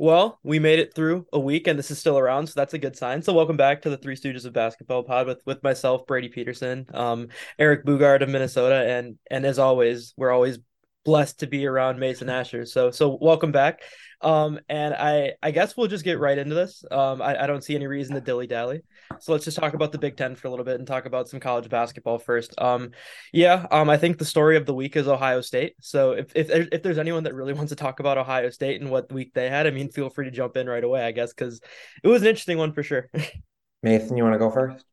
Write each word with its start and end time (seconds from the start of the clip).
Well, 0.00 0.38
we 0.42 0.58
made 0.58 0.78
it 0.78 0.94
through 0.94 1.26
a 1.30 1.38
week 1.38 1.66
and 1.66 1.78
this 1.78 1.90
is 1.90 1.98
still 1.98 2.16
around, 2.16 2.46
so 2.46 2.54
that's 2.56 2.72
a 2.72 2.78
good 2.78 2.96
sign. 2.96 3.20
So 3.20 3.34
welcome 3.34 3.58
back 3.58 3.82
to 3.82 3.90
the 3.90 3.98
Three 3.98 4.16
Stooges 4.16 4.46
of 4.46 4.54
Basketball 4.54 5.02
pod 5.02 5.26
with 5.26 5.42
with 5.44 5.62
myself, 5.62 6.06
Brady 6.06 6.30
Peterson, 6.30 6.86
um, 6.94 7.28
Eric 7.58 7.84
Bugard 7.84 8.22
of 8.22 8.30
Minnesota, 8.30 8.76
and 8.76 9.18
and 9.30 9.44
as 9.44 9.58
always, 9.58 10.14
we're 10.16 10.30
always 10.30 10.58
blessed 11.04 11.40
to 11.40 11.46
be 11.46 11.66
around 11.66 11.98
Mason 11.98 12.28
Asher. 12.30 12.64
So 12.66 12.90
so 12.90 13.18
welcome 13.20 13.52
back. 13.52 13.82
Um, 14.22 14.60
and 14.68 14.92
I 14.94 15.32
I 15.42 15.50
guess 15.50 15.76
we'll 15.76 15.86
just 15.86 16.04
get 16.04 16.18
right 16.18 16.36
into 16.36 16.54
this. 16.54 16.84
Um, 16.90 17.22
I, 17.22 17.44
I 17.44 17.46
don't 17.46 17.64
see 17.64 17.74
any 17.74 17.86
reason 17.86 18.14
to 18.14 18.20
dilly 18.20 18.46
dally. 18.46 18.82
So 19.18 19.32
let's 19.32 19.44
just 19.44 19.58
talk 19.58 19.74
about 19.74 19.92
the 19.92 19.98
Big 19.98 20.16
Ten 20.16 20.34
for 20.34 20.48
a 20.48 20.50
little 20.50 20.64
bit 20.64 20.78
and 20.78 20.86
talk 20.86 21.06
about 21.06 21.28
some 21.28 21.40
college 21.40 21.68
basketball 21.68 22.18
first. 22.18 22.54
Um, 22.60 22.90
yeah, 23.32 23.66
um, 23.70 23.88
I 23.88 23.96
think 23.96 24.18
the 24.18 24.24
story 24.24 24.56
of 24.56 24.66
the 24.66 24.74
week 24.74 24.96
is 24.96 25.08
Ohio 25.08 25.40
State. 25.40 25.74
So 25.80 26.12
if 26.12 26.36
if 26.36 26.50
if 26.50 26.82
there's 26.82 26.98
anyone 26.98 27.24
that 27.24 27.34
really 27.34 27.52
wants 27.54 27.70
to 27.70 27.76
talk 27.76 28.00
about 28.00 28.18
Ohio 28.18 28.50
State 28.50 28.80
and 28.80 28.90
what 28.90 29.10
week 29.12 29.32
they 29.32 29.48
had, 29.48 29.66
I 29.66 29.70
mean, 29.70 29.90
feel 29.90 30.10
free 30.10 30.26
to 30.26 30.30
jump 30.30 30.56
in 30.56 30.68
right 30.68 30.84
away. 30.84 31.02
I 31.02 31.12
guess 31.12 31.32
because 31.32 31.60
it 32.02 32.08
was 32.08 32.22
an 32.22 32.28
interesting 32.28 32.58
one 32.58 32.72
for 32.72 32.82
sure. 32.82 33.08
Mason, 33.82 34.16
you 34.16 34.22
want 34.22 34.34
to 34.34 34.38
go 34.38 34.50
first? 34.50 34.84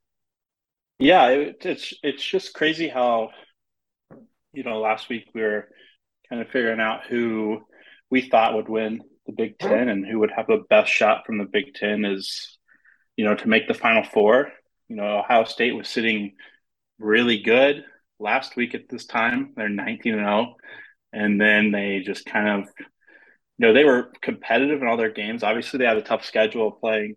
Yeah, 1.00 1.28
it, 1.28 1.58
it's 1.66 1.94
it's 2.02 2.24
just 2.24 2.54
crazy 2.54 2.88
how 2.88 3.32
you 4.54 4.64
know 4.64 4.80
last 4.80 5.10
week 5.10 5.26
we 5.34 5.42
were 5.42 5.68
kind 6.30 6.42
of 6.42 6.50
figuring 6.50 6.80
out 6.80 7.06
who 7.08 7.62
we 8.10 8.30
thought 8.30 8.56
would 8.56 8.70
win 8.70 9.02
the 9.26 9.34
Big 9.34 9.60
Ten 9.60 9.90
and 9.90 10.06
who 10.06 10.20
would 10.20 10.32
have 10.36 10.48
the 10.48 10.64
best 10.70 10.92
shot 10.92 11.26
from 11.26 11.38
the 11.38 11.46
Big 11.46 11.74
Ten 11.74 12.06
is, 12.06 12.58
you 13.16 13.26
know, 13.26 13.36
to 13.36 13.48
make 13.48 13.68
the 13.68 13.74
Final 13.74 14.04
Four. 14.04 14.52
You 14.88 14.96
know, 14.96 15.20
Ohio 15.20 15.44
State 15.44 15.76
was 15.76 15.90
sitting 15.90 16.36
really 17.00 17.40
good 17.40 17.84
last 18.20 18.56
week 18.56 18.74
at 18.74 18.90
this 18.90 19.06
time. 19.06 19.54
They're 19.56 19.70
19 19.70 20.14
and 20.14 20.22
0. 20.22 20.56
And 21.14 21.40
then 21.40 21.72
they 21.72 22.02
just 22.06 22.26
kind 22.26 22.64
of, 22.64 22.70
you 22.80 23.68
know, 23.68 23.74
they 23.74 23.84
were 23.84 24.12
competitive 24.22 24.82
in 24.82 24.88
all 24.88 24.98
their 24.98 25.12
games. 25.12 25.44
Obviously, 25.44 25.80
they 25.80 25.86
had 25.86 25.98
a 25.98 26.02
tough 26.02 26.26
schedule 26.26 26.72
playing 26.72 27.16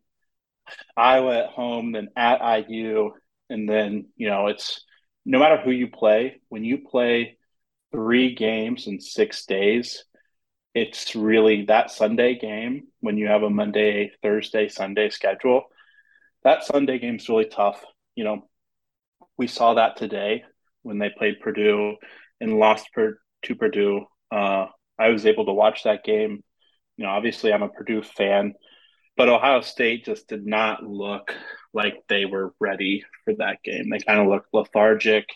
Iowa 0.97 1.45
at 1.45 1.51
home, 1.51 1.93
then 1.93 2.09
at 2.17 2.69
IU. 2.69 3.13
And 3.49 3.69
then, 3.69 4.07
you 4.17 4.29
know, 4.29 4.49
it's 4.49 4.85
no 5.25 5.39
matter 5.39 5.59
who 5.59 5.71
you 5.71 5.89
play, 5.89 6.41
when 6.49 6.65
you 6.65 6.79
play 6.79 7.37
three 7.93 8.35
games 8.35 8.87
in 8.87 9.01
six 9.01 9.47
days, 9.47 10.05
it's 10.75 11.17
really 11.17 11.65
that 11.67 11.91
Sunday 11.91 12.39
game 12.39 12.89
when 13.01 13.19
you 13.19 13.27
have 13.27 13.43
a 13.43 13.51
Monday, 13.51 14.13
Thursday, 14.23 14.69
Sunday 14.69 15.11
schedule. 15.11 15.65
That 16.45 16.65
Sunday 16.65 16.99
game's 16.99 17.29
really 17.29 17.47
tough. 17.47 17.83
You 18.15 18.25
know, 18.25 18.49
we 19.37 19.47
saw 19.47 19.75
that 19.75 19.97
today 19.97 20.45
when 20.83 20.99
they 20.99 21.11
played 21.11 21.41
Purdue 21.41 21.97
and 22.41 22.59
lost 22.59 22.87
per, 22.95 23.19
to 23.43 23.55
Purdue. 23.55 24.07
Uh, 24.31 24.67
I 24.99 25.09
was 25.09 25.27
able 25.27 25.47
to 25.47 25.53
watch 25.53 25.85
that 25.85 26.05
game. 26.05 26.43
You 26.97 27.05
know, 27.05 27.11
obviously 27.11 27.53
I'm 27.53 27.63
a 27.63 27.69
Purdue 27.69 28.03
fan, 28.03 28.55
but 29.17 29.29
Ohio 29.29 29.63
State 29.63 30.05
just 30.05 30.29
did 30.29 30.47
not 30.47 30.83
look 30.85 31.35
like 31.73 32.03
they 32.09 32.27
were 32.27 32.55
ready 32.61 33.05
for 33.25 33.35
that 33.35 33.63
game. 33.65 33.91
They 33.91 33.99
kind 33.99 34.21
of 34.21 34.29
looked 34.29 34.49
lethargic. 34.53 35.27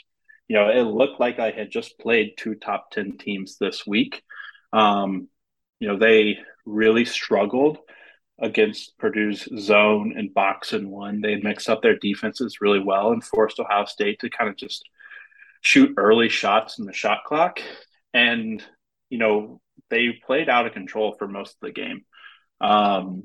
You 0.49 0.57
know, 0.57 0.69
it 0.69 0.83
looked 0.83 1.21
like 1.21 1.39
I 1.39 1.51
had 1.51 1.71
just 1.71 1.99
played 1.99 2.35
two 2.37 2.55
top 2.55 2.91
10 2.91 3.19
teams 3.19 3.57
this 3.59 3.87
week. 3.87 4.23
Um, 4.73 5.29
you 5.81 5.89
know, 5.89 5.99
they 5.99 6.39
really 6.67 7.05
struggled 7.05 7.79
against 8.39 8.99
Purdue's 8.99 9.49
zone 9.59 10.15
and 10.17 10.35
box 10.35 10.73
and 10.73 10.91
one. 10.91 11.21
They 11.21 11.37
mixed 11.37 11.69
up 11.69 11.83
their 11.83 11.97
defenses 11.97 12.61
really 12.61 12.81
well 12.81 13.13
and 13.13 13.23
forced 13.23 13.61
Ohio 13.61 13.85
State 13.85 14.21
to 14.21 14.31
kind 14.31 14.51
of 14.51 14.57
just 14.57 14.89
shoot 15.61 15.95
early 15.97 16.29
shots 16.29 16.79
in 16.79 16.85
the 16.85 16.93
shot 16.93 17.25
clock. 17.25 17.61
And, 18.13 18.63
you 19.09 19.19
know, 19.19 19.61
they 19.89 20.21
played 20.27 20.49
out 20.49 20.67
of 20.67 20.73
control 20.73 21.15
for 21.19 21.29
most 21.29 21.53
of 21.55 21.61
the 21.63 21.73
game. 21.73 22.05
Um, 22.61 23.25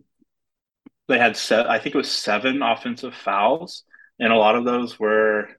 they 1.08 1.17
had 1.17 1.36
set, 1.36 1.70
I 1.70 1.80
think 1.80 1.95
it 1.95 1.98
was 1.98 2.11
seven 2.11 2.61
offensive 2.61 3.16
fouls, 3.16 3.83
and 4.20 4.31
a 4.31 4.38
lot 4.38 4.56
of 4.56 4.64
those 4.64 5.00
were, 5.00 5.50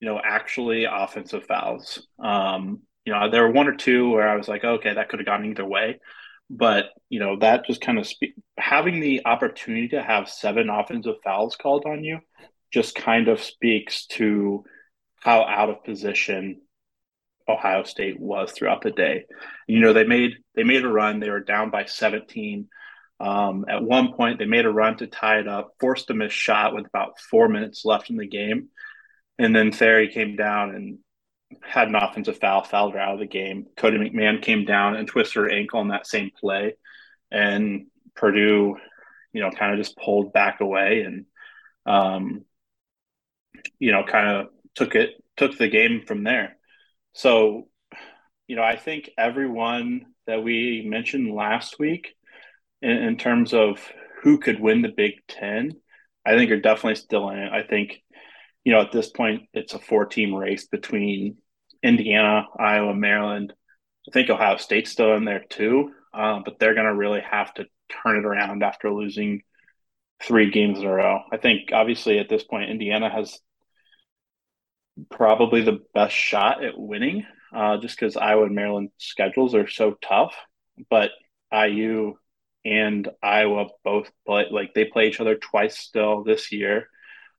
you 0.00 0.08
know, 0.08 0.20
actually 0.22 0.84
offensive 0.84 1.44
fouls. 1.46 2.06
Um, 2.18 2.82
you 3.04 3.12
know, 3.12 3.30
there 3.30 3.42
were 3.42 3.52
one 3.52 3.68
or 3.68 3.74
two 3.74 4.10
where 4.10 4.28
I 4.28 4.36
was 4.36 4.48
like, 4.48 4.64
okay, 4.64 4.94
that 4.94 5.08
could 5.08 5.18
have 5.20 5.26
gone 5.26 5.46
either 5.46 5.64
way. 5.64 5.98
But, 6.50 6.86
you 7.08 7.20
know, 7.20 7.38
that 7.38 7.66
just 7.66 7.80
kind 7.80 7.98
of 7.98 8.06
spe- 8.06 8.36
having 8.58 9.00
the 9.00 9.22
opportunity 9.26 9.88
to 9.88 10.02
have 10.02 10.28
seven 10.28 10.70
offensive 10.70 11.16
fouls 11.22 11.56
called 11.56 11.84
on 11.86 12.04
you 12.04 12.20
just 12.72 12.94
kind 12.94 13.28
of 13.28 13.42
speaks 13.42 14.06
to 14.06 14.64
how 15.20 15.44
out 15.44 15.70
of 15.70 15.84
position 15.84 16.60
Ohio 17.48 17.82
State 17.84 18.20
was 18.20 18.52
throughout 18.52 18.82
the 18.82 18.90
day. 18.90 19.24
You 19.66 19.80
know, 19.80 19.92
they 19.92 20.04
made 20.04 20.36
they 20.54 20.64
made 20.64 20.84
a 20.84 20.88
run. 20.88 21.20
They 21.20 21.30
were 21.30 21.40
down 21.40 21.70
by 21.70 21.86
17. 21.86 22.68
Um, 23.20 23.64
at 23.68 23.82
one 23.82 24.12
point, 24.12 24.38
they 24.38 24.44
made 24.44 24.66
a 24.66 24.70
run 24.70 24.96
to 24.98 25.06
tie 25.06 25.40
it 25.40 25.48
up, 25.48 25.72
forced 25.80 26.10
a 26.10 26.14
missed 26.14 26.36
shot 26.36 26.74
with 26.74 26.86
about 26.86 27.18
four 27.18 27.48
minutes 27.48 27.84
left 27.84 28.10
in 28.10 28.16
the 28.16 28.28
game, 28.28 28.68
and 29.38 29.54
then 29.54 29.72
Thierry 29.72 30.08
came 30.08 30.36
down 30.36 30.74
and 30.74 30.98
had 31.62 31.88
an 31.88 31.94
offensive 31.94 32.38
foul, 32.38 32.64
fouled 32.64 32.94
her 32.94 33.00
out 33.00 33.14
of 33.14 33.20
the 33.20 33.26
game. 33.26 33.66
Cotie 33.76 33.98
McMahon 33.98 34.42
came 34.42 34.64
down 34.64 34.96
and 34.96 35.08
twisted 35.08 35.36
her 35.36 35.50
ankle 35.50 35.80
in 35.80 35.88
that 35.88 36.06
same 36.06 36.30
play, 36.38 36.74
and 37.30 37.86
Purdue, 38.14 38.76
you 39.32 39.40
know, 39.40 39.50
kind 39.50 39.72
of 39.72 39.78
just 39.78 39.96
pulled 39.96 40.32
back 40.32 40.60
away 40.60 41.02
and, 41.02 41.26
um, 41.86 42.44
you 43.78 43.92
know, 43.92 44.04
kind 44.04 44.28
of 44.28 44.48
took 44.74 44.94
it 44.94 45.22
took 45.36 45.56
the 45.56 45.68
game 45.68 46.02
from 46.06 46.24
there. 46.24 46.56
So, 47.12 47.68
you 48.46 48.56
know, 48.56 48.62
I 48.62 48.76
think 48.76 49.10
everyone 49.16 50.06
that 50.26 50.42
we 50.42 50.84
mentioned 50.86 51.34
last 51.34 51.78
week, 51.78 52.14
in, 52.82 52.90
in 52.90 53.16
terms 53.16 53.54
of 53.54 53.80
who 54.22 54.38
could 54.38 54.60
win 54.60 54.82
the 54.82 54.88
Big 54.88 55.14
Ten, 55.28 55.76
I 56.26 56.36
think 56.36 56.50
are 56.50 56.60
definitely 56.60 56.96
still 56.96 57.30
in 57.30 57.38
it. 57.38 57.52
I 57.52 57.62
think 57.62 58.02
you 58.68 58.74
know, 58.74 58.82
at 58.82 58.92
this 58.92 59.08
point, 59.08 59.44
it's 59.54 59.72
a 59.72 59.78
four 59.78 60.04
team 60.04 60.34
race 60.34 60.66
between 60.66 61.38
Indiana, 61.82 62.46
Iowa, 62.58 62.94
Maryland. 62.94 63.54
I 64.06 64.10
think 64.12 64.28
Ohio 64.28 64.58
State's 64.58 64.90
still 64.90 65.14
in 65.14 65.24
there 65.24 65.42
too, 65.48 65.92
uh, 66.12 66.40
but 66.44 66.58
they're 66.58 66.74
going 66.74 66.84
to 66.84 66.94
really 66.94 67.22
have 67.22 67.54
to 67.54 67.64
turn 67.88 68.18
it 68.18 68.26
around 68.26 68.62
after 68.62 68.92
losing 68.92 69.40
three 70.22 70.50
games 70.50 70.80
in 70.80 70.84
a 70.84 70.92
row. 70.92 71.22
I 71.32 71.38
think, 71.38 71.70
obviously, 71.72 72.18
at 72.18 72.28
this 72.28 72.44
point, 72.44 72.68
Indiana 72.68 73.08
has 73.08 73.38
probably 75.10 75.62
the 75.62 75.80
best 75.94 76.14
shot 76.14 76.62
at 76.62 76.78
winning 76.78 77.24
uh, 77.54 77.78
just 77.78 77.98
because 77.98 78.18
Iowa 78.18 78.44
and 78.44 78.54
Maryland 78.54 78.90
schedules 78.98 79.54
are 79.54 79.66
so 79.66 79.96
tough. 80.06 80.34
But 80.90 81.12
IU 81.50 82.16
and 82.66 83.08
Iowa 83.22 83.68
both 83.82 84.10
play, 84.26 84.44
like 84.50 84.74
they 84.74 84.84
play 84.84 85.08
each 85.08 85.20
other 85.20 85.36
twice 85.36 85.78
still 85.78 86.22
this 86.22 86.52
year. 86.52 86.90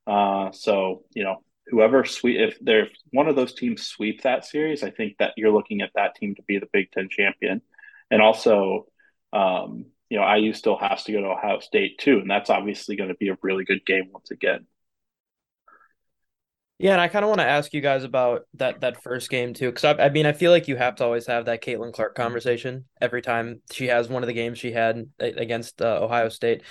Uh, 0.10 0.52
so 0.52 1.04
you 1.14 1.24
know, 1.24 1.44
whoever 1.68 2.04
sweep 2.04 2.38
if 2.40 2.58
they're 2.60 2.88
one 3.12 3.28
of 3.28 3.36
those 3.36 3.54
teams 3.54 3.86
sweep 3.86 4.24
that 4.24 4.46
series, 4.46 4.84
I 4.84 4.90
think 4.90 5.18
that 5.20 5.34
you're 5.38 5.52
looking 5.52 5.82
at 5.82 5.92
that 5.96 6.16
team 6.16 6.36
to 6.36 6.42
be 6.44 6.58
the 6.58 6.68
Big 6.74 6.92
Ten 6.92 7.10
champion. 7.10 7.62
And 8.10 8.22
also, 8.22 8.88
um, 9.34 9.86
you 10.10 10.20
know, 10.20 10.36
IU 10.36 10.54
still 10.54 10.78
has 10.78 11.04
to 11.04 11.12
go 11.12 11.22
to 11.22 11.28
Ohio 11.28 11.60
State 11.60 12.00
too, 12.00 12.20
and 12.20 12.30
that's 12.30 12.50
obviously 12.50 12.96
going 12.96 13.10
to 13.10 13.16
be 13.16 13.30
a 13.30 13.38
really 13.44 13.66
good 13.66 13.86
game 13.86 14.10
once 14.12 14.32
again. 14.32 14.66
Yeah, 16.82 16.94
and 16.94 17.02
I 17.02 17.10
kind 17.10 17.26
of 17.26 17.30
want 17.30 17.42
to 17.42 17.46
ask 17.46 17.74
you 17.74 17.82
guys 17.82 18.06
about 18.06 18.44
that 18.54 18.80
that 18.80 19.04
first 19.04 19.30
game 19.30 19.54
too, 19.54 19.70
because 19.70 19.84
I, 19.84 20.06
I, 20.06 20.10
mean, 20.10 20.26
I 20.26 20.32
feel 20.32 20.50
like 20.50 20.70
you 20.70 20.78
have 20.78 20.96
to 20.96 21.04
always 21.04 21.28
have 21.28 21.46
that 21.46 21.62
Caitlin 21.62 21.92
Clark 21.92 22.16
conversation 22.16 22.86
every 23.02 23.22
time 23.22 23.62
she 23.70 23.88
has 23.88 24.08
one 24.08 24.24
of 24.24 24.28
the 24.28 24.34
games 24.34 24.60
she 24.60 24.72
had 24.72 25.10
against 25.20 25.82
uh, 25.82 26.00
Ohio 26.02 26.30
State, 26.30 26.64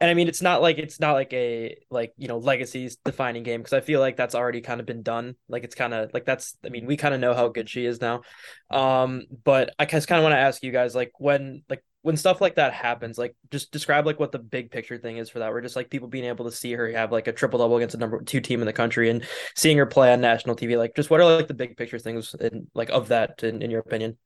and 0.00 0.08
I 0.08 0.14
mean, 0.14 0.28
it's 0.28 0.40
not 0.40 0.62
like 0.62 0.78
it's 0.78 1.00
not 1.00 1.14
like 1.14 1.32
a 1.32 1.76
like 1.90 2.12
you 2.16 2.28
know 2.28 2.38
legacies 2.38 2.96
defining 3.04 3.42
game 3.42 3.58
because 3.60 3.72
I 3.72 3.80
feel 3.80 3.98
like 3.98 4.16
that's 4.16 4.36
already 4.36 4.60
kind 4.60 4.78
of 4.78 4.86
been 4.86 5.02
done. 5.02 5.34
Like 5.48 5.64
it's 5.64 5.74
kind 5.74 5.92
of 5.92 6.14
like 6.14 6.24
that's 6.24 6.56
I 6.64 6.68
mean, 6.68 6.86
we 6.86 6.96
kind 6.96 7.12
of 7.12 7.18
know 7.18 7.34
how 7.34 7.48
good 7.48 7.68
she 7.68 7.86
is 7.86 8.00
now, 8.00 8.22
um, 8.70 9.24
but 9.42 9.74
I 9.80 9.86
just 9.86 10.06
kind 10.06 10.20
of 10.20 10.22
want 10.22 10.34
to 10.34 10.38
ask 10.38 10.62
you 10.62 10.70
guys 10.70 10.94
like 10.94 11.10
when 11.18 11.64
like 11.68 11.82
when 12.06 12.16
stuff 12.16 12.40
like 12.40 12.54
that 12.54 12.72
happens, 12.72 13.18
like 13.18 13.34
just 13.50 13.72
describe 13.72 14.06
like 14.06 14.20
what 14.20 14.30
the 14.30 14.38
big 14.38 14.70
picture 14.70 14.96
thing 14.96 15.16
is 15.16 15.28
for 15.28 15.40
that. 15.40 15.50
We're 15.50 15.60
just 15.60 15.74
like 15.74 15.90
people 15.90 16.06
being 16.06 16.26
able 16.26 16.44
to 16.44 16.52
see 16.52 16.72
her 16.72 16.88
have 16.92 17.10
like 17.10 17.26
a 17.26 17.32
triple 17.32 17.58
double 17.58 17.78
against 17.78 17.96
a 17.96 17.98
number 17.98 18.22
two 18.22 18.40
team 18.40 18.60
in 18.60 18.66
the 18.66 18.72
country 18.72 19.10
and 19.10 19.24
seeing 19.56 19.76
her 19.76 19.86
play 19.86 20.12
on 20.12 20.20
national 20.20 20.54
TV. 20.54 20.78
Like, 20.78 20.94
just 20.94 21.10
what 21.10 21.20
are 21.20 21.36
like 21.36 21.48
the 21.48 21.54
big 21.54 21.76
picture 21.76 21.98
things 21.98 22.32
in 22.38 22.68
like 22.74 22.90
of 22.90 23.08
that 23.08 23.42
in, 23.42 23.60
in 23.60 23.72
your 23.72 23.80
opinion? 23.80 24.18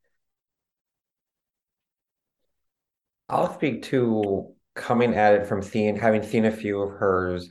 I'll 3.30 3.54
speak 3.54 3.84
to 3.84 4.52
coming 4.74 5.14
at 5.14 5.32
it 5.32 5.46
from 5.46 5.62
seeing 5.62 5.96
having 5.96 6.22
seen 6.22 6.44
a 6.44 6.52
few 6.52 6.82
of 6.82 6.90
hers. 6.90 7.48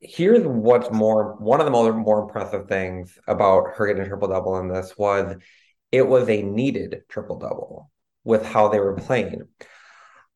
Here's 0.00 0.44
what's 0.44 0.90
more 0.90 1.36
one 1.36 1.60
of 1.60 1.64
the 1.64 1.70
more 1.70 1.92
more 1.92 2.22
impressive 2.22 2.66
things 2.66 3.16
about 3.28 3.68
her 3.76 3.86
getting 3.86 4.02
a 4.02 4.08
triple 4.08 4.26
double 4.26 4.58
in 4.58 4.66
this 4.66 4.98
was 4.98 5.36
it 5.92 6.08
was 6.08 6.28
a 6.28 6.42
needed 6.42 7.02
triple 7.08 7.38
double 7.38 7.88
with 8.28 8.44
how 8.44 8.68
they 8.68 8.78
were 8.78 8.92
playing. 8.92 9.40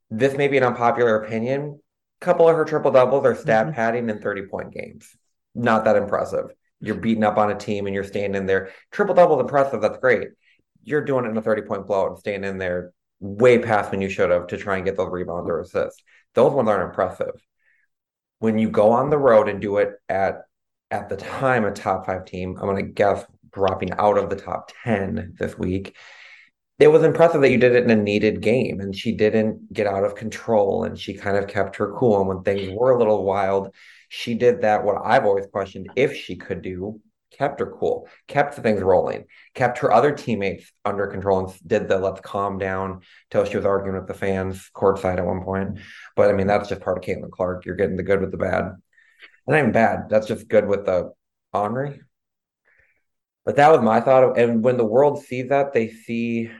This 0.09 0.35
may 0.35 0.49
be 0.49 0.57
an 0.57 0.65
unpopular 0.65 1.23
opinion. 1.23 1.79
A 2.23 2.25
couple 2.25 2.49
of 2.49 2.57
her 2.57 2.65
triple 2.65 2.91
doubles 2.91 3.27
are 3.27 3.37
stat 3.37 3.67
mm-hmm. 3.67 3.75
padding 3.75 4.09
in 4.09 4.19
30 4.19 4.47
point 4.47 4.73
games. 4.73 5.15
Not 5.55 5.85
that 5.85 5.97
impressive. 5.97 6.47
You're 6.81 6.95
beating 6.95 7.23
up 7.23 7.37
on 7.37 7.51
a 7.51 7.55
team 7.55 7.85
and 7.85 7.95
you're 7.95 8.03
staying 8.03 8.35
in 8.35 8.47
there. 8.47 8.71
Triple 8.93 9.15
doubles 9.15 9.43
impressive. 9.43 9.83
That's 9.83 9.99
great. 9.99 10.29
You're 10.83 11.05
doing 11.05 11.27
it 11.27 11.29
in 11.29 11.37
a 11.37 11.43
30 11.43 11.63
point 11.63 11.87
blowout 11.87 12.13
and 12.13 12.19
staying 12.19 12.45
in 12.45 12.57
there. 12.57 12.95
way 13.21 13.59
past 13.59 13.91
when 13.91 14.01
you 14.01 14.09
should 14.09 14.31
have 14.31 14.47
to 14.47 14.57
try 14.57 14.77
and 14.77 14.87
get 14.87 14.97
those 14.97 15.13
rebounds 15.13 15.51
or 15.51 15.61
assists. 15.61 16.03
Those 16.33 16.55
ones 16.55 16.71
aren't 16.71 16.89
impressive. 16.89 17.35
When 18.39 18.59
you 18.59 18.71
go 18.71 18.93
on 18.93 19.11
the 19.11 19.19
road 19.19 19.51
and 19.51 19.61
do 19.61 19.77
it 19.77 19.91
at 20.09 20.45
at 20.91 21.11
the 21.11 21.17
time 21.17 21.67
a 21.67 21.71
top 21.71 22.07
five 22.07 22.25
team, 22.25 22.57
I'm 22.59 22.67
gonna 22.67 22.83
guess 22.83 23.23
dropping 23.53 23.93
out 23.93 24.17
of 24.17 24.31
the 24.31 24.37
top 24.37 24.73
10 24.83 25.35
this 25.39 25.59
week. 25.59 25.95
It 26.83 26.91
was 26.91 27.05
impressive 27.05 27.43
that 27.43 27.53
you 27.53 27.59
did 27.59 27.77
it 27.77 27.85
in 27.85 27.91
a 27.93 27.95
needed 27.95 28.41
game 28.41 28.81
and 28.81 28.93
she 28.93 29.13
didn't 29.13 29.73
get 29.73 29.87
out 29.87 30.03
of 30.03 30.17
control 30.17 30.83
and 30.83 30.99
she 30.99 31.15
kind 31.15 31.37
of 31.37 31.47
kept 31.47 31.77
her 31.77 31.93
cool. 31.93 32.19
And 32.19 32.27
when 32.27 32.43
things 32.43 32.75
were 32.77 32.91
a 32.91 32.99
little 32.99 33.23
wild, 33.23 33.73
she 34.09 34.35
did 34.35 34.63
that, 34.63 34.83
what 34.83 35.01
I've 35.05 35.25
always 35.25 35.47
questioned 35.47 35.91
if 35.95 36.17
she 36.17 36.35
could 36.35 36.61
do, 36.61 37.01
kept 37.39 37.61
her 37.61 37.73
cool, 37.79 38.09
kept 38.27 38.57
things 38.57 38.81
rolling, 38.81 39.27
kept 39.55 39.79
her 39.79 39.93
other 39.93 40.11
teammates 40.11 40.73
under 40.85 41.07
control, 41.07 41.39
and 41.39 41.57
did 41.65 41.87
the 41.87 41.99
let's 41.99 42.21
calm 42.21 42.59
down 42.59 43.03
till 43.31 43.45
she 43.45 43.57
was 43.57 43.65
arguing 43.65 43.97
with 43.97 44.09
the 44.09 44.15
fans 44.15 44.69
courtside 44.75 45.19
at 45.19 45.25
one 45.25 45.45
point. 45.45 45.79
But 46.17 46.31
I 46.31 46.33
mean, 46.33 46.49
that's 46.49 46.69
just 46.69 46.81
part 46.81 46.99
of 46.99 47.05
Caitlin 47.05 47.31
Clark. 47.31 47.65
You're 47.65 47.77
getting 47.77 47.97
the 47.97 48.03
good 48.03 48.21
with 48.21 48.33
the 48.33 48.39
bad. 48.39 48.73
Not 49.47 49.57
even 49.57 49.71
bad. 49.71 50.09
That's 50.09 50.27
just 50.27 50.49
good 50.49 50.67
with 50.67 50.85
the 50.85 51.13
Henri. 51.53 52.01
But 53.45 53.55
that 53.57 53.71
was 53.71 53.83
my 53.83 54.01
thought. 54.01 54.37
And 54.37 54.65
when 54.65 54.77
the 54.77 54.85
world 54.85 55.23
sees 55.23 55.49
that, 55.51 55.73
they 55.73 55.89
see 55.89 56.51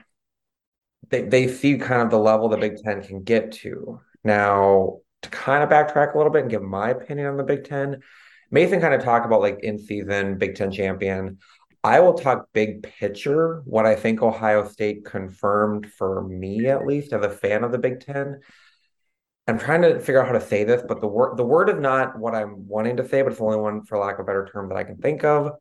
they, 1.13 1.21
they 1.21 1.47
see 1.47 1.77
kind 1.77 2.01
of 2.01 2.09
the 2.09 2.17
level 2.17 2.49
the 2.49 2.57
Big 2.57 2.77
Ten 2.77 3.03
can 3.03 3.21
get 3.21 3.51
to. 3.51 4.01
Now, 4.23 4.97
to 5.21 5.29
kind 5.29 5.63
of 5.63 5.69
backtrack 5.69 6.13
a 6.13 6.17
little 6.17 6.33
bit 6.33 6.41
and 6.41 6.51
give 6.51 6.63
my 6.63 6.89
opinion 6.89 7.27
on 7.27 7.37
the 7.37 7.43
Big 7.43 7.65
Ten, 7.65 8.01
Mason 8.49 8.81
kind 8.81 8.95
of 8.95 9.03
talked 9.03 9.25
about 9.25 9.41
like 9.41 9.59
in 9.61 9.77
season 9.77 10.39
Big 10.39 10.55
Ten 10.55 10.71
champion. 10.71 11.37
I 11.83 11.99
will 11.99 12.13
talk 12.13 12.47
big 12.53 12.81
picture, 12.81 13.61
what 13.65 13.85
I 13.85 13.95
think 13.95 14.21
Ohio 14.23 14.67
State 14.67 15.05
confirmed 15.05 15.91
for 15.91 16.23
me, 16.23 16.67
at 16.67 16.85
least 16.85 17.13
as 17.13 17.23
a 17.23 17.29
fan 17.29 17.63
of 17.63 17.71
the 17.71 17.77
Big 17.77 17.99
Ten. 17.99 18.39
I'm 19.47 19.59
trying 19.59 19.81
to 19.81 19.99
figure 19.99 20.21
out 20.21 20.27
how 20.27 20.33
to 20.33 20.41
say 20.41 20.63
this, 20.63 20.81
but 20.87 21.01
the 21.01 21.07
word 21.07 21.37
the 21.37 21.45
word 21.45 21.69
is 21.69 21.79
not 21.79 22.17
what 22.17 22.33
I'm 22.33 22.67
wanting 22.67 22.97
to 22.97 23.07
say, 23.07 23.21
but 23.21 23.31
it's 23.31 23.39
the 23.39 23.45
only 23.45 23.57
one, 23.57 23.83
for 23.83 23.99
lack 23.99 24.15
of 24.15 24.21
a 24.21 24.23
better 24.23 24.49
term, 24.51 24.69
that 24.69 24.77
I 24.77 24.83
can 24.83 24.97
think 24.97 25.23
of. 25.23 25.51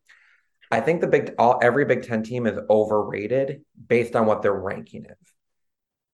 I 0.70 0.80
think 0.80 1.02
the 1.02 1.08
big 1.08 1.34
all 1.38 1.58
every 1.60 1.84
Big 1.84 2.04
Ten 2.04 2.22
team 2.22 2.46
is 2.46 2.58
overrated 2.70 3.62
based 3.88 4.16
on 4.16 4.24
what 4.24 4.40
their 4.40 4.54
ranking 4.54 5.04
is. 5.04 5.31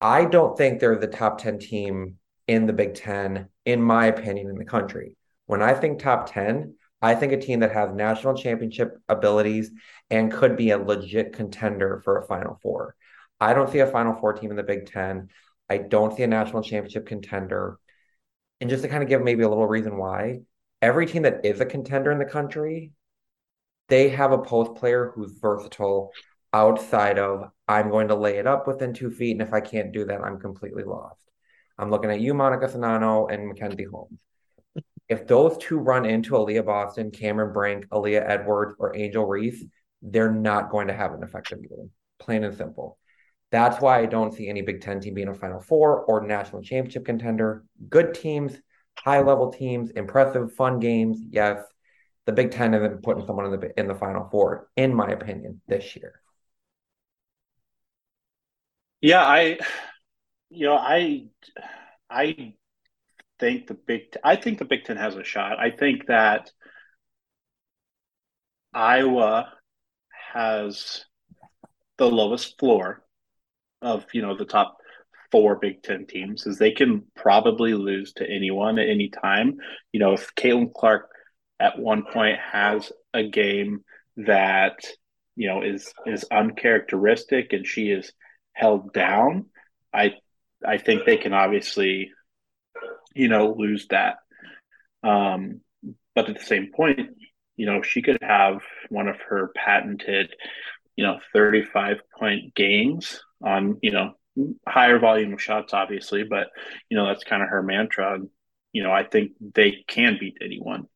I 0.00 0.24
don't 0.24 0.56
think 0.56 0.78
they're 0.78 0.96
the 0.96 1.06
top 1.06 1.38
10 1.38 1.58
team 1.58 2.18
in 2.46 2.66
the 2.66 2.72
Big 2.72 2.94
Ten, 2.94 3.48
in 3.64 3.82
my 3.82 4.06
opinion, 4.06 4.48
in 4.48 4.56
the 4.56 4.64
country. 4.64 5.16
When 5.46 5.62
I 5.62 5.74
think 5.74 5.98
top 5.98 6.30
10, 6.32 6.74
I 7.00 7.14
think 7.14 7.32
a 7.32 7.40
team 7.40 7.60
that 7.60 7.72
has 7.72 7.94
national 7.94 8.34
championship 8.34 8.98
abilities 9.08 9.70
and 10.10 10.32
could 10.32 10.56
be 10.56 10.70
a 10.70 10.78
legit 10.78 11.32
contender 11.32 12.00
for 12.04 12.18
a 12.18 12.26
Final 12.26 12.58
Four. 12.62 12.96
I 13.40 13.54
don't 13.54 13.70
see 13.70 13.78
a 13.78 13.86
Final 13.86 14.14
Four 14.14 14.32
team 14.32 14.50
in 14.50 14.56
the 14.56 14.62
Big 14.62 14.86
Ten. 14.86 15.28
I 15.68 15.78
don't 15.78 16.16
see 16.16 16.22
a 16.22 16.26
national 16.26 16.62
championship 16.62 17.06
contender. 17.06 17.78
And 18.60 18.70
just 18.70 18.82
to 18.82 18.88
kind 18.88 19.02
of 19.02 19.08
give 19.08 19.22
maybe 19.22 19.42
a 19.42 19.48
little 19.48 19.66
reason 19.66 19.96
why, 19.96 20.40
every 20.82 21.06
team 21.06 21.22
that 21.22 21.44
is 21.44 21.60
a 21.60 21.66
contender 21.66 22.10
in 22.10 22.18
the 22.18 22.24
country, 22.24 22.92
they 23.88 24.08
have 24.10 24.32
a 24.32 24.38
post 24.38 24.74
player 24.74 25.12
who's 25.14 25.32
versatile 25.40 26.12
outside 26.52 27.18
of 27.18 27.50
I'm 27.66 27.90
going 27.90 28.08
to 28.08 28.14
lay 28.14 28.38
it 28.38 28.46
up 28.46 28.66
within 28.66 28.94
two 28.94 29.10
feet. 29.10 29.32
And 29.32 29.42
if 29.42 29.52
I 29.52 29.60
can't 29.60 29.92
do 29.92 30.04
that, 30.06 30.22
I'm 30.22 30.40
completely 30.40 30.84
lost. 30.84 31.22
I'm 31.78 31.90
looking 31.90 32.10
at 32.10 32.20
you, 32.20 32.34
Monica 32.34 32.66
Czinano, 32.66 33.32
and 33.32 33.46
Mackenzie 33.46 33.84
Holmes. 33.84 34.20
If 35.08 35.26
those 35.26 35.56
two 35.58 35.78
run 35.78 36.04
into 36.04 36.32
Aliyah 36.32 36.66
Boston, 36.66 37.10
Cameron 37.10 37.52
Brink, 37.52 37.86
Aaliyah 37.88 38.28
Edwards, 38.28 38.74
or 38.78 38.96
Angel 38.96 39.24
Reese, 39.24 39.64
they're 40.02 40.32
not 40.32 40.70
going 40.70 40.88
to 40.88 40.94
have 40.94 41.12
an 41.12 41.22
effective 41.22 41.62
game. 41.62 41.90
Plain 42.18 42.44
and 42.44 42.56
simple. 42.56 42.98
That's 43.50 43.80
why 43.80 44.00
I 44.00 44.06
don't 44.06 44.34
see 44.34 44.48
any 44.48 44.60
Big 44.60 44.82
Ten 44.82 45.00
team 45.00 45.14
being 45.14 45.28
a 45.28 45.34
Final 45.34 45.60
Four 45.60 46.04
or 46.04 46.26
national 46.26 46.62
championship 46.62 47.06
contender. 47.06 47.64
Good 47.88 48.14
teams, 48.14 48.54
high 48.98 49.22
level 49.22 49.50
teams, 49.50 49.90
impressive, 49.90 50.52
fun 50.52 50.80
games. 50.80 51.18
Yes, 51.30 51.62
the 52.26 52.32
Big 52.32 52.50
Ten 52.50 52.74
isn't 52.74 53.02
putting 53.02 53.24
someone 53.24 53.46
in 53.46 53.58
the 53.58 53.80
in 53.80 53.88
the 53.88 53.94
Final 53.94 54.28
Four, 54.30 54.68
in 54.76 54.94
my 54.94 55.08
opinion, 55.08 55.62
this 55.66 55.96
year. 55.96 56.20
Yeah, 59.00 59.22
I, 59.22 59.58
you 60.50 60.66
know, 60.66 60.76
I, 60.76 61.26
I 62.10 62.54
think 63.38 63.66
the 63.68 63.74
Big, 63.74 64.02
I 64.24 64.36
think 64.36 64.58
the 64.58 64.64
Big 64.64 64.84
Ten 64.84 64.96
has 64.96 65.16
a 65.16 65.24
shot. 65.24 65.58
I 65.58 65.70
think 65.70 66.06
that 66.06 66.50
Iowa 68.74 69.52
has 70.32 71.04
the 71.98 72.10
lowest 72.10 72.58
floor 72.58 73.02
of 73.82 74.04
you 74.12 74.22
know 74.22 74.36
the 74.36 74.44
top 74.44 74.76
four 75.30 75.56
Big 75.56 75.82
Ten 75.82 76.06
teams, 76.06 76.46
is 76.46 76.58
they 76.58 76.72
can 76.72 77.04
probably 77.16 77.74
lose 77.74 78.12
to 78.14 78.28
anyone 78.28 78.78
at 78.78 78.88
any 78.88 79.10
time. 79.10 79.58
You 79.92 80.00
know, 80.00 80.12
if 80.14 80.34
Caitlin 80.34 80.72
Clark 80.72 81.10
at 81.60 81.78
one 81.78 82.04
point 82.04 82.38
has 82.38 82.92
a 83.14 83.28
game 83.28 83.84
that 84.16 84.78
you 85.36 85.48
know 85.48 85.62
is 85.62 85.92
is 86.06 86.24
uncharacteristic 86.30 87.52
and 87.52 87.66
she 87.66 87.90
is 87.90 88.12
held 88.58 88.92
down, 88.92 89.46
I 89.92 90.14
I 90.66 90.78
think 90.78 91.04
they 91.04 91.16
can 91.18 91.32
obviously, 91.34 92.10
you 93.14 93.28
know, 93.28 93.54
lose 93.56 93.86
that. 93.88 94.16
Um, 95.02 95.60
but 96.14 96.28
at 96.28 96.38
the 96.38 96.44
same 96.44 96.72
point, 96.74 97.10
you 97.56 97.66
know, 97.66 97.82
she 97.82 98.02
could 98.02 98.18
have 98.22 98.60
one 98.88 99.08
of 99.08 99.16
her 99.28 99.52
patented, 99.54 100.34
you 100.96 101.04
know, 101.04 101.18
35 101.32 101.98
point 102.18 102.54
games 102.54 103.20
on, 103.42 103.78
you 103.82 103.92
know, 103.92 104.14
higher 104.66 104.98
volume 104.98 105.32
of 105.34 105.42
shots, 105.42 105.74
obviously, 105.74 106.24
but, 106.24 106.48
you 106.90 106.96
know, 106.96 107.06
that's 107.06 107.24
kind 107.24 107.42
of 107.42 107.48
her 107.48 107.62
mantra. 107.62 108.14
And, 108.14 108.30
You 108.72 108.82
know, 108.84 108.92
I 108.92 109.04
think 109.04 109.32
they 109.40 109.84
can 109.88 110.18
beat 110.20 110.38
anyone. 110.42 110.86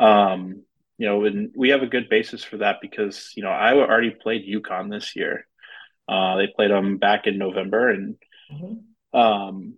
Um, 0.00 0.64
you 0.98 1.06
know, 1.08 1.24
and 1.24 1.52
we 1.56 1.70
have 1.70 1.82
a 1.82 1.86
good 1.88 2.08
basis 2.08 2.44
for 2.44 2.58
that 2.58 2.78
because, 2.82 3.32
you 3.36 3.42
know, 3.42 3.50
I 3.50 3.74
already 3.74 4.10
played 4.10 4.46
UConn 4.46 4.90
this 4.90 5.16
year. 5.16 5.46
Uh, 6.12 6.36
they 6.36 6.46
played 6.46 6.70
them 6.70 6.98
back 6.98 7.26
in 7.26 7.38
November, 7.38 7.88
and 7.88 8.16
mm-hmm. 8.52 9.18
um, 9.18 9.74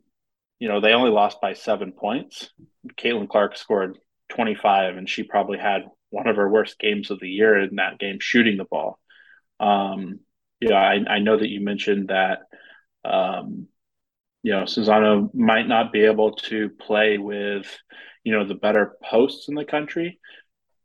you 0.59 0.69
know 0.69 0.81
they 0.81 0.93
only 0.93 1.11
lost 1.11 1.41
by 1.41 1.53
seven 1.53 1.93
points. 1.93 2.51
Caitlin 2.97 3.29
Clark 3.29 3.57
scored 3.57 3.99
25, 4.31 4.97
and 4.97 5.09
she 5.09 5.23
probably 5.23 5.59
had 5.59 5.83
one 6.11 6.27
of 6.27 6.37
her 6.37 6.49
worst 6.49 6.79
games 6.79 7.11
of 7.11 7.21
the 7.21 7.29
year 7.29 7.61
in 7.61 7.77
that 7.77 7.99
game, 7.99 8.19
shooting 8.21 8.57
the 8.57 8.65
ball. 8.65 8.99
Um, 9.61 10.21
know, 10.61 10.75
I, 10.75 10.99
I 11.09 11.19
know 11.21 11.39
that 11.39 11.49
you 11.49 11.61
mentioned 11.61 12.09
that. 12.09 12.41
Um, 13.05 13.69
you 14.43 14.53
know, 14.53 14.63
Czinano 14.63 15.33
might 15.35 15.69
not 15.69 15.93
be 15.93 16.05
able 16.05 16.33
to 16.33 16.69
play 16.69 17.17
with, 17.17 17.67
you 18.25 18.33
know, 18.33 18.47
the 18.47 18.55
better 18.55 18.95
posts 19.03 19.49
in 19.49 19.55
the 19.55 19.65
country, 19.65 20.19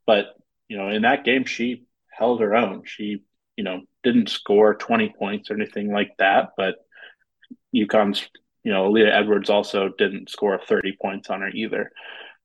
but 0.06 0.26
you 0.68 0.78
know, 0.78 0.88
in 0.88 1.02
that 1.02 1.24
game, 1.24 1.44
she 1.44 1.84
held 2.10 2.40
her 2.40 2.54
own. 2.54 2.82
She 2.84 3.22
you 3.60 3.64
know, 3.64 3.82
didn't 4.02 4.30
score 4.30 4.74
20 4.74 5.14
points 5.18 5.50
or 5.50 5.54
anything 5.54 5.92
like 5.92 6.12
that, 6.18 6.50
but 6.56 6.76
UConn's, 7.74 8.28
you 8.64 8.72
know, 8.72 8.90
Aaliyah 8.90 9.12
Edwards 9.12 9.50
also 9.50 9.90
didn't 9.96 10.30
score 10.30 10.60
30 10.66 10.96
points 11.00 11.30
on 11.30 11.40
her 11.40 11.48
either. 11.48 11.90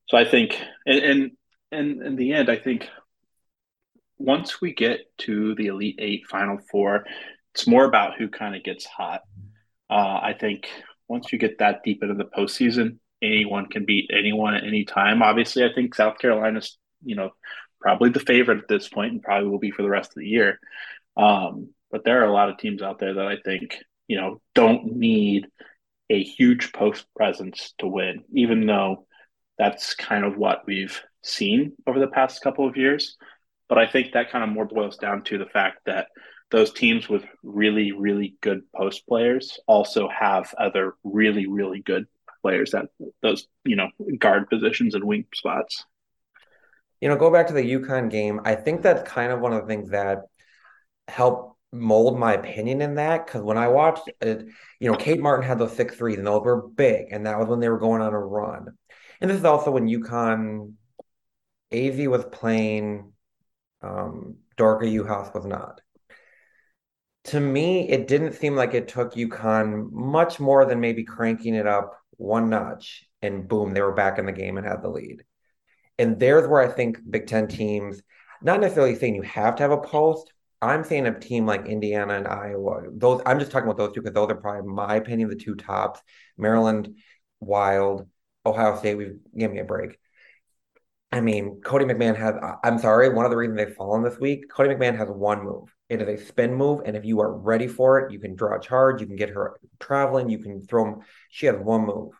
So 0.08 0.16
I 0.16 0.24
think, 0.24 0.60
and, 0.86 0.98
and, 0.98 1.30
and 1.72 2.02
in 2.02 2.16
the 2.16 2.32
end, 2.32 2.50
I 2.50 2.56
think 2.56 2.88
once 4.18 4.60
we 4.60 4.72
get 4.72 5.00
to 5.18 5.54
the 5.54 5.66
Elite 5.66 5.98
Eight 5.98 6.26
Final 6.28 6.58
Four, 6.70 7.04
it's 7.54 7.66
more 7.66 7.84
about 7.84 8.16
who 8.16 8.28
kind 8.28 8.54
of 8.54 8.62
gets 8.62 8.84
hot. 8.86 9.22
Uh, 9.90 10.20
I 10.22 10.34
think 10.38 10.68
once 11.08 11.32
you 11.32 11.38
get 11.38 11.58
that 11.58 11.82
deep 11.84 12.02
into 12.02 12.14
the 12.14 12.24
postseason, 12.24 12.98
anyone 13.22 13.66
can 13.66 13.84
beat 13.84 14.10
anyone 14.12 14.54
at 14.54 14.64
any 14.64 14.84
time. 14.84 15.22
Obviously, 15.22 15.64
I 15.64 15.72
think 15.74 15.94
South 15.94 16.18
Carolina's, 16.18 16.76
you 17.04 17.16
know, 17.16 17.30
probably 17.80 18.10
the 18.10 18.20
favorite 18.20 18.58
at 18.58 18.68
this 18.68 18.88
point 18.88 19.12
and 19.12 19.22
probably 19.22 19.48
will 19.48 19.58
be 19.58 19.70
for 19.70 19.82
the 19.82 19.88
rest 19.88 20.10
of 20.10 20.16
the 20.16 20.28
year. 20.28 20.58
Um, 21.16 21.70
but 21.90 22.04
there 22.04 22.22
are 22.22 22.28
a 22.28 22.32
lot 22.32 22.50
of 22.50 22.58
teams 22.58 22.82
out 22.82 22.98
there 22.98 23.14
that 23.14 23.26
I 23.26 23.36
think, 23.44 23.76
you 24.08 24.16
know, 24.16 24.40
don't 24.54 24.96
need 24.96 25.46
a 26.10 26.22
huge 26.22 26.72
post 26.72 27.06
presence 27.16 27.74
to 27.78 27.86
win, 27.86 28.24
even 28.32 28.66
though 28.66 29.06
that's 29.58 29.94
kind 29.94 30.24
of 30.24 30.36
what 30.36 30.62
we've 30.66 31.00
seen 31.22 31.72
over 31.86 31.98
the 31.98 32.06
past 32.06 32.42
couple 32.42 32.68
of 32.68 32.76
years. 32.76 33.16
But 33.68 33.78
I 33.78 33.86
think 33.86 34.12
that 34.12 34.30
kind 34.30 34.44
of 34.44 34.50
more 34.50 34.66
boils 34.66 34.96
down 34.96 35.24
to 35.24 35.38
the 35.38 35.46
fact 35.46 35.78
that 35.86 36.08
those 36.50 36.72
teams 36.72 37.08
with 37.08 37.24
really, 37.42 37.92
really 37.92 38.36
good 38.40 38.62
post 38.74 39.06
players 39.08 39.58
also 39.66 40.08
have 40.08 40.54
other 40.58 40.94
really, 41.02 41.46
really 41.48 41.80
good 41.80 42.06
players 42.42 42.74
at 42.74 42.86
those, 43.22 43.48
you 43.64 43.74
know, 43.74 43.88
guard 44.18 44.48
positions 44.48 44.94
and 44.94 45.02
wing 45.02 45.26
spots. 45.34 45.84
You 47.00 47.08
know, 47.08 47.16
go 47.16 47.32
back 47.32 47.48
to 47.48 47.52
the 47.52 47.62
UConn 47.62 48.10
game. 48.10 48.40
I 48.44 48.54
think 48.54 48.82
that's 48.82 49.08
kind 49.10 49.32
of 49.32 49.40
one 49.40 49.52
of 49.52 49.62
the 49.62 49.66
things 49.66 49.90
that 49.90 50.26
help 51.08 51.56
mold 51.72 52.18
my 52.18 52.34
opinion 52.34 52.80
in 52.80 52.94
that 52.96 53.26
because 53.26 53.42
when 53.42 53.58
I 53.58 53.68
watched 53.68 54.10
it, 54.20 54.46
you 54.80 54.90
know, 54.90 54.96
Kate 54.96 55.20
Martin 55.20 55.46
had 55.46 55.58
those 55.58 55.76
six 55.76 55.96
threes 55.96 56.18
and 56.18 56.26
those 56.26 56.44
were 56.44 56.68
big, 56.68 57.08
and 57.12 57.26
that 57.26 57.38
was 57.38 57.48
when 57.48 57.60
they 57.60 57.68
were 57.68 57.78
going 57.78 58.02
on 58.02 58.12
a 58.14 58.18
run. 58.18 58.76
And 59.20 59.30
this 59.30 59.38
is 59.38 59.44
also 59.44 59.70
when 59.70 59.88
UConn 59.88 60.74
Azzi 61.72 62.06
was 62.08 62.24
playing, 62.26 63.12
um, 63.82 64.36
Dorka 64.56 64.84
Juhász 64.84 65.34
was 65.34 65.46
not. 65.46 65.80
to 67.24 67.40
me, 67.40 67.88
it 67.88 68.06
didn't 68.06 68.34
seem 68.34 68.54
like 68.54 68.74
it 68.74 68.88
took 68.88 69.14
UConn 69.14 69.90
much 69.90 70.38
more 70.38 70.64
than 70.64 70.80
maybe 70.80 71.04
cranking 71.04 71.54
it 71.54 71.66
up 71.66 71.98
one 72.18 72.48
notch, 72.50 73.04
and 73.20 73.48
boom, 73.48 73.74
they 73.74 73.82
were 73.82 73.92
back 73.92 74.18
in 74.18 74.26
the 74.26 74.32
game 74.32 74.56
and 74.56 74.66
had 74.66 74.82
the 74.82 74.88
lead. 74.88 75.24
And 75.98 76.20
there's 76.20 76.48
where 76.48 76.62
I 76.62 76.68
think 76.68 76.98
Big 77.08 77.26
Ten 77.26 77.48
teams, 77.48 78.00
not 78.42 78.60
necessarily 78.60 78.94
saying 78.94 79.16
you 79.16 79.22
have 79.22 79.56
to 79.56 79.62
have 79.62 79.72
a 79.72 79.78
post. 79.78 80.32
I'm 80.66 80.84
saying 80.84 81.06
a 81.06 81.18
team 81.18 81.46
like 81.46 81.66
Indiana 81.66 82.14
and 82.14 82.28
Iowa. 82.28 82.82
Those 82.92 83.22
I'm 83.26 83.38
just 83.38 83.50
talking 83.50 83.68
about 83.68 83.78
those 83.78 83.94
two 83.94 84.02
because 84.02 84.14
those 84.14 84.30
are 84.30 84.36
probably 84.36 84.70
my 84.70 84.96
opinion 84.96 85.28
the 85.28 85.36
two 85.36 85.54
tops. 85.54 86.00
Maryland, 86.36 86.96
Wild, 87.40 88.08
Ohio 88.44 88.76
State. 88.78 88.96
We 88.96 89.12
give 89.36 89.52
me 89.52 89.60
a 89.60 89.64
break. 89.64 89.98
I 91.12 91.20
mean, 91.20 91.60
Cotie 91.62 91.84
McMahon 91.84 92.16
has. 92.16 92.34
I'm 92.64 92.78
sorry. 92.78 93.08
One 93.08 93.24
of 93.24 93.30
the 93.30 93.36
reasons 93.36 93.58
they've 93.58 93.74
fallen 93.74 94.02
this 94.02 94.18
week, 94.18 94.50
Cotie 94.50 94.74
McMahon 94.74 94.96
has 94.96 95.08
one 95.08 95.44
move. 95.44 95.74
It 95.88 96.02
is 96.02 96.08
a 96.08 96.24
spin 96.24 96.54
move, 96.54 96.82
and 96.84 96.96
if 96.96 97.04
you 97.04 97.20
are 97.20 97.32
ready 97.32 97.68
for 97.68 98.00
it, 98.00 98.12
you 98.12 98.18
can 98.18 98.34
draw 98.34 98.56
a 98.56 98.60
charge. 98.60 99.00
You 99.00 99.06
can 99.06 99.16
get 99.16 99.30
her 99.30 99.58
traveling. 99.78 100.28
You 100.28 100.38
can 100.38 100.62
throw. 100.62 101.02
She 101.30 101.46
has 101.46 101.56
one 101.56 101.86
move, 101.86 102.12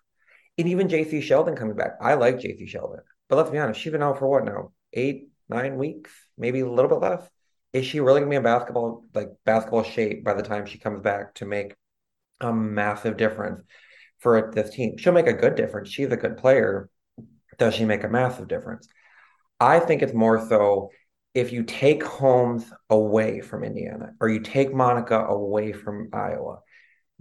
and 0.56 0.68
even 0.68 0.88
Jacy 0.88 1.20
Sheldon 1.20 1.56
coming 1.56 1.74
back. 1.76 1.92
I 2.00 2.14
like 2.14 2.38
Jacy 2.38 2.66
Sheldon, 2.66 3.00
but 3.28 3.36
let's 3.36 3.50
be 3.50 3.58
honest, 3.58 3.80
she's 3.80 3.92
been 3.92 4.02
out 4.02 4.18
for 4.18 4.28
what 4.28 4.44
now? 4.44 4.72
Eight, 4.92 5.30
nine 5.48 5.76
weeks, 5.76 6.12
maybe 6.38 6.60
a 6.60 6.70
little 6.70 6.88
bit 6.88 7.00
less. 7.00 7.28
Is 7.76 7.84
she 7.84 8.00
really 8.00 8.20
gonna 8.20 8.30
be 8.30 8.36
in 8.36 8.42
basketball 8.42 9.04
like 9.12 9.28
basketball 9.44 9.82
shape 9.82 10.24
by 10.24 10.32
the 10.32 10.42
time 10.42 10.64
she 10.64 10.78
comes 10.78 11.02
back 11.02 11.34
to 11.34 11.44
make 11.44 11.74
a 12.40 12.50
massive 12.50 13.18
difference 13.18 13.62
for 14.18 14.50
this 14.54 14.70
team? 14.70 14.96
She'll 14.96 15.12
make 15.12 15.26
a 15.26 15.34
good 15.34 15.56
difference. 15.56 15.90
She's 15.90 16.10
a 16.10 16.16
good 16.16 16.38
player. 16.38 16.88
Does 17.58 17.74
she 17.74 17.84
make 17.84 18.02
a 18.02 18.08
massive 18.08 18.48
difference? 18.48 18.88
I 19.60 19.78
think 19.78 20.00
it's 20.00 20.14
more 20.14 20.48
so 20.48 20.88
if 21.34 21.52
you 21.52 21.64
take 21.64 22.02
Holmes 22.02 22.64
away 22.88 23.42
from 23.42 23.62
Indiana 23.62 24.14
or 24.20 24.30
you 24.30 24.40
take 24.40 24.72
Monica 24.72 25.18
away 25.26 25.74
from 25.74 26.08
Iowa, 26.14 26.60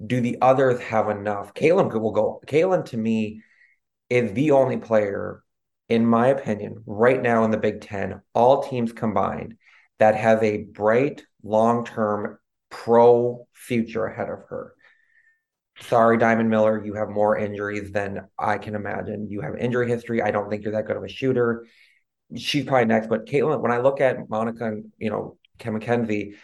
do 0.07 0.21
the 0.21 0.37
others 0.41 0.79
have 0.79 1.09
enough? 1.09 1.53
Caitlin 1.53 1.91
will 1.99 2.11
go. 2.11 2.41
Caitlin 2.47 2.85
to 2.85 2.97
me 2.97 3.41
is 4.09 4.31
the 4.31 4.51
only 4.51 4.77
player, 4.77 5.43
in 5.89 6.05
my 6.05 6.27
opinion, 6.27 6.81
right 6.85 7.21
now 7.21 7.43
in 7.43 7.51
the 7.51 7.57
Big 7.57 7.81
Ten, 7.81 8.21
all 8.33 8.63
teams 8.63 8.93
combined, 8.93 9.55
that 9.99 10.15
has 10.15 10.41
a 10.43 10.63
bright 10.63 11.23
long 11.43 11.85
term 11.85 12.37
pro 12.69 13.47
future 13.53 14.05
ahead 14.05 14.29
of 14.29 14.39
her. 14.49 14.73
Sorry, 15.81 16.17
Diamond 16.17 16.49
Miller, 16.49 16.83
you 16.85 16.93
have 16.93 17.09
more 17.09 17.37
injuries 17.37 17.91
than 17.91 18.27
I 18.39 18.57
can 18.57 18.75
imagine. 18.75 19.27
You 19.29 19.41
have 19.41 19.57
injury 19.57 19.89
history. 19.89 20.21
I 20.21 20.31
don't 20.31 20.49
think 20.49 20.63
you're 20.63 20.71
that 20.71 20.87
good 20.87 20.95
of 20.95 21.03
a 21.03 21.09
shooter 21.09 21.65
she's 22.35 22.65
probably 22.65 22.85
next. 22.85 23.07
But 23.07 23.25
Caitlin, 23.25 23.61
when 23.61 23.71
I 23.71 23.79
look 23.79 24.01
at 24.01 24.29
Monica 24.29 24.65
and 24.65 24.91
you 24.97 25.09
know 25.09 25.37
Kim 25.59 25.79
McKenzie, 25.79 26.35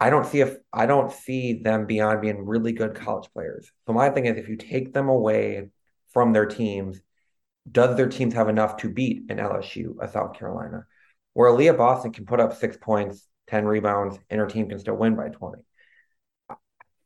I 0.00 0.10
don't 0.10 0.26
see 0.26 0.40
if 0.40 0.56
I 0.72 0.86
don't 0.86 1.12
see 1.12 1.54
them 1.62 1.86
beyond 1.86 2.20
being 2.20 2.44
really 2.44 2.72
good 2.72 2.94
college 2.94 3.28
players. 3.32 3.70
So 3.86 3.92
my 3.92 4.10
thing 4.10 4.26
is, 4.26 4.36
if 4.36 4.48
you 4.48 4.56
take 4.56 4.92
them 4.92 5.08
away 5.08 5.70
from 6.12 6.32
their 6.32 6.46
teams, 6.46 7.00
does 7.70 7.96
their 7.96 8.08
teams 8.08 8.34
have 8.34 8.48
enough 8.48 8.78
to 8.78 8.88
beat 8.88 9.30
an 9.30 9.38
LSU, 9.38 9.96
a 10.00 10.08
South 10.08 10.38
Carolina, 10.38 10.86
where 11.38 11.52
Aliyah 11.52 11.78
Boston 11.78 12.12
can 12.12 12.26
put 12.26 12.40
up 12.40 12.58
six 12.58 12.76
points, 12.76 13.24
ten 13.46 13.64
rebounds, 13.64 14.18
and 14.28 14.40
her 14.40 14.48
team 14.48 14.68
can 14.68 14.80
still 14.80 14.96
win 14.96 15.14
by 15.14 15.28
twenty? 15.28 15.62
I 16.50 16.56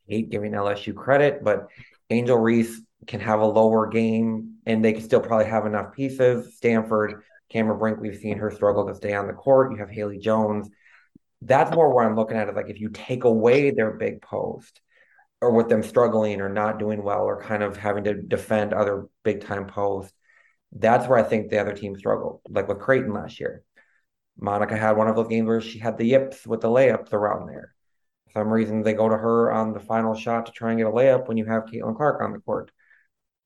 hate 0.09 0.31
giving 0.31 0.53
LSU 0.53 0.95
credit, 0.95 1.45
but 1.45 1.67
Angel 2.09 2.39
Reese 2.39 2.81
can 3.07 3.21
have 3.21 3.41
a 3.41 3.47
lower 3.47 3.89
game, 3.89 4.55
and 4.65 4.83
they 4.83 4.95
can 4.95 5.03
still 5.03 5.21
probably 5.21 5.51
have 5.51 5.67
enough 5.67 5.93
pieces. 5.93 6.57
Stanford 6.57 7.25
Cameron 7.51 7.79
Brink, 7.79 8.01
we've 8.01 8.17
seen 8.17 8.39
her 8.39 8.51
struggle 8.51 8.87
to 8.87 8.95
stay 8.95 9.13
on 9.13 9.27
the 9.27 9.35
court. 9.35 9.73
You 9.73 9.77
have 9.81 9.91
Haley 9.91 10.17
Jones. 10.17 10.71
That's 11.43 11.75
more 11.77 11.95
where 11.95 12.07
I'm 12.07 12.17
looking 12.17 12.39
at 12.39 12.49
it. 12.49 12.57
Like 12.57 12.71
if 12.71 12.81
you 12.81 12.89
take 12.89 13.25
away 13.25 13.71
their 13.71 13.91
big 13.91 14.23
post 14.23 14.81
or 15.43 15.51
with 15.53 15.69
them 15.69 15.83
struggling 15.83 16.41
or 16.41 16.49
not 16.49 16.79
doing 16.79 17.03
well 17.03 17.25
or 17.25 17.43
kind 17.43 17.63
of 17.63 17.77
having 17.77 18.05
to 18.05 18.15
defend 18.15 18.73
other 18.73 19.09
big 19.25 19.45
time 19.45 19.67
posts, 19.67 20.15
that's 20.73 21.07
where 21.07 21.19
I 21.19 21.23
think 21.23 21.51
the 21.51 21.61
other 21.61 21.75
team 21.75 21.99
struggled, 21.99 22.41
like 22.49 22.67
with 22.67 22.79
Creighton 22.79 23.13
last 23.13 23.39
year. 23.39 23.63
Monica 24.39 24.77
had 24.77 24.97
one 24.97 25.09
of 25.09 25.17
those 25.17 25.29
games 25.29 25.47
where 25.47 25.61
she 25.61 25.79
had 25.79 25.99
the 25.99 26.05
yips 26.05 26.47
with 26.47 26.61
the 26.61 26.69
layups 26.69 27.13
around 27.13 27.49
there. 27.49 27.75
For 28.27 28.41
some 28.41 28.49
reason, 28.49 28.83
they 28.83 28.95
go 28.95 29.09
to 29.09 29.17
her 29.17 29.53
on 29.53 29.73
the 29.73 29.81
final 29.81 30.15
shot 30.15 30.47
to 30.47 30.53
try 30.53 30.71
and 30.71 30.79
get 30.79 30.87
a 30.87 30.91
layup 30.91 31.29
when 31.29 31.37
you 31.37 31.45
have 31.47 31.67
Caitlin 31.67 31.97
Clark 31.97 32.23
on 32.23 32.33
the 32.33 32.39
court. 32.39 32.71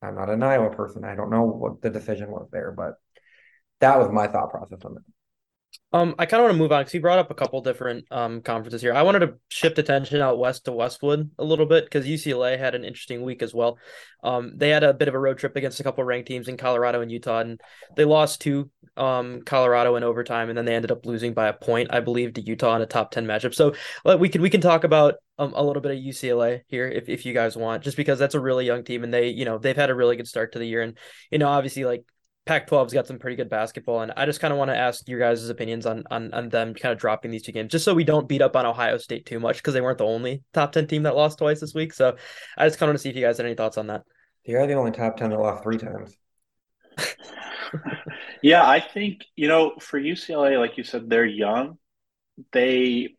I'm 0.01 0.15
not 0.15 0.29
an 0.29 0.43
Iowa 0.43 0.69
person. 0.75 1.03
I 1.03 1.15
don't 1.15 1.29
know 1.29 1.43
what 1.43 1.81
the 1.81 1.89
decision 1.89 2.31
was 2.31 2.47
there, 2.51 2.71
but 2.71 2.95
that 3.79 3.99
was 3.99 4.09
my 4.11 4.27
thought 4.27 4.51
process 4.51 4.79
on 4.83 4.97
it. 4.97 5.03
Um, 5.93 6.15
I 6.19 6.25
kind 6.25 6.41
of 6.41 6.45
want 6.45 6.55
to 6.55 6.59
move 6.59 6.71
on 6.73 6.81
because 6.81 6.91
he 6.91 6.99
brought 6.99 7.19
up 7.19 7.31
a 7.31 7.35
couple 7.35 7.61
different 7.61 8.05
um 8.11 8.41
conferences 8.41 8.81
here. 8.81 8.93
I 8.93 9.03
wanted 9.03 9.19
to 9.19 9.35
shift 9.47 9.79
attention 9.79 10.19
out 10.19 10.37
west 10.37 10.65
to 10.65 10.73
Westwood 10.73 11.31
a 11.39 11.45
little 11.45 11.65
bit 11.65 11.85
because 11.85 12.05
UCLA 12.05 12.59
had 12.59 12.75
an 12.75 12.83
interesting 12.83 13.23
week 13.23 13.41
as 13.41 13.53
well. 13.53 13.77
Um, 14.21 14.51
they 14.55 14.69
had 14.69 14.83
a 14.83 14.93
bit 14.93 15.07
of 15.07 15.13
a 15.13 15.19
road 15.19 15.37
trip 15.37 15.55
against 15.55 15.79
a 15.79 15.83
couple 15.83 16.03
ranked 16.03 16.27
teams 16.27 16.49
in 16.49 16.57
Colorado 16.57 17.01
and 17.01 17.09
Utah, 17.09 17.39
and 17.39 17.61
they 17.95 18.03
lost 18.03 18.41
to 18.41 18.69
um 18.97 19.43
Colorado 19.45 19.95
in 19.95 20.03
overtime, 20.03 20.49
and 20.49 20.57
then 20.57 20.65
they 20.65 20.75
ended 20.75 20.91
up 20.91 21.05
losing 21.05 21.33
by 21.33 21.47
a 21.47 21.53
point, 21.53 21.87
I 21.93 22.01
believe, 22.01 22.33
to 22.33 22.41
Utah 22.41 22.75
in 22.75 22.81
a 22.81 22.85
top 22.85 23.11
ten 23.11 23.25
matchup. 23.25 23.55
So 23.55 23.73
we 24.19 24.27
can 24.27 24.41
we 24.41 24.49
can 24.49 24.61
talk 24.61 24.83
about 24.83 25.15
um, 25.39 25.53
a 25.55 25.63
little 25.63 25.81
bit 25.81 25.91
of 25.91 26.03
UCLA 26.03 26.63
here 26.67 26.87
if 26.87 27.07
if 27.07 27.25
you 27.25 27.33
guys 27.33 27.55
want, 27.55 27.83
just 27.83 27.95
because 27.95 28.19
that's 28.19 28.35
a 28.35 28.41
really 28.41 28.65
young 28.65 28.83
team 28.83 29.05
and 29.05 29.13
they 29.13 29.29
you 29.29 29.45
know 29.45 29.57
they've 29.57 29.75
had 29.75 29.89
a 29.89 29.95
really 29.95 30.17
good 30.17 30.27
start 30.27 30.51
to 30.51 30.59
the 30.59 30.67
year, 30.67 30.81
and 30.81 30.97
you 31.31 31.37
know 31.37 31.47
obviously 31.47 31.85
like 31.85 32.03
Pac-12's 32.47 32.93
got 32.93 33.05
some 33.05 33.19
pretty 33.19 33.35
good 33.35 33.49
basketball, 33.49 34.01
and 34.01 34.13
I 34.15 34.25
just 34.25 34.39
kind 34.39 34.53
of 34.53 34.57
want 34.57 34.71
to 34.71 34.77
ask 34.77 35.07
your 35.07 35.19
guys' 35.19 35.47
opinions 35.49 35.85
on 35.85 36.03
on 36.09 36.33
on 36.33 36.49
them 36.49 36.73
kind 36.73 36.93
of 36.93 36.97
dropping 36.97 37.29
these 37.29 37.43
two 37.43 37.51
games, 37.51 37.71
just 37.71 37.85
so 37.85 37.93
we 37.93 38.05
don't 38.05 38.27
beat 38.27 38.41
up 38.41 38.55
on 38.55 38.65
Ohio 38.65 38.97
State 38.97 39.25
too 39.25 39.39
much 39.39 39.57
because 39.57 39.73
they 39.73 39.81
weren't 39.81 39.97
the 39.97 40.05
only 40.05 40.43
top 40.53 40.71
ten 40.71 40.87
team 40.87 41.03
that 41.03 41.15
lost 41.15 41.37
twice 41.37 41.59
this 41.59 41.73
week. 41.73 41.93
So 41.93 42.15
I 42.57 42.65
just 42.65 42.79
kind 42.79 42.89
of 42.89 42.93
want 42.93 42.99
to 42.99 43.03
see 43.03 43.09
if 43.09 43.15
you 43.15 43.21
guys 43.23 43.37
had 43.37 43.45
any 43.45 43.55
thoughts 43.55 43.77
on 43.77 43.87
that. 43.87 44.03
They 44.45 44.53
are 44.53 44.65
the 44.65 44.73
only 44.73 44.91
top 44.91 45.17
ten 45.17 45.29
that 45.29 45.39
lost 45.39 45.63
three 45.63 45.77
times. 45.77 46.15
yeah, 48.41 48.67
I 48.67 48.79
think 48.79 49.25
you 49.35 49.47
know 49.47 49.73
for 49.79 49.99
UCLA, 49.99 50.57
like 50.57 50.77
you 50.77 50.83
said, 50.83 51.09
they're 51.09 51.25
young. 51.25 51.77
They, 52.53 53.15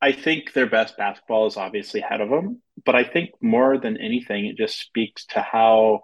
I 0.00 0.12
think 0.12 0.52
their 0.52 0.68
best 0.68 0.96
basketball 0.96 1.46
is 1.46 1.56
obviously 1.56 2.00
ahead 2.00 2.20
of 2.20 2.28
them, 2.28 2.62
but 2.84 2.94
I 2.94 3.04
think 3.04 3.30
more 3.40 3.78
than 3.78 3.96
anything, 3.96 4.46
it 4.46 4.56
just 4.56 4.78
speaks 4.78 5.26
to 5.26 5.40
how 5.40 6.02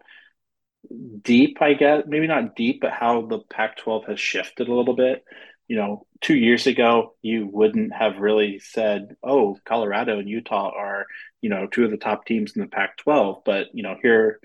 deep, 1.22 1.58
I 1.60 1.74
guess, 1.74 2.04
maybe 2.06 2.26
not 2.26 2.56
deep, 2.56 2.80
but 2.80 2.92
how 2.92 3.22
the 3.26 3.40
Pac 3.50 3.78
12 3.78 4.06
has 4.06 4.20
shifted 4.20 4.68
a 4.68 4.74
little 4.74 4.94
bit. 4.94 5.24
You 5.66 5.76
know, 5.76 6.06
two 6.20 6.36
years 6.36 6.66
ago, 6.66 7.14
you 7.22 7.48
wouldn't 7.50 7.94
have 7.94 8.18
really 8.18 8.58
said, 8.58 9.16
oh, 9.22 9.56
Colorado 9.64 10.18
and 10.18 10.28
Utah 10.28 10.70
are, 10.76 11.06
you 11.40 11.48
know, 11.48 11.66
two 11.66 11.84
of 11.84 11.90
the 11.90 11.96
top 11.96 12.26
teams 12.26 12.52
in 12.54 12.62
the 12.62 12.68
Pac 12.68 12.98
12. 12.98 13.42
But, 13.44 13.68
you 13.72 13.82
know, 13.82 13.96
here, 14.02 14.40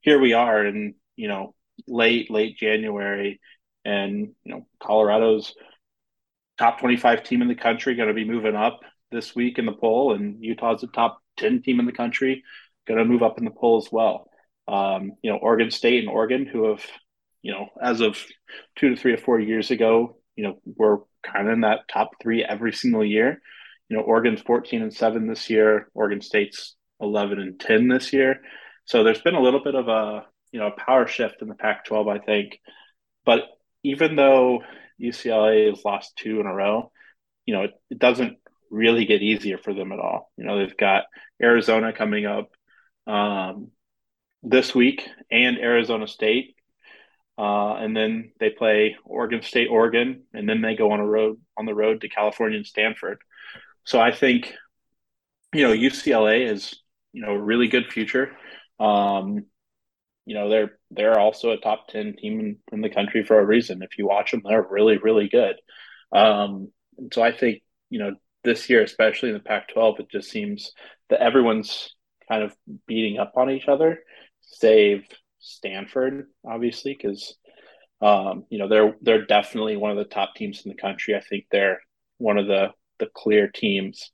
here 0.00 0.18
we 0.18 0.32
are 0.32 0.66
in, 0.66 0.94
you 1.16 1.28
know, 1.28 1.54
late, 1.86 2.30
late 2.30 2.56
January, 2.58 3.40
and, 3.84 4.34
you 4.44 4.52
know, 4.52 4.66
Colorado's 4.82 5.54
top 6.58 6.80
25 6.80 7.24
team 7.24 7.42
in 7.42 7.48
the 7.48 7.54
country 7.54 7.94
going 7.94 8.08
to 8.08 8.14
be 8.14 8.24
moving 8.24 8.56
up 8.56 8.80
this 9.10 9.34
week 9.34 9.58
in 9.58 9.66
the 9.66 9.72
poll, 9.72 10.14
and 10.14 10.42
Utah's 10.42 10.80
the 10.80 10.88
top 10.88 11.20
10 11.36 11.62
team 11.62 11.80
in 11.80 11.86
the 11.86 11.92
country 11.92 12.42
going 12.86 12.98
to 12.98 13.04
move 13.04 13.22
up 13.22 13.38
in 13.38 13.44
the 13.44 13.50
poll 13.50 13.78
as 13.78 13.90
well. 13.90 14.28
Um, 14.66 15.12
you 15.22 15.30
know, 15.30 15.38
Oregon 15.38 15.70
State 15.70 16.00
and 16.00 16.08
Oregon, 16.08 16.46
who 16.46 16.70
have, 16.70 16.84
you 17.42 17.52
know, 17.52 17.68
as 17.80 18.00
of 18.00 18.22
two 18.76 18.90
to 18.90 18.96
three 18.96 19.12
or 19.12 19.18
four 19.18 19.38
years 19.38 19.70
ago, 19.70 20.16
you 20.36 20.44
know, 20.44 20.58
were 20.64 21.02
kind 21.22 21.48
of 21.48 21.54
in 21.54 21.60
that 21.62 21.88
top 21.88 22.10
three 22.22 22.44
every 22.44 22.72
single 22.72 23.04
year. 23.04 23.40
You 23.88 23.96
know, 23.96 24.02
Oregon's 24.02 24.40
14 24.40 24.82
and 24.82 24.92
7 24.92 25.26
this 25.26 25.50
year, 25.50 25.88
Oregon 25.94 26.20
State's 26.20 26.74
11 27.00 27.38
and 27.38 27.60
10 27.60 27.88
this 27.88 28.12
year. 28.12 28.40
So 28.86 29.04
there's 29.04 29.20
been 29.20 29.34
a 29.34 29.42
little 29.42 29.62
bit 29.62 29.74
of 29.74 29.88
a, 29.88 30.24
you 30.52 30.60
know, 30.60 30.68
a 30.68 30.80
power 30.80 31.06
shift 31.06 31.42
in 31.42 31.48
the 31.48 31.54
Pac 31.54 31.84
12, 31.84 32.08
I 32.08 32.18
think. 32.18 32.58
But 33.24 33.42
even 33.82 34.16
though 34.16 34.62
UCLA 35.00 35.68
has 35.68 35.84
lost 35.84 36.16
two 36.16 36.40
in 36.40 36.46
a 36.46 36.54
row, 36.54 36.90
you 37.46 37.54
know, 37.54 37.64
it, 37.64 37.72
it 37.90 37.98
doesn't 37.98 38.38
really 38.70 39.04
get 39.04 39.22
easier 39.22 39.58
for 39.58 39.74
them 39.74 39.92
at 39.92 39.98
all. 39.98 40.30
You 40.36 40.44
know, 40.44 40.58
they've 40.58 40.76
got 40.76 41.04
Arizona 41.42 41.92
coming 41.92 42.26
up. 42.26 42.50
Um, 43.06 43.70
this 44.44 44.74
week 44.74 45.08
and 45.30 45.58
Arizona 45.58 46.06
State. 46.06 46.54
Uh, 47.36 47.74
and 47.74 47.96
then 47.96 48.30
they 48.38 48.50
play 48.50 48.96
Oregon 49.04 49.42
State, 49.42 49.68
Oregon, 49.68 50.22
and 50.32 50.48
then 50.48 50.60
they 50.60 50.76
go 50.76 50.92
on 50.92 51.00
a 51.00 51.06
road 51.06 51.40
on 51.56 51.66
the 51.66 51.74
road 51.74 52.02
to 52.02 52.08
California 52.08 52.58
and 52.58 52.66
Stanford. 52.66 53.18
So 53.82 54.00
I 54.00 54.12
think, 54.12 54.54
you 55.52 55.62
know, 55.62 55.72
UCLA 55.72 56.48
is 56.48 56.76
you 57.12 57.22
know 57.22 57.32
a 57.32 57.40
really 57.40 57.68
good 57.68 57.90
future. 57.90 58.36
Um, 58.78 59.46
you 60.26 60.34
know 60.34 60.48
they're 60.48 60.78
they're 60.90 61.18
also 61.18 61.50
a 61.50 61.56
top 61.56 61.88
ten 61.88 62.14
team 62.16 62.40
in, 62.40 62.56
in, 62.72 62.80
the 62.82 62.88
country 62.90 63.24
for 63.24 63.38
a 63.38 63.44
reason. 63.44 63.82
If 63.82 63.98
you 63.98 64.06
watch 64.06 64.30
them, 64.30 64.42
they're 64.44 64.66
really 64.68 64.98
really 64.98 65.28
good. 65.28 65.56
Um, 66.12 66.70
so 67.12 67.22
I 67.22 67.32
think 67.32 67.62
you 67.90 67.98
know 67.98 68.14
this 68.42 68.68
year, 68.68 68.82
especially 68.82 69.30
in 69.30 69.34
the 69.34 69.40
Pac-12, 69.40 70.00
it 70.00 70.10
just 70.10 70.30
seems 70.30 70.72
that 71.08 71.20
everyone's 71.20 71.94
kind 72.28 72.42
of 72.42 72.54
beating 72.86 73.18
up 73.18 73.32
on 73.36 73.50
each 73.50 73.68
other 73.68 74.00
save 74.60 75.04
Stanford, 75.40 76.26
obviously, 76.46 76.94
because 76.94 77.36
um, 78.02 78.44
you 78.50 78.58
know 78.58 78.68
they're 78.68 78.96
they're 79.02 79.26
definitely 79.26 79.76
one 79.76 79.90
of 79.90 79.96
the 79.98 80.04
top 80.04 80.34
teams 80.36 80.62
in 80.64 80.70
the 80.70 80.76
country. 80.76 81.14
I 81.16 81.20
think 81.20 81.46
they're 81.50 81.80
one 82.18 82.38
of 82.38 82.46
the 82.46 82.68
the 82.98 83.08
clear 83.14 83.48
teams 83.48 84.10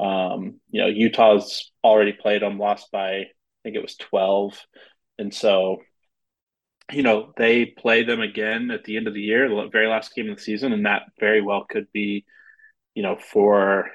Um, 0.00 0.60
you 0.70 0.82
know, 0.82 0.88
Utah's 0.88 1.72
already 1.84 2.14
played 2.14 2.42
them, 2.42 2.58
lost 2.58 2.90
by 2.92 3.10
I 3.20 3.26
think 3.64 3.76
it 3.76 3.82
was 3.82 3.96
twelve, 3.96 4.60
and 5.18 5.34
so 5.34 5.78
you 6.92 7.02
know 7.02 7.32
they 7.36 7.66
play 7.66 8.02
them 8.04 8.20
again 8.20 8.70
at 8.70 8.84
the 8.84 8.96
end 8.96 9.06
of 9.08 9.14
the 9.14 9.20
year, 9.20 9.48
the 9.48 9.68
very 9.70 9.86
last 9.88 10.14
game 10.14 10.28
of 10.30 10.36
the 10.36 10.42
season, 10.42 10.72
and 10.72 10.86
that 10.86 11.02
very 11.20 11.40
well 11.40 11.64
could 11.68 11.86
be, 11.92 12.24
you 12.94 13.02
know, 13.02 13.16
for 13.16 13.90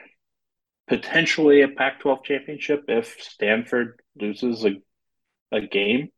potentially 0.87 1.61
a 1.61 1.67
Pac-12 1.67 2.23
championship 2.23 2.85
if 2.87 3.15
Stanford 3.19 3.99
loses 4.19 4.65
a 4.65 4.71
a 5.51 5.61
game. 5.61 6.09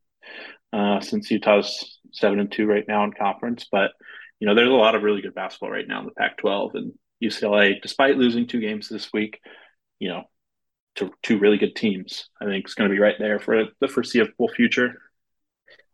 Uh, 0.73 0.99
since 0.99 1.31
Utah's 1.31 1.99
seven 2.11 2.39
and 2.39 2.51
two 2.51 2.65
right 2.65 2.83
now 2.87 3.05
in 3.05 3.13
conference, 3.13 3.67
but 3.71 3.91
you 4.39 4.47
know 4.47 4.53
there's 4.53 4.69
a 4.69 4.73
lot 4.73 4.95
of 4.95 5.03
really 5.03 5.21
good 5.21 5.33
basketball 5.33 5.71
right 5.71 5.87
now 5.87 5.99
in 5.99 6.05
the 6.05 6.11
Pac-12, 6.11 6.75
and 6.75 6.93
UCLA, 7.23 7.81
despite 7.81 8.17
losing 8.17 8.47
two 8.47 8.59
games 8.59 8.89
this 8.89 9.11
week, 9.13 9.39
you 9.99 10.09
know, 10.09 10.23
to 10.95 11.11
two 11.23 11.39
really 11.39 11.57
good 11.57 11.75
teams, 11.75 12.29
I 12.41 12.45
think 12.45 12.65
it's 12.65 12.73
going 12.73 12.89
to 12.89 12.93
be 12.93 12.99
right 12.99 13.15
there 13.17 13.39
for 13.39 13.65
the 13.79 13.87
foreseeable 13.87 14.49
future. 14.49 14.99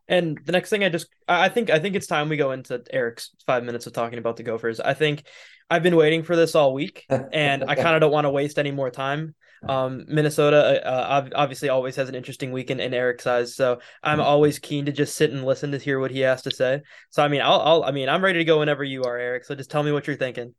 And 0.08 0.38
the 0.44 0.52
next 0.52 0.70
thing 0.70 0.84
I 0.84 0.88
just 0.88 1.06
I 1.28 1.48
think 1.48 1.70
I 1.70 1.78
think 1.78 1.94
it's 1.94 2.06
time 2.06 2.28
we 2.28 2.36
go 2.36 2.50
into 2.50 2.82
Eric's 2.90 3.30
five 3.46 3.64
minutes 3.64 3.86
of 3.86 3.92
talking 3.92 4.18
about 4.18 4.36
the 4.36 4.42
Gophers. 4.42 4.80
I 4.80 4.92
think 4.94 5.24
I've 5.70 5.82
been 5.82 5.96
waiting 5.96 6.24
for 6.24 6.36
this 6.36 6.54
all 6.54 6.74
week, 6.74 7.06
and 7.08 7.64
I 7.64 7.74
kind 7.74 7.94
of 7.94 8.00
don't 8.00 8.12
want 8.12 8.26
to 8.26 8.30
waste 8.30 8.58
any 8.58 8.70
more 8.70 8.90
time. 8.90 9.34
Um, 9.68 10.04
Minnesota 10.08 10.86
uh, 10.86 11.28
obviously 11.34 11.68
always 11.68 11.96
has 11.96 12.08
an 12.08 12.14
interesting 12.14 12.52
weekend 12.52 12.80
in, 12.80 12.94
Eric's 12.94 13.26
eyes, 13.26 13.54
so 13.54 13.80
I'm 14.02 14.18
mm-hmm. 14.18 14.26
always 14.26 14.58
keen 14.58 14.86
to 14.86 14.92
just 14.92 15.16
sit 15.16 15.30
and 15.30 15.44
listen 15.44 15.72
to 15.72 15.78
hear 15.78 15.98
what 15.98 16.10
he 16.10 16.20
has 16.20 16.42
to 16.42 16.50
say. 16.50 16.82
So 17.10 17.22
I 17.22 17.28
mean, 17.28 17.40
I'll, 17.40 17.60
I'll 17.60 17.84
I 17.84 17.90
mean 17.90 18.08
I'm 18.08 18.22
ready 18.22 18.38
to 18.40 18.44
go 18.44 18.58
whenever 18.58 18.84
you 18.84 19.04
are, 19.04 19.16
Eric. 19.16 19.44
So 19.44 19.54
just 19.54 19.70
tell 19.70 19.82
me 19.82 19.92
what 19.92 20.06
you're 20.06 20.16
thinking. 20.16 20.54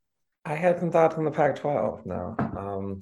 I 0.45 0.53
had 0.53 0.79
some 0.79 0.91
thoughts 0.91 1.15
on 1.15 1.25
the 1.25 1.31
Pac-12. 1.31 2.05
No, 2.05 2.35
um, 2.39 3.01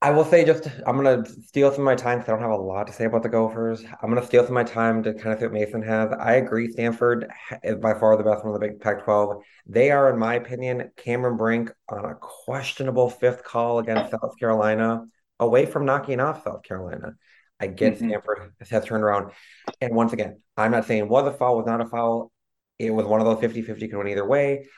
I 0.00 0.10
will 0.10 0.24
say 0.24 0.44
just 0.44 0.68
I'm 0.86 0.96
gonna 0.96 1.24
steal 1.26 1.72
some 1.72 1.80
of 1.80 1.84
my 1.84 1.96
time 1.96 2.18
because 2.18 2.28
I 2.28 2.32
don't 2.32 2.42
have 2.42 2.58
a 2.58 2.62
lot 2.62 2.86
to 2.86 2.92
say 2.92 3.06
about 3.06 3.24
the 3.24 3.28
Gophers. 3.28 3.82
I'm 4.00 4.08
gonna 4.08 4.24
steal 4.24 4.42
some 4.42 4.56
of 4.56 4.64
my 4.66 4.70
time 4.72 5.02
to 5.02 5.12
kind 5.12 5.32
of 5.32 5.40
see 5.40 5.46
what 5.46 5.52
Mason 5.52 5.82
has. 5.82 6.12
I 6.12 6.34
agree, 6.34 6.70
Stanford 6.70 7.28
is 7.64 7.76
by 7.76 7.94
far 7.94 8.16
the 8.16 8.22
best 8.22 8.44
one 8.44 8.54
of 8.54 8.60
the 8.60 8.66
Big 8.68 8.80
Pac-12. 8.80 9.42
They 9.66 9.90
are, 9.90 10.12
in 10.12 10.18
my 10.18 10.34
opinion, 10.34 10.92
Cameron 10.96 11.36
Brink 11.36 11.72
on 11.88 12.04
a 12.04 12.14
questionable 12.14 13.10
fifth 13.10 13.42
call 13.42 13.80
against 13.80 14.12
South 14.12 14.38
Carolina, 14.38 15.04
away 15.40 15.66
from 15.66 15.84
knocking 15.84 16.20
off 16.20 16.44
South 16.44 16.62
Carolina. 16.62 17.14
I 17.58 17.66
get 17.66 17.96
mm-hmm. 17.96 18.08
Stanford 18.08 18.52
has 18.70 18.84
turned 18.84 19.02
around, 19.02 19.32
and 19.80 19.96
once 19.96 20.12
again, 20.12 20.40
I'm 20.56 20.70
not 20.70 20.86
saying 20.86 21.08
was 21.08 21.26
a 21.26 21.36
foul, 21.36 21.56
was 21.56 21.66
not 21.66 21.80
a 21.80 21.86
foul. 21.86 22.30
It 22.78 22.90
was 22.90 23.04
one 23.04 23.20
of 23.20 23.26
those 23.26 23.50
50-50 23.50 23.90
could 23.90 23.98
win 23.98 24.06
either 24.06 24.24
way 24.24 24.68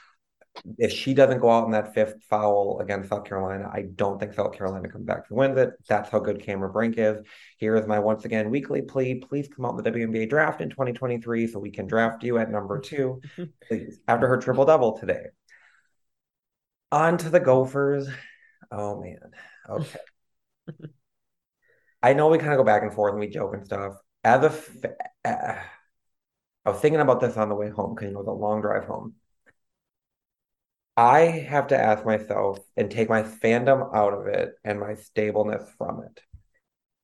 if 0.78 0.92
she 0.92 1.14
doesn't 1.14 1.40
go 1.40 1.50
out 1.50 1.64
in 1.64 1.70
that 1.72 1.94
fifth 1.94 2.22
foul 2.28 2.80
against 2.80 3.08
South 3.08 3.24
Carolina, 3.24 3.70
I 3.72 3.82
don't 3.94 4.18
think 4.18 4.34
South 4.34 4.52
Carolina 4.52 4.88
comes 4.88 5.06
back 5.06 5.24
and 5.28 5.38
wins 5.38 5.58
it. 5.58 5.70
That's 5.88 6.10
how 6.10 6.18
good 6.18 6.42
Cameron 6.42 6.72
Brink 6.72 6.96
is. 6.98 7.24
Here 7.56 7.76
is 7.76 7.86
my 7.86 7.98
once 7.98 8.24
again 8.24 8.50
weekly 8.50 8.82
plea. 8.82 9.16
Please 9.16 9.48
come 9.48 9.64
out 9.64 9.78
in 9.78 9.84
the 9.84 9.90
WNBA 9.90 10.28
draft 10.28 10.60
in 10.60 10.70
2023 10.70 11.46
so 11.46 11.58
we 11.58 11.70
can 11.70 11.86
draft 11.86 12.22
you 12.22 12.38
at 12.38 12.50
number 12.50 12.80
two, 12.80 13.20
please, 13.66 14.00
after 14.08 14.26
her 14.28 14.38
triple 14.38 14.64
double 14.64 14.98
today. 14.98 15.26
On 16.92 17.16
to 17.18 17.30
the 17.30 17.40
Gophers. 17.40 18.08
Oh 18.70 19.00
man. 19.00 19.18
Okay. 19.68 19.98
I 22.02 22.14
know 22.14 22.28
we 22.28 22.38
kind 22.38 22.52
of 22.52 22.58
go 22.58 22.64
back 22.64 22.82
and 22.82 22.92
forth 22.92 23.12
and 23.12 23.20
we 23.20 23.28
joke 23.28 23.54
and 23.54 23.64
stuff. 23.64 23.94
As 24.24 24.42
a, 24.44 25.28
uh, 25.28 25.58
I 26.64 26.70
was 26.70 26.80
thinking 26.80 27.00
about 27.00 27.20
this 27.20 27.36
on 27.36 27.48
the 27.48 27.54
way 27.54 27.70
home 27.70 27.94
because 27.94 28.08
you 28.08 28.14
know 28.14 28.22
the 28.22 28.32
long 28.32 28.60
drive 28.60 28.84
home 28.84 29.14
I 30.96 31.20
have 31.20 31.68
to 31.68 31.78
ask 31.78 32.04
myself 32.04 32.58
and 32.76 32.90
take 32.90 33.08
my 33.08 33.22
fandom 33.22 33.94
out 33.94 34.12
of 34.12 34.26
it 34.26 34.54
and 34.64 34.80
my 34.80 34.94
stableness 34.94 35.70
from 35.78 36.02
it. 36.02 36.20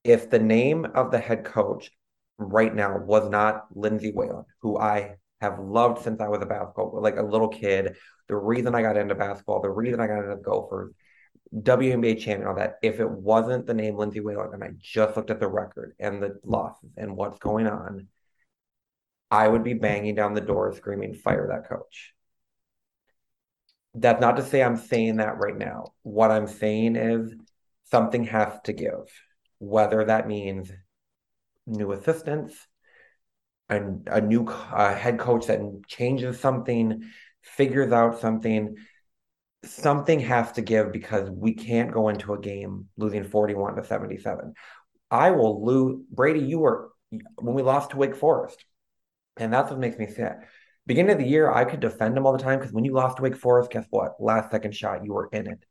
If 0.05 0.31
the 0.31 0.39
name 0.39 0.85
of 0.85 1.11
the 1.11 1.19
head 1.19 1.45
coach 1.45 1.91
right 2.39 2.75
now 2.75 2.99
was 2.99 3.31
not 3.31 3.67
Lindsay 3.75 4.13
Whalen, 4.13 4.45
who 4.61 4.79
I 4.79 5.17
have 5.41 5.59
loved 5.59 6.03
since 6.03 6.21
I 6.21 6.29
was 6.29 6.43
a 6.43 6.47
basketball, 6.47 7.01
like 7.01 7.17
a 7.17 7.23
little 7.23 7.49
kid, 7.49 7.97
the 8.29 8.37
reason 8.37 8.75
I 8.75 8.83
got 8.83 8.97
into 8.97 9.15
basketball, 9.15 9.63
the 9.63 9.71
reason 9.71 10.01
I 10.01 10.07
got 10.07 10.25
into 10.25 10.37
Gophers, 10.37 10.93
WNBA 11.55 12.19
champion, 12.19 12.49
all 12.49 12.57
that. 12.57 12.77
If 12.83 13.01
it 13.01 13.11
wasn't 13.11 13.67
the 13.67 13.75
name 13.75 13.97
Lindsay 13.97 14.21
Whalen 14.21 14.51
and 14.53 14.65
I 14.65 14.71
just 14.79 15.17
looked 15.17 15.31
at 15.31 15.41
the 15.41 15.49
record 15.49 15.95
and 15.99 16.23
the 16.23 16.39
losses 16.45 16.91
and 16.97 17.17
what's 17.17 17.39
going 17.39 17.67
on, 17.67 18.09
I 19.31 19.49
would 19.49 19.65
be 19.65 19.75
banging 19.75 20.17
down 20.17 20.35
the 20.35 20.41
door 20.41 20.75
screaming, 20.75 21.15
fire 21.15 21.49
that 21.49 21.69
coach 21.69 22.16
that's 23.97 24.21
not 24.21 24.37
to 24.37 24.45
say 24.45 24.63
I'm 24.63 24.77
saying 24.77 25.17
that 25.17 25.39
right 25.39 25.57
now. 25.57 25.93
What 26.03 26.31
I'm 26.31 26.47
saying 26.47 26.97
is 26.97 27.35
something 27.85 28.25
has 28.25 28.53
to 28.65 28.73
give, 28.73 29.11
whether 29.59 30.05
that 30.05 30.29
means 30.29 30.71
new 31.67 31.93
assistants, 31.93 32.55
and 33.69 34.07
a 34.07 34.21
new 34.21 34.47
uh, 34.47 34.95
head 34.95 35.19
coach 35.19 35.47
that 35.47 35.61
changes 35.89 36.39
something, 36.39 37.03
figures 37.43 37.93
out 37.93 38.21
something. 38.21 38.77
Something 39.65 40.21
has 40.21 40.53
to 40.53 40.63
give 40.63 40.93
because 40.93 41.29
we 41.29 41.55
can't 41.55 41.91
go 41.91 42.09
into 42.09 42.35
a 42.35 42.39
game 42.41 42.87
losing 42.97 43.25
41 43.25 43.77
to 43.77 43.85
77. 43.85 44.55
I 45.11 45.33
will 45.33 45.65
lose. 45.65 46.05
Brady, 46.11 46.41
you 46.41 46.61
were 46.61 46.91
when 47.41 47.55
we 47.55 47.63
lost 47.63 47.91
to 47.91 47.97
Wake 47.97 48.15
Forest, 48.15 48.65
and 49.37 49.53
that's 49.53 49.71
what 49.71 49.81
makes 49.81 49.99
me 49.99 50.07
sad 50.07 50.47
beginning 50.87 51.13
of 51.13 51.19
the 51.19 51.27
year, 51.27 51.51
I 51.51 51.65
could 51.65 51.81
defend 51.81 52.17
them 52.17 52.27
all 52.27 52.33
the 52.33 52.43
time 52.43 52.59
because 52.59 52.73
when 52.73 52.85
you 52.85 52.93
lost 52.93 53.21
Wake 53.21 53.37
Forest, 53.37 53.71
guess 53.71 53.87
what? 53.91 54.21
Last 54.21 54.51
second 54.51 54.75
shot, 54.75 55.05
you 55.05 55.13
were 55.13 55.29
in 55.33 55.47
it. 55.47 55.65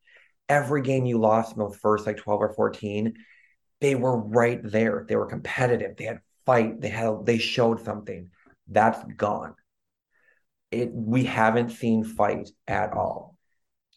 Every 0.47 0.81
game 0.81 1.05
you 1.05 1.17
lost 1.17 1.53
in 1.53 1.59
those 1.59 1.77
first 1.77 2.05
like 2.05 2.17
12 2.17 2.41
or 2.41 2.53
14, 2.53 3.13
they 3.81 3.95
were 3.95 4.17
right 4.17 4.59
there. 4.63 5.05
They 5.07 5.15
were 5.15 5.25
competitive. 5.25 5.97
They 5.97 6.05
had 6.05 6.19
fight. 6.45 6.81
They 6.81 6.89
had 6.89 7.25
they 7.25 7.37
showed 7.37 7.83
something. 7.83 8.29
That's 8.67 9.03
gone. 9.15 9.55
It 10.71 10.91
we 10.91 11.23
haven't 11.23 11.69
seen 11.69 12.03
fight 12.03 12.49
at 12.67 12.93
all. 12.93 13.37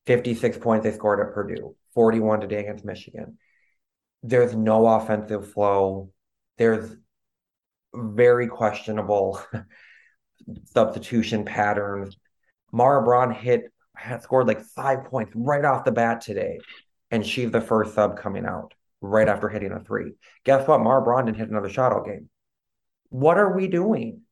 56 0.07 0.57
points 0.59 0.85
they 0.85 0.92
scored 0.92 1.20
at 1.20 1.35
Purdue, 1.35 1.76
41 1.94 2.40
today 2.40 2.61
against 2.61 2.85
Michigan. 2.85 3.38
There's 4.22 4.54
no 4.54 4.87
offensive 4.87 5.52
flow. 5.52 6.12
There's 6.57 6.96
very 7.94 8.48
questionable 8.48 9.40
substitution 10.65 11.45
patterns. 11.45 12.17
Mara 12.73 13.03
Braun 13.03 13.33
hit 13.33 13.73
had 13.97 14.23
scored 14.23 14.47
like 14.47 14.61
five 14.61 15.05
points 15.05 15.33
right 15.35 15.65
off 15.65 15.85
the 15.85 15.93
bat 15.93 16.21
today, 16.21 16.61
and 17.11 17.27
she's 17.27 17.51
the 17.51 17.61
first 17.61 17.95
sub 17.95 18.19
coming 18.19 18.47
out 18.47 18.75
right 19.01 19.29
after 19.29 19.49
hitting 19.49 19.73
a 19.73 19.81
three. 19.81 20.13
Guess 20.45 20.69
what? 20.69 20.81
Mara 20.81 21.03
Braun 21.03 21.27
didn't 21.27 21.39
hit 21.39 21.51
another 21.51 21.69
shot 21.69 21.93
all 21.93 22.05
game. 22.05 22.29
What 23.11 23.39
are 23.39 23.55
we 23.57 23.69
doing? 23.69 24.23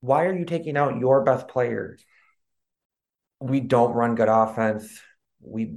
Why 0.00 0.24
are 0.24 0.34
you 0.34 0.44
taking 0.44 0.76
out 0.76 0.98
your 0.98 1.22
best 1.22 1.48
players? 1.48 2.04
We 3.38 3.60
don't 3.60 3.92
run 3.92 4.14
good 4.14 4.28
offense. 4.28 5.00
We, 5.40 5.74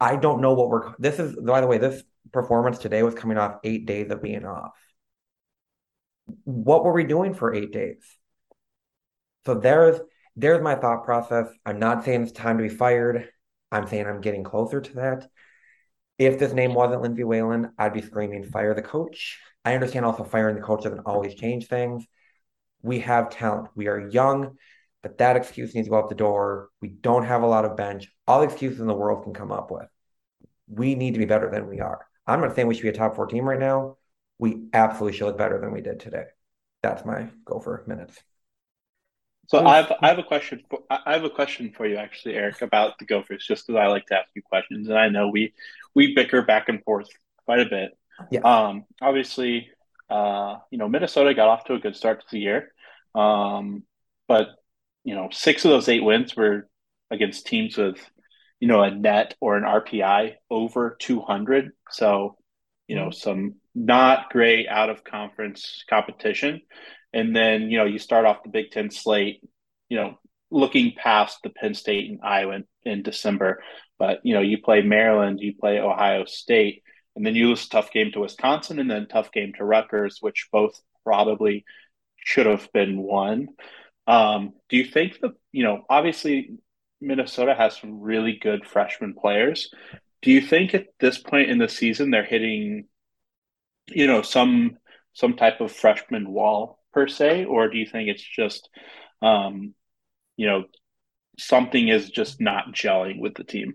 I 0.00 0.16
don't 0.16 0.40
know 0.40 0.54
what 0.54 0.68
we're. 0.68 0.94
This 0.98 1.18
is, 1.18 1.34
by 1.34 1.60
the 1.60 1.66
way, 1.66 1.78
this 1.78 2.02
performance 2.32 2.78
today 2.78 3.02
was 3.02 3.14
coming 3.14 3.38
off 3.38 3.56
eight 3.64 3.86
days 3.86 4.10
of 4.10 4.22
being 4.22 4.44
off. 4.44 4.72
What 6.44 6.84
were 6.84 6.92
we 6.92 7.04
doing 7.04 7.32
for 7.34 7.54
eight 7.54 7.72
days? 7.72 8.17
So 9.48 9.54
there's 9.54 9.98
there's 10.36 10.60
my 10.60 10.74
thought 10.74 11.04
process. 11.04 11.46
I'm 11.64 11.78
not 11.78 12.04
saying 12.04 12.22
it's 12.22 12.32
time 12.32 12.58
to 12.58 12.62
be 12.62 12.68
fired. 12.68 13.30
I'm 13.72 13.86
saying 13.86 14.06
I'm 14.06 14.20
getting 14.20 14.44
closer 14.44 14.78
to 14.78 14.92
that. 14.96 15.26
If 16.18 16.38
this 16.38 16.52
name 16.52 16.74
wasn't 16.74 17.00
Lindsay 17.00 17.24
Whalen, 17.24 17.72
I'd 17.78 17.94
be 17.94 18.02
screaming, 18.02 18.44
fire 18.44 18.74
the 18.74 18.82
coach. 18.82 19.40
I 19.64 19.72
understand 19.72 20.04
also 20.04 20.22
firing 20.22 20.56
the 20.56 20.60
coach 20.60 20.82
doesn't 20.82 21.06
always 21.06 21.34
change 21.34 21.66
things. 21.66 22.06
We 22.82 22.98
have 22.98 23.30
talent. 23.30 23.68
We 23.74 23.88
are 23.88 24.10
young, 24.10 24.58
but 25.02 25.16
that 25.16 25.36
excuse 25.36 25.74
needs 25.74 25.86
to 25.86 25.92
go 25.92 25.96
out 25.96 26.10
the 26.10 26.14
door. 26.14 26.68
We 26.82 26.88
don't 26.88 27.24
have 27.24 27.40
a 27.40 27.46
lot 27.46 27.64
of 27.64 27.74
bench. 27.74 28.06
All 28.26 28.40
the 28.40 28.48
excuses 28.48 28.80
in 28.80 28.86
the 28.86 28.92
world 28.92 29.24
can 29.24 29.32
come 29.32 29.50
up 29.50 29.70
with. 29.70 29.88
We 30.68 30.94
need 30.94 31.14
to 31.14 31.20
be 31.20 31.24
better 31.24 31.50
than 31.50 31.68
we 31.68 31.80
are. 31.80 32.06
I'm 32.26 32.42
not 32.42 32.54
saying 32.54 32.68
we 32.68 32.74
should 32.74 32.82
be 32.82 32.90
a 32.90 32.92
top 32.92 33.16
four 33.16 33.26
team 33.26 33.48
right 33.48 33.58
now. 33.58 33.96
We 34.38 34.68
absolutely 34.74 35.16
should 35.16 35.24
look 35.24 35.38
better 35.38 35.58
than 35.58 35.72
we 35.72 35.80
did 35.80 36.00
today. 36.00 36.24
That's 36.82 37.06
my 37.06 37.28
go 37.46 37.60
for 37.60 37.82
minutes. 37.86 38.22
So 39.48 39.66
I 39.66 39.76
have 39.78 39.92
I 40.02 40.08
have 40.08 40.18
a 40.18 40.22
question 40.22 40.62
for 40.68 40.80
I 40.90 41.14
have 41.14 41.24
a 41.24 41.30
question 41.30 41.72
for 41.74 41.86
you 41.86 41.96
actually, 41.96 42.34
Eric, 42.34 42.60
about 42.60 42.98
the 42.98 43.06
Gophers, 43.06 43.46
just 43.46 43.66
because 43.66 43.80
I 43.80 43.86
like 43.86 44.04
to 44.06 44.16
ask 44.16 44.28
you 44.34 44.42
questions, 44.42 44.88
and 44.88 44.98
I 44.98 45.08
know 45.08 45.28
we 45.28 45.54
we 45.94 46.14
bicker 46.14 46.42
back 46.42 46.68
and 46.68 46.84
forth 46.84 47.08
quite 47.46 47.60
a 47.60 47.64
bit. 47.64 47.96
Yeah. 48.30 48.40
Um. 48.40 48.84
Obviously, 49.00 49.70
uh, 50.10 50.56
you 50.70 50.76
know, 50.76 50.86
Minnesota 50.86 51.32
got 51.32 51.48
off 51.48 51.64
to 51.64 51.74
a 51.74 51.78
good 51.78 51.96
start 51.96 52.20
to 52.20 52.26
the 52.30 52.40
year, 52.40 52.72
um, 53.14 53.84
but 54.26 54.48
you 55.02 55.14
know, 55.14 55.30
six 55.32 55.64
of 55.64 55.70
those 55.70 55.88
eight 55.88 56.04
wins 56.04 56.36
were 56.36 56.68
against 57.10 57.46
teams 57.46 57.78
with, 57.78 57.98
you 58.60 58.68
know, 58.68 58.82
a 58.82 58.90
net 58.90 59.34
or 59.40 59.56
an 59.56 59.64
RPI 59.64 60.34
over 60.50 60.94
two 61.00 61.20
hundred. 61.20 61.72
So, 61.90 62.36
you 62.86 62.96
know, 62.96 63.06
mm-hmm. 63.06 63.12
some 63.12 63.54
not 63.74 64.28
great 64.28 64.68
out 64.68 64.90
of 64.90 65.04
conference 65.04 65.84
competition. 65.88 66.60
And 67.12 67.34
then, 67.34 67.70
you 67.70 67.78
know, 67.78 67.84
you 67.84 67.98
start 67.98 68.26
off 68.26 68.42
the 68.42 68.50
Big 68.50 68.70
Ten 68.70 68.90
slate, 68.90 69.42
you 69.88 69.96
know, 69.96 70.18
looking 70.50 70.92
past 70.96 71.38
the 71.42 71.50
Penn 71.50 71.74
State 71.74 72.10
and 72.10 72.20
Iowa 72.22 72.56
in, 72.56 72.64
in 72.84 73.02
December. 73.02 73.62
But 73.98 74.20
you 74.24 74.34
know, 74.34 74.40
you 74.40 74.58
play 74.58 74.82
Maryland, 74.82 75.40
you 75.40 75.54
play 75.54 75.78
Ohio 75.78 76.24
State, 76.24 76.82
and 77.16 77.26
then 77.26 77.34
you 77.34 77.48
lose 77.48 77.66
a 77.66 77.68
tough 77.68 77.90
game 77.90 78.12
to 78.12 78.20
Wisconsin, 78.20 78.78
and 78.78 78.90
then 78.90 79.08
tough 79.08 79.32
game 79.32 79.52
to 79.56 79.64
Rutgers, 79.64 80.18
which 80.20 80.48
both 80.52 80.80
probably 81.04 81.64
should 82.16 82.46
have 82.46 82.70
been 82.72 82.98
won. 82.98 83.48
Um, 84.06 84.52
do 84.68 84.76
you 84.76 84.84
think 84.84 85.18
the 85.20 85.32
you 85.52 85.64
know 85.64 85.84
obviously 85.88 86.58
Minnesota 87.00 87.54
has 87.54 87.76
some 87.76 88.00
really 88.00 88.38
good 88.40 88.66
freshman 88.66 89.14
players. 89.14 89.72
Do 90.22 90.30
you 90.30 90.40
think 90.40 90.74
at 90.74 90.86
this 90.98 91.18
point 91.18 91.50
in 91.50 91.58
the 91.58 91.68
season 91.68 92.10
they're 92.10 92.24
hitting, 92.24 92.86
you 93.88 94.06
know, 94.06 94.22
some 94.22 94.78
some 95.12 95.34
type 95.34 95.60
of 95.60 95.72
freshman 95.72 96.30
wall 96.30 96.77
per 96.98 97.06
se, 97.06 97.44
or 97.44 97.68
do 97.68 97.78
you 97.78 97.86
think 97.86 98.08
it's 98.08 98.24
just, 98.24 98.68
um, 99.22 99.72
you 100.36 100.48
know, 100.48 100.64
something 101.38 101.86
is 101.86 102.10
just 102.10 102.40
not 102.40 102.74
gelling 102.74 103.20
with 103.20 103.34
the 103.34 103.44
team? 103.44 103.74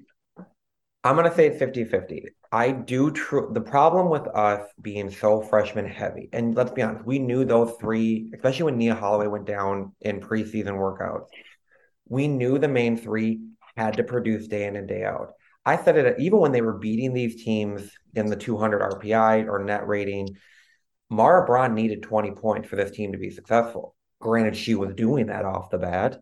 I'm 1.05 1.15
going 1.15 1.29
to 1.29 1.33
say 1.33 1.47
it's 1.47 1.57
50 1.57 1.85
50. 1.85 2.25
I 2.51 2.71
do 2.71 3.11
true. 3.11 3.49
The 3.53 3.61
problem 3.61 4.09
with 4.09 4.27
us 4.27 4.67
being 4.81 5.09
so 5.09 5.41
freshman 5.41 5.87
heavy, 5.87 6.27
and 6.33 6.53
let's 6.53 6.71
be 6.71 6.81
honest, 6.81 7.05
we 7.05 7.17
knew 7.17 7.45
those 7.45 7.73
three, 7.79 8.29
especially 8.33 8.65
when 8.65 8.77
Nia 8.77 8.93
Holloway 8.93 9.27
went 9.27 9.45
down 9.45 9.93
in 10.01 10.19
preseason 10.19 10.73
workouts, 10.73 11.27
we 12.09 12.27
knew 12.27 12.59
the 12.59 12.67
main 12.67 12.97
three 12.97 13.39
had 13.77 13.93
to 13.95 14.03
produce 14.03 14.47
day 14.47 14.65
in 14.67 14.75
and 14.75 14.87
day 14.87 15.05
out. 15.05 15.31
I 15.65 15.81
said 15.81 15.95
it 15.95 16.19
even 16.19 16.39
when 16.39 16.51
they 16.51 16.61
were 16.61 16.77
beating 16.77 17.13
these 17.13 17.41
teams 17.41 17.89
in 18.15 18.25
the 18.25 18.35
200 18.35 18.81
RPI 18.81 19.47
or 19.47 19.63
net 19.63 19.87
rating. 19.87 20.27
Mara 21.13 21.45
Braun 21.45 21.75
needed 21.75 22.03
20 22.03 22.31
points 22.31 22.67
for 22.67 22.75
this 22.75 22.91
team 22.91 23.11
to 23.11 23.17
be 23.17 23.29
successful. 23.29 23.95
Granted, 24.19 24.55
she 24.55 24.75
was 24.75 24.93
doing 24.95 25.27
that 25.27 25.45
off 25.45 25.69
the 25.69 25.77
bat, 25.77 26.19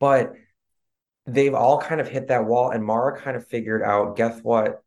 but 0.00 0.32
they've 1.26 1.54
all 1.54 1.80
kind 1.80 2.00
of 2.00 2.08
hit 2.08 2.28
that 2.28 2.46
wall. 2.46 2.70
And 2.70 2.84
Mara 2.84 3.20
kind 3.20 3.36
of 3.36 3.46
figured 3.46 3.82
out 3.82 4.16
guess 4.16 4.40
what? 4.42 4.82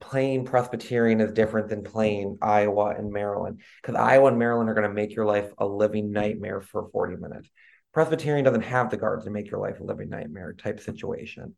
Playing 0.00 0.44
Presbyterian 0.44 1.20
is 1.20 1.32
different 1.32 1.68
than 1.68 1.82
playing 1.82 2.38
Iowa 2.40 2.94
and 2.96 3.10
Maryland 3.10 3.62
because 3.82 3.96
Iowa 3.96 4.28
and 4.28 4.38
Maryland 4.38 4.68
are 4.70 4.74
going 4.74 4.88
to 4.88 4.94
make 4.94 5.14
your 5.14 5.26
life 5.26 5.50
a 5.58 5.66
living 5.66 6.12
nightmare 6.12 6.60
for 6.60 6.88
40 6.92 7.16
minutes. 7.16 7.48
Presbyterian 7.92 8.44
doesn't 8.44 8.62
have 8.62 8.90
the 8.90 8.96
guards 8.96 9.24
to 9.24 9.30
make 9.30 9.50
your 9.50 9.60
life 9.60 9.80
a 9.80 9.84
living 9.84 10.08
nightmare 10.08 10.52
type 10.52 10.78
situation. 10.80 11.56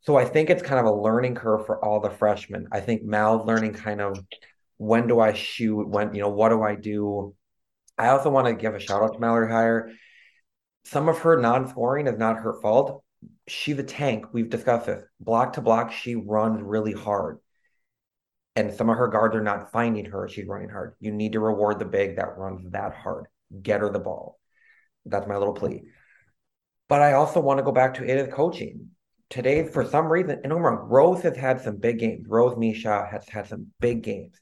So 0.00 0.16
I 0.16 0.24
think 0.24 0.50
it's 0.50 0.62
kind 0.62 0.80
of 0.80 0.86
a 0.86 0.98
learning 1.00 1.34
curve 1.34 1.66
for 1.66 1.84
all 1.84 2.00
the 2.00 2.10
freshmen. 2.10 2.68
I 2.72 2.80
think 2.80 3.02
Mal's 3.04 3.46
learning 3.46 3.74
kind 3.74 4.00
of 4.00 4.18
when 4.80 5.06
do 5.06 5.20
I 5.20 5.34
shoot? 5.34 5.86
When, 5.86 6.14
you 6.14 6.22
know, 6.22 6.30
what 6.30 6.48
do 6.48 6.62
I 6.62 6.74
do? 6.74 7.34
I 7.98 8.08
also 8.08 8.30
want 8.30 8.46
to 8.46 8.54
give 8.54 8.74
a 8.74 8.80
shout 8.80 9.02
out 9.02 9.12
to 9.12 9.18
Mallory 9.18 9.52
Heyer. 9.52 9.92
Some 10.86 11.10
of 11.10 11.18
her 11.18 11.38
non 11.38 11.68
scoring 11.68 12.06
is 12.06 12.16
not 12.16 12.38
her 12.38 12.58
fault. 12.62 13.04
She's 13.46 13.78
a 13.78 13.82
tank. 13.82 14.32
We've 14.32 14.48
discussed 14.48 14.86
this. 14.86 15.04
Block 15.20 15.52
to 15.52 15.60
block, 15.60 15.92
she 15.92 16.14
runs 16.14 16.62
really 16.62 16.94
hard. 16.94 17.40
And 18.56 18.72
some 18.72 18.88
of 18.88 18.96
her 18.96 19.08
guards 19.08 19.36
are 19.36 19.42
not 19.42 19.70
finding 19.70 20.06
her. 20.06 20.26
She's 20.28 20.46
running 20.46 20.70
hard. 20.70 20.94
You 20.98 21.12
need 21.12 21.32
to 21.32 21.40
reward 21.40 21.78
the 21.78 21.84
big 21.84 22.16
that 22.16 22.38
runs 22.38 22.62
that 22.70 22.94
hard. 22.94 23.26
Get 23.60 23.80
her 23.80 23.90
the 23.90 23.98
ball. 23.98 24.40
That's 25.04 25.28
my 25.28 25.36
little 25.36 25.52
plea. 25.52 25.82
But 26.88 27.02
I 27.02 27.12
also 27.12 27.40
want 27.40 27.58
to 27.58 27.64
go 27.64 27.72
back 27.72 27.94
to 27.94 28.04
it 28.04 28.16
as 28.16 28.32
coaching. 28.32 28.88
Today, 29.28 29.68
for 29.68 29.84
some 29.84 30.06
reason, 30.06 30.40
and 30.42 30.54
remember, 30.54 30.84
Rose 30.84 31.20
has 31.20 31.36
had 31.36 31.60
some 31.60 31.76
big 31.76 31.98
games. 31.98 32.26
Rose 32.26 32.54
Micheaux 32.54 33.10
has 33.10 33.28
had 33.28 33.46
some 33.46 33.66
big 33.78 34.02
games. 34.02 34.40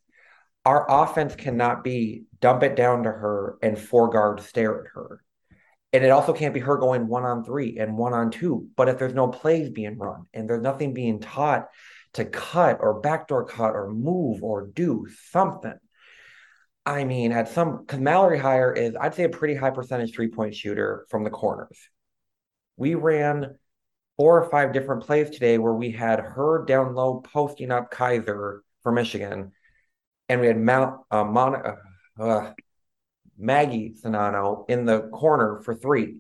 Our 0.69 0.85
offense 1.03 1.35
cannot 1.35 1.83
be 1.83 2.25
dump 2.43 2.63
it 2.63 2.77
down 2.77 3.05
to 3.05 3.09
her 3.09 3.57
and 3.63 3.79
four 3.79 4.11
guards 4.11 4.45
stare 4.45 4.85
at 4.85 4.91
her. 4.93 5.25
And 5.95 6.05
it 6.05 6.11
also 6.11 6.35
can't 6.35 6.53
be 6.53 6.61
her 6.61 6.77
going 6.77 7.09
one 7.09 7.25
on 7.25 7.43
three 7.43 7.79
and 7.79 7.97
one 7.97 8.13
on 8.13 8.31
two. 8.31 8.69
But 8.77 8.91
if 8.91 8.99
there's 8.99 9.15
no 9.15 9.29
plays 9.29 9.71
being 9.71 9.97
run 9.97 10.25
and 10.35 10.47
there's 10.47 10.61
nothing 10.61 10.93
being 10.93 11.21
taught 11.21 11.69
to 12.13 12.27
cut 12.27 12.81
or 12.83 13.01
backdoor 13.01 13.47
cut 13.47 13.75
or 13.75 13.89
move 13.89 14.45
or 14.45 14.67
do 14.67 15.07
something, 15.31 15.79
I 16.85 17.05
mean, 17.05 17.33
at 17.33 17.49
some 17.49 17.79
because 17.79 18.01
Mallory 18.01 18.39
Heyer 18.39 18.77
is, 18.77 18.95
I'd 18.95 19.15
say, 19.15 19.25
a 19.25 19.31
pretty 19.31 19.55
high 19.55 19.71
percentage 19.71 20.15
three 20.15 20.29
point 20.29 20.55
shooter 20.55 21.07
from 21.09 21.25
the 21.25 21.31
corners. 21.31 21.79
We 22.77 22.95
ran 22.95 23.57
four 24.19 24.43
or 24.43 24.51
five 24.51 24.75
different 24.75 25.05
plays 25.05 25.31
today 25.31 25.57
where 25.57 25.73
we 25.73 25.93
had 25.93 26.21
her 26.21 26.67
down 26.67 26.95
low 26.95 27.23
posting 27.23 27.71
up 27.71 27.91
Kiser 27.91 28.61
for 28.83 28.93
Michigan, 28.93 29.53
and 30.29 30.41
we 30.41 30.47
had 30.47 30.59
Mount 30.59 31.01
uh, 31.11 31.25
Mon- 31.25 31.57
uh, 31.57 32.23
uh, 32.23 32.53
Maggie 33.38 33.95
Czinano 34.03 34.69
in 34.69 34.85
the 34.85 35.09
corner 35.09 35.61
for 35.64 35.75
three. 35.75 36.19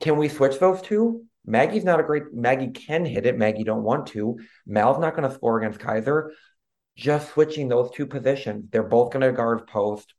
Can 0.00 0.16
we 0.16 0.28
switch 0.28 0.58
those 0.58 0.82
two? 0.82 1.24
Maggie's 1.44 1.84
not 1.84 2.00
a 2.00 2.02
great. 2.02 2.34
Maggie 2.34 2.70
can 2.72 3.04
hit 3.04 3.24
it. 3.24 3.38
Maggie 3.38 3.64
don't 3.64 3.84
want 3.84 4.08
to. 4.08 4.38
Mal's 4.66 4.98
not 4.98 5.14
going 5.14 5.28
to 5.28 5.34
score 5.34 5.58
against 5.58 5.80
Kiser 5.80 6.32
just 6.96 7.32
switching 7.32 7.68
those 7.68 7.90
two 7.90 8.06
positions. 8.06 8.66
They're 8.70 8.82
both 8.82 9.12
going 9.12 9.22
to 9.22 9.32
guard 9.32 9.66
post. 9.66 10.14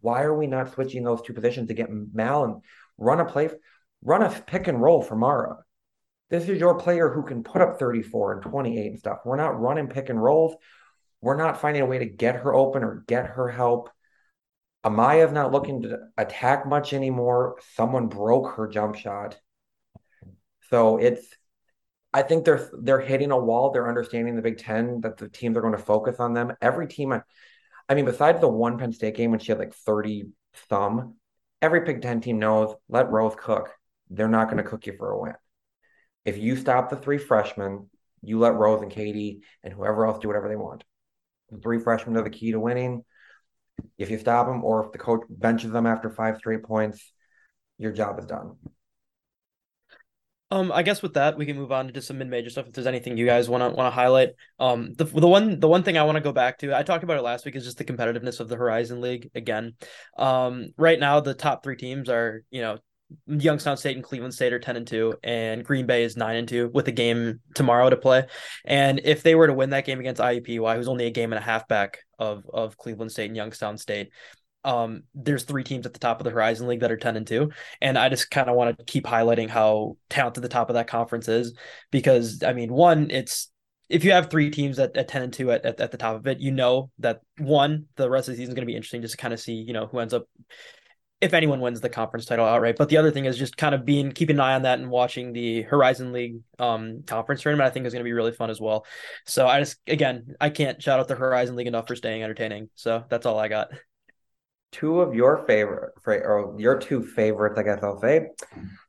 Why 0.00 0.22
are 0.22 0.36
we 0.36 0.46
not 0.46 0.72
switching 0.72 1.04
those 1.04 1.22
two 1.22 1.32
positions 1.32 1.68
to 1.68 1.74
get 1.74 1.88
Mal 1.90 2.44
and 2.44 2.62
run 2.98 3.20
a 3.20 3.24
play, 3.24 3.50
run 4.02 4.22
a 4.22 4.30
pick 4.30 4.66
and 4.66 4.82
roll 4.82 5.02
for 5.02 5.14
Mara? 5.14 5.58
This 6.28 6.48
is 6.48 6.58
your 6.58 6.74
player 6.76 7.10
who 7.10 7.22
can 7.22 7.42
put 7.42 7.62
up 7.62 7.78
34 7.78 8.34
and 8.34 8.42
28 8.42 8.86
and 8.86 8.98
stuff. 8.98 9.18
We're 9.24 9.36
not 9.36 9.60
running 9.60 9.88
pick 9.88 10.08
and 10.08 10.22
rolls. 10.22 10.54
We're 11.22 11.36
not 11.36 11.60
finding 11.60 11.82
a 11.82 11.86
way 11.86 11.98
to 11.98 12.06
get 12.06 12.36
her 12.36 12.54
open 12.54 12.82
or 12.82 13.04
get 13.06 13.26
her 13.26 13.48
help. 13.48 13.90
Amaya's 14.84 15.32
not 15.32 15.52
looking 15.52 15.82
to 15.82 15.98
attack 16.16 16.66
much 16.66 16.92
anymore. 16.92 17.56
Someone 17.74 18.06
broke 18.06 18.56
her 18.56 18.66
jump 18.68 18.94
shot. 18.96 19.38
So 20.70 20.96
it's 20.96 21.26
I 22.12 22.22
think 22.22 22.44
they're 22.44 22.68
they're 22.80 23.00
hitting 23.00 23.30
a 23.30 23.38
wall. 23.38 23.70
They're 23.70 23.88
understanding 23.88 24.36
the 24.36 24.42
Big 24.42 24.58
Ten 24.58 25.00
that 25.02 25.16
the 25.16 25.28
teams 25.28 25.56
are 25.56 25.60
going 25.60 25.76
to 25.76 25.78
focus 25.78 26.16
on 26.18 26.32
them. 26.32 26.52
Every 26.60 26.88
team, 26.88 27.12
I 27.12 27.94
mean, 27.94 28.04
besides 28.04 28.40
the 28.40 28.48
one 28.48 28.78
Penn 28.78 28.92
State 28.92 29.16
game 29.16 29.30
when 29.30 29.40
she 29.40 29.52
had 29.52 29.58
like 29.58 29.74
thirty 29.74 30.24
some, 30.68 31.16
every 31.60 31.80
Big 31.80 32.02
Ten 32.02 32.20
team 32.20 32.38
knows 32.38 32.74
let 32.88 33.10
Rose 33.10 33.34
cook. 33.38 33.70
They're 34.08 34.28
not 34.28 34.46
going 34.46 34.62
to 34.62 34.68
cook 34.68 34.86
you 34.86 34.94
for 34.96 35.10
a 35.10 35.20
win. 35.20 35.34
If 36.24 36.36
you 36.38 36.56
stop 36.56 36.90
the 36.90 36.96
three 36.96 37.18
freshmen, 37.18 37.88
you 38.22 38.38
let 38.38 38.54
Rose 38.54 38.82
and 38.82 38.90
Katie 38.90 39.42
and 39.62 39.72
whoever 39.72 40.06
else 40.06 40.18
do 40.18 40.28
whatever 40.28 40.48
they 40.48 40.56
want. 40.56 40.84
The 41.50 41.58
three 41.58 41.78
freshmen 41.78 42.16
are 42.16 42.22
the 42.22 42.30
key 42.30 42.52
to 42.52 42.60
winning. 42.60 43.04
If 43.98 44.10
you 44.10 44.18
stop 44.18 44.46
them, 44.46 44.64
or 44.64 44.84
if 44.84 44.92
the 44.92 44.98
coach 44.98 45.22
benches 45.28 45.72
them 45.72 45.86
after 45.86 46.10
five 46.10 46.36
straight 46.36 46.62
points, 46.62 47.12
your 47.78 47.92
job 47.92 48.18
is 48.18 48.26
done. 48.26 48.56
Um, 50.52 50.72
I 50.72 50.82
guess 50.82 51.00
with 51.00 51.14
that 51.14 51.38
we 51.38 51.46
can 51.46 51.56
move 51.56 51.70
on 51.70 51.86
to 51.86 51.92
just 51.92 52.08
some 52.08 52.18
mid-major 52.18 52.50
stuff. 52.50 52.66
If 52.66 52.72
there's 52.72 52.88
anything 52.88 53.16
you 53.16 53.24
guys 53.24 53.48
want 53.48 53.62
to 53.62 53.68
want 53.68 53.86
to 53.86 53.94
highlight, 53.94 54.30
um, 54.58 54.94
the 54.94 55.04
the 55.04 55.28
one 55.28 55.60
the 55.60 55.68
one 55.68 55.84
thing 55.84 55.96
I 55.96 56.02
want 56.02 56.16
to 56.16 56.22
go 56.22 56.32
back 56.32 56.58
to, 56.58 56.76
I 56.76 56.82
talked 56.82 57.04
about 57.04 57.18
it 57.18 57.22
last 57.22 57.44
week, 57.44 57.54
is 57.54 57.64
just 57.64 57.78
the 57.78 57.84
competitiveness 57.84 58.40
of 58.40 58.48
the 58.48 58.56
Horizon 58.56 59.00
League 59.00 59.30
again. 59.34 59.74
Um, 60.18 60.74
right 60.76 60.98
now 60.98 61.20
the 61.20 61.34
top 61.34 61.62
three 61.62 61.76
teams 61.76 62.08
are 62.08 62.42
you 62.50 62.62
know 62.62 62.78
Youngstown 63.26 63.76
State 63.76 63.96
and 63.96 64.04
Cleveland 64.04 64.34
State 64.34 64.52
are 64.52 64.58
ten 64.58 64.76
and 64.76 64.86
two, 64.86 65.14
and 65.22 65.64
Green 65.64 65.86
Bay 65.86 66.04
is 66.04 66.16
nine 66.16 66.36
and 66.36 66.48
two 66.48 66.70
with 66.72 66.88
a 66.88 66.92
game 66.92 67.40
tomorrow 67.54 67.90
to 67.90 67.96
play. 67.96 68.26
And 68.64 69.00
if 69.04 69.22
they 69.22 69.34
were 69.34 69.46
to 69.46 69.54
win 69.54 69.70
that 69.70 69.86
game 69.86 70.00
against 70.00 70.20
IUPUI, 70.20 70.76
who's 70.76 70.88
only 70.88 71.06
a 71.06 71.10
game 71.10 71.32
and 71.32 71.38
a 71.38 71.44
half 71.44 71.68
back 71.68 72.00
of 72.18 72.44
of 72.52 72.76
Cleveland 72.76 73.12
State 73.12 73.26
and 73.26 73.36
Youngstown 73.36 73.78
State, 73.78 74.10
um 74.64 75.02
there's 75.14 75.44
three 75.44 75.64
teams 75.64 75.86
at 75.86 75.92
the 75.92 75.98
top 75.98 76.20
of 76.20 76.24
the 76.24 76.30
horizon 76.30 76.68
league 76.68 76.80
that 76.80 76.92
are 76.92 76.96
10 76.96 77.16
and 77.16 77.26
2 77.26 77.50
and 77.80 77.96
i 77.96 78.08
just 78.08 78.30
kind 78.30 78.48
of 78.48 78.56
want 78.56 78.76
to 78.76 78.84
keep 78.84 79.04
highlighting 79.04 79.48
how 79.48 79.96
talented 80.10 80.44
the 80.44 80.48
top 80.48 80.68
of 80.68 80.74
that 80.74 80.86
conference 80.86 81.28
is 81.28 81.54
because 81.90 82.42
i 82.42 82.52
mean 82.52 82.72
one 82.72 83.10
it's 83.10 83.50
if 83.88 84.04
you 84.04 84.12
have 84.12 84.30
three 84.30 84.50
teams 84.50 84.78
at, 84.78 84.96
at 84.96 85.08
10 85.08 85.22
and 85.22 85.32
2 85.32 85.50
at, 85.50 85.64
at, 85.64 85.80
at 85.80 85.90
the 85.90 85.96
top 85.96 86.16
of 86.16 86.26
it 86.26 86.40
you 86.40 86.50
know 86.50 86.90
that 86.98 87.20
one 87.38 87.86
the 87.96 88.10
rest 88.10 88.28
of 88.28 88.34
the 88.34 88.36
season 88.36 88.52
is 88.52 88.54
going 88.54 88.66
to 88.66 88.70
be 88.70 88.76
interesting 88.76 89.02
just 89.02 89.12
to 89.12 89.18
kind 89.18 89.32
of 89.32 89.40
see 89.40 89.54
you 89.54 89.72
know 89.72 89.86
who 89.86 89.98
ends 89.98 90.12
up 90.12 90.26
if 91.20 91.34
anyone 91.34 91.60
wins 91.60 91.80
the 91.80 91.88
conference 91.88 92.24
title 92.24 92.46
outright 92.46 92.76
but 92.76 92.88
the 92.88 92.96
other 92.96 93.10
thing 93.10 93.24
is 93.24 93.36
just 93.36 93.56
kind 93.56 93.74
of 93.74 93.84
being 93.84 94.12
keeping 94.12 94.36
an 94.36 94.40
eye 94.40 94.54
on 94.54 94.62
that 94.62 94.78
and 94.78 94.90
watching 94.90 95.32
the 95.32 95.62
horizon 95.62 96.12
league 96.12 96.40
um 96.58 97.02
conference 97.06 97.42
tournament 97.42 97.66
i 97.66 97.70
think 97.70 97.86
is 97.86 97.92
going 97.92 98.00
to 98.00 98.08
be 98.08 98.12
really 98.12 98.32
fun 98.32 98.50
as 98.50 98.60
well 98.60 98.86
so 99.26 99.46
i 99.46 99.58
just 99.58 99.78
again 99.86 100.34
i 100.40 100.50
can't 100.50 100.82
shout 100.82 101.00
out 101.00 101.08
the 101.08 101.14
horizon 101.14 101.56
league 101.56 101.66
enough 101.66 101.86
for 101.86 101.96
staying 101.96 102.22
entertaining 102.22 102.68
so 102.74 103.04
that's 103.08 103.26
all 103.26 103.38
i 103.38 103.48
got 103.48 103.70
two 104.72 105.00
of 105.00 105.14
your 105.14 105.44
favorite 105.46 105.92
or 106.06 106.54
your 106.58 106.78
two 106.78 107.02
favorites, 107.02 107.58
I 107.58 107.62
guess 107.62 107.82
I'll 107.82 108.00
say. 108.00 108.28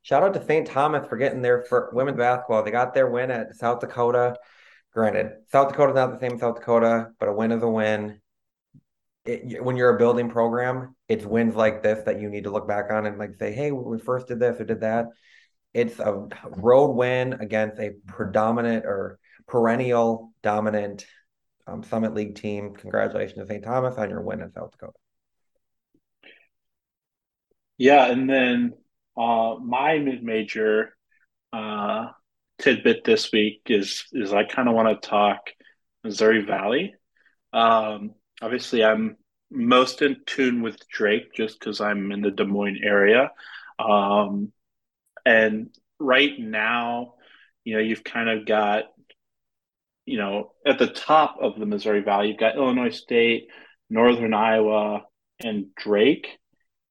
Shout 0.02 0.22
out 0.22 0.34
to 0.34 0.44
St. 0.44 0.66
Thomas 0.66 1.06
for 1.08 1.16
getting 1.16 1.42
their 1.42 1.62
for 1.62 1.90
women's 1.92 2.18
basketball. 2.18 2.62
They 2.62 2.70
got 2.70 2.94
their 2.94 3.08
win 3.08 3.30
at 3.30 3.54
South 3.56 3.80
Dakota. 3.80 4.36
Granted, 4.92 5.32
South 5.50 5.70
Dakota's 5.70 5.94
not 5.94 6.12
the 6.12 6.18
same 6.18 6.38
South 6.38 6.56
Dakota, 6.56 7.10
but 7.18 7.28
a 7.28 7.32
win 7.32 7.52
is 7.52 7.62
a 7.62 7.68
win. 7.68 8.20
It, 9.24 9.62
when 9.62 9.76
you're 9.76 9.94
a 9.94 9.98
building 9.98 10.28
program, 10.28 10.96
it's 11.08 11.24
wins 11.24 11.54
like 11.54 11.82
this 11.82 12.04
that 12.04 12.20
you 12.20 12.28
need 12.28 12.44
to 12.44 12.50
look 12.50 12.66
back 12.66 12.90
on 12.90 13.06
and 13.06 13.18
like 13.18 13.36
say, 13.36 13.52
"Hey, 13.52 13.70
we 13.70 13.98
first 13.98 14.28
did 14.28 14.40
this 14.40 14.60
or 14.60 14.64
did 14.64 14.80
that." 14.80 15.06
It's 15.72 15.98
a 15.98 16.26
road 16.56 16.92
win 16.92 17.34
against 17.34 17.78
a 17.78 17.92
predominant 18.06 18.84
or 18.84 19.18
perennial 19.46 20.32
dominant 20.42 21.06
um, 21.66 21.82
Summit 21.82 22.14
League 22.14 22.34
team. 22.34 22.74
Congratulations 22.74 23.38
to 23.38 23.46
St. 23.46 23.64
Thomas 23.64 23.96
on 23.96 24.10
your 24.10 24.22
win 24.22 24.40
in 24.40 24.52
South 24.52 24.72
Dakota. 24.72 24.92
Yeah, 27.78 28.10
and 28.10 28.28
then 28.28 28.74
uh, 29.16 29.56
my 29.60 29.98
mid 29.98 30.22
major, 30.22 30.96
uh, 31.52 32.08
tidbit 32.58 33.04
this 33.04 33.32
week 33.32 33.62
is 33.66 34.04
is 34.12 34.32
I 34.32 34.44
kind 34.44 34.68
of 34.68 34.74
want 34.74 35.02
to 35.02 35.08
talk 35.08 35.50
Missouri 36.04 36.44
Valley. 36.44 36.94
Um, 37.52 38.14
obviously, 38.42 38.84
I'm 38.84 39.16
most 39.50 40.02
in 40.02 40.16
tune 40.26 40.62
with 40.62 40.88
Drake 40.88 41.32
just 41.34 41.58
because 41.58 41.80
I'm 41.80 42.10
in 42.12 42.20
the 42.20 42.30
Des 42.30 42.44
Moines 42.44 42.80
area. 42.82 43.30
Um, 43.78 44.52
and 45.24 45.70
right 45.98 46.38
now, 46.38 47.14
you 47.64 47.74
know, 47.74 47.80
you've 47.80 48.04
kind 48.04 48.28
of 48.28 48.44
got, 48.44 48.84
you 50.04 50.18
know, 50.18 50.52
at 50.66 50.78
the 50.78 50.88
top 50.88 51.36
of 51.40 51.58
the 51.58 51.66
Missouri 51.66 52.00
Valley, 52.00 52.28
you've 52.28 52.38
got 52.38 52.56
Illinois 52.56 52.90
State, 52.90 53.48
Northern 53.88 54.34
Iowa, 54.34 55.04
and 55.40 55.74
Drake. 55.76 56.26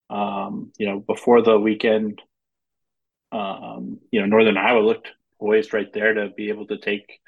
Um, 0.10 0.72
you 0.78 0.88
know, 0.88 1.00
before 1.00 1.42
the 1.42 1.60
weekend, 1.60 2.22
um, 3.32 4.00
you 4.12 4.22
know, 4.22 4.28
Northern 4.28 4.58
Iowa 4.58 4.80
looked 4.80 5.10
poised 5.40 5.74
right 5.74 5.92
there 5.94 6.14
to 6.14 6.30
be 6.30 6.50
able 6.50 6.68
to 6.68 6.78
take 6.78 7.20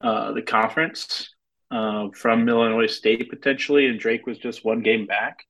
uh, 0.00 0.32
the 0.32 0.42
conference 0.42 1.31
uh, 1.72 2.10
from 2.14 2.48
Illinois 2.48 2.86
State 2.86 3.30
potentially, 3.30 3.86
and 3.86 3.98
Drake 3.98 4.26
was 4.26 4.38
just 4.38 4.64
one 4.64 4.82
game 4.82 5.06
back. 5.06 5.46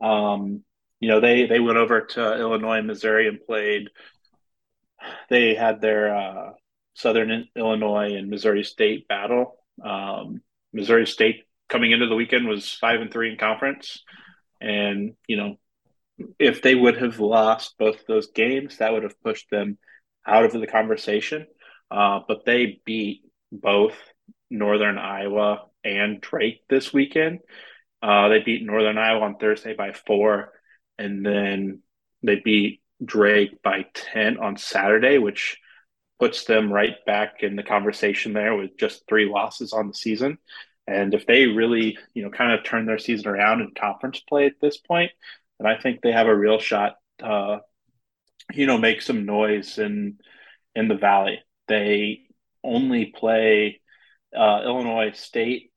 Um, 0.00 0.62
you 1.00 1.08
know, 1.08 1.20
they 1.20 1.46
they 1.46 1.60
went 1.60 1.78
over 1.78 2.02
to 2.02 2.38
Illinois 2.38 2.78
and 2.78 2.86
Missouri 2.86 3.26
and 3.26 3.44
played. 3.44 3.88
They 5.30 5.54
had 5.54 5.80
their 5.80 6.14
uh, 6.14 6.50
Southern 6.94 7.48
Illinois 7.56 8.14
and 8.14 8.28
Missouri 8.28 8.64
State 8.64 9.08
battle. 9.08 9.56
Um, 9.82 10.42
Missouri 10.74 11.06
State 11.06 11.44
coming 11.68 11.90
into 11.90 12.06
the 12.06 12.14
weekend 12.14 12.46
was 12.46 12.70
five 12.70 13.00
and 13.00 13.10
three 13.10 13.32
in 13.32 13.38
conference, 13.38 14.02
and 14.60 15.14
you 15.26 15.38
know, 15.38 15.56
if 16.38 16.60
they 16.60 16.74
would 16.74 16.98
have 16.98 17.18
lost 17.18 17.78
both 17.78 18.06
those 18.06 18.30
games, 18.30 18.76
that 18.76 18.92
would 18.92 19.04
have 19.04 19.20
pushed 19.22 19.48
them 19.50 19.78
out 20.26 20.44
of 20.44 20.52
the 20.52 20.66
conversation. 20.66 21.46
Uh, 21.90 22.20
but 22.28 22.44
they 22.44 22.80
beat 22.84 23.22
both 23.50 23.96
Northern 24.52 24.98
Iowa 24.98 25.66
and 25.82 26.20
Drake 26.20 26.62
this 26.68 26.92
weekend. 26.92 27.40
Uh, 28.02 28.28
they 28.28 28.40
beat 28.40 28.64
Northern 28.64 28.98
Iowa 28.98 29.22
on 29.22 29.36
Thursday 29.36 29.74
by 29.74 29.92
four, 29.92 30.52
and 30.98 31.24
then 31.24 31.80
they 32.22 32.40
beat 32.44 32.82
Drake 33.04 33.62
by 33.62 33.86
10 33.94 34.38
on 34.38 34.56
Saturday, 34.56 35.18
which 35.18 35.58
puts 36.18 36.44
them 36.44 36.72
right 36.72 37.04
back 37.06 37.42
in 37.42 37.56
the 37.56 37.62
conversation 37.62 38.32
there 38.32 38.54
with 38.54 38.76
just 38.78 39.02
three 39.08 39.28
losses 39.28 39.72
on 39.72 39.88
the 39.88 39.94
season. 39.94 40.38
And 40.86 41.14
if 41.14 41.26
they 41.26 41.46
really, 41.46 41.98
you 42.14 42.22
know, 42.22 42.30
kind 42.30 42.52
of 42.52 42.64
turn 42.64 42.86
their 42.86 42.98
season 42.98 43.28
around 43.28 43.60
in 43.60 43.72
conference 43.76 44.20
play 44.20 44.46
at 44.46 44.60
this 44.60 44.76
point, 44.76 45.12
then 45.58 45.66
I 45.66 45.80
think 45.80 46.00
they 46.00 46.12
have 46.12 46.26
a 46.26 46.36
real 46.36 46.58
shot, 46.58 46.96
uh, 47.22 47.58
you 48.52 48.66
know, 48.66 48.78
make 48.78 49.02
some 49.02 49.24
noise 49.24 49.78
in 49.78 50.18
in 50.74 50.88
the 50.88 50.96
Valley. 50.96 51.40
They 51.68 52.22
only 52.64 53.06
play 53.06 53.80
uh, 54.36 54.62
Illinois 54.64 55.12
State 55.12 55.70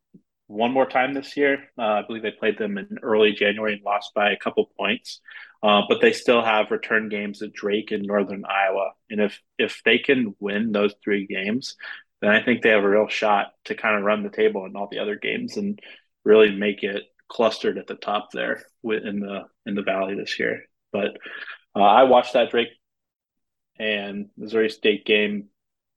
one 0.47 0.71
more 0.71 0.85
time 0.85 1.13
this 1.13 1.35
year. 1.35 1.57
Uh, 1.77 1.81
I 1.81 2.03
believe 2.05 2.21
they 2.21 2.31
played 2.31 2.57
them 2.57 2.77
in 2.77 2.99
early 3.01 3.33
January 3.33 3.73
and 3.73 3.83
lost 3.83 4.13
by 4.13 4.31
a 4.31 4.37
couple 4.37 4.69
points. 4.77 5.21
Uh, 5.63 5.81
but 5.89 5.99
they 6.01 6.13
still 6.13 6.43
have 6.43 6.69
return 6.69 7.09
games 7.09 7.41
at 7.41 7.53
Drake 7.53 7.91
and 7.91 8.03
Northern 8.03 8.43
Iowa, 8.45 8.91
and 9.09 9.19
if 9.19 9.41
if 9.57 9.81
they 9.83 9.97
can 9.97 10.35
win 10.39 10.71
those 10.71 10.93
three 11.03 11.25
games, 11.25 11.75
then 12.21 12.29
I 12.29 12.43
think 12.43 12.61
they 12.61 12.69
have 12.69 12.83
a 12.83 12.89
real 12.89 13.07
shot 13.07 13.47
to 13.65 13.73
kind 13.75 13.97
of 13.97 14.03
run 14.03 14.21
the 14.21 14.29
table 14.29 14.65
in 14.65 14.75
all 14.75 14.87
the 14.91 14.99
other 14.99 15.15
games 15.15 15.57
and 15.57 15.79
really 16.23 16.51
make 16.55 16.83
it 16.83 17.03
clustered 17.27 17.79
at 17.79 17.87
the 17.87 17.95
top 17.95 18.29
there 18.31 18.63
in 18.83 19.19
the 19.21 19.45
in 19.65 19.73
the 19.73 19.81
Valley 19.81 20.15
this 20.15 20.37
year. 20.37 20.65
But 20.91 21.17
uh, 21.75 21.81
I 21.81 22.03
watched 22.03 22.33
that 22.33 22.51
Drake 22.51 22.69
and 23.79 24.29
Missouri 24.37 24.69
State 24.69 25.03
game 25.05 25.47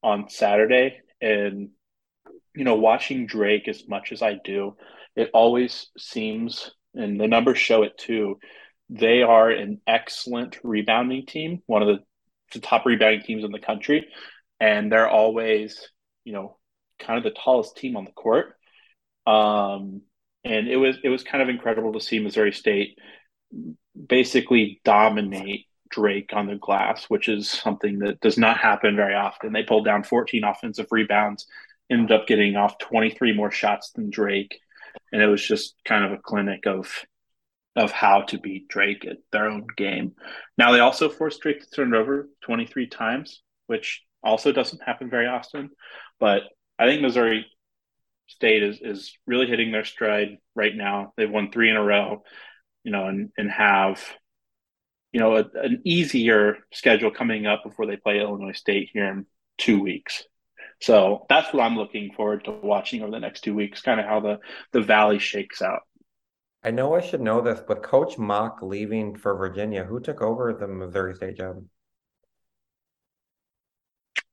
on 0.03 0.31
Saturday, 0.31 0.99
and 1.21 1.71
you 2.59 2.65
know, 2.65 2.75
watching 2.75 3.27
Drake 3.27 3.69
as 3.69 3.87
much 3.87 4.11
as 4.11 4.21
I 4.21 4.35
do, 4.35 4.77
it 5.15 5.31
always 5.33 5.91
seems, 5.97 6.73
and 6.93 7.21
the 7.21 7.29
numbers 7.29 7.57
show 7.57 7.85
it 7.85 7.97
too, 7.97 8.41
they 8.91 9.23
are 9.23 9.49
an 9.49 9.81
excellent 9.87 10.59
rebounding 10.65 11.25
team, 11.25 11.63
one 11.67 11.83
of 11.83 11.89
the, 11.89 11.99
the 12.53 12.59
top 12.59 12.85
rebounding 12.85 13.23
teams 13.23 13.45
in 13.45 13.53
the 13.53 13.61
country. 13.61 14.09
And 14.59 14.91
they're 14.91 15.09
always, 15.09 15.89
you 16.25 16.33
know, 16.33 16.59
kind 16.99 17.17
of 17.17 17.23
the 17.23 17.39
tallest 17.39 17.77
team 17.77 17.97
on 17.97 18.05
the 18.05 18.11
court. 18.11 18.57
Um, 19.25 20.03
and 20.43 20.67
it 20.67 20.79
was 20.79 20.97
it 21.05 21.11
was 21.11 21.23
kind 21.23 21.43
of 21.43 21.49
incredible 21.49 21.93
to 21.93 22.01
see 22.01 22.19
Missouri 22.19 22.53
State 22.53 22.99
basically 24.09 24.81
dominate 24.85 25.67
Drake 25.91 26.31
on 26.33 26.49
the 26.49 26.57
glass, 26.57 27.05
which 27.05 27.29
is 27.29 27.49
something 27.49 28.01
that 28.01 28.21
does 28.21 28.37
not 28.37 28.59
happen 28.59 28.97
very 28.97 29.15
often. 29.15 29.53
They 29.53 29.63
pulled 29.63 29.85
down 29.85 30.03
14 30.03 30.43
offensive 30.43 30.89
rebounds 30.91 31.47
ended 31.91 32.13
up 32.13 32.27
getting 32.27 32.57
off 32.57 32.79
23 32.79 33.35
more 33.35 33.51
shots 33.51 33.91
than 33.93 34.11
Drake. 34.11 34.59
And 35.13 35.23
it 35.23 35.27
was 35.27 35.47
just 35.47 35.75
kind 35.85 36.05
of 36.05 36.13
a 36.13 36.23
clinic 36.23 36.67
of 36.67 37.05
of 37.77 37.93
how 37.93 38.23
to 38.23 38.39
beat 38.39 38.67
Drake 38.69 39.07
at 39.07 39.19
their 39.31 39.47
own 39.47 39.67
game. 39.77 40.15
Now 40.57 40.73
they 40.73 40.81
also 40.81 41.09
forced 41.09 41.41
Drake 41.41 41.61
to 41.61 41.71
turn 41.71 41.95
it 41.95 41.97
over 41.97 42.29
23 42.43 42.89
times, 42.89 43.43
which 43.69 44.03
also 44.23 44.51
doesn't 44.51 44.83
happen 44.83 45.09
very 45.09 45.29
often. 45.29 45.71
But 46.19 46.43
I 46.79 46.87
think 46.87 47.03
Missouri 47.03 47.47
State 48.27 48.63
is 48.63 48.81
is 48.83 49.17
really 49.27 49.47
hitting 49.47 49.73
their 49.73 49.85
stride 49.85 50.39
right 50.55 50.75
now. 50.75 51.13
They've 51.17 51.31
won 51.31 51.51
three 51.51 51.71
in 51.71 51.77
a 51.77 51.83
row, 51.83 52.25
you 52.85 52.93
know, 52.93 53.07
and 53.07 53.31
and 53.39 53.51
have 53.51 54.05
you 55.13 55.21
know 55.21 55.37
a, 55.37 55.45
an 55.55 55.83
easier 55.85 56.59
schedule 56.73 57.11
coming 57.11 57.47
up 57.47 57.65
before 57.65 57.87
they 57.87 57.97
play 57.97 58.21
Illinois 58.21 58.53
State 58.53 58.91
here 58.93 59.07
in 59.07 59.27
two 59.57 59.81
weeks. 59.81 60.25
So 60.81 61.27
that's 61.29 61.53
what 61.53 61.63
I'm 61.63 61.77
looking 61.77 62.13
forward 62.13 62.45
to 62.45 62.53
watching 62.53 63.03
over 63.03 63.11
the 63.11 63.21
next 63.21 63.43
two 63.43 63.55
weeks, 63.55 63.83
kind 63.83 63.99
of 64.01 64.07
how 64.07 64.21
the 64.21 64.39
the 64.73 64.81
valley 64.81 65.19
shakes 65.19 65.61
out. 65.61 65.81
I 66.63 66.71
know 66.71 66.95
I 66.95 67.01
should 67.01 67.21
know 67.21 67.41
this, 67.41 67.61
but 67.67 67.83
Coach 67.83 68.19
Mock 68.19 68.59
leaving 68.63 69.17
for 69.17 69.37
Virginia, 69.37 69.85
who 69.85 70.01
took 70.01 70.21
over 70.21 70.53
the 70.53 70.69
Missouri 70.69 71.15
State 71.15 71.37
job? 71.37 71.65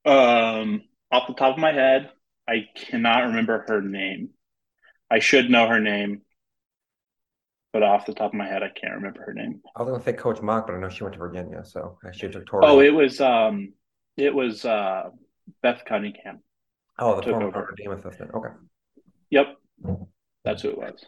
Um, 0.05 0.84
off 1.12 1.27
the 1.27 1.34
top 1.34 1.55
of 1.55 1.60
my 1.60 1.71
head, 1.71 2.12
I 2.47 2.65
cannot 2.75 3.25
remember 3.25 3.65
her 3.67 3.81
name. 3.81 4.29
I 5.10 5.19
should 5.19 5.49
know 5.49 5.67
her 5.67 5.79
name, 5.79 6.21
but 7.73 7.84
off 7.84 8.05
the 8.05 8.13
top 8.13 8.31
of 8.31 8.38
my 8.38 8.47
head, 8.47 8.63
I 8.63 8.69
can't 8.69 8.95
remember 8.95 9.23
her 9.23 9.34
name. 9.34 9.62
I 9.75 9.81
was 9.81 9.89
going 9.89 9.99
to 9.99 10.05
say 10.05 10.13
Coach 10.13 10.41
Mock, 10.41 10.67
but 10.67 10.75
I 10.75 10.79
know 10.79 10.89
she 10.89 11.03
went 11.03 11.13
to 11.13 11.19
Virginia, 11.19 11.63
so 11.63 11.97
I 12.03 12.12
should 12.12 12.31
took 12.31 12.47
Oh, 12.53 12.79
it 12.81 12.93
was 12.93 13.21
um, 13.21 13.73
it 14.17 14.34
was 14.34 14.65
uh, 14.65 15.10
Beth 15.62 15.84
Cunningham. 15.86 16.41
Oh, 16.97 17.17
the 17.17 17.23
former 17.23 17.45
Notre 17.45 17.75
Dame 17.77 17.91
assistant. 17.91 18.31
Okay. 18.34 18.49
Yep, 19.29 19.55
that's 20.43 20.62
who 20.62 20.69
it 20.69 20.77
was. 20.77 21.05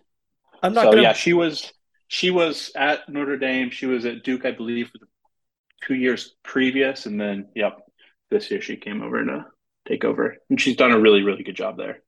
I'm 0.61 0.73
not. 0.73 0.85
So 0.85 0.89
gonna... 0.91 1.01
yeah, 1.01 1.13
she 1.13 1.33
was 1.33 1.71
she 2.07 2.31
was 2.31 2.71
at 2.75 3.07
Notre 3.09 3.37
Dame. 3.37 3.69
She 3.69 3.85
was 3.85 4.05
at 4.05 4.23
Duke, 4.23 4.45
I 4.45 4.51
believe, 4.51 4.87
for 4.87 4.97
the 4.99 5.07
two 5.85 5.95
years 5.95 6.35
previous, 6.43 7.05
and 7.05 7.19
then 7.19 7.49
yep, 7.55 7.79
this 8.29 8.51
year 8.51 8.61
she 8.61 8.75
came 8.75 9.01
over 9.01 9.23
to 9.23 9.45
take 9.87 10.03
over, 10.03 10.35
and 10.49 10.59
she's 10.59 10.75
done 10.75 10.91
a 10.91 10.99
really 10.99 11.23
really 11.23 11.43
good 11.43 11.55
job 11.55 11.77
there. 11.77 12.01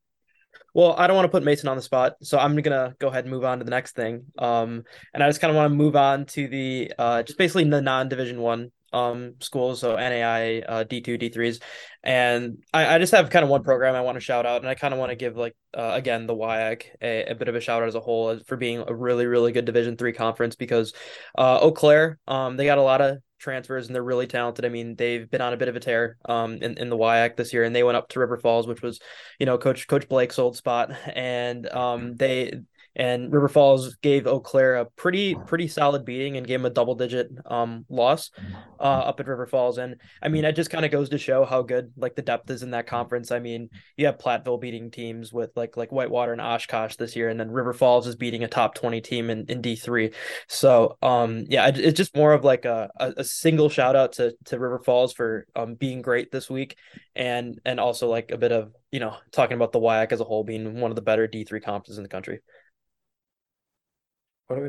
Well, 0.74 0.94
I 0.96 1.06
don't 1.06 1.16
want 1.16 1.26
to 1.26 1.30
put 1.30 1.42
Mason 1.42 1.68
on 1.68 1.76
the 1.76 1.82
spot, 1.82 2.16
so 2.22 2.38
I'm 2.38 2.56
gonna 2.56 2.94
go 2.98 3.08
ahead 3.08 3.24
and 3.24 3.32
move 3.32 3.44
on 3.44 3.58
to 3.58 3.64
the 3.64 3.70
next 3.70 3.96
thing. 3.96 4.26
Um, 4.38 4.84
and 5.14 5.22
I 5.22 5.28
just 5.28 5.40
kind 5.40 5.50
of 5.50 5.56
want 5.56 5.70
to 5.70 5.74
move 5.74 5.96
on 5.96 6.26
to 6.26 6.48
the 6.48 6.92
uh, 6.98 7.22
just 7.22 7.38
basically 7.38 7.64
the 7.64 7.80
non-division 7.80 8.40
one 8.40 8.70
um 8.92 9.34
schools, 9.40 9.80
so 9.80 9.96
NAI, 9.96 10.60
uh, 10.60 10.84
D2, 10.84 11.20
D3s. 11.20 11.60
And 12.02 12.62
I, 12.72 12.94
I 12.94 12.98
just 12.98 13.12
have 13.12 13.30
kind 13.30 13.44
of 13.44 13.50
one 13.50 13.62
program 13.62 13.94
I 13.94 14.00
want 14.00 14.16
to 14.16 14.20
shout 14.20 14.46
out, 14.46 14.60
and 14.60 14.68
I 14.68 14.74
kind 14.74 14.94
of 14.94 15.00
want 15.00 15.10
to 15.10 15.16
give 15.16 15.36
like 15.36 15.56
uh, 15.74 15.92
again 15.94 16.26
the 16.26 16.34
WIAC 16.34 16.84
a, 17.02 17.24
a, 17.26 17.34
bit 17.34 17.48
of 17.48 17.54
a 17.54 17.60
shout 17.60 17.82
out 17.82 17.88
as 17.88 17.94
a 17.94 18.00
whole 18.00 18.38
for 18.46 18.56
being 18.56 18.82
a 18.86 18.94
really 18.94 19.26
really 19.26 19.52
good 19.52 19.64
Division 19.64 19.96
three 19.96 20.12
conference 20.12 20.56
because 20.56 20.92
uh, 21.36 21.58
Eau 21.60 21.72
Claire 21.72 22.18
um 22.26 22.56
they 22.56 22.64
got 22.64 22.78
a 22.78 22.82
lot 22.82 23.00
of 23.00 23.18
transfers 23.38 23.86
and 23.86 23.94
they're 23.94 24.02
really 24.02 24.26
talented. 24.26 24.64
I 24.64 24.68
mean, 24.68 24.94
they've 24.96 25.28
been 25.28 25.40
on 25.40 25.52
a 25.52 25.56
bit 25.56 25.68
of 25.68 25.76
a 25.76 25.80
tear 25.80 26.16
um 26.26 26.54
in, 26.54 26.78
in 26.78 26.90
the 26.90 26.96
WIAC 26.96 27.36
this 27.36 27.52
year 27.52 27.64
and 27.64 27.74
they 27.74 27.82
went 27.82 27.96
up 27.96 28.08
to 28.10 28.20
River 28.20 28.38
Falls, 28.38 28.66
which 28.66 28.82
was, 28.82 29.00
you 29.38 29.46
know, 29.46 29.58
Coach 29.58 29.88
Coach 29.88 30.08
Blake's 30.08 30.38
old 30.38 30.56
spot. 30.56 30.92
And 31.14 31.68
um 31.68 32.16
they 32.16 32.60
and 33.00 33.32
River 33.32 33.48
Falls 33.48 33.94
gave 33.96 34.26
Eau 34.26 34.40
Claire 34.40 34.76
a 34.76 34.84
pretty 34.84 35.34
pretty 35.34 35.68
solid 35.68 36.04
beating 36.04 36.36
and 36.36 36.46
gave 36.46 36.60
them 36.60 36.66
a 36.66 36.70
double 36.70 36.94
digit 36.94 37.30
um 37.46 37.86
loss 37.88 38.30
uh, 38.78 38.82
up 38.82 39.18
at 39.18 39.26
River 39.26 39.46
Falls. 39.46 39.78
And 39.78 39.96
I 40.22 40.28
mean, 40.28 40.44
it 40.44 40.52
just 40.52 40.68
kind 40.68 40.84
of 40.84 40.90
goes 40.90 41.08
to 41.08 41.18
show 41.18 41.46
how 41.46 41.62
good 41.62 41.92
like 41.96 42.14
the 42.14 42.20
depth 42.20 42.50
is 42.50 42.62
in 42.62 42.72
that 42.72 42.86
conference. 42.86 43.32
I 43.32 43.38
mean, 43.38 43.70
you 43.96 44.04
have 44.04 44.18
Platteville 44.18 44.60
beating 44.60 44.90
teams 44.90 45.32
with 45.32 45.50
like 45.56 45.78
like 45.78 45.90
Whitewater 45.90 46.32
and 46.32 46.42
Oshkosh 46.42 46.96
this 46.96 47.16
year, 47.16 47.30
and 47.30 47.40
then 47.40 47.50
River 47.50 47.72
Falls 47.72 48.06
is 48.06 48.16
beating 48.16 48.44
a 48.44 48.48
top 48.48 48.74
twenty 48.74 49.00
team 49.00 49.30
in, 49.30 49.46
in 49.46 49.62
D 49.62 49.76
three. 49.76 50.10
So 50.46 50.98
um 51.00 51.46
yeah, 51.48 51.68
it, 51.68 51.78
it's 51.78 51.96
just 51.96 52.14
more 52.14 52.34
of 52.34 52.44
like 52.44 52.66
a, 52.66 52.90
a 52.98 53.24
single 53.24 53.70
shout 53.70 53.96
out 53.96 54.12
to 54.14 54.34
to 54.44 54.58
River 54.58 54.78
Falls 54.78 55.14
for 55.14 55.46
um 55.56 55.74
being 55.74 56.02
great 56.02 56.30
this 56.30 56.50
week, 56.50 56.76
and 57.16 57.58
and 57.64 57.80
also 57.80 58.08
like 58.08 58.30
a 58.30 58.36
bit 58.36 58.52
of 58.52 58.74
you 58.92 59.00
know 59.00 59.16
talking 59.32 59.56
about 59.56 59.72
the 59.72 59.80
WIAC 59.80 60.12
as 60.12 60.20
a 60.20 60.24
whole 60.24 60.44
being 60.44 60.80
one 60.80 60.90
of 60.90 60.96
the 60.96 61.02
better 61.02 61.26
D 61.26 61.44
three 61.44 61.60
conferences 61.60 61.96
in 61.96 62.02
the 62.02 62.10
country 62.10 62.40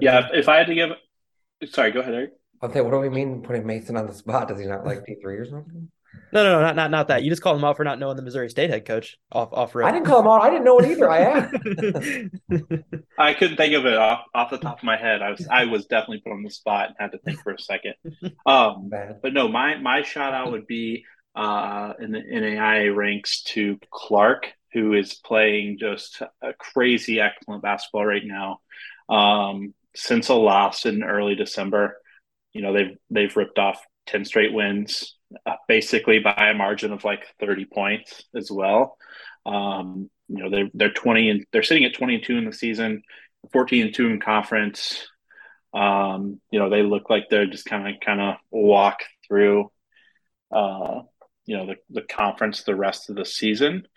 yeah, 0.02 0.28
if, 0.28 0.34
if, 0.34 0.50
I 0.50 0.58
had 0.58 0.68
to 0.68 0.76
give, 0.76 0.90
sorry, 1.70 1.92
go 1.92 2.02
ahead, 2.02 2.14
Eric. 2.14 2.32
Okay, 2.64 2.82
what 2.82 2.92
do 2.92 3.00
we 3.00 3.10
mean 3.10 3.42
putting 3.42 3.66
Mason 3.66 3.98
on 3.98 4.08
the 4.08 4.14
spot? 4.14 4.48
Does 4.48 4.60
he 4.60 4.66
not 4.66 4.86
like 4.86 5.06
D 5.06 5.16
three 5.22 5.38
or 5.38 5.46
something? 5.46 5.90
No, 6.34 6.44
no, 6.44 6.54
no, 6.54 6.62
not 6.62 6.76
not 6.76 6.92
not 6.92 7.08
that. 7.10 7.24
You 7.24 7.30
just 7.30 7.42
called 7.42 7.58
him 7.58 7.64
out 7.66 7.76
for 7.76 7.84
not 7.84 8.00
knowing 8.00 8.16
the 8.16 8.22
Missouri 8.22 8.50
State 8.50 8.70
head 8.70 8.86
coach 8.86 9.18
off 9.32 9.50
off 9.52 9.76
I 9.76 9.92
didn't 9.92 10.06
call 10.06 10.22
him 10.22 10.28
out. 10.28 10.42
I 10.42 10.50
didn't 10.50 10.64
know 10.66 10.80
it 10.80 10.92
either. 10.92 11.10
I 11.10 11.20
asked. 11.20 11.56
I 13.18 13.34
couldn't 13.34 13.58
think 13.58 13.74
of 13.74 13.86
it 13.86 13.96
off, 13.96 14.26
off 14.34 14.50
the 14.50 14.58
top 14.58 14.78
of 14.78 14.84
my 14.84 14.98
head. 14.98 15.22
I 15.22 15.32
was 15.32 15.48
I 15.50 15.66
was 15.66 15.86
definitely 15.88 16.22
put 16.22 16.34
on 16.34 16.44
the 16.44 16.50
spot 16.50 16.88
and 16.88 16.96
had 17.00 17.12
to 17.12 17.18
think 17.20 17.42
for 17.42 17.54
a 17.54 17.60
second. 17.60 17.96
Um, 18.46 18.90
but 19.22 19.34
no, 19.34 19.48
my 19.48 19.78
my 19.78 20.04
shout 20.04 20.34
out 20.34 20.52
would 20.52 20.68
be 20.68 21.06
uh, 21.36 21.94
in 22.00 22.12
the 22.12 22.20
NAIA 22.20 22.96
ranks 22.96 23.44
to 23.44 23.80
Clarke, 23.90 24.54
who 24.74 24.94
is 24.94 25.14
playing 25.14 25.80
just 25.80 26.22
a 26.42 26.54
crazy 26.54 27.20
excellent 27.20 27.62
basketball 27.62 28.06
right 28.06 28.26
now. 28.26 28.60
Um, 29.12 29.74
since 29.94 30.30
a 30.30 30.34
loss 30.34 30.86
in 30.86 31.04
early 31.04 31.36
December, 31.36 31.98
you 32.54 32.62
know 32.62 32.74
they've 32.74 32.98
they've 33.10 33.36
ripped 33.36 33.60
off 33.60 33.84
ten 34.08 34.26
straight 34.26 34.54
wins, 34.54 35.16
uh, 35.46 35.56
basically 35.68 36.20
by 36.20 36.50
a 36.50 36.54
margin 36.54 36.94
of 36.94 37.04
like 37.04 37.26
thirty 37.40 37.66
points 37.66 38.24
as 38.36 38.50
well. 38.50 38.98
Um, 39.46 40.10
you 40.30 40.44
know 40.44 40.50
they're 40.50 40.70
they're 40.74 40.94
twenty 40.94 41.30
and 41.30 41.46
they're 41.52 41.64
sitting 41.64 41.86
at 41.86 41.94
twenty 41.94 42.16
and 42.16 42.24
two 42.24 42.38
in 42.38 42.46
the 42.46 42.54
season, 42.54 43.04
fourteen 43.52 43.88
and 43.88 43.94
two 43.94 44.08
in 44.08 44.20
conference. 44.20 45.08
Um, 45.74 46.40
you 46.52 46.60
know 46.60 46.70
they 46.70 46.84
look 46.84 47.10
like 47.10 47.26
they're 47.30 47.46
just 47.46 47.66
kind 47.66 47.88
of 47.88 48.00
kind 48.02 48.22
of 48.22 48.36
walk 48.50 49.00
through, 49.28 49.72
uh, 50.52 51.02
you 51.46 51.58
know 51.58 51.66
the 51.66 51.76
the 51.90 52.02
conference 52.02 52.64
the 52.64 52.76
rest 52.76 53.10
of 53.10 53.18
the 53.18 53.26
season. 53.26 53.88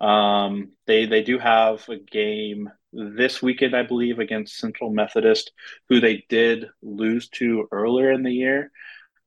Um, 0.00 0.72
they 0.86 1.06
they 1.06 1.22
do 1.22 1.38
have 1.38 1.88
a 1.88 1.96
game 1.96 2.70
this 2.94 3.42
weekend, 3.42 3.74
I 3.74 3.82
believe, 3.82 4.18
against 4.18 4.58
Central 4.58 4.90
Methodist, 4.90 5.52
who 5.88 6.00
they 6.00 6.24
did 6.28 6.66
lose 6.82 7.28
to 7.30 7.68
earlier 7.72 8.12
in 8.12 8.22
the 8.22 8.32
year. 8.32 8.70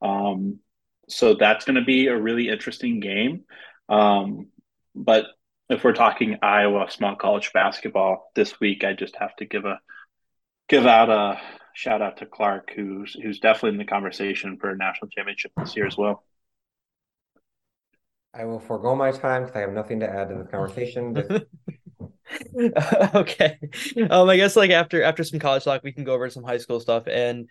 Um, 0.01 0.60
so 1.10 1.36
that's 1.36 1.65
going 1.65 1.75
to 1.75 1.86
be 1.86 2.08
a 2.08 2.17
really 2.19 2.49
interesting 2.49 2.99
game. 2.99 3.43
Um, 3.89 4.47
but 4.95 5.25
if 5.69 5.84
we're 5.84 5.93
talking 5.93 6.39
Iowa 6.41 6.88
small 6.89 7.15
college 7.15 7.51
basketball 7.53 8.32
this 8.36 8.60
week, 8.60 8.84
I 8.84 8.93
just 8.93 9.15
have 9.17 9.36
to 9.38 9.45
give 9.45 9.65
a 9.65 9.80
give 10.69 10.86
out 10.86 11.10
a 11.10 11.39
shout 11.73 12.01
out 12.01 12.17
to 12.17 12.25
Clarke, 12.25 12.71
who's 12.75 13.13
who's 13.13 13.39
definitely 13.39 13.71
in 13.71 13.77
the 13.77 13.86
conversation 13.86 14.58
for 14.58 14.69
a 14.69 14.77
national 14.77 15.10
championship 15.10 15.51
this 15.58 15.75
year 15.75 15.88
as 15.88 15.97
well. 15.97 16.23
I 18.34 18.45
will 18.45 18.60
forego 18.60 18.95
my 18.95 19.12
time 19.12 19.43
because 19.43 19.56
I 19.58 19.62
have 19.62 19.73
nothing 19.73 19.99
to 20.01 20.10
add 20.10 20.30
to 20.30 20.36
the 20.36 20.43
conversation. 20.43 21.15
Okay. 23.15 23.57
Um, 24.09 24.29
I 24.29 24.35
guess 24.35 24.55
like 24.55 24.71
after 24.71 25.03
after 25.03 25.23
some 25.23 25.39
college 25.39 25.63
talk, 25.63 25.83
we 25.83 25.91
can 25.91 26.03
go 26.03 26.13
over 26.13 26.29
some 26.29 26.43
high 26.43 26.57
school 26.57 26.79
stuff. 26.79 27.07
And 27.07 27.49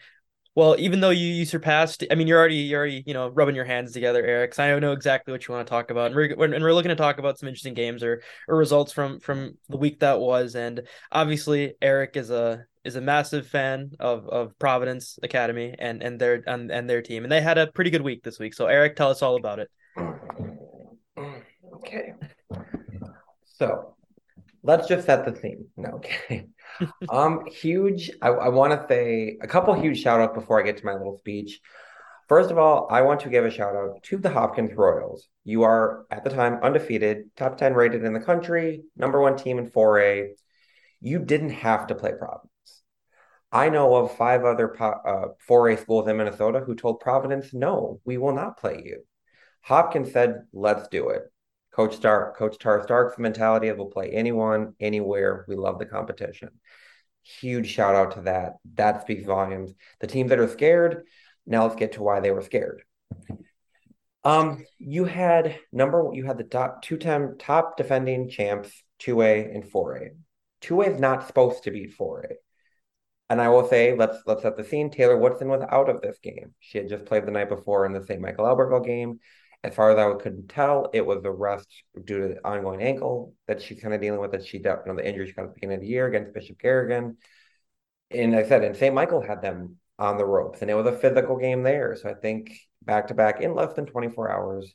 well, 0.54 0.74
even 0.78 1.00
though 1.00 1.10
you 1.10 1.28
you 1.28 1.44
surpassed, 1.44 2.04
I 2.10 2.14
mean, 2.14 2.26
you're 2.26 2.38
already 2.38 2.56
you're 2.56 2.78
already 2.78 3.02
you 3.06 3.14
know 3.14 3.28
rubbing 3.28 3.54
your 3.54 3.64
hands 3.64 3.92
together, 3.92 4.24
Eric. 4.24 4.54
So 4.54 4.64
I 4.64 4.78
know 4.78 4.92
exactly 4.92 5.32
what 5.32 5.46
you 5.46 5.54
want 5.54 5.66
to 5.66 5.70
talk 5.70 5.90
about, 5.90 6.06
and 6.06 6.14
we're 6.14 6.54
and 6.54 6.64
we're 6.64 6.72
looking 6.72 6.88
to 6.88 6.96
talk 6.96 7.18
about 7.18 7.38
some 7.38 7.48
interesting 7.48 7.74
games 7.74 8.02
or 8.02 8.22
or 8.48 8.56
results 8.56 8.92
from 8.92 9.20
from 9.20 9.58
the 9.68 9.76
week 9.76 10.00
that 10.00 10.18
was. 10.18 10.54
And 10.56 10.82
obviously, 11.12 11.74
Eric 11.82 12.16
is 12.16 12.30
a 12.30 12.64
is 12.84 12.96
a 12.96 13.00
massive 13.00 13.46
fan 13.46 13.92
of 14.00 14.26
of 14.28 14.58
Providence 14.58 15.18
Academy 15.22 15.74
and 15.78 16.02
and 16.02 16.18
their 16.18 16.42
and, 16.46 16.70
and 16.70 16.88
their 16.88 17.02
team, 17.02 17.24
and 17.24 17.32
they 17.32 17.42
had 17.42 17.58
a 17.58 17.66
pretty 17.66 17.90
good 17.90 18.02
week 18.02 18.22
this 18.22 18.38
week. 18.38 18.54
So 18.54 18.66
Eric, 18.66 18.96
tell 18.96 19.10
us 19.10 19.22
all 19.22 19.36
about 19.36 19.58
it. 19.58 19.70
okay. 21.74 22.12
So 23.44 23.95
let's 24.66 24.88
just 24.88 25.06
set 25.06 25.24
the 25.24 25.32
theme. 25.32 25.66
No, 25.76 25.90
okay. 25.90 26.48
um, 27.08 27.46
huge. 27.46 28.10
I, 28.20 28.28
I 28.28 28.48
want 28.48 28.72
to 28.72 28.86
say 28.88 29.38
a 29.40 29.46
couple 29.46 29.72
huge 29.74 30.02
shout 30.02 30.20
outs 30.20 30.34
before 30.34 30.60
I 30.60 30.64
get 30.64 30.76
to 30.78 30.84
my 30.84 30.92
little 30.92 31.18
speech. 31.18 31.60
First 32.28 32.50
of 32.50 32.58
all, 32.58 32.88
I 32.90 33.02
want 33.02 33.20
to 33.20 33.30
give 33.30 33.44
a 33.44 33.50
shout 33.50 33.76
out 33.76 34.02
to 34.02 34.18
the 34.18 34.30
Hopkins 34.30 34.72
Royals. 34.74 35.28
You 35.44 35.62
are 35.62 36.06
at 36.10 36.24
the 36.24 36.30
time 36.30 36.58
undefeated, 36.60 37.30
top 37.36 37.56
10 37.56 37.74
rated 37.74 38.04
in 38.04 38.12
the 38.12 38.20
country, 38.20 38.82
number 38.96 39.20
one 39.20 39.36
team 39.36 39.58
in 39.58 39.70
4A. 39.70 40.30
You 41.00 41.20
didn't 41.20 41.50
have 41.50 41.86
to 41.86 41.94
play 41.94 42.12
Providence. 42.18 42.50
I 43.52 43.68
know 43.68 43.94
of 43.94 44.16
five 44.16 44.44
other 44.44 44.74
uh, 44.82 45.28
4A 45.48 45.80
schools 45.80 46.08
in 46.08 46.16
Minnesota 46.16 46.58
who 46.66 46.74
told 46.74 46.98
Providence, 46.98 47.54
no, 47.54 48.00
we 48.04 48.18
will 48.18 48.34
not 48.34 48.58
play 48.58 48.82
you. 48.84 49.04
Hopkins 49.60 50.12
said, 50.12 50.42
let's 50.52 50.88
do 50.88 51.10
it. 51.10 51.22
Coach 51.76 51.94
Stark, 51.94 52.38
Coach 52.38 52.58
Tara 52.58 52.82
Starks' 52.82 53.18
mentality 53.18 53.68
of 53.68 53.76
we'll 53.76 53.88
play 53.88 54.08
anyone, 54.10 54.72
anywhere. 54.80 55.44
We 55.46 55.56
love 55.56 55.78
the 55.78 55.84
competition. 55.84 56.48
Huge 57.22 57.68
shout 57.68 57.94
out 57.94 58.14
to 58.14 58.22
that. 58.22 58.54
That 58.76 59.02
speaks 59.02 59.26
volumes. 59.26 59.74
The 60.00 60.06
teams 60.06 60.30
that 60.30 60.38
are 60.38 60.48
scared, 60.48 61.04
now 61.46 61.64
let's 61.64 61.76
get 61.76 61.92
to 61.92 62.02
why 62.02 62.20
they 62.20 62.30
were 62.30 62.40
scared. 62.40 62.82
Um, 64.24 64.64
you 64.78 65.04
had 65.04 65.58
number 65.70 66.08
you 66.14 66.24
had 66.24 66.38
the 66.38 66.44
top 66.44 66.80
two 66.80 66.96
time 66.96 67.36
top 67.38 67.76
defending 67.76 68.30
champs, 68.30 68.70
2A 69.02 69.54
and 69.54 69.62
4A. 69.62 70.16
2A 70.62 70.94
is 70.94 70.98
not 70.98 71.26
supposed 71.26 71.64
to 71.64 71.70
beat 71.70 71.96
4A. 71.98 72.32
And 73.28 73.38
I 73.38 73.50
will 73.50 73.68
say, 73.68 73.94
let's 73.94 74.16
let's 74.24 74.40
set 74.40 74.56
the 74.56 74.64
scene. 74.64 74.90
Taylor 74.90 75.18
Woodson 75.18 75.48
was 75.48 75.62
out 75.70 75.90
of 75.90 76.00
this 76.00 76.18
game. 76.22 76.54
She 76.60 76.78
had 76.78 76.88
just 76.88 77.04
played 77.04 77.26
the 77.26 77.32
night 77.32 77.50
before 77.50 77.84
in 77.84 77.92
the 77.92 78.02
St. 78.02 78.20
Michael 78.20 78.46
Albertville 78.46 78.86
game. 78.86 79.20
As 79.66 79.74
far 79.74 79.90
as 79.90 79.98
I 79.98 80.22
couldn't 80.22 80.48
tell, 80.48 80.90
it 80.92 81.04
was 81.04 81.24
a 81.24 81.30
rest 81.30 81.66
due 82.04 82.20
to 82.20 82.28
the 82.28 82.46
ongoing 82.46 82.82
ankle 82.82 83.34
that 83.48 83.60
she's 83.60 83.80
kind 83.80 83.92
of 83.92 84.00
dealing 84.00 84.20
with. 84.20 84.30
That 84.30 84.46
she, 84.46 84.58
you 84.58 84.62
know, 84.62 84.94
the 84.94 85.06
injury 85.06 85.26
she 85.26 85.32
got 85.32 85.42
at 85.42 85.48
the 85.48 85.54
beginning 85.54 85.78
of 85.78 85.80
the 85.80 85.88
year 85.88 86.06
against 86.06 86.32
Bishop 86.32 86.60
Garrigan. 86.60 87.16
And 88.12 88.36
I 88.36 88.46
said, 88.46 88.62
and 88.62 88.76
St. 88.76 88.94
Michael 88.94 89.20
had 89.20 89.42
them 89.42 89.78
on 89.98 90.18
the 90.18 90.24
ropes, 90.24 90.62
and 90.62 90.70
it 90.70 90.74
was 90.74 90.86
a 90.86 90.96
physical 90.96 91.36
game 91.36 91.64
there. 91.64 91.96
So 91.96 92.08
I 92.08 92.14
think 92.14 92.56
back 92.84 93.08
to 93.08 93.14
back 93.14 93.40
in 93.40 93.56
less 93.56 93.74
than 93.74 93.86
24 93.86 94.30
hours. 94.30 94.72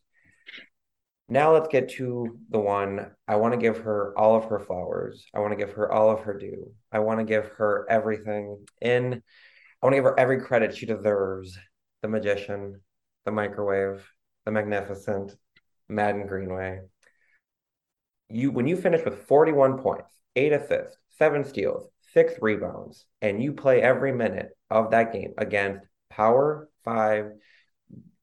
Now 1.30 1.54
let's 1.54 1.70
get 1.70 1.92
to 1.92 2.38
the 2.50 2.60
one 2.60 3.12
I 3.30 3.38
want 3.38 3.54
to 3.54 3.60
give 3.60 3.78
her 3.78 4.14
all 4.18 4.36
of 4.36 4.46
her 4.46 4.60
flowers. 4.60 5.26
I 5.34 5.40
want 5.40 5.54
to 5.54 5.66
give 5.66 5.74
her 5.76 5.90
all 5.90 6.12
of 6.12 6.20
her 6.22 6.38
due. 6.38 6.74
I 6.92 7.00
want 7.00 7.20
to 7.20 7.26
give 7.26 7.46
her 7.58 7.88
everything 7.90 8.66
in. 8.82 9.24
I 9.82 9.86
want 9.86 9.94
to 9.94 9.98
give 9.98 10.04
her 10.04 10.20
every 10.20 10.42
credit 10.42 10.76
she 10.76 10.86
deserves. 10.86 11.58
The 12.02 12.10
magician, 12.10 12.82
the 13.24 13.32
microwave, 13.32 14.06
the 14.46 14.52
magnificent 14.52 15.36
Maddyn 15.90 16.28
Greenway. 16.28 16.82
You 18.30 18.52
when 18.52 18.68
you 18.68 18.78
finish 18.78 19.04
with 19.04 19.28
41 19.28 19.80
points, 19.80 20.10
eight 20.36 20.54
assists, 20.54 20.98
seven 21.18 21.44
steals, 21.44 21.88
six 22.14 22.34
rebounds, 22.42 23.06
and 23.22 23.44
you 23.44 23.54
play 23.54 23.82
every 23.82 24.14
minute 24.14 24.50
of 24.70 24.92
that 24.92 25.14
game 25.14 25.34
against 25.38 25.86
Power 26.10 26.70
Five, 26.84 27.34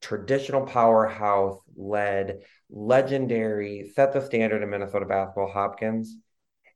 traditional 0.00 0.66
powerhouse 0.66 1.58
led, 1.76 2.40
legendary, 2.70 3.90
set 3.94 4.12
the 4.12 4.20
standard 4.20 4.62
in 4.62 4.70
Minnesota 4.70 5.06
basketball, 5.06 5.50
Hopkins, 5.50 6.16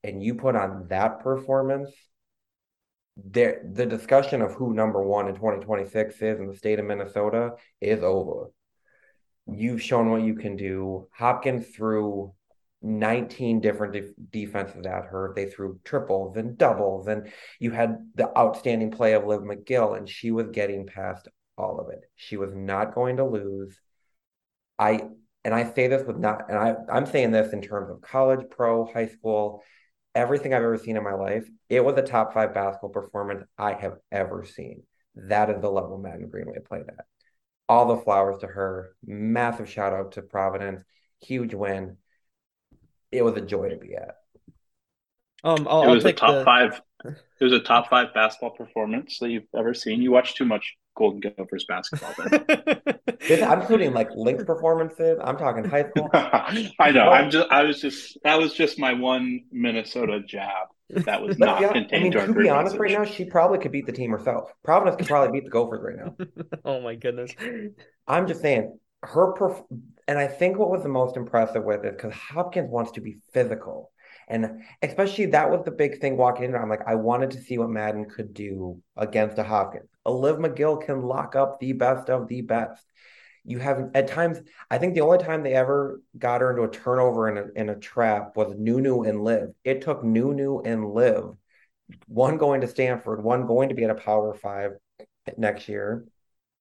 and 0.04 0.22
you 0.22 0.36
put 0.36 0.54
on 0.54 0.86
that 0.88 1.20
performance. 1.20 1.90
There, 3.16 3.62
the 3.70 3.84
discussion 3.84 4.40
of 4.42 4.52
who 4.54 4.72
number 4.72 5.02
one 5.02 5.28
in 5.28 5.34
2026 5.34 6.14
is 6.22 6.40
in 6.40 6.46
the 6.46 6.56
state 6.56 6.78
of 6.78 6.86
Minnesota 6.86 7.56
is 7.80 8.02
over 8.02 8.50
you've 9.46 9.82
shown 9.82 10.10
what 10.10 10.22
you 10.22 10.34
can 10.34 10.56
do. 10.56 11.08
Hopkins 11.12 11.66
threw 11.68 12.34
19 12.82 13.60
different 13.60 13.92
de- 13.92 14.14
defenses 14.30 14.84
at 14.86 15.06
her. 15.06 15.32
They 15.34 15.46
threw 15.46 15.80
triples 15.84 16.36
and 16.36 16.58
doubles, 16.58 17.06
and 17.06 17.32
you 17.60 17.70
had 17.70 17.98
the 18.14 18.36
outstanding 18.36 18.90
play 18.90 19.12
of 19.14 19.24
Liv 19.24 19.40
McGill, 19.40 19.96
and 19.96 20.08
she 20.08 20.30
was 20.30 20.48
getting 20.50 20.86
past 20.86 21.28
all 21.56 21.80
of 21.80 21.90
it. 21.90 22.00
She 22.16 22.36
was 22.36 22.52
not 22.54 22.94
going 22.94 23.16
to 23.18 23.24
lose. 23.24 23.78
I 24.78 25.08
and 25.44 25.54
I 25.54 25.72
say 25.72 25.88
this 25.88 26.06
with 26.06 26.18
not, 26.18 26.48
and 26.48 26.58
I 26.58 26.74
I'm 26.90 27.06
saying 27.06 27.30
this 27.30 27.52
in 27.52 27.62
terms 27.62 27.90
of 27.90 28.00
college, 28.00 28.46
pro, 28.50 28.86
high 28.86 29.08
school, 29.08 29.62
everything 30.14 30.54
I've 30.54 30.62
ever 30.62 30.78
seen 30.78 30.96
in 30.96 31.04
my 31.04 31.14
life. 31.14 31.48
It 31.68 31.84
was 31.84 31.96
a 31.96 32.02
top 32.02 32.32
five 32.34 32.54
basketball 32.54 32.90
performance 32.90 33.44
I 33.58 33.74
have 33.74 33.98
ever 34.10 34.44
seen. 34.44 34.82
That 35.14 35.50
is 35.50 35.60
the 35.60 35.70
level 35.70 35.98
Maddyn 35.98 36.28
Greenway 36.28 36.58
played 36.66 36.82
at 36.88 37.06
all 37.72 37.86
the 37.86 38.02
flowers 38.02 38.38
to 38.40 38.46
her. 38.46 38.94
Massive 39.04 39.68
shout 39.68 39.94
out 39.94 40.12
to 40.12 40.22
Providence. 40.22 40.82
Huge 41.22 41.54
win. 41.54 41.96
It 43.10 43.24
was 43.24 43.34
a 43.36 43.40
joy 43.40 43.70
to 43.70 43.76
be 43.76 43.94
at. 43.94 44.16
Um, 45.42 45.66
I'll, 45.68 45.84
it 45.84 45.94
was 45.94 46.04
I'll 46.04 46.10
a 46.10 46.14
top 46.14 46.34
the... 46.34 46.44
five. 46.44 46.80
It 47.04 47.44
was 47.44 47.52
a 47.52 47.60
top 47.60 47.88
five 47.88 48.12
basketball 48.14 48.50
performance 48.50 49.18
that 49.20 49.30
you've 49.30 49.48
ever 49.56 49.72
seen. 49.72 50.02
You 50.02 50.12
watch 50.12 50.34
too 50.34 50.44
much 50.44 50.76
Golden 50.94 51.20
Gophers 51.20 51.64
basketball. 51.66 52.14
Then. 52.18 53.42
I'm 53.42 53.62
including 53.62 53.94
like 53.94 54.10
Lynx 54.14 54.44
performances. 54.44 55.18
I'm 55.24 55.38
talking 55.38 55.64
high 55.64 55.88
school. 55.88 56.10
I 56.12 56.90
know. 56.92 57.08
I'm 57.08 57.30
just. 57.30 57.50
I 57.50 57.62
was 57.62 57.80
just. 57.80 58.18
That 58.22 58.38
was 58.38 58.52
just 58.52 58.78
my 58.78 58.92
one 58.92 59.44
Minnesota 59.50 60.20
jab. 60.20 60.68
That 60.92 61.22
was 61.22 61.38
not 61.38 61.60
yeah, 61.60 61.72
contained. 61.72 61.94
I 61.94 61.98
mean, 62.02 62.12
to, 62.12 62.26
to 62.26 62.32
be 62.34 62.48
honest, 62.48 62.74
message. 62.74 62.80
right 62.80 62.92
now, 62.92 63.04
she 63.04 63.24
probably 63.24 63.58
could 63.58 63.72
beat 63.72 63.86
the 63.86 63.92
team 63.92 64.10
herself. 64.10 64.50
Providence 64.62 64.96
could 64.96 65.06
probably 65.06 65.40
beat 65.40 65.44
the 65.44 65.50
Gophers 65.50 65.80
right 65.82 65.96
now. 65.96 66.16
oh 66.64 66.80
my 66.80 66.94
goodness! 66.94 67.32
I'm 68.06 68.26
just 68.26 68.40
saying 68.40 68.78
her 69.02 69.34
perf- 69.34 69.64
and 70.06 70.18
I 70.18 70.26
think 70.26 70.58
what 70.58 70.70
was 70.70 70.82
the 70.82 70.88
most 70.88 71.16
impressive 71.16 71.64
with 71.64 71.84
it 71.84 71.96
because 71.96 72.12
Hopkins 72.12 72.70
wants 72.70 72.92
to 72.92 73.00
be 73.00 73.18
physical. 73.32 73.90
And 74.28 74.62
especially 74.82 75.26
that 75.26 75.50
was 75.50 75.64
the 75.64 75.70
big 75.70 76.00
thing 76.00 76.16
walking 76.16 76.44
in. 76.44 76.54
I'm 76.54 76.68
like, 76.68 76.86
I 76.86 76.94
wanted 76.94 77.32
to 77.32 77.40
see 77.40 77.58
what 77.58 77.70
Maddyn 77.70 78.08
could 78.08 78.32
do 78.32 78.80
against 78.96 79.38
a 79.38 79.42
Hopkins. 79.42 79.88
Liv 80.06 80.36
McGill 80.36 80.84
can 80.84 81.02
lock 81.02 81.36
up 81.36 81.58
the 81.58 81.72
best 81.72 82.08
of 82.08 82.28
the 82.28 82.40
best. 82.42 82.84
You 83.44 83.58
have 83.58 83.90
at 83.94 84.08
times, 84.08 84.38
I 84.70 84.78
think 84.78 84.94
the 84.94 85.00
only 85.00 85.18
time 85.18 85.42
they 85.42 85.54
ever 85.54 86.00
got 86.16 86.40
her 86.40 86.50
into 86.50 86.62
a 86.62 86.70
turnover 86.70 87.28
in 87.28 87.38
a, 87.38 87.60
in 87.60 87.68
a 87.70 87.78
trap 87.78 88.36
was 88.36 88.54
Nunu 88.56 89.02
and 89.02 89.24
Liv. 89.24 89.50
It 89.64 89.82
took 89.82 90.04
Nunu 90.04 90.60
and 90.60 90.92
Liv, 90.92 91.24
one 92.06 92.38
going 92.38 92.60
to 92.60 92.68
Stanford, 92.68 93.24
one 93.24 93.46
going 93.46 93.70
to 93.70 93.74
be 93.74 93.84
at 93.84 93.90
a 93.90 93.96
Power 93.96 94.32
Five 94.34 94.72
next 95.36 95.68
year. 95.68 96.06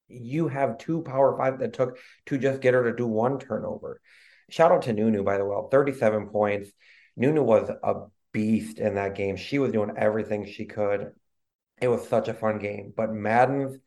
You 0.07 0.47
have 0.47 0.79
two 0.79 1.03
Power 1.03 1.37
Five 1.37 1.59
that 1.59 1.73
took 1.73 1.97
to 2.27 2.37
just 2.37 2.61
get 2.61 2.73
her 2.73 2.83
to 2.89 2.95
do 2.95 3.05
one 3.05 3.37
turnover. 3.37 4.01
Shout 4.49 4.71
out 4.71 4.81
to 4.83 4.93
Nunu, 4.93 5.23
by 5.23 5.37
the 5.37 5.45
way, 5.45 5.57
37 5.69 6.29
points. 6.29 6.71
Nunu 7.15 7.43
was 7.43 7.69
a 7.69 7.93
beast 8.31 8.79
in 8.79 8.95
that 8.95 9.15
game. 9.15 9.35
She 9.37 9.59
was 9.59 9.71
doing 9.71 9.93
everything 9.97 10.45
she 10.45 10.65
could. 10.65 11.11
It 11.81 11.87
was 11.87 12.07
such 12.07 12.27
a 12.27 12.33
fun 12.33 12.59
game. 12.59 12.93
But 12.95 13.13
Maddyn's 13.13 13.77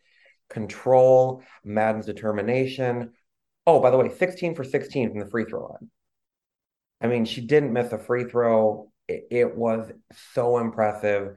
control, 0.49 1.43
Maddyn's 1.65 2.07
determination. 2.07 3.13
Oh, 3.67 3.81
by 3.81 3.91
the 3.91 3.97
way, 3.97 4.09
16 4.09 4.55
for 4.55 4.65
16 4.65 5.11
from 5.11 5.21
the 5.21 5.27
free 5.27 5.45
throw 5.45 5.67
line. 5.67 5.91
I 7.01 7.07
mean, 7.07 7.25
she 7.25 7.41
didn't 7.41 7.73
miss 7.73 7.93
a 7.93 7.99
free 7.99 8.25
throw. 8.25 8.91
It, 9.09 9.27
it 9.31 9.57
was 9.57 9.91
so 10.33 10.59
impressive. 10.59 11.37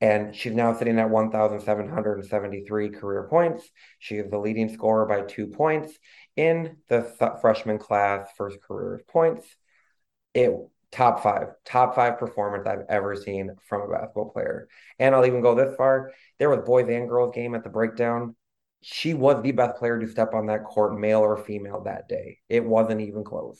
And 0.00 0.34
she's 0.34 0.52
now 0.52 0.74
sitting 0.74 0.98
at 0.98 1.10
1,773 1.10 2.88
career 2.90 3.28
points. 3.28 3.68
She 4.00 4.16
is 4.16 4.28
the 4.30 4.38
leading 4.38 4.68
scorer 4.68 5.06
by 5.06 5.22
two 5.22 5.46
points 5.46 5.92
in 6.36 6.78
the 6.88 7.02
th- 7.18 7.40
freshman 7.40 7.78
class, 7.78 8.28
first 8.36 8.60
career 8.62 9.00
points. 9.08 9.46
It 10.34 10.52
top 10.92 11.22
five, 11.22 11.48
top 11.64 11.94
five 11.94 12.18
performance 12.18 12.66
I've 12.66 12.84
ever 12.88 13.16
seen 13.16 13.56
from 13.66 13.82
a 13.82 13.88
basketball 13.88 14.30
player. 14.30 14.68
And 14.98 15.14
I'll 15.14 15.26
even 15.26 15.40
go 15.40 15.54
this 15.54 15.74
far. 15.76 16.12
There 16.38 16.50
was 16.50 16.60
boys 16.64 16.88
and 16.88 17.08
girls 17.08 17.34
game 17.34 17.54
at 17.54 17.64
the 17.64 17.70
breakdown. 17.70 18.36
She 18.82 19.14
was 19.14 19.42
the 19.42 19.52
best 19.52 19.78
player 19.78 19.98
to 19.98 20.08
step 20.08 20.34
on 20.34 20.46
that 20.46 20.64
court, 20.64 20.98
male 20.98 21.20
or 21.20 21.36
female, 21.36 21.82
that 21.84 22.08
day. 22.08 22.38
It 22.48 22.64
wasn't 22.64 23.00
even 23.00 23.24
close. 23.24 23.58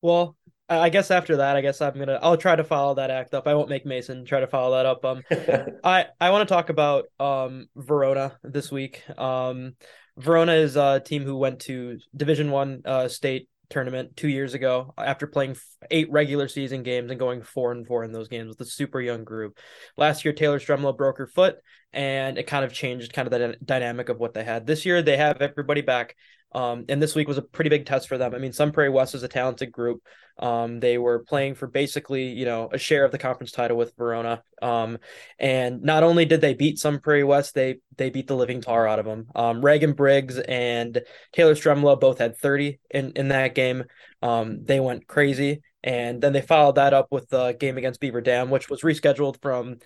Well, 0.00 0.36
I 0.68 0.88
guess 0.88 1.10
after 1.10 1.38
that, 1.38 1.56
I 1.56 1.60
guess 1.60 1.80
I'm 1.80 1.98
gonna 1.98 2.18
I'll 2.22 2.36
try 2.36 2.56
to 2.56 2.64
follow 2.64 2.94
that 2.94 3.10
act 3.10 3.34
up. 3.34 3.46
I 3.46 3.54
won't 3.54 3.68
make 3.68 3.84
Mason 3.84 4.24
try 4.24 4.40
to 4.40 4.46
follow 4.46 4.76
that 4.76 4.86
up. 4.86 5.04
Um, 5.04 5.22
I 5.84 6.06
I 6.20 6.30
want 6.30 6.48
to 6.48 6.54
talk 6.54 6.70
about 6.70 7.06
um 7.20 7.68
Verona 7.76 8.38
this 8.42 8.70
week. 8.70 9.02
Um, 9.18 9.74
Verona 10.16 10.52
is 10.52 10.76
a 10.76 11.00
team 11.00 11.24
who 11.24 11.36
went 11.36 11.60
to 11.60 11.98
Division 12.16 12.50
One 12.50 12.82
uh, 12.84 13.08
state 13.08 13.48
tournament 13.70 14.16
two 14.16 14.28
years 14.28 14.54
ago 14.54 14.92
after 14.98 15.26
playing 15.26 15.56
eight 15.90 16.10
regular 16.10 16.48
season 16.48 16.82
games 16.82 17.10
and 17.10 17.18
going 17.18 17.42
four 17.42 17.72
and 17.72 17.86
four 17.86 18.04
in 18.04 18.12
those 18.12 18.28
games 18.28 18.48
with 18.48 18.60
a 18.66 18.70
super 18.70 19.00
young 19.00 19.24
group. 19.24 19.58
Last 19.96 20.24
year, 20.24 20.34
Taylor 20.34 20.58
Stremlow 20.58 20.96
broke 20.96 21.18
her 21.18 21.26
foot, 21.26 21.56
and 21.92 22.38
it 22.38 22.46
kind 22.46 22.64
of 22.64 22.72
changed 22.72 23.12
kind 23.12 23.26
of 23.26 23.32
the 23.32 23.56
dynamic 23.64 24.08
of 24.08 24.18
what 24.18 24.34
they 24.34 24.44
had. 24.44 24.66
This 24.66 24.84
year, 24.84 25.02
they 25.02 25.16
have 25.16 25.40
everybody 25.40 25.80
back. 25.80 26.16
Um, 26.54 26.84
and 26.88 27.02
this 27.02 27.14
week 27.14 27.28
was 27.28 27.38
a 27.38 27.42
pretty 27.42 27.70
big 27.70 27.84
test 27.84 28.08
for 28.08 28.16
them. 28.16 28.34
I 28.34 28.38
mean, 28.38 28.52
Sun 28.52 28.72
Prairie 28.72 28.90
West 28.90 29.14
is 29.14 29.22
a 29.22 29.28
talented 29.28 29.72
group. 29.72 30.02
Um, 30.38 30.80
they 30.80 30.98
were 30.98 31.20
playing 31.20 31.54
for 31.54 31.66
basically, 31.66 32.28
you 32.28 32.44
know, 32.44 32.68
a 32.72 32.78
share 32.78 33.04
of 33.04 33.12
the 33.12 33.18
conference 33.18 33.52
title 33.52 33.76
with 33.76 33.96
Verona. 33.96 34.42
Um, 34.60 34.98
and 35.38 35.82
not 35.82 36.02
only 36.02 36.24
did 36.24 36.40
they 36.40 36.54
beat 36.54 36.78
Sun 36.78 37.00
Prairie 37.00 37.24
West, 37.24 37.54
they 37.54 37.76
they 37.96 38.10
beat 38.10 38.26
the 38.26 38.36
living 38.36 38.60
tar 38.60 38.86
out 38.86 38.98
of 38.98 39.04
them. 39.04 39.26
Um, 39.34 39.64
Reagan 39.64 39.92
Briggs 39.92 40.38
and 40.38 41.02
Taylor 41.32 41.54
Stremlow 41.54 42.00
both 42.00 42.18
had 42.18 42.36
30 42.36 42.80
in 42.90 43.12
in 43.12 43.28
that 43.28 43.54
game. 43.54 43.84
Um, 44.22 44.64
they 44.64 44.80
went 44.80 45.06
crazy, 45.06 45.62
and 45.84 46.20
then 46.20 46.32
they 46.32 46.40
followed 46.40 46.76
that 46.76 46.94
up 46.94 47.08
with 47.12 47.28
the 47.28 47.52
game 47.52 47.78
against 47.78 48.00
Beaver 48.00 48.20
Dam, 48.20 48.50
which 48.50 48.68
was 48.68 48.82
rescheduled 48.82 49.40
from 49.40 49.76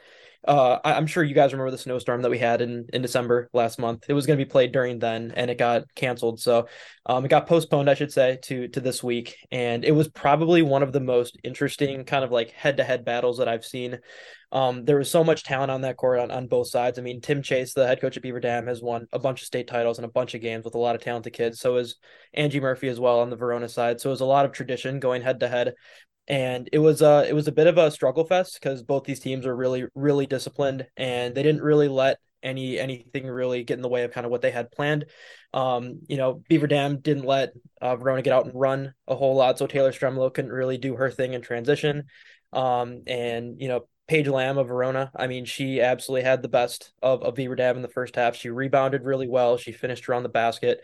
uh, 0.46 0.78
I, 0.84 0.92
am 0.92 1.06
sure 1.06 1.24
you 1.24 1.34
guys 1.34 1.52
remember 1.52 1.70
the 1.70 1.78
snowstorm 1.78 2.22
that 2.22 2.30
we 2.30 2.38
had 2.38 2.62
in, 2.62 2.86
in 2.92 3.02
December 3.02 3.48
last 3.52 3.78
month. 3.78 4.04
It 4.08 4.12
was 4.12 4.26
going 4.26 4.38
to 4.38 4.44
be 4.44 4.48
played 4.48 4.72
during 4.72 4.98
then, 4.98 5.32
and 5.34 5.50
it 5.50 5.58
got 5.58 5.92
canceled. 5.94 6.40
So 6.40 6.68
um, 7.06 7.24
it 7.24 7.28
got 7.28 7.48
postponed, 7.48 7.90
I 7.90 7.94
should 7.94 8.12
say, 8.12 8.38
to 8.44 8.68
to 8.68 8.80
this 8.80 9.02
week. 9.02 9.36
And 9.50 9.84
it 9.84 9.92
was 9.92 10.08
probably 10.08 10.62
one 10.62 10.82
of 10.82 10.92
the 10.92 11.00
most 11.00 11.38
interesting 11.42 12.04
kind 12.04 12.24
of 12.24 12.30
like 12.30 12.50
head 12.52 12.76
to 12.76 12.84
head 12.84 13.04
battles 13.04 13.38
that 13.38 13.48
I've 13.48 13.64
seen. 13.64 13.98
Um, 14.50 14.84
there 14.84 14.96
was 14.96 15.10
so 15.10 15.22
much 15.22 15.44
talent 15.44 15.70
on 15.70 15.82
that 15.82 15.98
court 15.98 16.20
on, 16.20 16.30
on 16.30 16.46
both 16.46 16.68
sides. 16.68 16.98
I 16.98 17.02
mean, 17.02 17.20
Tim 17.20 17.42
Chase, 17.42 17.74
the 17.74 17.86
head 17.86 18.00
coach 18.00 18.16
at 18.16 18.22
Beaver 18.22 18.40
Dam, 18.40 18.66
has 18.66 18.80
won 18.80 19.06
a 19.12 19.18
bunch 19.18 19.42
of 19.42 19.46
state 19.46 19.66
titles 19.66 19.98
and 19.98 20.06
a 20.06 20.10
bunch 20.10 20.34
of 20.34 20.40
games 20.40 20.64
with 20.64 20.74
a 20.74 20.78
lot 20.78 20.94
of 20.94 21.02
talented 21.02 21.34
kids. 21.34 21.60
So 21.60 21.76
is 21.76 21.96
Angie 22.32 22.60
Murphy 22.60 22.88
as 22.88 22.98
well 22.98 23.20
on 23.20 23.28
the 23.28 23.36
Verona 23.36 23.68
side. 23.68 24.00
So 24.00 24.08
it 24.08 24.12
was 24.12 24.22
a 24.22 24.26
lot 24.26 24.46
of 24.46 24.52
tradition 24.52 25.00
going 25.00 25.20
head 25.20 25.40
to 25.40 25.48
head 25.48 25.74
and 26.28 26.68
it 26.72 26.78
was 26.78 27.02
uh 27.02 27.24
it 27.26 27.32
was 27.32 27.48
a 27.48 27.52
bit 27.52 27.66
of 27.66 27.78
a 27.78 27.90
struggle 27.90 28.24
fest 28.24 28.58
because 28.60 28.82
both 28.82 29.04
these 29.04 29.18
teams 29.18 29.46
are 29.46 29.56
really 29.56 29.86
really 29.94 30.26
disciplined 30.26 30.86
and 30.96 31.34
they 31.34 31.42
didn't 31.42 31.62
really 31.62 31.88
let 31.88 32.18
any 32.42 32.78
anything 32.78 33.26
really 33.26 33.64
get 33.64 33.74
in 33.74 33.82
the 33.82 33.88
way 33.88 34.04
of 34.04 34.12
kind 34.12 34.24
of 34.24 34.30
what 34.30 34.42
they 34.42 34.50
had 34.50 34.70
planned. 34.70 35.06
Um, 35.52 36.00
you 36.08 36.16
know, 36.16 36.42
Beaver 36.48 36.66
Dam 36.66 37.00
didn't 37.00 37.24
let 37.24 37.52
uh, 37.80 37.96
Verona 37.96 38.22
get 38.22 38.32
out 38.32 38.44
and 38.44 38.54
run 38.54 38.94
a 39.06 39.16
whole 39.16 39.34
lot, 39.34 39.58
so 39.58 39.66
Taylor 39.66 39.92
Stremlow 39.92 40.32
couldn't 40.32 40.52
really 40.52 40.78
do 40.78 40.94
her 40.94 41.10
thing 41.10 41.32
in 41.32 41.42
transition. 41.42 42.04
Um, 42.52 43.02
and 43.06 43.60
you 43.60 43.68
know, 43.68 43.88
Paige 44.06 44.28
Lamb 44.28 44.58
of 44.58 44.68
Verona, 44.68 45.10
I 45.16 45.26
mean, 45.26 45.44
she 45.46 45.80
absolutely 45.80 46.24
had 46.24 46.42
the 46.42 46.48
best 46.48 46.92
of, 47.02 47.22
of 47.22 47.34
Beaver 47.34 47.56
Dam 47.56 47.76
in 47.76 47.82
the 47.82 47.88
first 47.88 48.16
half. 48.16 48.36
She 48.36 48.50
rebounded 48.50 49.04
really 49.04 49.28
well. 49.28 49.56
She 49.56 49.72
finished 49.72 50.08
around 50.08 50.22
the 50.22 50.28
basket. 50.28 50.80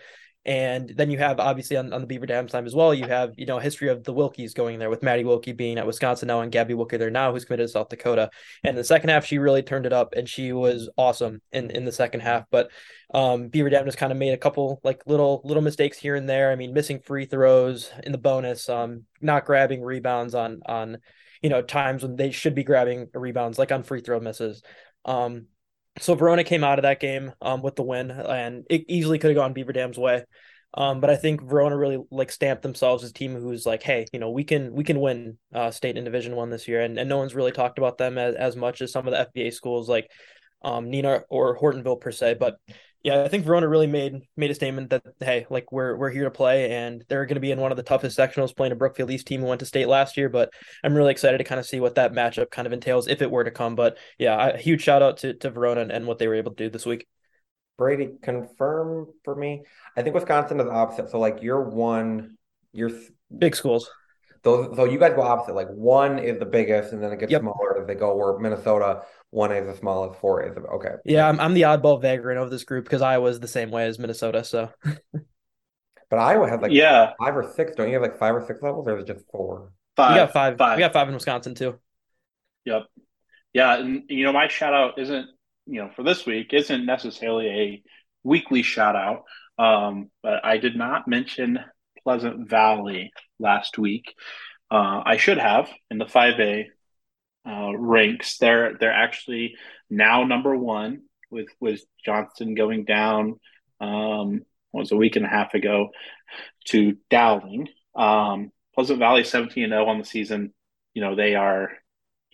And 0.47 0.91
then 0.91 1.11
you 1.11 1.19
have 1.19 1.41
obviously 1.41 1.77
on, 1.77 1.93
on 1.93 2.03
the 2.03 2.07
Beaver 2.07 2.27
Dam 2.27 2.49
side 2.49 2.67
as 2.67 2.75
well, 2.75 2.93
you 2.93 3.07
have, 3.07 3.33
you 3.37 3.47
know, 3.47 3.59
history 3.59 3.89
of 3.89 4.05
the 4.05 4.13
Wilkies 4.13 4.55
going 4.55 4.79
there 4.79 4.91
with 4.91 5.03
Maddie 5.03 5.25
Wilkie 5.25 5.53
being 5.53 5.79
at 5.79 5.87
Wisconsin 5.87 6.29
now 6.29 6.41
and 6.41 6.53
Gabby 6.53 6.75
Wilkie 6.75 6.99
there 6.99 7.11
now, 7.11 7.33
who's 7.33 7.47
committed 7.47 7.67
to 7.67 7.73
South 7.73 7.89
Dakota. 7.89 8.31
And 8.63 8.77
the 8.77 8.85
second 8.85 9.09
half, 9.09 9.25
she 9.25 9.39
really 9.39 9.63
turned 9.63 9.87
it 9.87 9.93
up 9.93 10.13
and 10.15 10.29
she 10.29 10.53
was 10.53 10.91
awesome 10.99 11.41
in, 11.53 11.71
in 11.71 11.87
the 11.87 11.93
second 11.93 12.21
half. 12.21 12.45
But 12.51 12.71
um, 13.15 13.49
Beaver 13.49 13.71
Dam 13.71 13.87
just 13.87 13.97
kind 13.97 14.13
of 14.13 14.19
made 14.19 14.33
a 14.33 14.39
couple 14.39 14.81
like 14.85 15.03
little 15.07 15.41
little 15.45 15.63
mistakes 15.63 15.99
here 15.99 16.17
and 16.17 16.29
there. 16.29 16.51
I 16.51 16.57
mean, 16.57 16.75
missing 16.75 17.01
free 17.01 17.25
throws 17.25 17.91
in 18.03 18.13
the 18.13 18.19
bonus, 18.19 18.69
um, 18.69 19.05
not 19.21 19.47
grabbing 19.47 19.83
rebounds 19.83 20.35
on 20.35 20.61
on 20.67 20.99
you 21.43 21.49
know 21.49 21.63
times 21.63 22.03
when 22.03 22.17
they 22.17 22.33
should 22.33 22.55
be 22.55 22.65
grabbing 22.65 23.09
rebounds, 23.15 23.59
like 23.59 23.73
on 23.73 23.83
free 23.83 24.01
throw 24.01 24.21
misses. 24.21 24.63
Um, 25.05 25.47
so 25.99 26.15
Verona 26.15 26.45
came 26.45 26.65
out 26.65 26.79
of 26.79 26.83
that 26.83 27.01
game 27.01 27.33
um, 27.41 27.63
with 27.63 27.77
the 27.77 27.83
win, 27.83 28.11
and 28.11 28.65
it 28.69 28.85
easily 28.89 29.19
could 29.19 29.31
have 29.31 29.37
gone 29.37 29.53
Beaver 29.53 29.73
Dam's 29.73 29.99
way. 29.99 30.25
Um, 30.77 31.01
but 31.01 31.09
I 31.09 31.15
think 31.15 31.41
Verona 31.41 31.77
really 31.77 32.03
like 32.11 32.33
stamped 32.33 32.63
themselves 32.63 33.05
as 33.05 33.11
a 33.11 33.15
team 33.15 33.35
who's 33.35 33.65
like, 33.65 33.83
hey, 33.83 34.07
you 34.13 34.19
know, 34.19 34.31
we 34.31 34.43
can 34.43 34.73
we 34.73 34.83
can 34.83 35.01
win 35.01 35.39
uh, 35.55 35.71
state 35.71 35.97
and 35.97 36.05
Division 36.05 36.35
One 36.35 36.51
this 36.51 36.67
year, 36.67 36.81
and, 36.81 36.99
and 36.99 37.09
no 37.09 37.17
one's 37.17 37.35
really 37.35 37.53
talked 37.53 37.79
about 37.79 37.97
them 37.97 38.19
as, 38.19 38.35
as 38.35 38.57
much 38.57 38.83
as 38.83 38.91
some 38.91 39.07
of 39.07 39.13
the 39.13 39.41
FVA 39.41 39.53
schools 39.53 39.89
like 39.89 40.11
um, 40.63 40.87
Neenah 40.87 41.23
or 41.29 41.57
Hortonville 41.57 42.01
per 42.01 42.11
se. 42.11 42.35
But 42.41 42.57
yeah, 43.05 43.23
I 43.23 43.29
think 43.29 43.45
Verona 43.45 43.69
really 43.69 43.87
made 43.87 44.23
made 44.35 44.51
a 44.51 44.55
statement 44.55 44.89
that 44.89 45.03
hey, 45.21 45.47
like 45.51 45.71
we're 45.71 45.95
we're 45.95 46.09
here 46.09 46.25
to 46.25 46.31
play, 46.31 46.71
and 46.71 47.05
they're 47.09 47.27
going 47.27 47.35
to 47.35 47.41
be 47.41 47.51
in 47.51 47.61
one 47.61 47.71
of 47.71 47.77
the 47.77 47.83
toughest 47.83 48.19
sectionals, 48.19 48.57
playing 48.57 48.73
a 48.73 48.77
Brookfield 48.77 49.11
East 49.11 49.27
team 49.27 49.43
who 49.43 49.47
went 49.47 49.59
to 49.59 49.67
state 49.67 49.89
last 49.89 50.17
year. 50.17 50.31
But 50.31 50.55
I'm 50.83 50.95
really 50.95 51.13
excited 51.13 51.37
to 51.37 51.45
kind 51.45 51.59
of 51.59 51.67
see 51.67 51.81
what 51.81 51.97
that 51.97 52.15
matchup 52.15 52.51
kind 52.51 52.67
of 52.67 52.73
entails 52.73 53.07
if 53.07 53.21
it 53.21 53.31
were 53.31 53.45
to 53.45 53.51
come. 53.51 53.75
But 53.75 53.99
yeah, 54.19 54.49
a 54.49 54.57
huge 54.57 54.81
shout 54.81 55.03
out 55.03 55.19
to 55.19 55.35
to 55.35 55.51
Verona 55.51 55.83
and, 55.83 55.93
and 55.93 56.07
what 56.07 56.19
they 56.19 56.27
were 56.27 56.35
able 56.35 56.53
to 56.53 56.65
do 56.65 56.71
this 56.71 56.87
week. 56.87 57.07
Brady, 57.77 58.13
confirm 58.23 59.09
for 59.23 59.37
me. 59.37 59.65
I 59.99 60.03
think 60.03 60.15
Wisconsin 60.15 60.59
is 60.61 60.67
opposite. 60.67 61.11
So 61.11 61.19
like 61.19 61.43
you're 61.43 61.63
one, 61.63 62.39
you're 62.73 62.91
big 63.37 63.55
schools. 63.55 63.91
So, 64.45 64.75
so 64.75 64.85
you 64.85 64.99
guys 64.99 65.15
go 65.15 65.23
opposite. 65.23 65.55
Like 65.55 65.69
one 65.69 66.19
is 66.19 66.39
the 66.39 66.45
biggest, 66.45 66.93
and 66.93 67.03
then 67.03 67.13
it 67.13 67.19
gets 67.19 67.33
yep. 67.33 67.41
smaller 67.41 67.81
as 67.81 67.87
they 67.87 67.95
go. 67.95 68.15
Where 68.15 68.39
Minnesota, 68.39 69.03
one 69.31 69.51
is 69.53 69.67
the 69.67 69.75
smallest, 69.75 70.21
four 70.21 70.43
is 70.43 70.55
the, 70.55 70.61
okay. 70.61 70.97
Yeah, 71.07 71.27
I'm 71.27 71.41
I'm 71.41 71.55
the 71.55 71.63
oddball 71.63 72.01
vagrant 72.01 72.39
of 72.39 72.51
this 72.51 72.65
group 72.65 72.85
because 72.85 73.01
Iowa 73.01 73.31
is 73.31 73.41
the 73.41 73.49
same 73.49 73.71
way 73.71 73.87
as 73.87 73.99
Minnesota. 73.99 74.45
So, 74.45 74.71
but 76.11 76.19
Iowa 76.19 76.49
has 76.49 76.61
like 76.61 76.73
yeah 76.73 77.13
five 77.19 77.35
or 77.35 77.51
six. 77.57 77.73
Don't 77.75 77.89
you 77.89 77.95
have 77.95 78.03
like 78.03 78.19
five 78.19 78.35
or 78.35 78.45
six 78.47 78.61
levels, 78.61 78.87
or 78.87 78.99
is 78.99 79.05
it 79.05 79.15
just 79.15 79.25
four? 79.31 79.73
Five. 79.97 80.11
We 80.11 80.17
got 80.17 80.33
five. 80.33 80.59
five. 80.59 80.77
We 80.77 80.81
got 80.83 80.93
five 80.93 81.09
in 81.09 81.15
Wisconsin 81.15 81.55
too. 81.55 81.79
Yep. 82.67 82.83
Yeah, 83.55 83.79
and 83.79 84.03
you 84.09 84.25
know 84.25 84.33
my 84.33 84.49
shout 84.49 84.75
out 84.75 84.99
isn't 84.99 85.27
you 85.67 85.81
know 85.81 85.91
for 85.97 86.03
this 86.03 86.27
week 86.27 86.53
isn't 86.53 86.85
necessarily 86.85 87.49
a 87.49 87.83
weekly 88.25 88.63
shout 88.63 88.95
out, 88.95 89.25
um, 89.59 90.11
but 90.23 90.45
I 90.45 90.59
did 90.59 90.77
not 90.77 91.09
mention 91.09 91.61
Pleasant 92.05 92.49
Valley 92.49 93.13
last 93.39 93.79
week. 93.79 94.15
Uh, 94.71 95.03
I 95.05 95.17
should 95.17 95.39
have 95.39 95.69
in 95.91 95.99
the 95.99 96.05
5A 96.05 96.67
uh, 97.47 97.77
ranks. 97.77 98.39
They're 98.39 98.75
they're 98.79 98.93
actually 98.93 99.57
now 99.91 100.25
number 100.25 100.57
one 100.57 101.03
with 101.31 101.49
with 101.61 101.83
Johnston 102.05 102.55
going 102.55 102.85
down. 102.85 103.41
Um, 103.81 104.43
was 104.73 104.93
a 104.93 104.97
week 104.97 105.17
and 105.17 105.25
a 105.25 105.29
half 105.29 105.55
ago 105.55 105.91
to 106.67 106.97
Dowling. 107.11 107.69
Um, 107.95 108.51
Pleasant 108.75 108.99
Valley 108.99 109.23
17 109.25 109.69
0 109.69 109.87
on 109.87 109.99
the 109.99 110.05
season. 110.05 110.53
You 110.95 111.03
know 111.03 111.15
they 111.15 111.35
are 111.35 111.71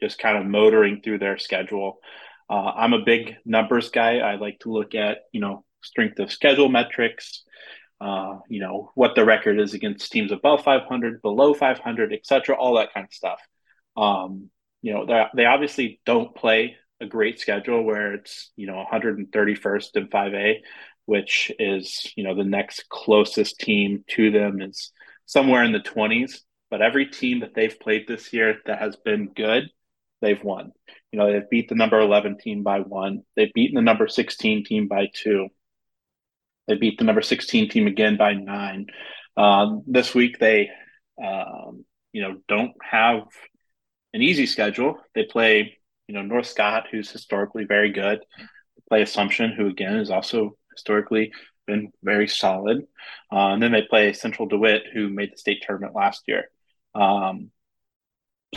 just 0.00 0.18
kind 0.18 0.38
of 0.38 0.46
motoring 0.46 1.02
through 1.02 1.18
their 1.18 1.38
schedule. 1.38 1.98
Uh, 2.48 2.72
I'm 2.76 2.94
a 2.94 3.04
big 3.04 3.36
numbers 3.44 3.90
guy. 3.90 4.18
I 4.18 4.36
like 4.36 4.60
to 4.60 4.72
look 4.72 4.94
at 4.94 5.18
you 5.32 5.40
know 5.40 5.64
strength 5.82 6.18
of 6.18 6.32
schedule 6.32 6.68
metrics, 6.68 7.44
uh, 8.00 8.38
you 8.48 8.60
know, 8.60 8.90
what 8.94 9.14
the 9.14 9.24
record 9.24 9.60
is 9.60 9.74
against 9.74 10.10
teams 10.10 10.32
above 10.32 10.64
500, 10.64 11.22
below 11.22 11.54
500, 11.54 12.12
etc., 12.12 12.56
all 12.56 12.76
that 12.76 12.94
kind 12.94 13.04
of 13.04 13.12
stuff. 13.12 13.40
Um, 13.96 14.50
you 14.82 14.94
know, 14.94 15.28
they 15.34 15.44
obviously 15.44 16.00
don't 16.06 16.34
play 16.34 16.76
a 17.00 17.06
great 17.06 17.40
schedule 17.40 17.82
where 17.82 18.14
it's, 18.14 18.50
you 18.56 18.66
know, 18.66 18.84
131st 18.90 19.96
in 19.96 20.08
5A 20.08 20.60
which 21.10 21.50
is 21.58 22.12
you 22.14 22.22
know 22.22 22.36
the 22.36 22.44
next 22.44 22.88
closest 22.88 23.58
team 23.58 24.04
to 24.06 24.30
them 24.30 24.62
is 24.62 24.92
somewhere 25.26 25.64
in 25.64 25.72
the 25.72 25.80
20s. 25.80 26.38
But 26.70 26.82
every 26.82 27.06
team 27.06 27.40
that 27.40 27.52
they've 27.52 27.80
played 27.80 28.06
this 28.06 28.32
year 28.32 28.58
that 28.66 28.78
has 28.78 28.94
been 28.94 29.32
good, 29.34 29.64
they've 30.20 30.42
won. 30.42 30.70
You 31.10 31.18
know, 31.18 31.32
they've 31.32 31.50
beat 31.50 31.68
the 31.68 31.74
number 31.74 31.98
11 31.98 32.38
team 32.38 32.62
by 32.62 32.78
one. 32.78 33.22
They've 33.34 33.52
beaten 33.52 33.74
the 33.74 33.82
number 33.82 34.06
16 34.06 34.64
team 34.64 34.86
by 34.86 35.08
two. 35.12 35.48
They 36.70 36.76
beat 36.76 36.98
the 36.98 37.04
number 37.04 37.20
16 37.20 37.68
team 37.68 37.88
again 37.88 38.16
by 38.16 38.34
nine. 38.34 38.86
Um, 39.36 39.82
this 39.88 40.14
week, 40.14 40.38
they, 40.38 40.70
um, 41.20 41.84
you 42.12 42.22
know, 42.22 42.36
don't 42.46 42.74
have 42.80 43.22
an 44.14 44.22
easy 44.22 44.46
schedule. 44.46 44.96
They 45.16 45.24
play, 45.24 45.78
you 46.06 46.14
know, 46.14 46.22
North 46.22 46.46
Scott, 46.46 46.86
who's 46.88 47.10
historically 47.10 47.64
very 47.64 47.90
good. 47.90 48.20
They 48.38 48.82
play 48.88 49.02
Assumption, 49.02 49.50
who 49.50 49.66
again 49.66 49.96
is 49.96 50.12
also 50.12 50.56
historically 50.72 51.32
been 51.66 51.90
very 52.04 52.28
solid. 52.28 52.82
Uh, 53.32 53.48
and 53.48 53.60
then 53.60 53.72
they 53.72 53.82
play 53.82 54.12
Central 54.12 54.46
DeWitt, 54.46 54.84
who 54.94 55.08
made 55.08 55.32
the 55.32 55.38
state 55.38 55.64
tournament 55.66 55.96
last 55.96 56.22
year. 56.28 56.50
Um, 56.94 57.50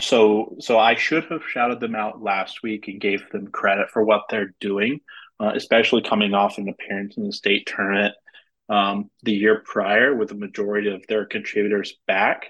so, 0.00 0.54
so 0.60 0.78
I 0.78 0.94
should 0.94 1.24
have 1.24 1.42
shouted 1.48 1.80
them 1.80 1.96
out 1.96 2.22
last 2.22 2.62
week 2.62 2.86
and 2.86 3.00
gave 3.00 3.28
them 3.30 3.48
credit 3.48 3.90
for 3.90 4.04
what 4.04 4.22
they're 4.30 4.54
doing, 4.60 5.00
uh, 5.40 5.52
especially 5.54 6.02
coming 6.02 6.34
off 6.34 6.58
an 6.58 6.68
appearance 6.68 7.16
in 7.16 7.24
the 7.24 7.32
state 7.32 7.66
tournament 7.66 8.14
um, 8.68 9.10
the 9.22 9.32
year 9.32 9.62
prior 9.64 10.14
with 10.14 10.28
the 10.28 10.34
majority 10.34 10.92
of 10.92 11.06
their 11.06 11.24
contributors 11.26 11.96
back. 12.06 12.46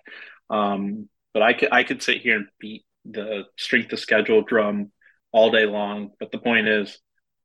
Um, 0.50 1.08
but 1.32 1.42
I 1.42 1.52
could 1.54 1.68
I 1.72 1.82
could 1.82 2.02
sit 2.02 2.20
here 2.20 2.36
and 2.36 2.46
beat 2.60 2.84
the 3.04 3.44
strength 3.56 3.92
of 3.92 3.98
schedule 3.98 4.42
drum 4.42 4.92
all 5.32 5.50
day 5.50 5.66
long. 5.66 6.12
But 6.20 6.30
the 6.30 6.38
point 6.38 6.68
is, 6.68 6.98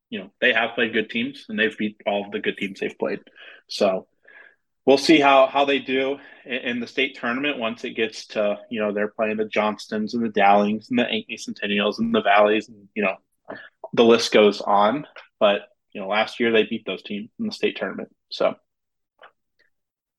you 0.09 0.19
know, 0.19 0.31
they 0.39 0.53
have 0.53 0.75
played 0.75 0.93
good 0.93 1.09
teams 1.09 1.45
and 1.49 1.57
they've 1.57 1.77
beat 1.77 2.01
all 2.05 2.25
of 2.25 2.31
the 2.31 2.39
good 2.39 2.57
teams 2.57 2.79
they've 2.79 2.97
played. 2.97 3.19
So 3.67 4.07
we'll 4.85 4.97
see 4.97 5.19
how 5.19 5.47
how 5.47 5.65
they 5.65 5.79
do 5.79 6.17
in, 6.45 6.79
the 6.79 6.87
state 6.87 7.17
tournament 7.19 7.57
once 7.57 7.83
it 7.83 7.91
gets 7.91 8.27
to 8.27 8.59
you 8.69 8.79
know 8.79 8.91
they're 8.91 9.07
playing 9.07 9.37
the 9.37 9.45
Johnstons 9.45 10.13
and 10.13 10.23
the 10.23 10.29
Dowlings 10.29 10.89
and 10.89 10.99
the 10.99 11.03
Ankeny 11.03 11.39
Centennials 11.39 11.99
and 11.99 12.13
the 12.13 12.21
Valleys 12.21 12.69
and 12.69 12.87
you 12.95 13.03
know 13.03 13.15
the 13.93 14.03
list 14.03 14.31
goes 14.31 14.61
on. 14.61 15.07
But 15.39 15.61
you 15.93 16.01
know 16.01 16.07
last 16.07 16.39
year 16.39 16.51
they 16.51 16.63
beat 16.63 16.85
those 16.85 17.01
teams 17.01 17.29
in 17.39 17.47
the 17.47 17.51
state 17.51 17.77
tournament. 17.77 18.09
So 18.29 18.55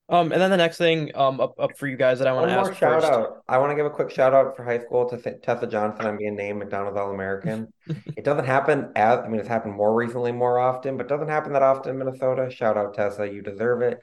um, 0.09 0.33
and 0.33 0.41
then 0.41 0.51
the 0.51 0.57
next 0.57 0.77
thing 0.77 1.15
um 1.15 1.39
up, 1.39 1.57
up 1.57 1.77
for 1.77 1.87
you 1.87 1.95
guys 1.95 2.19
that 2.19 2.27
I 2.27 2.33
want 2.33 2.49
to 2.49 2.53
ask 2.53 2.73
shout 2.75 3.01
first. 3.01 3.11
out. 3.11 3.43
I 3.47 3.57
want 3.59 3.71
to 3.71 3.75
give 3.75 3.85
a 3.85 3.89
quick 3.89 4.11
shout 4.11 4.33
out 4.33 4.57
for 4.57 4.65
high 4.65 4.79
school 4.79 5.09
to 5.09 5.39
Tessa 5.39 5.67
Johnson 5.67 6.05
on 6.05 6.17
being 6.17 6.35
named 6.35 6.59
McDonald's 6.59 6.97
All 6.97 7.11
American. 7.11 7.71
it 7.87 8.25
doesn't 8.25 8.45
happen 8.45 8.91
as 8.97 9.19
I 9.19 9.29
mean 9.29 9.39
it's 9.39 9.47
happened 9.47 9.75
more 9.75 9.93
recently, 9.93 10.33
more 10.33 10.59
often, 10.59 10.97
but 10.97 11.07
doesn't 11.07 11.29
happen 11.29 11.53
that 11.53 11.63
often 11.63 11.91
in 11.91 11.97
Minnesota. 11.97 12.51
Shout 12.51 12.77
out 12.77 12.93
Tessa, 12.93 13.31
you 13.31 13.41
deserve 13.41 13.81
it. 13.81 13.99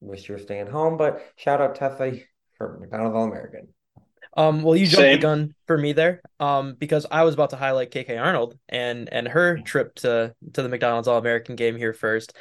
Wish 0.00 0.28
you 0.28 0.36
were 0.36 0.40
staying 0.40 0.68
home, 0.68 0.96
but 0.96 1.20
shout 1.36 1.60
out 1.60 1.74
Tessa 1.74 2.12
for 2.56 2.78
McDonald's 2.78 3.16
All 3.16 3.24
American. 3.24 3.74
Um, 4.36 4.62
well, 4.62 4.76
you 4.76 4.86
jumped 4.86 4.96
Same. 5.02 5.16
the 5.16 5.22
gun 5.22 5.54
for 5.66 5.76
me 5.76 5.92
there, 5.92 6.22
um, 6.38 6.74
because 6.78 7.04
I 7.10 7.24
was 7.24 7.34
about 7.34 7.50
to 7.50 7.56
highlight 7.56 7.90
KK 7.90 8.20
Arnold 8.20 8.56
and 8.68 9.08
and 9.12 9.26
her 9.26 9.58
trip 9.58 9.96
to 9.96 10.34
to 10.52 10.62
the 10.62 10.68
McDonald's 10.68 11.08
All 11.08 11.18
American 11.18 11.56
game 11.56 11.76
here 11.76 11.92
first. 11.92 12.36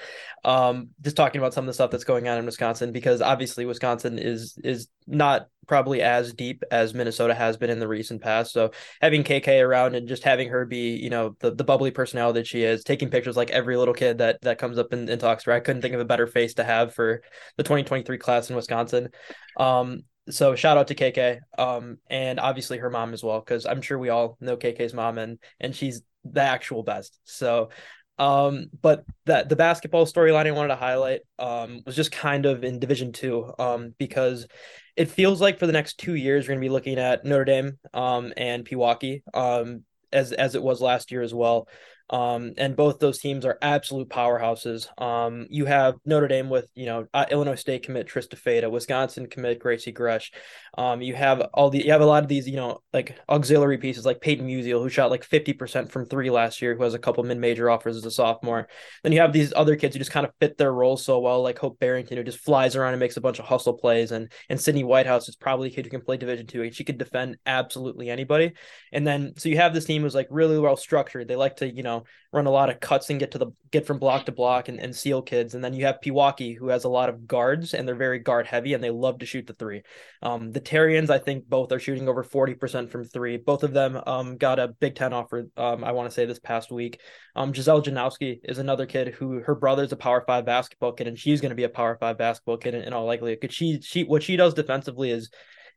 Um, 0.45 0.89
just 1.01 1.15
talking 1.15 1.41
about 1.41 1.53
some 1.53 1.63
of 1.63 1.67
the 1.67 1.73
stuff 1.73 1.89
that's 1.89 2.03
going 2.03 2.27
on 2.27 2.37
in 2.37 2.45
Wisconsin, 2.45 2.91
because 2.91 3.21
obviously 3.21 3.65
Wisconsin 3.65 4.19
is 4.19 4.57
is 4.63 4.87
not 5.07 5.47
probably 5.67 6.01
as 6.01 6.33
deep 6.33 6.63
as 6.71 6.93
Minnesota 6.93 7.33
has 7.33 7.55
been 7.57 7.69
in 7.69 7.79
the 7.79 7.87
recent 7.87 8.21
past. 8.21 8.51
So 8.51 8.71
having 9.01 9.23
KK 9.23 9.63
around 9.63 9.95
and 9.95 10.07
just 10.07 10.23
having 10.23 10.49
her 10.49 10.65
be, 10.65 10.95
you 10.95 11.11
know, 11.11 11.35
the, 11.39 11.51
the 11.51 11.63
bubbly 11.63 11.91
personality 11.91 12.39
that 12.39 12.47
she 12.47 12.63
is, 12.63 12.83
taking 12.83 13.09
pictures 13.09 13.37
like 13.37 13.51
every 13.51 13.77
little 13.77 13.93
kid 13.93 14.17
that 14.17 14.41
that 14.41 14.57
comes 14.57 14.77
up 14.77 14.93
and, 14.93 15.09
and 15.09 15.21
talks 15.21 15.43
to 15.43 15.51
her. 15.51 15.55
I 15.55 15.59
couldn't 15.59 15.81
think 15.81 15.93
of 15.93 16.01
a 16.01 16.05
better 16.05 16.27
face 16.27 16.55
to 16.55 16.63
have 16.63 16.93
for 16.93 17.21
the 17.57 17.63
2023 17.63 18.17
class 18.17 18.49
in 18.49 18.55
Wisconsin. 18.55 19.09
Um, 19.57 20.03
so 20.29 20.55
shout 20.55 20.77
out 20.77 20.87
to 20.87 20.95
KK, 20.95 21.39
um, 21.57 21.97
and 22.07 22.39
obviously 22.39 22.77
her 22.77 22.89
mom 22.89 23.13
as 23.13 23.23
well, 23.23 23.39
because 23.39 23.65
I'm 23.65 23.81
sure 23.81 23.97
we 23.97 24.09
all 24.09 24.37
know 24.39 24.57
KK's 24.57 24.93
mom, 24.93 25.17
and 25.17 25.39
and 25.59 25.75
she's 25.75 26.01
the 26.23 26.41
actual 26.41 26.83
best. 26.83 27.19
So, 27.23 27.69
um, 28.17 28.67
but 28.81 29.05
that 29.25 29.49
the 29.49 29.55
basketball 29.55 30.05
storyline 30.05 30.47
I 30.47 30.51
wanted 30.51 30.69
to 30.69 30.75
highlight, 30.75 31.21
um, 31.37 31.81
was 31.85 31.95
just 31.95 32.11
kind 32.11 32.45
of 32.45 32.63
in 32.63 32.79
Division 32.79 33.11
Two, 33.11 33.51
um, 33.59 33.93
because 33.97 34.47
it 34.95 35.09
feels 35.09 35.41
like 35.41 35.59
for 35.59 35.67
the 35.67 35.73
next 35.73 35.99
two 35.99 36.15
years 36.15 36.45
we're 36.45 36.55
going 36.55 36.61
to 36.61 36.65
be 36.65 36.73
looking 36.73 36.99
at 36.99 37.25
Notre 37.25 37.45
Dame, 37.45 37.79
um, 37.93 38.33
and 38.37 38.65
Pewaukee, 38.65 39.21
um, 39.33 39.83
as 40.11 40.31
as 40.31 40.55
it 40.55 40.63
was 40.63 40.81
last 40.81 41.11
year 41.11 41.21
as 41.21 41.33
well. 41.33 41.67
Um, 42.09 42.53
and 42.57 42.75
both 42.75 42.99
those 42.99 43.19
teams 43.19 43.45
are 43.45 43.57
absolute 43.61 44.09
powerhouses. 44.09 44.87
Um, 45.01 45.45
you 45.49 45.65
have 45.65 45.95
Notre 46.05 46.27
Dame 46.27 46.49
with, 46.49 46.69
you 46.73 46.85
know, 46.85 47.07
uh, 47.13 47.25
Illinois 47.29 47.55
State 47.55 47.83
commit 47.83 48.07
Trista 48.07 48.35
Fayta, 48.35 48.71
Wisconsin 48.71 49.27
commit 49.27 49.59
Gracie 49.59 49.91
Gresh. 49.91 50.31
Um, 50.77 51.01
you 51.01 51.13
have 51.13 51.41
all 51.53 51.69
the, 51.69 51.85
you 51.85 51.91
have 51.91 52.01
a 52.01 52.05
lot 52.05 52.23
of 52.23 52.29
these, 52.29 52.47
you 52.47 52.55
know, 52.55 52.79
like 52.93 53.19
auxiliary 53.29 53.77
pieces 53.77 54.05
like 54.05 54.21
Peyton 54.21 54.47
Musial, 54.47 54.81
who 54.81 54.89
shot 54.89 55.11
like 55.11 55.27
50% 55.27 55.91
from 55.91 56.05
three 56.05 56.29
last 56.29 56.61
year, 56.61 56.75
who 56.75 56.83
has 56.83 56.93
a 56.93 56.99
couple 56.99 57.23
mid 57.23 57.37
major 57.37 57.69
offers 57.69 57.95
as 57.95 58.05
a 58.05 58.11
sophomore. 58.11 58.67
Then 59.03 59.11
you 59.11 59.21
have 59.21 59.33
these 59.33 59.53
other 59.55 59.75
kids 59.75 59.95
who 59.95 59.99
just 59.99 60.11
kind 60.11 60.25
of 60.25 60.33
fit 60.39 60.57
their 60.57 60.73
roles 60.73 61.05
so 61.05 61.19
well, 61.19 61.43
like 61.43 61.59
Hope 61.59 61.79
Barrington, 61.79 62.17
who 62.17 62.23
just 62.23 62.39
flies 62.39 62.75
around 62.75 62.93
and 62.93 62.99
makes 62.99 63.17
a 63.17 63.21
bunch 63.21 63.39
of 63.39 63.45
hustle 63.45 63.73
plays. 63.73 64.11
And, 64.11 64.31
and 64.49 64.59
Sydney 64.59 64.83
Whitehouse 64.83 65.29
is 65.29 65.35
probably 65.35 65.67
a 65.67 65.71
kid 65.71 65.85
who 65.85 65.91
can 65.91 66.01
play 66.01 66.17
Division 66.17 66.47
two. 66.47 66.63
And 66.63 66.73
she 66.73 66.83
could 66.83 66.97
defend 66.97 67.37
absolutely 67.45 68.09
anybody. 68.09 68.53
And 68.91 69.05
then, 69.05 69.33
so 69.37 69.49
you 69.49 69.57
have 69.57 69.73
this 69.73 69.85
team 69.85 70.01
who's 70.01 70.15
like 70.15 70.27
really 70.31 70.57
well 70.57 70.75
structured. 70.75 71.27
They 71.27 71.35
like 71.35 71.57
to, 71.57 71.69
you 71.69 71.83
know, 71.83 71.98
run 72.31 72.45
a 72.45 72.51
lot 72.51 72.69
of 72.69 72.79
cuts 72.79 73.09
and 73.09 73.19
get 73.19 73.31
to 73.31 73.37
the 73.37 73.47
get 73.71 73.85
from 73.85 73.99
block 73.99 74.25
to 74.25 74.31
block 74.31 74.67
and, 74.67 74.79
and 74.79 74.95
seal 74.95 75.21
kids. 75.21 75.55
And 75.55 75.63
then 75.63 75.73
you 75.73 75.85
have 75.85 75.99
Pewaukee 76.03 76.57
who 76.57 76.69
has 76.69 76.83
a 76.83 76.89
lot 76.89 77.09
of 77.09 77.27
guards 77.27 77.73
and 77.73 77.87
they're 77.87 77.95
very 77.95 78.19
guard 78.19 78.47
heavy 78.47 78.73
and 78.73 78.83
they 78.83 78.89
love 78.89 79.19
to 79.19 79.25
shoot 79.25 79.47
the 79.47 79.53
three. 79.53 79.83
Um, 80.21 80.51
the 80.51 80.61
Terrians, 80.61 81.09
I 81.09 81.17
think 81.17 81.47
both 81.47 81.71
are 81.71 81.79
shooting 81.79 82.07
over 82.07 82.23
40% 82.23 82.89
from 82.89 83.03
three. 83.03 83.37
Both 83.37 83.63
of 83.63 83.73
them 83.73 83.99
um, 84.05 84.37
got 84.37 84.59
a 84.59 84.67
Big 84.67 84.95
Ten 84.95 85.13
offer, 85.13 85.47
um, 85.57 85.83
I 85.83 85.91
want 85.91 86.09
to 86.09 86.13
say 86.13 86.25
this 86.25 86.39
past 86.39 86.71
week. 86.71 87.01
Um, 87.35 87.53
Giselle 87.53 87.81
Janowski 87.81 88.39
is 88.43 88.57
another 88.57 88.85
kid 88.85 89.09
who 89.15 89.41
her 89.41 89.55
brother's 89.55 89.91
a 89.91 89.97
power 89.97 90.23
five 90.25 90.45
basketball 90.45 90.93
kid 90.93 91.07
and 91.07 91.17
she's 91.17 91.41
going 91.41 91.51
to 91.51 91.55
be 91.55 91.63
a 91.63 91.69
power 91.69 91.97
five 91.99 92.17
basketball 92.17 92.57
kid 92.57 92.75
in, 92.75 92.83
in 92.83 92.93
all 92.93 93.05
likelihood. 93.05 93.51
She, 93.51 93.81
she, 93.81 94.03
what 94.03 94.23
she 94.23 94.35
does 94.35 94.53
defensively 94.53 95.11
is 95.11 95.29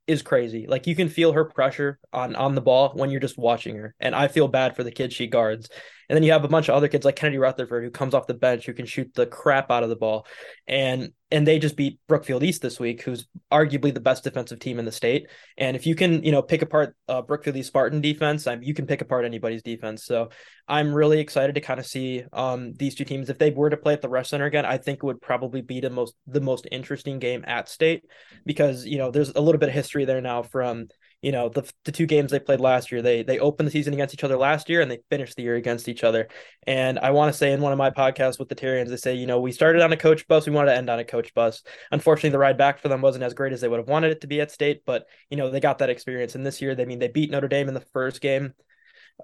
is 0.07 0.23
crazy. 0.23 0.67
Like 0.67 0.87
you 0.87 0.97
can 0.97 1.09
feel 1.09 1.33
her 1.33 1.45
pressure 1.45 1.99
on 2.13 2.35
on 2.35 2.55
the 2.55 2.61
ball 2.61 2.91
when 2.95 3.11
you're 3.11 3.21
just 3.21 3.39
watching 3.39 3.77
her. 3.77 3.95
And 4.01 4.15
I 4.15 4.29
feel 4.29 4.49
bad 4.49 4.75
for 4.75 4.83
the 4.83 4.91
kids 4.91 5.15
she 5.15 5.27
guards. 5.27 5.69
And 6.13 6.17
then 6.19 6.25
you 6.25 6.33
have 6.33 6.45
a 6.45 6.49
bunch 6.49 6.69
of 6.69 6.75
other 6.75 6.89
kids 6.89 7.07
like 7.07 7.17
Kennedy 7.17 7.39
Rutherford 7.39 7.83
who 7.83 7.91
comes 7.91 8.13
off 8.13 8.27
the 8.27 8.35
bench 8.35 8.67
who 8.67 8.75
can 8.75 8.85
shoot 8.85 9.15
the 9.15 9.25
crap 9.25 9.71
out 9.71 9.83
of 9.83 9.89
the 9.89 9.97
ball. 9.97 10.27
And 10.69 11.13
and 11.31 11.47
they 11.47 11.59
just 11.59 11.75
beat 11.75 12.01
Brookfield 12.07 12.43
East 12.43 12.61
this 12.61 12.79
week, 12.79 13.01
who's 13.01 13.27
arguably 13.51 13.95
the 13.95 13.99
best 13.99 14.23
defensive 14.23 14.59
team 14.59 14.79
in 14.79 14.85
the 14.85 14.93
state. 14.93 15.31
And 15.57 15.75
if 15.75 15.87
you 15.87 15.95
can, 15.95 16.23
you 16.23 16.31
know, 16.31 16.43
pick 16.43 16.61
apart 16.61 16.95
uh, 17.09 17.23
Brookfield 17.23 17.57
East 17.57 17.69
Spartan 17.69 18.03
defense, 18.03 18.47
you 18.61 18.75
can 18.75 18.87
pick 18.87 19.01
apart 19.01 19.25
anybody's 19.25 19.63
defense. 19.63 20.05
So 20.05 20.29
I'm 20.69 20.93
really 20.93 21.19
excited 21.19 21.55
to 21.55 21.63
kind 21.63 21.81
of 21.81 21.87
see 21.87 22.25
um, 22.35 22.75
these 22.75 22.95
two 22.95 23.07
teams. 23.07 23.31
If 23.31 23.39
they 23.39 23.51
were 23.51 23.71
to 23.71 23.79
play 23.79 23.95
at 23.95 24.03
the 24.03 24.11
Resch 24.11 24.27
Center 24.27 24.45
again, 24.45 24.67
I 24.67 24.77
think 24.77 24.99
it 24.99 25.05
would 25.05 25.23
probably 25.23 25.63
be 25.63 25.81
the 25.81 25.89
most 25.89 26.15
the 26.27 26.43
most 26.43 26.69
interesting 26.71 27.21
game 27.21 27.43
at 27.47 27.71
state 27.71 28.05
because 28.45 28.85
you 28.85 28.99
know 28.99 29.11
there's 29.11 29.31
a 29.31 29.41
little 29.41 29.59
bit 29.59 29.71
of 29.71 29.75
history 29.75 30.05
there 30.05 30.21
now 30.21 30.43
from 30.43 30.89
you 31.23 31.33
know 31.33 31.49
the 31.49 31.63
the 31.85 31.93
two 31.93 32.05
games 32.05 32.31
they 32.31 32.41
played 32.41 32.61
last 32.61 32.93
year 32.93 33.01
they 33.01 33.23
they 33.23 33.39
opened 33.39 33.67
the 33.69 33.71
season 33.71 33.95
against 33.95 34.13
each 34.13 34.25
other 34.25 34.37
last 34.37 34.69
year 34.69 34.81
and 34.81 34.91
they 34.91 34.99
finished 35.09 35.37
the 35.37 35.43
year 35.43 35.55
against 35.55 35.89
each 35.89 36.05
other. 36.05 36.29
And 36.67 36.99
i 36.99 37.11
want 37.11 37.33
to 37.33 37.39
say 37.39 37.53
in 37.53 37.61
one 37.61 37.73
of 37.73 37.79
my 37.79 37.91
podcasts 37.91 38.39
with 38.39 38.49
the 38.49 38.55
Terrians 38.55 38.89
they 38.89 38.97
say 38.97 39.15
you 39.15 39.27
know 39.27 39.41
we 39.41 39.53
started 39.53 39.81
on 39.83 39.93
a 39.93 39.97
coach 39.97 40.27
bus 40.29 40.47
we 40.47 40.53
wanted 40.53 40.73
to 40.73 40.77
end 40.77 40.91
on 40.91 40.99
a 40.99 41.05
coach 41.05 41.33
bus 41.33 41.63
unfortunately 41.93 42.31
the 42.31 42.39
ride 42.39 42.59
back 42.59 42.81
for 42.81 42.89
them 42.89 43.01
wasn't 43.01 43.25
as 43.25 43.35
great 43.35 43.53
as 43.53 43.61
they 43.61 43.69
would 43.69 43.79
have 43.79 43.89
wanted 43.89 44.11
it 44.13 44.21
to 44.21 44.27
be 44.27 44.41
at 44.41 44.51
state 44.51 44.83
but 44.85 45.07
you 45.31 45.37
know 45.37 45.49
they 45.49 45.61
got 45.61 45.79
that 45.79 45.91
experience. 45.91 46.35
And 46.35 46.45
this 46.45 46.61
year 46.61 46.75
they 46.75 46.83
I 46.83 46.87
mean 46.87 46.99
they 46.99 47.09
beat 47.09 47.31
Notre 47.31 47.49
Dame 47.49 47.69
in 47.69 47.75
the 47.75 47.81
first 47.81 48.21
game 48.21 48.53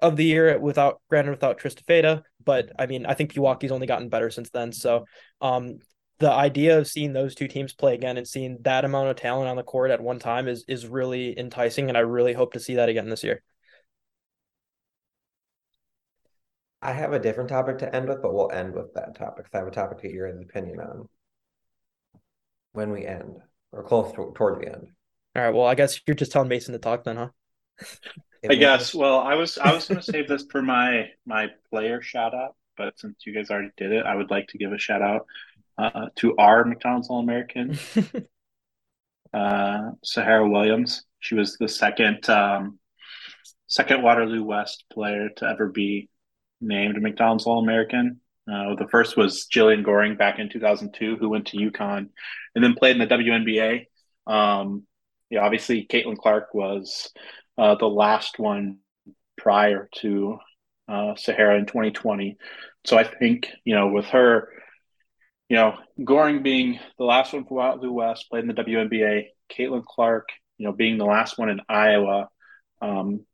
of 0.01 0.15
the 0.15 0.25
year 0.25 0.57
without 0.57 1.01
granted 1.09 1.31
without 1.31 1.59
Trista 1.59 1.83
Fayta 1.83 2.23
but 2.43 2.71
I 2.79 2.85
mean 2.85 3.05
I 3.05 3.13
think 3.13 3.33
Pewaukee's 3.33 3.71
only 3.71 3.87
gotten 3.87 4.09
better 4.09 4.29
since 4.29 4.49
then. 4.49 4.71
So 4.71 5.05
um 5.41 5.79
the 6.19 6.31
idea 6.31 6.77
of 6.77 6.87
seeing 6.87 7.13
those 7.13 7.33
two 7.33 7.47
teams 7.47 7.73
play 7.73 7.93
again 7.95 8.17
and 8.17 8.27
seeing 8.27 8.57
that 8.61 8.85
amount 8.85 9.09
of 9.09 9.15
talent 9.15 9.49
on 9.49 9.55
the 9.55 9.63
court 9.63 9.89
at 9.89 10.01
one 10.01 10.19
time 10.19 10.47
is 10.47 10.65
is 10.67 10.85
really 10.85 11.37
enticing 11.37 11.87
and 11.89 11.97
I 11.97 12.01
really 12.01 12.33
hope 12.33 12.53
to 12.53 12.59
see 12.59 12.75
that 12.75 12.89
again 12.89 13.09
this 13.09 13.23
year. 13.23 13.41
I 16.81 16.93
have 16.93 17.13
a 17.13 17.19
different 17.19 17.49
topic 17.49 17.79
to 17.79 17.93
end 17.93 18.07
with, 18.07 18.21
but 18.21 18.33
we'll 18.33 18.51
end 18.51 18.73
with 18.73 18.93
that 18.93 19.15
topic. 19.15 19.47
I 19.53 19.57
have 19.57 19.67
a 19.67 19.71
topic 19.71 19.97
to 19.97 20.03
get 20.03 20.13
your 20.13 20.27
opinion 20.27 20.79
on 20.79 21.09
when 22.71 22.91
we 22.91 23.05
end 23.05 23.37
or 23.71 23.83
close 23.83 24.11
to, 24.13 24.31
toward 24.35 24.61
the 24.61 24.69
end. 24.69 24.87
All 25.35 25.43
right. 25.43 25.53
Well, 25.53 25.65
I 25.65 25.75
guess 25.75 25.99
you're 26.07 26.15
just 26.15 26.31
telling 26.31 26.47
Mason 26.47 26.73
to 26.73 26.79
talk 26.79 27.03
then, 27.03 27.17
huh? 27.17 27.29
I 28.49 28.55
guess. 28.55 28.95
Well, 28.95 29.19
I 29.19 29.35
was 29.35 29.57
I 29.57 29.73
was 29.73 29.87
going 29.87 29.99
to 29.99 30.11
save 30.11 30.27
this 30.27 30.45
for 30.49 30.61
my 30.61 31.09
my 31.25 31.47
player 31.69 32.01
shout 32.01 32.33
out, 32.33 32.55
but 32.77 32.97
since 32.97 33.25
you 33.25 33.33
guys 33.33 33.51
already 33.51 33.71
did 33.75 33.91
it, 33.91 34.05
I 34.05 34.15
would 34.15 34.31
like 34.31 34.47
to 34.49 34.57
give 34.57 34.71
a 34.71 34.77
shout 34.77 35.01
out 35.01 35.25
uh, 35.79 36.07
to 36.17 36.35
our 36.37 36.65
McDonald's 36.65 37.09
All 37.09 37.19
American, 37.19 37.77
uh, 39.33 39.91
Sahara 40.03 40.47
Williams. 40.47 41.05
She 41.19 41.35
was 41.35 41.57
the 41.57 41.67
second 41.67 42.29
um, 42.29 42.79
second 43.67 44.01
Waterloo 44.01 44.43
West 44.43 44.83
player 44.91 45.29
to 45.37 45.45
ever 45.45 45.69
be 45.69 46.09
named 46.59 47.01
McDonald's 47.01 47.45
All 47.45 47.63
American. 47.63 48.19
Uh, 48.51 48.75
the 48.75 48.87
first 48.89 49.15
was 49.15 49.47
Jillian 49.53 49.85
Goring 49.85 50.15
back 50.15 50.39
in 50.39 50.49
2002, 50.49 51.17
who 51.17 51.29
went 51.29 51.47
to 51.47 51.57
UConn 51.57 52.09
and 52.55 52.63
then 52.63 52.73
played 52.73 52.99
in 52.99 53.07
the 53.07 53.15
WNBA. 53.15 53.85
Um, 54.25 54.83
yeah, 55.29 55.41
obviously, 55.41 55.85
Caitlin 55.85 56.17
Clark 56.17 56.53
was 56.53 57.11
uh, 57.57 57.75
the 57.75 57.87
last 57.87 58.39
one 58.39 58.79
prior 59.37 59.87
to 59.97 60.39
uh, 60.87 61.15
Sahara 61.15 61.59
in 61.59 61.67
2020. 61.67 62.37
So 62.85 62.97
I 62.97 63.03
think, 63.03 63.49
you 63.63 63.75
know, 63.75 63.89
with 63.89 64.05
her, 64.05 64.49
you 65.49 65.55
know, 65.55 65.77
Goring 66.03 66.43
being 66.43 66.79
the 66.97 67.03
last 67.03 67.33
one 67.33 67.45
from 67.45 67.57
out 67.57 67.77
Waterloo 67.77 67.91
West, 67.91 68.29
played 68.29 68.43
in 68.43 68.47
the 68.47 68.53
WNBA, 68.53 69.25
Caitlin 69.51 69.83
Clark, 69.83 70.29
you 70.57 70.65
know, 70.65 70.71
being 70.71 70.97
the 70.97 71.05
last 71.05 71.37
one 71.37 71.49
in 71.49 71.59
Iowa, 71.67 72.29
um, 72.81 73.25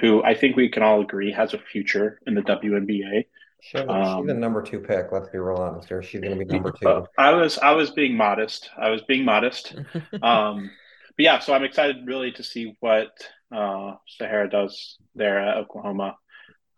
who 0.00 0.22
I 0.22 0.34
think 0.34 0.56
we 0.56 0.70
can 0.70 0.84
all 0.84 1.00
agree 1.00 1.32
has 1.32 1.52
a 1.52 1.58
future 1.58 2.20
in 2.26 2.34
the 2.34 2.42
WNBA. 2.42 3.24
She's, 3.60 3.80
um, 3.80 4.22
she's 4.22 4.26
the 4.28 4.34
number 4.34 4.62
two 4.62 4.80
pick. 4.80 5.10
Let's 5.10 5.28
be 5.28 5.38
real 5.38 5.56
honest 5.56 5.88
here. 5.88 6.02
She's 6.02 6.20
going 6.20 6.38
to 6.38 6.44
be 6.44 6.52
number 6.52 6.72
two. 6.72 7.06
I 7.18 7.32
was 7.32 7.58
I 7.58 7.72
was 7.72 7.90
being 7.90 8.16
modest. 8.16 8.70
I 8.76 8.90
was 8.90 9.02
being 9.02 9.24
modest. 9.24 9.74
um, 10.22 10.70
but 11.16 11.24
yeah, 11.24 11.38
so 11.40 11.54
I'm 11.54 11.64
excited 11.64 12.06
really 12.06 12.32
to 12.32 12.42
see 12.42 12.76
what 12.80 13.10
uh, 13.54 13.94
Sahara 14.06 14.48
does 14.48 14.96
there 15.14 15.38
at 15.38 15.56
Oklahoma. 15.58 16.16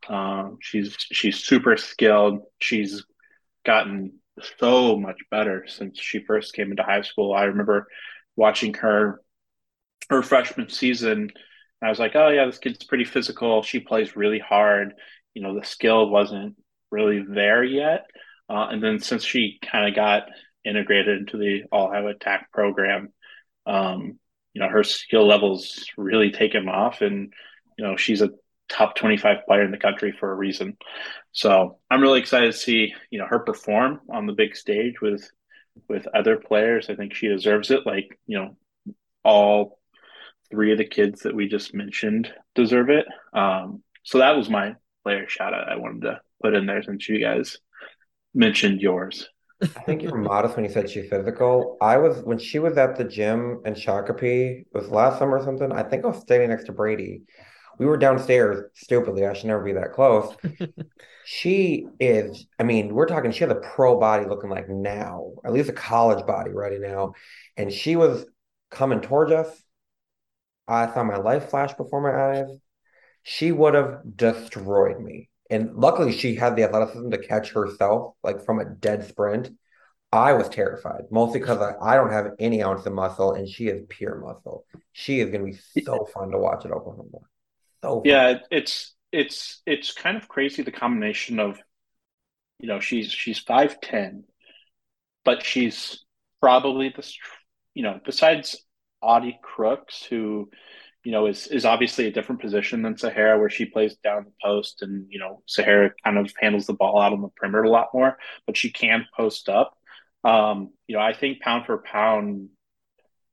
Um, 0.08 0.58
she's 0.60 0.96
she's 0.98 1.44
super 1.44 1.76
skilled. 1.76 2.40
She's 2.60 3.04
gotten 3.64 4.20
so 4.58 4.96
much 4.96 5.18
better 5.30 5.64
since 5.68 5.98
she 5.98 6.24
first 6.24 6.54
came 6.54 6.70
into 6.70 6.82
high 6.82 7.02
school. 7.02 7.32
I 7.32 7.44
remember 7.44 7.86
watching 8.36 8.74
her 8.74 9.20
her 10.10 10.22
freshman 10.22 10.68
season. 10.68 11.30
I 11.82 11.88
was 11.88 11.98
like, 11.98 12.12
oh 12.14 12.28
yeah, 12.28 12.46
this 12.46 12.58
kid's 12.58 12.84
pretty 12.84 13.04
physical. 13.04 13.62
She 13.62 13.80
plays 13.80 14.16
really 14.16 14.38
hard. 14.38 14.94
You 15.34 15.42
know, 15.42 15.58
the 15.58 15.66
skill 15.66 16.08
wasn't 16.08 16.56
really 16.90 17.24
there 17.28 17.62
yet. 17.62 18.06
Uh, 18.48 18.68
and 18.70 18.82
then 18.82 19.00
since 19.00 19.24
she 19.24 19.58
kind 19.62 19.88
of 19.88 19.94
got 19.94 20.24
integrated 20.64 21.18
into 21.18 21.36
the 21.36 21.64
All 21.72 21.92
Iowa 21.92 22.10
Attack 22.10 22.50
program, 22.52 23.12
um, 23.66 24.18
you 24.52 24.60
know, 24.62 24.68
her 24.68 24.84
skill 24.84 25.26
levels 25.26 25.86
really 25.96 26.30
taken 26.30 26.68
off, 26.68 27.00
and 27.00 27.32
you 27.76 27.84
know, 27.84 27.96
she's 27.96 28.22
a 28.22 28.30
top 28.68 28.96
25 28.96 29.38
player 29.46 29.62
in 29.62 29.70
the 29.70 29.78
country 29.78 30.12
for 30.12 30.30
a 30.30 30.34
reason. 30.34 30.76
So 31.32 31.78
I'm 31.90 32.00
really 32.00 32.20
excited 32.20 32.52
to 32.52 32.58
see, 32.58 32.94
you 33.10 33.18
know, 33.18 33.26
her 33.26 33.40
perform 33.40 34.00
on 34.10 34.26
the 34.26 34.32
big 34.32 34.56
stage 34.56 35.00
with 35.00 35.28
with 35.88 36.06
other 36.14 36.36
players. 36.36 36.88
I 36.88 36.94
think 36.94 37.14
she 37.14 37.28
deserves 37.28 37.70
it. 37.70 37.84
Like, 37.84 38.18
you 38.26 38.38
know, 38.38 38.56
all 39.24 39.80
three 40.50 40.72
of 40.72 40.78
the 40.78 40.84
kids 40.84 41.22
that 41.22 41.34
we 41.34 41.48
just 41.48 41.74
mentioned 41.74 42.32
deserve 42.54 42.90
it. 42.90 43.06
Um, 43.32 43.82
so 44.04 44.18
that 44.18 44.36
was 44.36 44.48
my 44.48 44.76
player 45.02 45.28
shout 45.28 45.54
out 45.54 45.68
I 45.68 45.76
wanted 45.76 46.02
to 46.02 46.20
put 46.42 46.54
in 46.54 46.66
there 46.66 46.82
since 46.82 47.08
you 47.08 47.20
guys 47.20 47.58
mentioned 48.34 48.80
yours. 48.80 49.28
I 49.62 49.66
think 49.66 50.02
you 50.02 50.10
were 50.10 50.18
modest 50.18 50.56
when 50.56 50.64
you 50.64 50.70
said 50.70 50.90
she's 50.90 51.08
physical. 51.08 51.76
I 51.80 51.96
was 51.96 52.20
when 52.22 52.38
she 52.38 52.58
was 52.58 52.76
at 52.76 52.96
the 52.96 53.04
gym 53.04 53.62
in 53.64 53.74
Shakopee, 53.74 54.64
was 54.72 54.88
last 54.88 55.18
summer 55.18 55.38
or 55.38 55.44
something. 55.44 55.72
I 55.72 55.82
think 55.82 56.04
I 56.04 56.08
was 56.08 56.20
standing 56.20 56.50
next 56.50 56.64
to 56.64 56.72
Brady. 56.72 57.22
We 57.78 57.86
were 57.86 57.96
downstairs 57.96 58.70
stupidly. 58.74 59.26
I 59.26 59.32
should 59.32 59.46
never 59.46 59.62
be 59.62 59.72
that 59.72 59.92
close. 59.92 60.34
she 61.24 61.86
is, 61.98 62.46
I 62.58 62.62
mean, 62.62 62.94
we're 62.94 63.06
talking, 63.06 63.32
she 63.32 63.44
has 63.44 63.50
a 63.50 63.56
pro 63.56 63.98
body 63.98 64.26
looking 64.26 64.50
like 64.50 64.68
now, 64.68 65.32
at 65.44 65.52
least 65.52 65.70
a 65.70 65.74
college 65.74 66.26
body 66.26 66.50
right 66.50 66.80
now. 66.80 67.14
And 67.56 67.72
she 67.72 67.96
was 67.96 68.26
coming 68.70 69.00
towards 69.00 69.32
us. 69.32 69.62
I 70.66 70.92
saw 70.92 71.04
my 71.04 71.16
life 71.16 71.50
flash 71.50 71.74
before 71.74 72.00
my 72.00 72.40
eyes. 72.40 72.58
She 73.22 73.52
would 73.52 73.74
have 73.74 74.00
destroyed 74.16 75.00
me. 75.00 75.28
And 75.50 75.74
luckily, 75.76 76.12
she 76.12 76.34
had 76.34 76.56
the 76.56 76.64
athleticism 76.64 77.10
to 77.10 77.18
catch 77.18 77.52
herself, 77.52 78.14
like 78.22 78.44
from 78.44 78.60
a 78.60 78.64
dead 78.64 79.06
sprint. 79.06 79.50
I 80.10 80.32
was 80.32 80.48
terrified, 80.48 81.02
mostly 81.10 81.40
because 81.40 81.58
I, 81.58 81.74
I 81.82 81.96
don't 81.96 82.12
have 82.12 82.32
any 82.38 82.62
ounce 82.62 82.86
of 82.86 82.92
muscle, 82.92 83.32
and 83.32 83.48
she 83.48 83.66
is 83.66 83.82
pure 83.88 84.16
muscle. 84.20 84.64
She 84.92 85.20
is 85.20 85.30
going 85.30 85.44
to 85.44 85.52
be 85.52 85.82
so 85.82 86.04
fun 86.14 86.30
to 86.30 86.38
watch 86.38 86.64
at 86.64 86.70
Oklahoma. 86.70 87.18
So 87.84 88.00
yeah, 88.02 88.38
it's 88.50 88.94
it's 89.12 89.60
it's 89.66 89.92
kind 89.92 90.16
of 90.16 90.26
crazy 90.26 90.62
the 90.62 90.72
combination 90.72 91.38
of, 91.38 91.58
you 92.58 92.66
know, 92.66 92.80
she's 92.80 93.12
she's 93.12 93.38
five 93.38 93.78
ten, 93.82 94.24
but 95.22 95.44
she's 95.44 96.02
probably 96.40 96.88
the, 96.88 97.06
you 97.74 97.82
know, 97.82 98.00
besides 98.02 98.56
Audi 99.02 99.38
Crooks, 99.42 100.02
who 100.02 100.48
you 101.04 101.12
know, 101.12 101.26
is 101.26 101.46
is 101.48 101.66
obviously 101.66 102.06
a 102.06 102.10
different 102.10 102.40
position 102.40 102.80
than 102.80 102.96
Sahara, 102.96 103.38
where 103.38 103.50
she 103.50 103.66
plays 103.66 103.96
down 103.96 104.24
the 104.24 104.32
post, 104.42 104.80
and 104.80 105.04
you 105.10 105.18
know, 105.18 105.42
Sahara 105.44 105.90
kind 106.02 106.16
of 106.16 106.32
handles 106.40 106.64
the 106.64 106.72
ball 106.72 106.98
out 106.98 107.12
on 107.12 107.20
the 107.20 107.28
perimeter 107.36 107.64
a 107.64 107.70
lot 107.70 107.88
more, 107.92 108.16
but 108.46 108.56
she 108.56 108.72
can 108.72 109.04
post 109.14 109.50
up. 109.50 109.76
Um, 110.24 110.72
you 110.86 110.96
know, 110.96 111.02
I 111.02 111.12
think 111.12 111.40
pound 111.42 111.66
for 111.66 111.76
pound, 111.76 112.48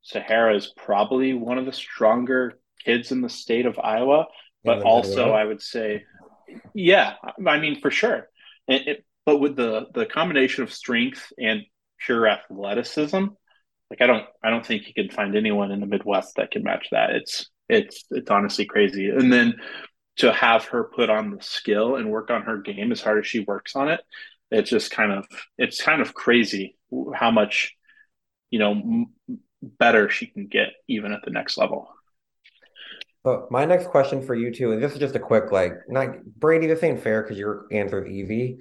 Sahara 0.02 0.58
is 0.58 0.74
probably 0.76 1.34
one 1.34 1.58
of 1.58 1.66
the 1.66 1.72
stronger 1.72 2.60
kids 2.86 3.12
in 3.12 3.22
the 3.22 3.30
state 3.30 3.66
of 3.66 3.80
Iowa, 3.80 4.26
but 4.66 4.82
also 4.82 5.32
I 5.32 5.46
would 5.46 5.62
say, 5.62 6.04
yeah, 6.74 7.16
I 7.48 7.60
mean 7.60 7.80
for 7.82 7.92
sure. 7.92 8.28
It, 8.68 8.88
it, 8.88 9.06
but 9.26 9.38
with 9.40 9.56
the 9.56 9.88
the 9.94 10.06
combination 10.06 10.64
of 10.64 10.74
strength 10.74 11.32
and 11.38 11.64
pure 12.06 12.28
athleticism, 12.28 13.26
like 13.90 14.02
I 14.02 14.08
don't 14.08 14.26
I 14.44 14.50
don't 14.50 14.66
think 14.66 14.88
you 14.88 14.94
can 14.94 15.10
find 15.10 15.36
anyone 15.36 15.72
in 15.72 15.80
the 15.80 15.86
Midwest 15.86 16.36
that 16.38 16.52
can 16.52 16.64
match 16.64 16.88
that. 16.92 17.12
It's 17.12 17.50
it's 17.70 18.06
it's 18.12 18.32
honestly 18.32 18.66
crazy. 18.66 19.10
And 19.10 19.32
then 19.32 19.56
to 20.18 20.32
have 20.32 20.66
her 20.66 20.86
put 20.86 21.10
on 21.10 21.32
the 21.32 21.42
skill 21.44 21.96
and 21.96 22.12
work 22.12 22.30
on 22.30 22.44
her 22.44 22.58
game 22.58 22.92
as 22.92 23.02
hard 23.02 23.20
as 23.20 23.28
she 23.28 23.42
works 23.42 23.76
on 23.76 23.90
it, 23.90 24.02
it's 24.52 24.70
just 24.70 24.92
kind 24.92 25.12
of 25.12 25.26
it's 25.58 25.82
kind 25.82 26.02
of 26.02 26.14
crazy 26.14 26.78
how 27.16 27.32
much 27.32 27.76
you 28.50 28.60
know 28.60 28.72
m- 28.72 29.08
better 29.62 30.10
she 30.10 30.28
can 30.28 30.48
get 30.48 30.70
even 30.88 31.12
at 31.14 31.22
the 31.24 31.32
next 31.32 31.58
level. 31.58 31.90
But 33.24 33.52
my 33.52 33.66
next 33.66 33.88
question 33.88 34.22
for 34.22 34.34
you 34.34 34.52
too, 34.54 34.72
and 34.72 34.82
this 34.82 34.94
is 34.94 35.00
just 35.00 35.16
a 35.16 35.20
quick 35.20 35.52
like, 35.52 35.74
not 35.88 36.24
Brady. 36.40 36.68
This 36.68 36.82
ain't 36.82 37.02
fair 37.02 37.22
because 37.22 37.38
your 37.38 37.68
answer 37.72 38.04
is 38.04 38.12
easy. 38.12 38.60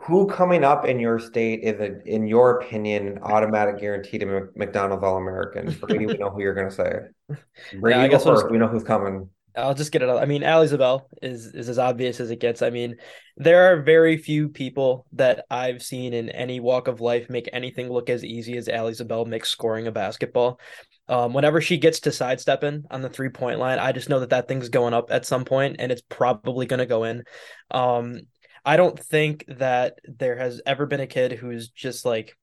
Who 0.00 0.26
coming 0.26 0.62
up 0.62 0.84
in 0.84 1.00
your 1.00 1.18
state 1.18 1.60
is, 1.62 1.80
a, 1.80 2.02
in 2.04 2.26
your 2.26 2.60
opinion, 2.60 3.06
an 3.08 3.18
automatic 3.22 3.80
guarantee 3.80 4.18
to 4.18 4.48
McDonald's 4.54 5.02
All 5.02 5.16
American? 5.16 5.72
Brady, 5.80 6.06
we 6.06 6.14
know 6.18 6.28
who 6.28 6.42
you're 6.42 6.54
going 6.54 6.68
to 6.68 6.74
say. 6.74 7.36
Brady, 7.80 7.98
yeah, 7.98 8.04
I 8.04 8.08
guess 8.08 8.24
first. 8.24 8.42
Just, 8.42 8.52
we 8.52 8.58
know 8.58 8.68
who's 8.68 8.84
coming. 8.84 9.30
I'll 9.56 9.74
just 9.74 9.92
get 9.92 10.02
it. 10.02 10.08
Out. 10.08 10.22
I 10.22 10.26
mean, 10.26 10.44
Ali 10.44 10.66
Zabel 10.66 11.08
is 11.22 11.46
is 11.46 11.68
as 11.68 11.78
obvious 11.78 12.20
as 12.20 12.30
it 12.30 12.40
gets. 12.40 12.62
I 12.62 12.70
mean, 12.70 12.96
there 13.36 13.72
are 13.72 13.82
very 13.82 14.16
few 14.16 14.48
people 14.48 15.06
that 15.12 15.46
I've 15.50 15.82
seen 15.82 16.12
in 16.12 16.28
any 16.28 16.60
walk 16.60 16.88
of 16.88 17.00
life 17.00 17.30
make 17.30 17.48
anything 17.52 17.90
look 17.90 18.10
as 18.10 18.24
easy 18.24 18.56
as 18.56 18.68
Ali 18.68 18.92
Zabel 18.94 19.24
makes 19.24 19.48
scoring 19.48 19.86
a 19.86 19.92
basketball. 19.92 20.60
Um, 21.08 21.32
whenever 21.32 21.60
she 21.60 21.78
gets 21.78 22.00
to 22.00 22.12
sidestepping 22.12 22.84
on 22.90 23.00
the 23.00 23.08
three 23.08 23.30
point 23.30 23.58
line, 23.58 23.78
I 23.78 23.92
just 23.92 24.08
know 24.08 24.20
that 24.20 24.30
that 24.30 24.48
thing's 24.48 24.68
going 24.68 24.94
up 24.94 25.10
at 25.10 25.26
some 25.26 25.44
point, 25.44 25.76
and 25.78 25.90
it's 25.90 26.02
probably 26.02 26.66
going 26.66 26.80
to 26.80 26.86
go 26.86 27.04
in. 27.04 27.24
Um, 27.70 28.20
I 28.64 28.76
don't 28.76 28.98
think 28.98 29.44
that 29.46 30.00
there 30.04 30.36
has 30.36 30.60
ever 30.66 30.86
been 30.86 31.00
a 31.00 31.06
kid 31.06 31.32
who's 31.32 31.68
just 31.68 32.04
like 32.04 32.36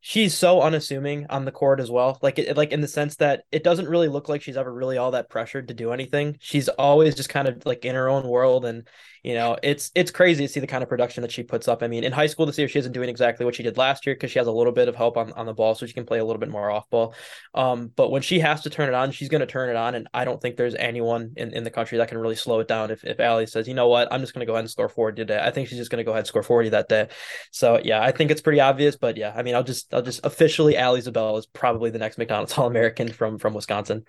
she's 0.00 0.34
so 0.34 0.62
unassuming 0.62 1.26
on 1.28 1.44
the 1.44 1.52
court 1.52 1.80
as 1.80 1.90
well. 1.90 2.18
Like 2.22 2.38
it, 2.38 2.56
like 2.56 2.72
in 2.72 2.80
the 2.80 2.88
sense 2.88 3.16
that 3.16 3.44
it 3.50 3.64
doesn't 3.64 3.88
really 3.88 4.08
look 4.08 4.28
like 4.28 4.42
she's 4.42 4.56
ever 4.56 4.72
really 4.72 4.98
all 4.98 5.12
that 5.12 5.30
pressured 5.30 5.68
to 5.68 5.74
do 5.74 5.92
anything. 5.92 6.36
She's 6.40 6.68
always 6.68 7.14
just 7.14 7.28
kind 7.28 7.48
of 7.48 7.64
like 7.66 7.84
in 7.84 7.94
her 7.94 8.08
own 8.08 8.26
world 8.26 8.64
and 8.64 8.88
you 9.22 9.34
know, 9.34 9.56
it's 9.62 9.90
it's 9.94 10.10
crazy 10.10 10.46
to 10.46 10.52
see 10.52 10.60
the 10.60 10.66
kind 10.66 10.82
of 10.82 10.88
production 10.88 11.22
that 11.22 11.32
she 11.32 11.42
puts 11.42 11.68
up. 11.68 11.82
I 11.82 11.88
mean, 11.88 12.04
in 12.04 12.12
high 12.12 12.26
school 12.26 12.46
this 12.46 12.58
year, 12.58 12.68
she 12.68 12.78
isn't 12.78 12.92
doing 12.92 13.08
exactly 13.08 13.44
what 13.44 13.54
she 13.54 13.62
did 13.62 13.76
last 13.76 14.06
year 14.06 14.14
because 14.14 14.30
she 14.30 14.38
has 14.38 14.48
a 14.48 14.52
little 14.52 14.72
bit 14.72 14.88
of 14.88 14.94
help 14.94 15.16
on, 15.16 15.32
on 15.32 15.46
the 15.46 15.54
ball, 15.54 15.74
so 15.74 15.86
she 15.86 15.92
can 15.92 16.06
play 16.06 16.18
a 16.18 16.24
little 16.24 16.40
bit 16.40 16.48
more 16.48 16.70
off 16.70 16.88
ball. 16.90 17.14
Um, 17.54 17.90
but 17.94 18.10
when 18.10 18.22
she 18.22 18.40
has 18.40 18.62
to 18.62 18.70
turn 18.70 18.88
it 18.88 18.94
on, 18.94 19.10
she's 19.10 19.28
going 19.28 19.40
to 19.40 19.46
turn 19.46 19.70
it 19.70 19.76
on, 19.76 19.94
and 19.94 20.08
I 20.14 20.24
don't 20.24 20.40
think 20.40 20.56
there's 20.56 20.74
anyone 20.74 21.32
in, 21.36 21.52
in 21.52 21.64
the 21.64 21.70
country 21.70 21.98
that 21.98 22.08
can 22.08 22.18
really 22.18 22.36
slow 22.36 22.60
it 22.60 22.68
down. 22.68 22.90
If 22.90 23.04
if 23.04 23.18
Ali 23.20 23.46
says, 23.46 23.66
you 23.66 23.74
know 23.74 23.88
what, 23.88 24.12
I'm 24.12 24.20
just 24.20 24.34
going 24.34 24.40
to 24.40 24.46
go 24.46 24.54
ahead 24.54 24.64
and 24.64 24.70
score 24.70 24.88
40 24.88 25.16
today, 25.16 25.40
I 25.42 25.50
think 25.50 25.68
she's 25.68 25.78
just 25.78 25.90
going 25.90 25.98
to 25.98 26.04
go 26.04 26.12
ahead 26.12 26.20
and 26.20 26.28
score 26.28 26.42
40 26.42 26.70
that 26.70 26.88
day. 26.88 27.08
So 27.50 27.80
yeah, 27.82 28.02
I 28.02 28.12
think 28.12 28.30
it's 28.30 28.40
pretty 28.40 28.60
obvious. 28.60 28.96
But 28.96 29.16
yeah, 29.16 29.32
I 29.36 29.42
mean, 29.42 29.54
I'll 29.54 29.64
just 29.64 29.87
I'll 29.92 30.02
just 30.02 30.24
officially 30.24 30.76
Ali 30.78 31.00
Zabel 31.00 31.38
is 31.38 31.46
probably 31.46 31.90
the 31.90 31.98
next 31.98 32.18
McDonald's 32.18 32.52
All 32.58 32.66
American 32.66 33.08
from 33.08 33.38
from 33.38 33.54
Wisconsin. 33.54 34.04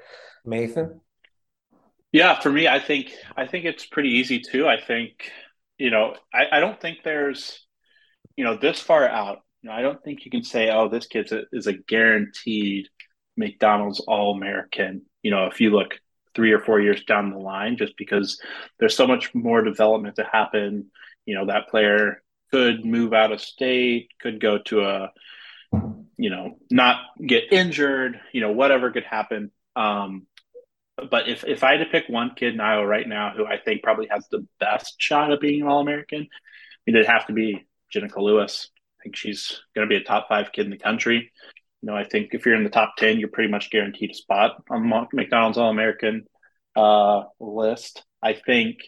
Mason. 0.46 1.02
Yeah, 2.12 2.40
for 2.40 2.52
me, 2.52 2.68
I 2.68 2.80
think 2.80 3.12
I 3.38 3.46
think 3.46 3.66
it's 3.66 3.86
pretty 3.86 4.10
easy 4.10 4.40
too. 4.40 4.68
I 4.68 4.80
think 4.80 5.32
you 5.80 5.90
know, 5.90 6.14
I, 6.32 6.58
I 6.58 6.60
don't 6.60 6.80
think 6.80 7.00
there's, 7.04 7.66
you 8.36 8.44
know, 8.44 8.58
this 8.58 8.80
far 8.80 9.08
out. 9.08 9.40
You 9.62 9.70
know, 9.70 9.76
I 9.76 9.82
don't 9.82 10.04
think 10.04 10.26
you 10.26 10.32
can 10.32 10.44
say, 10.44 10.70
oh, 10.70 10.90
this 10.90 11.08
kid 11.08 11.32
is 11.52 11.68
a 11.68 11.74
guaranteed 11.74 12.90
McDonald's 13.38 14.02
All 14.02 14.36
American. 14.36 15.04
You 15.24 15.32
know, 15.32 15.46
if 15.46 15.60
you 15.60 15.72
look 15.72 15.98
three 16.36 16.52
or 16.52 16.60
four 16.60 16.80
years 16.80 17.04
down 17.06 17.32
the 17.32 17.40
line, 17.40 17.78
just 17.78 17.94
because 17.98 18.40
there's 18.78 18.96
so 18.96 19.08
much 19.08 19.34
more 19.34 19.64
development 19.64 20.18
to 20.18 20.28
happen. 20.30 20.92
You 21.26 21.36
know, 21.36 21.46
that 21.48 21.70
player 21.70 22.22
could 22.52 22.86
move 22.86 23.14
out 23.14 23.32
of 23.32 23.42
state, 23.42 24.10
could 24.22 24.40
go 24.40 24.60
to 24.66 24.82
a, 24.82 25.12
you 26.20 26.30
know, 26.30 26.58
not 26.70 26.98
get 27.26 27.52
injured. 27.52 28.20
You 28.34 28.42
know, 28.42 28.52
whatever 28.52 28.92
could 28.92 29.06
happen. 29.06 29.52
Um, 29.76 30.28
but 31.10 31.30
if, 31.30 31.46
if 31.46 31.64
I 31.64 31.78
had 31.78 31.86
to 31.86 31.86
pick 31.86 32.10
one 32.10 32.34
kid 32.36 32.54
in 32.54 32.60
Iowa 32.60 32.86
right 32.86 33.08
now 33.08 33.32
who 33.36 33.46
I 33.46 33.58
think 33.58 33.82
probably 33.82 34.08
has 34.12 34.28
the 34.28 34.46
best 34.60 34.96
shot 34.98 35.32
of 35.32 35.40
being 35.40 35.62
an 35.62 35.68
All 35.68 35.80
American, 35.80 36.28
mean, 36.90 36.96
it'd 36.96 37.08
have 37.08 37.28
to 37.28 37.34
be 37.34 37.66
Jenica 37.94 38.18
Lewis. 38.18 38.70
I 39.00 39.04
think 39.04 39.16
she's 39.16 39.62
going 39.76 39.88
to 39.88 39.90
be 39.90 40.02
a 40.02 40.04
top 40.04 40.28
five 40.28 40.52
kid 40.52 40.66
in 40.66 40.72
the 40.72 40.78
country. 40.78 41.32
You 41.82 41.88
know, 41.88 41.96
I 41.96 42.04
think 42.04 42.30
if 42.34 42.46
you're 42.46 42.56
in 42.56 42.64
the 42.64 42.70
top 42.70 42.96
10, 42.98 43.20
you're 43.20 43.30
pretty 43.30 43.52
much 43.52 43.70
guaranteed 43.70 44.12
a 44.12 44.14
spot 44.14 44.62
on 44.70 44.90
the 44.90 45.08
McDonald's 45.14 45.58
All 45.58 45.70
American 45.70 46.26
uh, 46.76 47.24
list. 47.40 48.04
I 48.22 48.34
think 48.34 48.80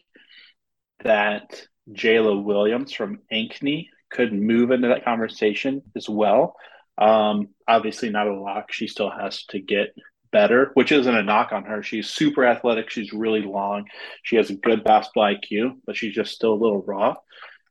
that 1.03 1.65
Jayla 1.89 2.43
Williams 2.43 2.91
from 2.91 3.19
Ankeny 3.32 3.88
could 4.11 4.34
move 4.34 4.71
into 4.71 4.89
that 4.89 5.05
conversation 5.05 5.84
as 5.95 6.09
well. 6.09 6.55
Um, 7.02 7.49
obviously, 7.68 8.10
not 8.10 8.28
a 8.28 8.39
lock. 8.39 8.72
She 8.72 8.88
still 8.88 9.10
has 9.10 9.43
to 9.47 9.60
get 9.60 9.95
better, 10.32 10.72
which 10.76 10.91
isn't 10.91 11.16
a 11.16 11.24
knock 11.24 11.52
on 11.52 11.66
her. 11.66 11.84
She's 11.84 12.10
super 12.10 12.45
athletic. 12.45 12.89
She's 12.89 13.12
really 13.12 13.41
long. 13.41 13.86
She 14.24 14.36
has 14.38 14.49
a 14.49 14.56
good 14.56 14.84
basketball 14.84 15.34
IQ, 15.36 15.78
but 15.86 15.97
she's 15.97 16.14
just 16.14 16.34
still 16.34 16.54
a 16.54 16.62
little 16.62 16.82
raw. 16.84 17.16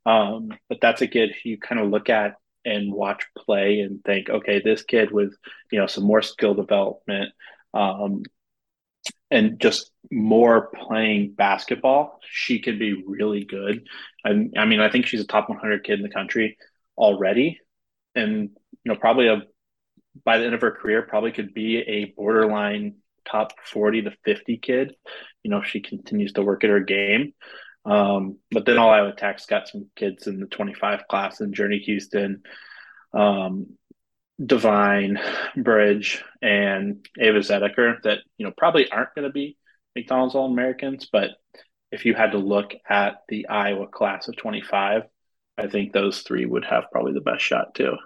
Um, 0.05 0.49
but 0.69 0.79
that's 0.83 1.03
a 1.03 1.07
kid 1.07 1.35
you 1.45 1.59
kind 1.59 1.81
of 1.81 1.91
look 1.91 2.09
at 2.11 2.35
and 2.65 2.93
watch 2.93 3.25
play 3.39 3.81
and 3.81 4.03
think, 4.05 4.29
okay, 4.29 4.61
this 4.61 4.83
kid 4.83 5.11
with 5.13 5.35
you 5.71 5.79
know 5.79 5.87
some 5.87 6.05
more 6.05 6.23
skill 6.23 6.55
development 6.55 7.33
um, 7.73 8.23
and 9.31 9.61
just 9.61 9.91
more 10.11 10.71
playing 10.75 11.35
basketball, 11.37 12.19
she 12.29 12.61
could 12.61 12.79
be 12.79 13.03
really 13.07 13.45
good. 13.45 13.87
I, 14.25 14.49
I 14.57 14.65
mean, 14.67 14.81
I 14.81 14.91
think 14.91 15.07
she's 15.07 15.21
a 15.21 15.27
top 15.27 15.49
100 15.49 15.85
kid 15.85 16.01
in 16.01 16.03
the 16.03 16.13
country 16.13 16.57
already, 16.99 17.61
and 18.15 18.51
you 18.85 18.93
know 18.93 18.99
probably 18.99 19.29
a 19.29 19.43
by 20.25 20.39
the 20.39 20.45
end 20.45 20.55
of 20.55 20.61
her 20.61 20.73
career 20.73 21.03
probably 21.03 21.33
could 21.33 21.55
be 21.55 21.79
a 21.79 22.13
borderline 22.17 22.97
top 23.25 23.53
40 23.65 24.03
to 24.03 24.13
50 24.25 24.59
kid. 24.59 24.95
You 25.43 25.51
know, 25.51 25.63
she 25.63 25.81
continues 25.81 26.33
to 26.35 26.43
work 26.43 26.65
at 26.65 26.71
her 26.71 26.81
game. 26.81 27.33
Um, 27.85 28.39
but 28.51 28.67
then 28.67 28.79
all 28.79 28.91
Iowa 28.91 29.11
Attack's 29.11 29.47
got 29.47 29.69
some 29.69 29.87
kids 29.97 30.27
in 30.27 30.41
the 30.41 30.47
25 30.47 31.07
class 31.09 31.41
and 31.41 31.55
Journey 31.55 31.79
Houston, 31.79 32.43
um, 33.15 33.67
Divine, 34.45 35.19
Bridge, 35.57 36.23
and 36.43 37.07
Ava 37.19 37.39
Zedeker 37.39 38.03
that, 38.03 38.19
you 38.37 38.47
know, 38.47 38.53
probably 38.57 38.91
aren't 38.91 39.15
going 39.15 39.27
to 39.27 39.33
be 39.33 39.57
McDonald's 39.97 40.35
All 40.35 40.51
Americans. 40.51 41.09
But 41.11 41.31
if 41.91 42.05
you 42.05 42.15
had 42.15 42.33
to 42.33 42.39
look 42.39 42.73
at 42.89 43.23
the 43.29 43.49
Iowa 43.49 43.87
class 43.87 44.29
of 44.29 44.37
25, 44.37 45.03
I 45.57 45.67
think 45.67 45.93
those 45.93 46.21
three 46.21 46.47
would 46.47 46.65
have 46.65 46.85
probably 46.93 47.13
the 47.13 47.21
best 47.21 47.43
shot 47.43 47.75
too. 47.75 47.97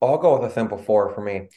I'll 0.00 0.18
go 0.18 0.38
with 0.38 0.50
a 0.50 0.54
simple 0.54 0.78
four 0.78 1.12
for 1.14 1.20
me. 1.20 1.48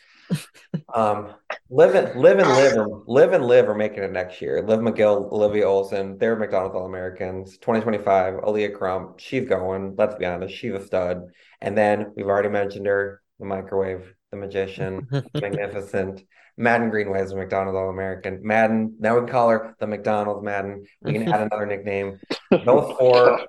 um, 0.93 1.33
live 1.69 1.93
and 1.93 2.19
live 2.19 2.39
and 2.39 2.49
live 2.49 2.77
or 2.77 3.03
live 3.05 3.33
and 3.33 3.45
live 3.45 3.69
are 3.69 3.75
making 3.75 4.03
it 4.03 4.11
next 4.11 4.41
year. 4.41 4.61
Liv 4.65 4.79
McGill, 4.79 5.31
Olivia 5.31 5.67
Olson, 5.67 6.17
they're 6.17 6.35
McDonald's 6.35 6.75
All 6.75 6.85
Americans. 6.85 7.57
2025, 7.57 8.35
Aaliyah 8.35 8.75
Crump, 8.75 9.19
she's 9.19 9.47
going. 9.47 9.95
Let's 9.97 10.15
be 10.15 10.25
honest, 10.25 10.55
she's 10.55 10.73
a 10.73 10.85
stud. 10.85 11.23
And 11.59 11.77
then 11.77 12.13
we've 12.15 12.27
already 12.27 12.49
mentioned 12.49 12.87
her, 12.87 13.21
the 13.39 13.45
microwave, 13.45 14.13
the 14.31 14.37
magician, 14.37 15.07
magnificent. 15.33 16.23
Maddyn 16.57 16.89
Greenway 16.89 17.21
is 17.21 17.31
a 17.31 17.35
McDonald's 17.35 17.77
All 17.77 17.89
American. 17.89 18.39
Maddyn, 18.43 18.95
now 18.99 19.15
we 19.15 19.21
can 19.21 19.29
call 19.29 19.49
her 19.49 19.75
the 19.79 19.87
McDonald's 19.87 20.43
Maddyn. 20.43 20.85
We 21.01 21.13
can 21.13 21.27
add 21.31 21.41
another 21.41 21.65
nickname. 21.65 22.19
Those 22.51 22.95
four, 22.97 23.45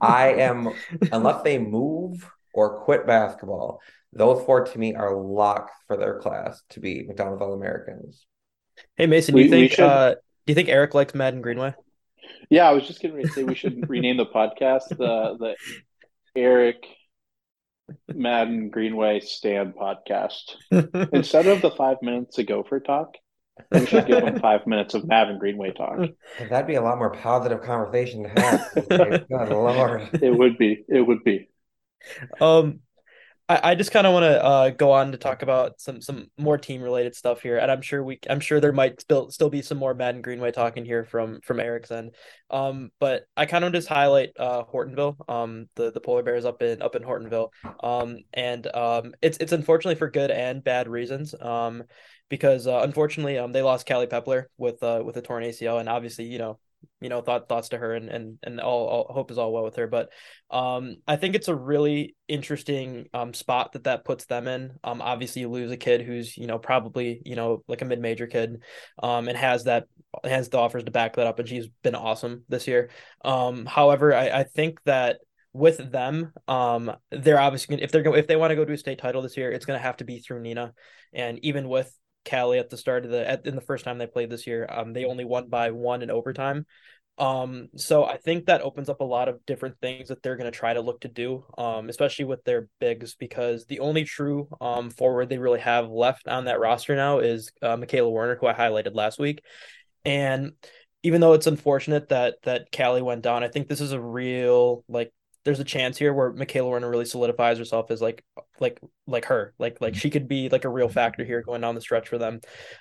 I 0.00 0.34
am, 0.34 0.70
unless 1.12 1.42
they 1.42 1.58
move 1.58 2.28
or 2.52 2.80
quit 2.80 3.06
basketball, 3.06 3.80
those 4.12 4.44
four 4.44 4.64
to 4.64 4.78
me 4.78 4.94
are 4.94 5.14
locks 5.16 5.72
for 5.86 5.96
their 5.96 6.18
class 6.18 6.62
to 6.70 6.80
be 6.80 7.04
McDonald's 7.06 7.42
All 7.42 7.54
Americans. 7.54 8.26
Hey 8.96 9.06
Mason, 9.06 9.34
do 9.34 9.42
you 9.42 9.50
think 9.50 9.72
should... 9.72 9.84
uh, 9.84 10.14
do 10.14 10.18
you 10.46 10.54
think 10.54 10.68
Eric 10.68 10.94
likes 10.94 11.14
Maddyn 11.14 11.42
Greenway? 11.42 11.74
Yeah, 12.48 12.68
I 12.68 12.72
was 12.72 12.86
just 12.86 13.02
going 13.02 13.20
to 13.22 13.28
say 13.28 13.44
we 13.44 13.54
should 13.54 13.88
rename 13.88 14.16
the 14.16 14.26
podcast 14.26 14.88
the 14.88 15.36
the 15.38 15.54
Eric 16.34 16.86
Maddyn 18.12 18.70
Greenway 18.70 19.20
Stand 19.20 19.74
podcast 19.74 20.56
instead 21.12 21.46
of 21.46 21.60
the 21.62 21.70
five 21.70 21.98
minutes 22.02 22.36
to 22.36 22.44
Gopher 22.44 22.80
talk. 22.80 23.14
We 23.72 23.86
should 23.86 24.06
give 24.06 24.24
him 24.24 24.38
five 24.40 24.66
minutes 24.66 24.94
of 24.94 25.06
Maddyn 25.06 25.38
Greenway 25.38 25.72
talk. 25.72 25.98
That'd 26.48 26.66
be 26.66 26.76
a 26.76 26.82
lot 26.82 26.98
more 26.98 27.10
positive 27.10 27.62
conversation 27.62 28.22
to 28.24 28.28
have. 28.30 29.28
God, 29.28 29.50
Lord. 29.50 30.08
It 30.22 30.30
would 30.30 30.56
be. 30.56 30.84
It 30.88 31.00
would 31.00 31.22
be. 31.24 31.48
Um, 32.40 32.80
I, 33.50 33.72
I 33.72 33.74
just 33.74 33.90
kind 33.90 34.06
of 34.06 34.12
want 34.12 34.22
to 34.22 34.44
uh, 34.44 34.70
go 34.70 34.92
on 34.92 35.10
to 35.10 35.18
talk 35.18 35.42
about 35.42 35.80
some 35.80 36.00
some 36.00 36.28
more 36.38 36.56
team 36.56 36.82
related 36.82 37.16
stuff 37.16 37.42
here, 37.42 37.58
and 37.58 37.68
I'm 37.68 37.82
sure 37.82 38.00
we 38.00 38.20
I'm 38.30 38.38
sure 38.38 38.60
there 38.60 38.72
might 38.72 39.00
still 39.00 39.28
still 39.32 39.50
be 39.50 39.60
some 39.60 39.76
more 39.76 39.92
Maddyn 39.92 40.22
Greenway 40.22 40.52
talking 40.52 40.84
here 40.84 41.04
from 41.04 41.40
from 41.40 41.58
Eric's 41.58 41.90
end. 41.90 42.14
Um, 42.48 42.92
but 43.00 43.24
I 43.36 43.46
kind 43.46 43.64
of 43.64 43.72
just 43.72 43.88
highlight 43.88 44.30
uh, 44.38 44.62
Hortonville, 44.72 45.28
um, 45.28 45.68
the 45.74 45.90
the 45.90 46.00
polar 46.00 46.22
bears 46.22 46.44
up 46.44 46.62
in 46.62 46.80
up 46.80 46.94
in 46.94 47.02
Hortonville, 47.02 47.48
um, 47.82 48.18
and 48.32 48.68
um, 48.72 49.14
it's 49.20 49.38
it's 49.38 49.52
unfortunately 49.52 49.96
for 49.98 50.08
good 50.08 50.30
and 50.30 50.62
bad 50.62 50.86
reasons. 50.86 51.34
Um, 51.40 51.82
because 52.28 52.68
uh, 52.68 52.82
unfortunately, 52.84 53.36
um, 53.36 53.50
they 53.50 53.62
lost 53.62 53.88
Callie 53.88 54.06
Pepler 54.06 54.44
with 54.58 54.80
uh 54.84 55.02
with 55.04 55.16
a 55.16 55.22
torn 55.22 55.42
ACL, 55.42 55.80
and 55.80 55.88
obviously, 55.88 56.26
you 56.26 56.38
know, 56.38 56.60
you 57.00 57.08
know 57.08 57.20
thought 57.20 57.48
thoughts 57.48 57.70
to 57.70 57.78
her 57.78 57.94
and 57.94 58.08
and 58.08 58.38
and 58.42 58.60
all, 58.60 58.86
all 58.86 59.12
hope 59.14 59.30
is 59.30 59.38
all 59.38 59.52
well 59.52 59.64
with 59.64 59.76
her. 59.76 59.86
But 59.86 60.10
um 60.50 60.96
i 61.06 61.16
think 61.16 61.34
it's 61.34 61.48
a 61.48 61.54
really 61.54 62.14
interesting 62.28 63.06
um 63.14 63.32
spot 63.34 63.72
that 63.72 63.84
that 63.84 64.04
puts 64.04 64.26
them 64.26 64.48
in. 64.48 64.72
Um 64.84 65.00
obviously 65.00 65.42
you 65.42 65.48
lose 65.48 65.70
a 65.70 65.76
kid 65.76 66.02
who's 66.02 66.36
you 66.36 66.46
know 66.46 66.58
probably 66.58 67.22
you 67.24 67.36
know 67.36 67.62
like 67.68 67.82
a 67.82 67.84
mid-major 67.84 68.26
kid 68.26 68.62
um 69.02 69.28
and 69.28 69.36
has 69.38 69.64
that 69.64 69.84
has 70.24 70.48
the 70.48 70.58
offers 70.58 70.84
to 70.84 70.90
back 70.90 71.16
that 71.16 71.26
up 71.26 71.38
and 71.38 71.48
she's 71.48 71.68
been 71.82 71.94
awesome 71.94 72.44
this 72.48 72.66
year. 72.66 72.90
Um 73.24 73.66
however 73.66 74.14
i 74.14 74.40
i 74.40 74.44
think 74.44 74.82
that 74.84 75.18
with 75.52 75.90
them 75.90 76.32
um 76.46 76.92
they're 77.10 77.40
obviously 77.40 77.74
gonna, 77.74 77.84
if 77.84 77.90
they're 77.90 78.02
going 78.02 78.18
if 78.18 78.26
they 78.26 78.36
want 78.36 78.50
to 78.50 78.56
go 78.56 78.64
to 78.64 78.72
a 78.72 78.78
state 78.78 78.98
title 78.98 79.20
this 79.20 79.36
year 79.36 79.50
it's 79.50 79.66
going 79.66 79.78
to 79.78 79.82
have 79.82 79.96
to 79.96 80.04
be 80.04 80.20
through 80.20 80.40
Neenah, 80.40 80.72
and 81.12 81.38
even 81.44 81.68
with 81.68 81.92
Callie 82.28 82.58
at 82.58 82.70
the 82.70 82.76
start 82.76 83.04
of 83.04 83.10
the 83.10 83.28
at, 83.28 83.46
in 83.46 83.54
the 83.54 83.60
first 83.60 83.84
time 83.84 83.98
they 83.98 84.06
played 84.06 84.30
this 84.30 84.46
year. 84.46 84.66
Um, 84.70 84.92
they 84.92 85.04
only 85.04 85.24
won 85.24 85.48
by 85.48 85.70
one 85.70 86.02
in 86.02 86.10
overtime. 86.10 86.66
Um, 87.18 87.68
so 87.76 88.04
I 88.04 88.16
think 88.16 88.46
that 88.46 88.62
opens 88.62 88.88
up 88.88 89.00
a 89.00 89.04
lot 89.04 89.28
of 89.28 89.44
different 89.44 89.78
things 89.80 90.08
that 90.08 90.22
they're 90.22 90.36
going 90.36 90.50
to 90.50 90.58
try 90.58 90.72
to 90.72 90.80
look 90.80 91.02
to 91.02 91.08
do, 91.08 91.44
um, 91.58 91.90
especially 91.90 92.24
with 92.24 92.42
their 92.44 92.68
bigs, 92.78 93.14
because 93.14 93.66
the 93.66 93.80
only 93.80 94.04
true 94.04 94.48
um 94.60 94.88
forward 94.88 95.28
they 95.28 95.36
really 95.38 95.60
have 95.60 95.90
left 95.90 96.26
on 96.28 96.46
that 96.46 96.60
roster 96.60 96.96
now 96.96 97.18
is 97.18 97.52
uh, 97.60 97.76
Michaela 97.76 98.08
Werner, 98.08 98.36
who 98.36 98.46
I 98.46 98.54
highlighted 98.54 98.94
last 98.94 99.18
week, 99.18 99.44
and 100.04 100.52
even 101.02 101.20
though 101.20 101.32
it's 101.32 101.46
unfortunate 101.46 102.08
that 102.08 102.36
that 102.44 102.68
Callie 102.74 103.02
went 103.02 103.22
down, 103.22 103.44
I 103.44 103.48
think 103.48 103.68
this 103.68 103.80
is 103.80 103.92
a 103.92 104.00
real 104.00 104.84
like 104.88 105.12
there's 105.44 105.60
a 105.60 105.64
chance 105.64 105.96
here 105.96 106.12
where 106.12 106.32
Michaela 106.32 106.68
Werner 106.68 106.90
really 106.90 107.04
solidifies 107.04 107.58
herself 107.58 107.90
as 107.90 108.02
like 108.02 108.24
like 108.60 108.78
like 109.06 109.24
her 109.26 109.54
like 109.58 109.80
like 109.80 109.94
she 109.94 110.10
could 110.10 110.28
be 110.28 110.48
like 110.48 110.64
a 110.64 110.68
real 110.68 110.88
factor 110.88 111.24
here 111.24 111.42
going 111.42 111.60
down 111.60 111.74
the 111.74 111.80
stretch 111.80 112.08
for 112.08 112.18
them. 112.18 112.40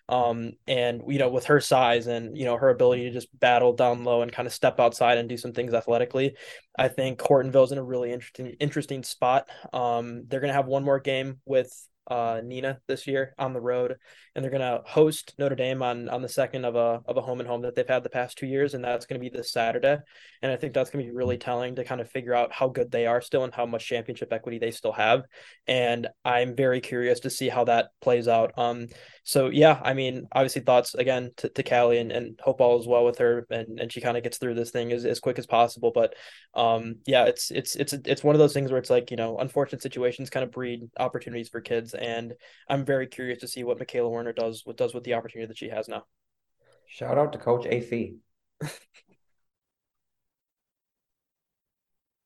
Um 0.10 0.54
and 0.68 1.02
you 1.08 1.20
know 1.20 1.30
with 1.30 1.46
her 1.46 1.60
size 1.60 2.08
and 2.08 2.38
you 2.38 2.46
know 2.46 2.58
her 2.58 2.70
ability 2.70 3.04
to 3.04 3.12
just 3.12 3.28
battle 3.40 3.74
down 3.74 4.04
low 4.04 4.22
and 4.22 4.32
kind 4.32 4.48
of 4.48 4.54
step 4.54 4.80
outside 4.80 5.18
and 5.18 5.30
do 5.30 5.38
some 5.38 5.54
things 5.54 5.74
athletically 5.74 6.36
I 6.78 6.88
think 6.90 7.20
Hortonville's 7.20 7.72
in 7.72 7.78
a 7.78 7.84
really 7.84 8.12
interesting 8.12 8.48
interesting 8.60 9.04
spot. 9.04 9.48
Um 9.74 10.24
they're 10.28 10.42
going 10.42 10.50
to 10.50 10.56
have 10.58 10.68
one 10.68 10.84
more 10.84 11.00
game 11.00 11.40
with 11.46 11.72
uh, 12.10 12.42
Neenah 12.42 12.80
this 12.88 13.06
year 13.08 13.36
on 13.38 13.54
the 13.54 13.62
road, 13.62 13.98
and 14.40 14.44
they're 14.46 14.58
going 14.58 14.62
to 14.62 14.82
host 14.90 15.34
Notre 15.38 15.54
Dame 15.54 15.84
on 15.84 16.08
on 16.08 16.22
the 16.22 16.30
second 16.30 16.64
of 16.64 16.78
a 16.78 17.02
of 17.06 17.18
a 17.18 17.22
home 17.22 17.42
and 17.42 17.50
home 17.50 17.62
that 17.64 17.76
they've 17.76 17.86
had 17.86 18.04
the 18.04 18.10
past 18.10 18.38
two 18.38 18.48
years, 18.48 18.74
and 18.74 18.82
that's 18.82 19.06
going 19.06 19.20
to 19.20 19.30
be 19.30 19.36
this 19.36 19.52
Saturday. 19.52 19.98
And 20.42 20.50
I 20.50 20.56
think 20.56 20.74
that's 20.74 20.90
going 20.90 21.04
to 21.04 21.12
be 21.12 21.18
really 21.18 21.38
telling 21.38 21.76
to 21.76 21.84
kind 21.84 22.00
of 22.00 22.10
figure 22.10 22.34
out 22.34 22.54
how 22.54 22.70
good 22.70 22.90
they 22.90 23.06
are 23.06 23.20
still 23.20 23.44
and 23.44 23.54
how 23.54 23.66
much 23.66 23.86
championship 23.86 24.32
equity 24.32 24.58
they 24.58 24.72
still 24.72 24.94
have. 24.94 25.24
And 25.68 26.08
I'm 26.24 26.56
very 26.56 26.80
curious 26.80 27.20
to 27.22 27.30
see 27.30 27.50
how 27.50 27.66
that 27.66 27.90
plays 28.00 28.30
out. 28.30 28.58
Um, 28.58 28.88
so 29.24 29.50
yeah, 29.50 29.80
I 29.84 29.94
mean, 29.94 30.28
obviously 30.32 30.62
thoughts 30.62 30.96
again 30.96 31.32
to, 31.38 31.50
to 31.50 31.62
Callie 31.62 32.00
and, 32.00 32.12
and 32.12 32.40
hope 32.42 32.62
all 32.62 32.80
is 32.80 32.88
well 32.88 33.06
with 33.06 33.18
her 33.20 33.46
and, 33.50 33.80
and 33.80 33.92
she 33.92 34.02
kind 34.02 34.18
of 34.18 34.24
gets 34.24 34.38
through 34.38 34.56
this 34.56 34.72
thing 34.72 34.92
as, 34.92 35.06
as 35.06 35.20
quick 35.20 35.38
as 35.38 35.46
possible. 35.46 35.92
But 35.94 36.16
um, 36.54 36.96
yeah, 37.06 37.26
it's 37.26 37.52
it's 37.52 37.76
it's 37.76 37.94
it's 37.94 38.24
one 38.24 38.34
of 38.34 38.40
those 38.40 38.54
things 38.54 38.72
where 38.72 38.80
it's 38.80 38.90
like, 38.90 39.12
you 39.12 39.18
know, 39.18 39.38
unfortunate 39.38 39.84
situations 39.84 40.30
kind 40.30 40.44
of 40.44 40.52
breed 40.52 40.90
opportunities 40.98 41.50
for 41.50 41.62
kids. 41.62 41.94
And 41.94 42.34
I'm 42.68 42.86
very 42.86 43.06
curious 43.06 43.40
to 43.42 43.48
see 43.48 43.64
what 43.64 43.78
Michaela 43.78 44.10
Werner 44.30 44.50
does 44.50 44.66
what 44.66 44.78
does 44.78 44.94
with 44.94 45.04
the 45.04 45.14
opportunity 45.14 45.48
that 45.48 45.58
she 45.58 45.70
has 45.70 45.88
now. 45.88 46.04
Shout 46.88 47.18
out 47.18 47.34
to 47.34 47.40
Coach 47.40 47.66
AC. 47.66 48.16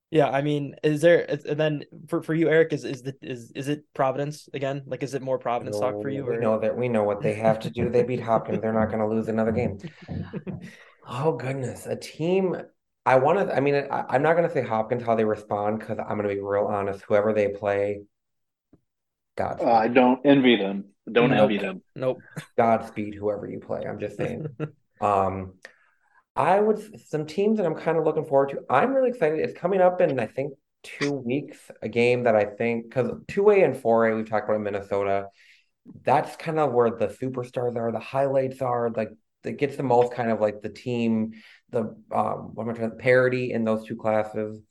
Yeah, 0.10 0.30
I 0.30 0.44
mean, 0.44 0.76
is 0.84 1.02
there 1.02 1.26
and 1.28 1.60
then 1.60 1.84
for, 2.08 2.22
for 2.22 2.36
you, 2.36 2.48
Eric, 2.48 2.72
is 2.72 2.86
is 2.86 3.02
the 3.02 3.16
is 3.22 3.52
is 3.56 3.68
it 3.68 3.84
Providence 3.96 4.48
again? 4.54 4.84
Like, 4.86 5.02
is 5.02 5.16
it 5.16 5.24
more 5.24 5.40
Providence 5.40 5.80
no, 5.80 5.92
talk 5.92 6.02
for 6.02 6.10
you? 6.10 6.24
Or? 6.28 6.34
We 6.34 6.38
know 6.38 6.60
that 6.60 6.78
we 6.78 6.88
know 6.88 7.04
what 7.04 7.22
they 7.22 7.34
have 7.34 7.60
to 7.62 7.72
do. 7.72 7.90
They 7.90 8.04
beat 8.04 8.20
Hopkins. 8.20 8.62
They're 8.62 8.74
not 8.74 8.90
going 8.90 9.00
to 9.00 9.08
lose 9.08 9.28
another 9.28 9.52
game. 9.52 9.80
oh 11.08 11.32
goodness, 11.32 11.88
a 11.88 11.96
team. 11.96 12.56
I 13.08 13.16
want 13.16 13.40
to. 13.40 13.56
I 13.56 13.60
mean, 13.60 13.76
I, 13.76 14.06
I'm 14.08 14.22
not 14.22 14.36
going 14.36 14.48
to 14.48 14.54
say 14.54 14.62
Hopkins 14.62 15.04
how 15.04 15.16
they 15.16 15.26
respond 15.26 15.80
because 15.80 15.98
I'm 15.98 16.18
going 16.18 16.30
to 16.30 16.36
be 16.36 16.42
real 16.42 16.66
honest. 16.66 17.04
Whoever 17.08 17.34
they 17.34 17.48
play, 17.48 18.04
God. 19.36 19.62
Uh, 19.62 19.72
I 19.72 19.88
don't 19.88 20.24
envy 20.26 20.58
them. 20.58 20.93
Don't 21.12 21.32
nope. 21.32 21.42
envy 21.42 21.58
them. 21.58 21.82
Nope. 21.96 22.22
Godspeed, 22.58 23.16
whoever 23.16 23.48
you 23.48 23.60
play. 23.60 23.86
I'm 23.86 24.00
just 24.00 24.18
saying. 24.18 24.48
um, 25.02 25.54
I 26.36 26.60
would 26.60 27.02
some 27.08 27.26
teams 27.26 27.58
that 27.58 27.66
I'm 27.66 27.76
kind 27.76 27.98
of 27.98 28.06
looking 28.06 28.26
forward 28.26 28.50
to. 28.50 28.62
I'm 28.70 28.94
really 28.94 29.10
excited. 29.10 29.40
It's 29.40 29.58
coming 29.58 29.82
up 29.82 30.02
in 30.02 30.20
I 30.20 30.28
think 30.28 30.54
two 30.82 31.12
weeks, 31.12 31.58
a 31.82 31.90
game 31.90 32.24
that 32.24 32.36
I 32.36 32.46
think 32.46 32.86
because 32.86 33.12
two 33.28 33.50
A 33.50 33.64
and 33.64 33.78
four 33.78 34.08
A 34.08 34.16
we've 34.16 34.30
talked 34.30 34.46
about 34.46 34.58
in 34.58 34.64
Minnesota. 34.64 35.28
That's 36.04 36.36
kind 36.38 36.60
of 36.60 36.72
where 36.72 36.90
the 36.92 37.08
superstars 37.08 37.76
are, 37.76 37.92
the 37.92 38.00
highlights 38.00 38.62
are, 38.62 38.90
like 38.90 39.12
that 39.44 39.54
gets 39.54 39.76
the 39.76 39.84
most 39.84 40.14
kind 40.14 40.32
of 40.32 40.40
like 40.40 40.62
the 40.62 40.70
team, 40.70 41.34
the 41.70 41.96
um 42.12 42.52
what 42.54 42.64
am 42.64 42.70
I 42.70 42.74
trying 42.74 42.92
to 42.92 42.96
parity 42.96 43.52
in 43.52 43.66
those 43.66 43.86
two 43.86 43.96
classes. 43.96 44.62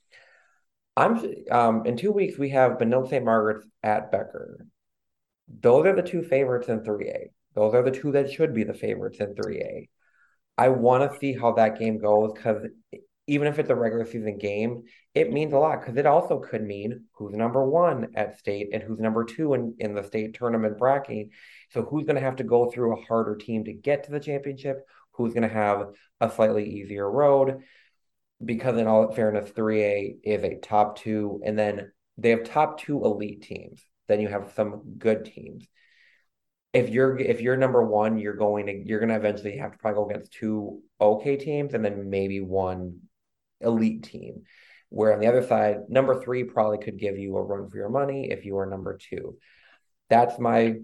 I'm 0.96 1.24
um 1.50 1.86
in 1.86 1.96
two 1.96 2.12
weeks 2.12 2.38
we 2.38 2.50
have 2.50 2.72
Benilde 2.72 3.10
St. 3.10 3.24
Margaret's 3.24 3.66
at 3.82 4.10
Becker. 4.10 4.66
Those 5.60 5.86
are 5.86 5.94
the 5.94 6.02
two 6.02 6.22
favorites 6.22 6.68
in 6.68 6.80
3A. 6.80 7.26
Those 7.54 7.74
are 7.74 7.82
the 7.82 7.90
two 7.90 8.12
that 8.12 8.30
should 8.30 8.54
be 8.54 8.64
the 8.64 8.74
favorites 8.74 9.18
in 9.20 9.34
3A. 9.34 9.88
I 10.56 10.68
want 10.68 11.10
to 11.10 11.18
see 11.18 11.34
how 11.34 11.52
that 11.52 11.78
game 11.78 11.98
goes 11.98 12.32
because 12.32 12.66
even 13.26 13.46
if 13.46 13.58
it's 13.58 13.70
a 13.70 13.74
regular 13.74 14.04
season 14.04 14.36
game, 14.38 14.82
it 15.14 15.32
means 15.32 15.52
a 15.52 15.58
lot 15.58 15.80
because 15.80 15.96
it 15.96 16.06
also 16.06 16.40
could 16.40 16.62
mean 16.62 17.04
who's 17.12 17.34
number 17.34 17.64
one 17.64 18.08
at 18.14 18.38
state 18.38 18.68
and 18.72 18.82
who's 18.82 18.98
number 18.98 19.24
two 19.24 19.54
in, 19.54 19.74
in 19.78 19.94
the 19.94 20.02
state 20.02 20.34
tournament 20.34 20.76
bracket. 20.76 21.28
So 21.70 21.82
who's 21.82 22.04
going 22.04 22.16
to 22.16 22.22
have 22.22 22.36
to 22.36 22.44
go 22.44 22.70
through 22.70 22.96
a 22.96 23.02
harder 23.02 23.36
team 23.36 23.64
to 23.64 23.72
get 23.72 24.04
to 24.04 24.10
the 24.10 24.20
championship? 24.20 24.86
Who's 25.12 25.34
going 25.34 25.48
to 25.48 25.54
have 25.54 25.88
a 26.20 26.30
slightly 26.30 26.68
easier 26.68 27.08
road? 27.08 27.60
Because 28.44 28.76
in 28.76 28.88
all 28.88 29.12
fairness, 29.12 29.50
3A 29.50 30.16
is 30.24 30.42
a 30.42 30.58
top 30.58 30.98
two, 30.98 31.40
and 31.44 31.56
then 31.56 31.92
they 32.18 32.30
have 32.30 32.44
top 32.44 32.80
two 32.80 33.04
elite 33.04 33.42
teams. 33.42 33.82
Then 34.12 34.20
you 34.20 34.28
have 34.28 34.52
some 34.54 34.82
good 34.98 35.24
teams 35.24 35.66
if 36.72 36.88
you're 36.88 37.18
if 37.18 37.40
you're 37.40 37.56
number 37.56 37.84
one, 37.84 38.18
you're 38.18 38.34
going 38.34 38.66
to 38.66 38.72
you're 38.72 38.98
going 38.98 39.10
to 39.10 39.16
eventually 39.16 39.58
have 39.58 39.72
to 39.72 39.78
probably 39.78 39.96
go 39.96 40.10
against 40.10 40.32
two 40.32 40.80
okay 41.00 41.36
teams 41.36 41.74
and 41.74 41.84
then 41.84 42.08
maybe 42.08 42.40
one 42.40 43.00
elite 43.60 44.04
team. 44.04 44.44
Where 44.88 45.12
on 45.12 45.20
the 45.20 45.26
other 45.26 45.46
side, 45.46 45.88
number 45.88 46.20
three 46.22 46.44
probably 46.44 46.78
could 46.78 46.98
give 46.98 47.18
you 47.18 47.36
a 47.36 47.42
run 47.42 47.68
for 47.68 47.76
your 47.76 47.88
money 47.88 48.30
if 48.30 48.44
you 48.44 48.58
are 48.58 48.66
number 48.66 48.96
two. 48.96 49.36
That's 50.08 50.38
my 50.38 50.76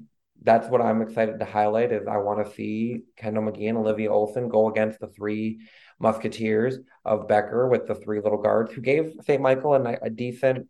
that's 0.43 0.69
what 0.69 0.81
I'm 0.81 1.03
excited 1.03 1.41
to 1.41 1.45
highlight 1.45 1.91
is 1.91 2.07
I 2.07 2.19
want 2.19 2.47
to 2.47 2.53
see 2.53 3.01
Kendall 3.17 3.43
McGee 3.45 3.69
and 3.69 3.79
Olivia 3.79 4.13
Olson 4.13 4.49
go 4.49 4.69
against 4.69 5.01
the 5.01 5.09
three 5.09 5.61
musketeers 5.99 6.79
of 7.05 7.27
Becker 7.27 7.67
with 7.69 7.89
the 7.89 7.97
three 7.97 8.21
little 8.21 8.41
guards 8.41 8.73
who 8.73 8.81
gave 8.81 9.15
St. 9.27 9.43
Michael 9.43 9.75
a, 9.75 9.99
a 10.03 10.11
decent 10.11 10.69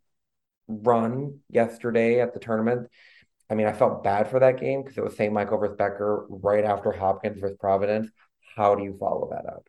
run 0.69 1.41
yesterday 1.51 2.21
at 2.21 2.35
the 2.35 2.41
tournament. 2.41 2.89
I 3.51 3.55
mean, 3.55 3.67
I 3.67 3.73
felt 3.73 4.05
bad 4.05 4.29
for 4.31 4.41
that 4.41 4.61
game 4.61 4.83
because 4.83 4.99
it 4.99 5.05
was 5.05 5.17
St. 5.17 5.33
Michael 5.33 5.59
versus 5.59 5.77
Becker 5.77 6.27
right 6.29 6.65
after 6.65 6.93
Hopkins 6.93 7.41
versus 7.41 7.57
Providence. 7.59 8.11
How 8.57 8.75
do 8.75 8.85
you 8.85 8.97
follow 8.99 9.31
that 9.31 9.47
up? 9.47 9.67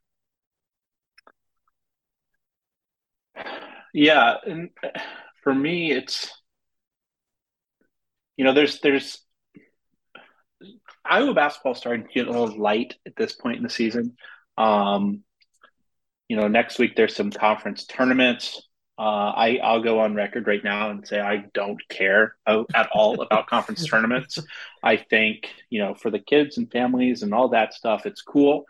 Yeah, 3.94 4.36
and 4.46 4.70
for 5.44 5.56
me, 5.56 5.92
it's 5.92 6.30
you 8.40 8.46
know, 8.46 8.54
there's 8.54 8.80
there's 8.80 9.20
Iowa 11.04 11.34
basketball 11.34 11.76
starting 11.76 12.08
to 12.08 12.14
get 12.14 12.28
a 12.28 12.32
little 12.32 12.58
light 12.58 12.96
at 13.06 13.18
this 13.18 13.34
point 13.36 13.58
in 13.58 13.64
the 13.64 13.70
season. 13.70 14.16
Um, 14.58 15.24
you 16.30 16.38
know, 16.38 16.48
next 16.48 16.80
week 16.80 16.96
there's 16.96 17.18
some 17.18 17.32
conference 17.32 17.86
tournaments. 17.86 18.69
Uh, 19.00 19.32
I 19.34 19.60
I'll 19.64 19.82
go 19.82 20.00
on 20.00 20.14
record 20.14 20.46
right 20.46 20.64
now 20.64 20.90
and 20.90 21.08
say 21.08 21.22
I 21.22 21.46
don't 21.54 21.82
care 21.88 22.36
at 22.50 22.90
all 22.92 23.22
about 23.22 23.48
conference 23.50 23.88
tournaments. 23.88 24.40
I 24.84 24.98
think 24.98 25.48
you 25.70 25.80
know 25.80 25.96
for 25.96 26.12
the 26.12 26.20
kids 26.20 26.58
and 26.58 26.70
families 26.70 27.24
and 27.24 27.34
all 27.34 27.48
that 27.50 27.74
stuff, 27.74 28.06
it's 28.06 28.22
cool, 28.22 28.66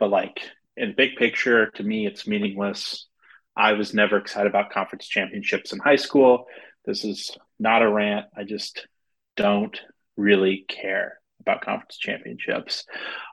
but 0.00 0.10
like 0.10 0.40
in 0.76 0.94
big 0.96 1.14
picture, 1.14 1.70
to 1.70 1.82
me, 1.84 2.06
it's 2.06 2.26
meaningless. 2.26 3.06
I 3.56 3.74
was 3.74 3.94
never 3.94 4.16
excited 4.16 4.48
about 4.48 4.70
conference 4.70 5.06
championships 5.06 5.72
in 5.72 5.78
high 5.78 5.96
school. 5.96 6.46
This 6.84 7.04
is 7.04 7.36
not 7.60 7.82
a 7.82 7.88
rant. 7.88 8.26
I 8.36 8.42
just 8.42 8.84
don't 9.36 9.80
really 10.16 10.64
care 10.68 11.20
about 11.40 11.62
conference 11.62 11.98
championships. 11.98 12.84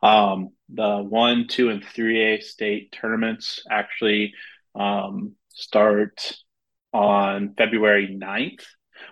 Um, 0.03 0.49
the 0.69 0.97
one, 0.97 1.47
two, 1.47 1.69
and 1.69 1.83
three 1.83 2.35
A 2.35 2.41
state 2.41 2.91
tournaments 2.91 3.63
actually 3.69 4.33
um, 4.75 5.33
start 5.56 6.34
on 6.93 7.56
February 7.58 8.16
9th. 8.22 8.64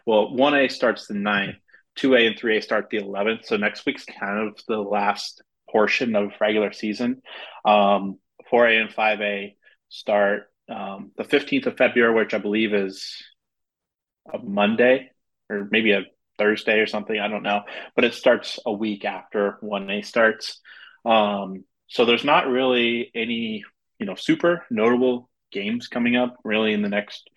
Well, 0.05 0.29
1A 0.31 0.71
starts 0.71 1.07
the 1.07 1.15
9th, 1.15 1.57
2A 1.97 2.27
and 2.27 2.39
3A 2.39 2.63
start 2.63 2.89
the 2.89 2.99
11th. 2.99 3.45
So 3.45 3.57
next 3.57 3.85
week's 3.85 4.05
kind 4.05 4.47
of 4.47 4.59
the 4.67 4.77
last 4.77 5.41
portion 5.69 6.15
of 6.15 6.31
regular 6.39 6.71
season. 6.71 7.21
Um, 7.65 8.19
4A 8.51 8.81
and 8.81 8.89
5A 8.89 9.55
start 9.89 10.43
um, 10.69 11.11
the 11.17 11.23
15th 11.23 11.65
of 11.65 11.77
February, 11.77 12.13
which 12.13 12.33
I 12.33 12.37
believe 12.37 12.73
is 12.73 13.21
a 14.31 14.37
Monday 14.37 15.11
or 15.49 15.67
maybe 15.71 15.91
a 15.91 16.03
Thursday 16.37 16.79
or 16.79 16.87
something. 16.87 17.19
I 17.19 17.27
don't 17.27 17.43
know. 17.43 17.63
But 17.95 18.05
it 18.05 18.13
starts 18.13 18.59
a 18.65 18.71
week 18.71 19.05
after 19.05 19.57
1A 19.63 20.05
starts. 20.05 20.59
Um, 21.05 21.65
so 21.87 22.05
there's 22.05 22.23
not 22.23 22.47
really 22.47 23.11
any, 23.13 23.63
you 23.99 24.05
know, 24.05 24.15
super 24.15 24.65
notable 24.69 25.29
games 25.53 25.87
coming 25.87 26.15
up 26.15 26.35
really 26.43 26.73
in 26.73 26.81
the 26.81 26.89
next 26.89 27.29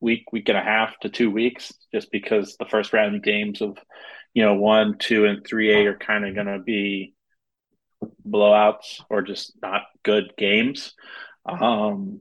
week, 0.00 0.32
week 0.32 0.48
and 0.48 0.58
a 0.58 0.62
half 0.62 0.98
to 1.00 1.08
two 1.08 1.30
weeks, 1.30 1.72
just 1.92 2.10
because 2.10 2.56
the 2.58 2.66
first 2.66 2.92
round 2.92 3.22
games 3.22 3.60
of, 3.60 3.76
you 4.34 4.44
know, 4.44 4.54
one, 4.54 4.96
two, 4.98 5.26
and 5.26 5.44
three 5.44 5.72
A 5.72 5.86
are 5.86 5.98
kind 5.98 6.24
of 6.24 6.34
going 6.34 6.46
to 6.46 6.60
be 6.60 7.14
blowouts 8.26 9.02
or 9.10 9.22
just 9.22 9.52
not 9.62 9.82
good 10.02 10.32
games. 10.38 10.94
Um, 11.46 12.20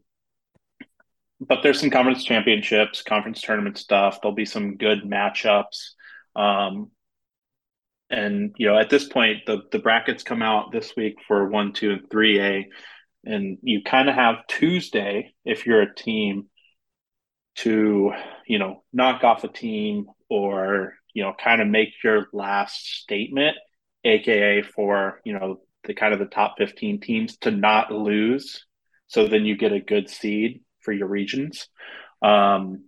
but 1.40 1.60
there's 1.62 1.80
some 1.80 1.90
conference 1.90 2.24
championships, 2.24 3.02
conference 3.02 3.42
tournament 3.42 3.78
stuff. 3.78 4.20
There'll 4.22 4.36
be 4.36 4.46
some 4.46 4.78
good 4.78 5.04
matchups. 5.04 5.92
Um, 6.36 6.92
and 8.10 8.54
you 8.58 8.68
know, 8.68 8.78
at 8.78 8.90
this 8.90 9.08
point, 9.08 9.46
the 9.46 9.64
the 9.72 9.80
brackets 9.80 10.24
come 10.24 10.42
out 10.42 10.72
this 10.72 10.96
week 10.96 11.16
for 11.28 11.48
one, 11.48 11.74
two, 11.74 11.92
and 11.92 12.10
three 12.10 12.40
A 12.40 12.68
and 13.26 13.58
you 13.62 13.82
kind 13.84 14.10
of 14.10 14.16
have 14.16 14.48
Tuesday 14.48 15.34
if 15.44 15.66
you're 15.66 15.82
a 15.82 15.96
team 15.96 16.48
to 17.58 18.12
you 18.48 18.60
know 18.60 18.84
knock 18.92 19.24
off 19.24 19.44
a 19.44 19.48
team 19.48 20.08
or 20.30 20.94
you 21.14 21.24
know 21.24 21.34
kind 21.42 21.62
of 21.62 21.68
make 21.68 21.90
your 22.04 22.28
last 22.34 22.86
statement 23.02 23.56
aka 24.04 24.62
for 24.62 25.22
you 25.24 25.34
know 25.34 25.62
the 25.86 25.94
kind 25.94 26.14
of 26.14 26.20
the 26.20 26.26
top 26.26 26.56
15 26.58 27.00
teams 27.00 27.38
to 27.38 27.52
not 27.52 27.92
lose. 27.92 28.66
So 29.08 29.28
then 29.28 29.46
you 29.46 29.56
get 29.56 29.72
a 29.72 29.80
good 29.80 30.10
seed 30.10 30.62
for 30.82 30.92
your 30.92 31.08
regions. 31.08 31.68
Um 32.22 32.86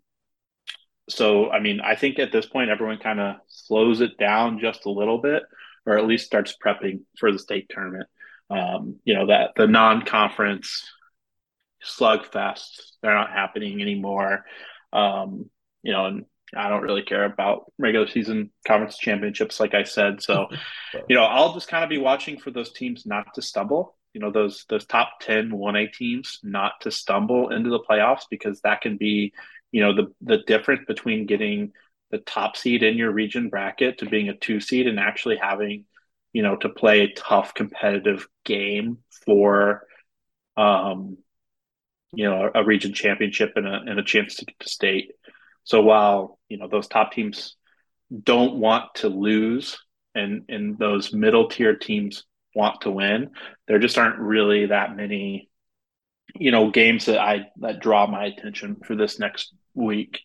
so 1.10 1.50
i 1.50 1.60
mean 1.60 1.80
i 1.80 1.96
think 1.96 2.20
at 2.20 2.32
this 2.32 2.46
point 2.46 2.70
everyone 2.70 2.98
kind 2.98 3.20
of 3.20 3.36
slows 3.48 4.02
it 4.02 4.18
down 4.18 4.60
just 4.60 4.86
a 4.86 4.92
little 4.92 5.20
bit 5.20 5.44
or 5.86 5.98
at 5.98 6.06
least 6.06 6.26
starts 6.26 6.56
prepping 6.64 7.02
for 7.18 7.32
the 7.32 7.40
state 7.40 7.68
tournament 7.70 8.08
um, 8.50 9.00
you 9.04 9.14
know 9.14 9.28
that 9.28 9.52
the 9.56 9.68
non-conference 9.68 10.90
slugfest 11.84 12.88
they're 13.02 13.14
not 13.14 13.32
happening 13.32 13.82
anymore. 13.82 14.46
Um, 14.92 15.50
you 15.84 15.94
know, 15.94 16.06
and 16.06 16.26
I 16.56 16.70
don't 16.70 16.82
really 16.82 17.04
care 17.04 17.26
about 17.26 17.72
regular 17.78 18.08
season 18.08 18.52
conference 18.66 18.98
championships, 18.98 19.60
like 19.60 19.74
I 19.74 19.84
said. 19.84 20.22
So, 20.22 20.48
you 21.10 21.16
know, 21.16 21.24
I'll 21.24 21.54
just 21.54 21.68
kind 21.68 21.84
of 21.84 21.90
be 21.90 21.98
watching 21.98 22.38
for 22.40 22.52
those 22.52 22.72
teams 22.72 23.06
not 23.06 23.34
to 23.36 23.42
stumble. 23.42 23.96
You 24.14 24.22
know, 24.22 24.32
those 24.32 24.66
those 24.70 24.86
top 24.86 25.20
10 25.22 25.52
1A 25.52 25.94
teams 25.94 26.40
not 26.44 26.82
to 26.82 26.92
stumble 26.92 27.50
into 27.50 27.70
the 27.70 27.80
playoffs 27.80 28.24
because 28.30 28.62
that 28.62 28.82
can 28.82 28.98
be, 28.98 29.34
you 29.72 29.82
know, 29.82 29.94
the 29.94 30.14
the 30.22 30.38
difference 30.48 30.86
between 30.88 31.28
getting 31.28 31.74
the 32.10 32.18
top 32.20 32.56
seed 32.56 32.84
in 32.84 32.98
your 32.98 33.12
region 33.12 33.50
bracket 33.50 34.00
to 34.00 34.06
being 34.06 34.30
a 34.30 34.36
two 34.36 34.60
seed 34.60 34.88
and 34.88 35.00
actually 35.00 35.36
having 35.36 35.86
you 36.34 36.44
know, 36.44 36.56
to 36.58 36.70
play 36.70 37.02
a 37.02 37.14
tough 37.14 37.54
competitive 37.54 38.28
game 38.46 39.00
for, 39.26 39.84
um, 40.56 41.18
you 42.14 42.30
know, 42.30 42.50
a, 42.54 42.64
region 42.64 42.94
championship 42.94 43.54
and 43.56 43.68
a, 43.68 43.82
and 43.86 44.00
a 44.00 44.04
chance 44.04 44.36
to 44.36 44.46
get 44.46 44.60
to 44.60 44.70
state. 44.70 45.12
So 45.64 45.82
while, 45.82 46.40
you 46.50 46.58
know, 46.58 46.68
those 46.68 46.88
top 46.88 47.12
teams 47.12 47.56
don't 48.24 48.56
want 48.56 48.96
to 48.96 49.10
lose 49.10 49.78
and, 50.16 50.44
and 50.50 50.78
those 50.78 51.14
middle 51.14 51.50
tier 51.50 51.76
teams 51.76 52.24
want 52.56 52.82
to 52.82 52.92
win, 52.92 53.32
there 53.68 53.80
just 53.80 53.98
aren't 53.98 54.20
really 54.20 54.68
that 54.68 54.96
many, 54.96 55.50
you 56.36 56.52
know, 56.52 56.72
games 56.72 57.06
that 57.06 57.20
I, 57.20 57.48
that 57.58 57.82
draw 57.82 58.08
my 58.08 58.26
attention 58.26 58.78
for 58.86 58.96
this 58.96 59.20
next 59.20 59.54
week. 59.74 60.20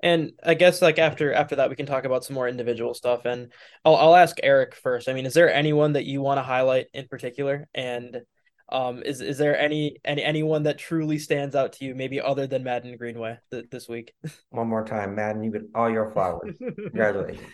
And 0.00 0.32
I 0.42 0.54
guess 0.54 0.82
like 0.82 0.98
after 0.98 1.32
after 1.32 1.56
that 1.56 1.70
we 1.70 1.76
can 1.76 1.86
talk 1.86 2.04
about 2.04 2.24
some 2.24 2.34
more 2.34 2.48
individual 2.48 2.94
stuff. 2.94 3.24
And 3.24 3.52
I'll 3.84 3.96
I'll 3.96 4.16
ask 4.16 4.36
Eric 4.42 4.74
first. 4.74 5.08
I 5.08 5.14
mean, 5.14 5.26
is 5.26 5.34
there 5.34 5.52
anyone 5.52 5.94
that 5.94 6.04
you 6.04 6.20
want 6.20 6.38
to 6.38 6.42
highlight 6.42 6.86
in 6.92 7.08
particular? 7.08 7.68
And 7.74 8.22
um, 8.70 9.02
is 9.02 9.20
is 9.20 9.38
there 9.38 9.58
any 9.58 9.98
any 10.04 10.22
anyone 10.22 10.64
that 10.64 10.78
truly 10.78 11.18
stands 11.18 11.54
out 11.54 11.74
to 11.74 11.84
you, 11.84 11.94
maybe 11.94 12.20
other 12.20 12.46
than 12.46 12.64
Maddyn 12.64 12.96
Greenway 12.96 13.38
th- 13.50 13.66
this 13.70 13.88
week? 13.88 14.14
One 14.50 14.68
more 14.68 14.84
time, 14.84 15.14
Maddyn, 15.14 15.44
you 15.44 15.52
get 15.52 15.62
all 15.74 15.90
your 15.90 16.10
flowers. 16.10 16.56
Congratulations. 16.58 17.46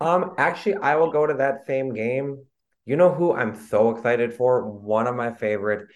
Um, 0.00 0.34
actually, 0.38 0.76
I 0.76 0.96
will 0.96 1.10
go 1.10 1.26
to 1.26 1.34
that 1.34 1.66
same 1.66 1.92
game. 1.92 2.44
You 2.86 2.96
know 2.96 3.12
who 3.12 3.34
I'm 3.34 3.54
so 3.54 3.90
excited 3.90 4.34
for? 4.34 4.68
One 4.68 5.06
of 5.06 5.16
my 5.16 5.32
favorite, 5.32 5.88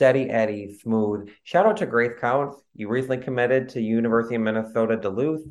Steady 0.00 0.30
Eddie, 0.30 0.72
smooth. 0.72 1.28
Shout 1.42 1.66
out 1.66 1.76
to 1.76 1.84
Grace 1.84 2.18
Counts. 2.18 2.56
You 2.74 2.88
recently 2.88 3.18
committed 3.18 3.68
to 3.68 3.82
University 3.82 4.34
of 4.34 4.40
Minnesota 4.40 4.96
Duluth. 4.96 5.46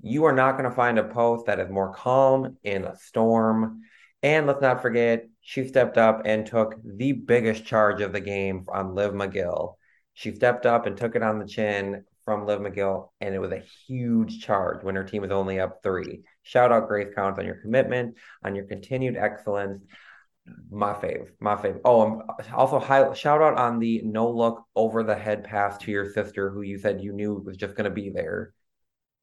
You 0.00 0.26
are 0.26 0.32
not 0.32 0.52
going 0.52 0.70
to 0.70 0.76
find 0.76 0.96
a 0.96 1.02
post 1.02 1.46
that 1.46 1.58
is 1.58 1.68
more 1.68 1.92
calm 1.92 2.56
in 2.62 2.84
a 2.84 2.94
storm. 2.94 3.80
And 4.22 4.46
let's 4.46 4.60
not 4.60 4.80
forget, 4.80 5.26
she 5.40 5.66
stepped 5.66 5.98
up 5.98 6.22
and 6.24 6.46
took 6.46 6.76
the 6.84 7.10
biggest 7.10 7.64
charge 7.64 8.00
of 8.00 8.12
the 8.12 8.20
game 8.20 8.64
on 8.68 8.94
Liv 8.94 9.12
McGill. 9.12 9.74
She 10.14 10.32
stepped 10.36 10.64
up 10.64 10.86
and 10.86 10.96
took 10.96 11.16
it 11.16 11.24
on 11.24 11.40
the 11.40 11.44
chin 11.44 12.04
from 12.24 12.46
Liv 12.46 12.60
McGill, 12.60 13.08
and 13.20 13.34
it 13.34 13.40
was 13.40 13.50
a 13.50 13.64
huge 13.88 14.40
charge 14.40 14.84
when 14.84 14.94
her 14.94 15.02
team 15.02 15.22
was 15.22 15.32
only 15.32 15.58
up 15.58 15.82
three. 15.82 16.22
Shout 16.44 16.70
out 16.70 16.86
Grace 16.86 17.12
Counts 17.12 17.40
on 17.40 17.44
your 17.44 17.56
commitment, 17.56 18.18
on 18.44 18.54
your 18.54 18.66
continued 18.66 19.16
excellence. 19.16 19.82
My 20.70 20.92
fave, 20.92 21.28
my 21.40 21.56
fave. 21.56 21.80
Oh, 21.84 22.02
and 22.02 22.52
also 22.52 22.78
high, 22.78 23.12
shout 23.14 23.40
out 23.42 23.56
on 23.56 23.78
the 23.78 24.02
no 24.02 24.30
look 24.30 24.64
over 24.76 25.02
the 25.02 25.16
head 25.16 25.44
pass 25.44 25.78
to 25.78 25.90
your 25.90 26.10
sister, 26.12 26.50
who 26.50 26.62
you 26.62 26.78
said 26.78 27.00
you 27.00 27.12
knew 27.12 27.34
was 27.34 27.56
just 27.56 27.74
going 27.74 27.84
to 27.88 27.94
be 27.94 28.10
there. 28.10 28.52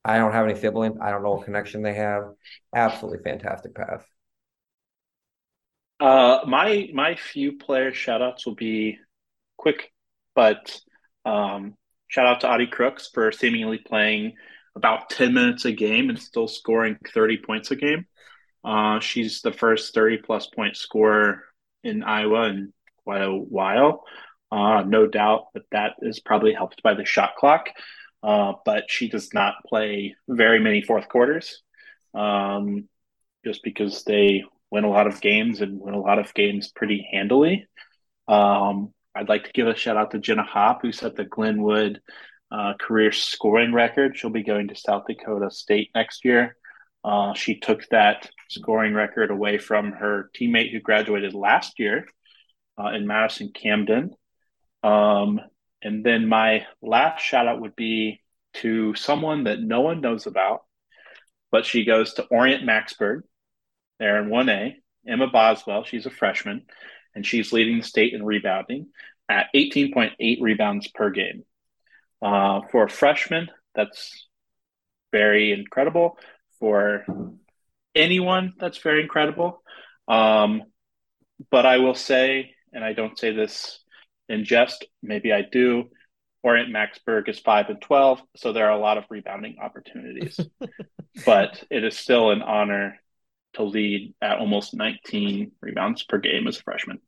I 0.04 0.18
don't 0.18 0.34
have 0.34 0.46
any 0.46 0.60
siblings. 0.60 0.98
I 1.02 1.12
don't 1.12 1.24
know 1.24 1.32
what 1.34 1.46
connection 1.46 1.82
they 1.82 1.96
have. 1.96 2.26
Absolutely 2.74 3.24
fantastic 3.24 3.74
pass. 3.74 4.04
Uh, 6.00 6.40
my 6.46 6.90
my 6.94 7.16
few 7.16 7.58
player 7.58 7.94
shout 7.94 8.22
outs 8.22 8.46
will 8.46 8.56
be 8.56 9.00
quick, 9.58 9.92
but 10.36 10.80
um, 11.26 11.76
shout 12.08 12.28
out 12.28 12.42
to 12.42 12.48
Audi 12.48 12.68
Crooks 12.68 13.10
for 13.14 13.32
seemingly 13.32 13.78
playing 13.80 14.34
about 14.76 15.10
10 15.10 15.34
minutes 15.34 15.66
a 15.66 15.72
game 15.72 16.10
and 16.10 16.20
still 16.20 16.48
scoring 16.48 16.98
30 17.14 17.38
points 17.38 17.72
a 17.72 17.76
game. 17.76 18.06
Uh, 18.66 19.00
she's 19.00 19.42
the 19.42 19.52
first 19.54 19.94
30 19.94 20.18
plus 20.18 20.48
point 20.48 20.76
scorer 20.76 21.44
in 21.84 22.04
Iowa 22.04 22.48
in 22.48 22.74
quite 23.04 23.22
a 23.22 23.32
while. 23.32 24.04
Uh, 24.52 24.84
no 24.86 25.06
doubt 25.06 25.48
that 25.54 25.70
that 25.72 25.94
is 26.02 26.20
probably 26.20 26.54
helped 26.54 26.82
by 26.82 26.96
the 26.96 27.06
shot 27.06 27.36
clock, 27.38 27.68
uh, 28.24 28.54
but 28.66 28.86
she 28.90 29.08
does 29.08 29.34
not 29.34 29.56
play 29.68 30.16
very 30.28 30.60
many 30.60 30.82
fourth 30.82 31.08
quarters 31.10 31.62
um, 32.16 32.88
just 33.44 33.64
because 33.64 34.04
they 34.04 34.44
win 34.72 34.84
a 34.84 34.90
lot 34.90 35.08
of 35.08 35.22
games 35.22 35.62
and 35.62 35.80
win 35.80 35.94
a 35.94 36.00
lot 36.00 36.18
of 36.18 36.34
games 36.34 36.70
pretty 36.70 37.08
handily. 37.12 37.68
Um, 38.28 38.94
I'd 39.14 39.30
like 39.30 39.44
to 39.44 39.54
give 39.54 39.68
a 39.68 39.76
shout 39.76 39.98
out 39.98 40.12
to 40.12 40.20
Jenna 40.20 40.44
Hop, 40.44 40.82
who 40.82 40.92
set 40.92 41.16
the 41.16 41.26
Glenwood 41.26 42.02
uh, 42.52 42.74
career 42.80 43.12
scoring 43.12 43.74
record. 43.74 44.18
She'll 44.18 44.32
be 44.32 44.44
going 44.44 44.70
to 44.70 44.76
South 44.76 45.04
Dakota 45.08 45.52
State 45.52 45.92
next 45.94 46.26
year. 46.26 46.58
Uh, 47.06 47.36
she 47.36 47.60
took 47.60 47.88
that 47.90 48.28
scoring 48.50 48.96
record 48.96 49.30
away 49.30 49.60
from 49.60 49.92
her 49.92 50.32
teammate 50.36 50.72
who 50.72 50.80
graduated 50.80 51.36
last 51.36 51.78
year 51.78 52.08
uh, 52.80 52.88
in 52.88 53.06
Madison 53.06 53.52
Camden. 53.54 54.16
Um, 54.84 55.40
and 55.84 56.04
then 56.04 56.28
my 56.28 56.66
last 56.82 57.22
shout 57.22 57.48
out 57.48 57.62
would 57.62 57.76
be 57.76 58.22
to 58.56 58.96
someone 58.96 59.44
that 59.44 59.62
no 59.62 59.82
one 59.82 60.02
knows 60.02 60.26
about, 60.26 60.64
but 61.52 61.64
she 61.64 61.86
goes 61.86 62.16
to 62.16 62.26
Orient-Macksburg. 62.26 63.22
There 64.00 64.20
in 64.22 64.30
1A, 64.30 64.74
Emma 65.08 65.28
Boswell. 65.28 65.84
She's 65.84 66.08
a 66.08 66.10
freshman, 66.10 66.66
and 67.14 67.24
she's 67.24 67.54
leading 67.54 67.78
the 67.78 67.84
state 67.84 68.14
in 68.14 68.26
rebounding 68.26 68.88
at 69.30 69.48
18.8 69.56 70.42
rebounds 70.42 70.88
per 70.88 71.12
game. 71.12 71.44
Uh, 72.20 72.62
for 72.72 72.86
a 72.86 72.90
freshman, 72.90 73.52
that's 73.76 74.28
very 75.12 75.52
incredible. 75.52 76.18
For 76.66 77.06
anyone, 77.94 78.54
that's 78.58 78.80
very 78.80 79.04
incredible. 79.04 79.62
Um, 80.08 80.64
but 81.52 81.64
I 81.64 81.78
will 81.78 81.94
say, 81.94 82.56
and 82.74 82.84
I 82.84 82.94
don't 82.94 83.20
say 83.20 83.36
this 83.36 83.84
in 84.28 84.46
jest, 84.46 84.84
maybe 85.04 85.32
I 85.32 85.44
do. 85.44 85.92
Orient-Macksburg 86.42 87.30
is 87.30 87.38
five 87.38 87.70
and 87.70 87.80
twelve, 87.80 88.20
so 88.36 88.52
there 88.52 88.66
are 88.66 88.76
a 88.76 88.82
lot 88.82 88.98
of 88.98 89.04
rebounding 89.12 89.58
opportunities. 89.62 90.40
but 91.28 91.64
it 91.70 91.84
is 91.84 91.96
still 91.96 92.32
an 92.32 92.42
honor 92.42 93.00
to 93.54 93.64
lead 93.64 94.16
at 94.20 94.40
almost 94.40 94.74
19 94.74 95.52
rebounds 95.62 96.02
per 96.02 96.18
game 96.18 96.48
as 96.48 96.58
a 96.58 96.64
freshman. 96.64 97.00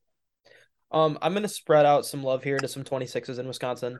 Um, 0.91 1.17
I'm 1.19 1.33
gonna 1.33 1.47
spread 1.47 1.87
out 1.87 2.05
some 2.05 2.21
love 2.21 2.43
here 2.43 2.59
to 2.59 2.67
some 2.67 2.83
26s 2.83 3.39
in 3.39 3.47
Wisconsin. 3.47 3.97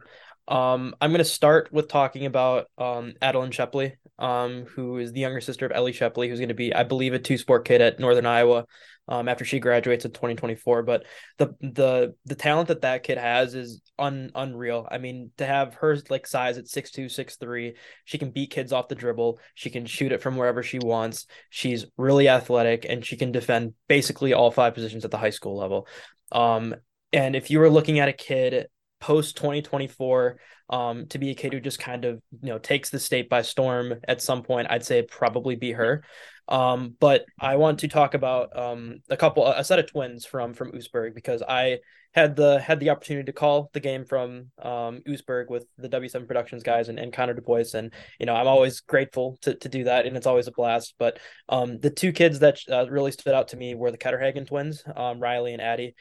Um, 0.47 0.95
I'm 1.01 1.11
gonna 1.11 1.25
start 1.25 1.71
with 1.71 1.87
talking 1.87 2.25
about 2.25 2.67
um 2.77 3.13
Adeline 3.21 3.51
Shepley, 3.51 3.95
um, 4.17 4.65
who 4.65 4.97
is 4.97 5.11
the 5.11 5.19
younger 5.19 5.41
sister 5.41 5.65
of 5.65 5.71
Ellie 5.73 5.93
Shepley, 5.93 6.29
who's 6.29 6.39
gonna 6.39 6.53
be, 6.53 6.73
I 6.73 6.83
believe, 6.83 7.13
a 7.13 7.19
two 7.19 7.37
sport 7.37 7.65
kid 7.65 7.81
at 7.81 7.99
Northern 7.99 8.25
Iowa, 8.25 8.65
um, 9.09 9.27
after 9.27 9.43
she 9.43 9.59
graduates 9.59 10.05
in 10.05 10.11
2024. 10.11 10.83
But 10.83 11.05
the 11.37 11.53
the 11.59 12.15
the 12.25 12.35
talent 12.35 12.69
that 12.69 12.81
that 12.81 13.03
kid 13.03 13.17
has 13.17 13.55
is 13.55 13.81
un 13.99 14.31
unreal. 14.35 14.87
I 14.89 14.99
mean, 14.99 15.31
to 15.37 15.45
have 15.45 15.75
her 15.75 15.97
like 16.09 16.25
size 16.25 16.57
at 16.57 16.69
six 16.69 16.91
two, 16.91 17.09
six 17.09 17.35
three, 17.35 17.75
she 18.05 18.17
can 18.17 18.31
beat 18.31 18.51
kids 18.51 18.71
off 18.71 18.87
the 18.87 18.95
dribble. 18.95 19.39
She 19.53 19.69
can 19.69 19.85
shoot 19.85 20.13
it 20.13 20.21
from 20.21 20.37
wherever 20.37 20.63
she 20.63 20.79
wants. 20.79 21.25
She's 21.49 21.85
really 21.97 22.29
athletic 22.29 22.85
and 22.87 23.05
she 23.05 23.17
can 23.17 23.33
defend 23.33 23.73
basically 23.89 24.31
all 24.31 24.51
five 24.51 24.73
positions 24.73 25.03
at 25.03 25.11
the 25.11 25.17
high 25.17 25.31
school 25.31 25.57
level. 25.57 25.87
Um, 26.31 26.73
and 27.11 27.35
if 27.35 27.49
you 27.51 27.59
were 27.59 27.69
looking 27.69 27.99
at 27.99 28.09
a 28.09 28.13
kid 28.13 28.67
post 28.99 29.37
2024 29.37 30.39
um, 30.69 31.07
to 31.07 31.17
be 31.17 31.29
a 31.29 31.35
kid 31.35 31.53
who 31.53 31.59
just 31.59 31.79
kind 31.79 32.05
of 32.05 32.21
you 32.41 32.49
know 32.49 32.57
takes 32.57 32.89
the 32.89 32.99
state 32.99 33.29
by 33.29 33.41
storm 33.41 33.93
at 34.07 34.21
some 34.21 34.43
point 34.43 34.67
i'd 34.69 34.85
say 34.85 35.01
probably 35.01 35.55
be 35.55 35.71
her. 35.71 36.03
Um, 36.47 36.95
but 36.99 37.25
i 37.39 37.57
want 37.57 37.79
to 37.79 37.87
talk 37.87 38.13
about 38.13 38.57
um, 38.57 38.99
a 39.09 39.17
couple 39.17 39.45
a 39.45 39.63
set 39.63 39.79
of 39.79 39.91
twins 39.91 40.25
from 40.25 40.53
from 40.53 40.71
Oostburg 40.71 41.13
because 41.13 41.41
i 41.41 41.79
had 42.13 42.35
the 42.35 42.59
had 42.59 42.79
the 42.79 42.89
opportunity 42.89 43.25
to 43.25 43.33
call 43.33 43.69
the 43.73 43.79
game 43.79 44.05
from 44.05 44.47
um, 44.61 45.01
with 45.05 45.65
the 45.77 45.89
w7 45.89 46.25
productions 46.25 46.63
guys 46.63 46.89
and, 46.89 46.97
and 46.99 47.13
connor 47.13 47.33
dubois 47.33 47.73
and 47.73 47.93
you 48.19 48.25
know 48.25 48.33
i'm 48.33 48.47
always 48.47 48.79
grateful 48.79 49.37
to, 49.41 49.53
to 49.55 49.69
do 49.69 49.83
that 49.83 50.05
and 50.05 50.17
it's 50.17 50.27
always 50.27 50.47
a 50.47 50.51
blast. 50.51 50.95
But 50.97 51.19
um, 51.49 51.79
the 51.79 51.89
two 51.89 52.11
kids 52.11 52.39
that 52.39 52.59
uh, 52.71 52.89
really 52.89 53.11
stood 53.11 53.33
out 53.33 53.49
to 53.49 53.57
me 53.57 53.75
were 53.75 53.91
the 53.91 53.97
ketterhagen 53.97 54.47
twins 54.47 54.83
um, 54.95 55.19
riley 55.19 55.53
and 55.53 55.61
addie 55.61 55.95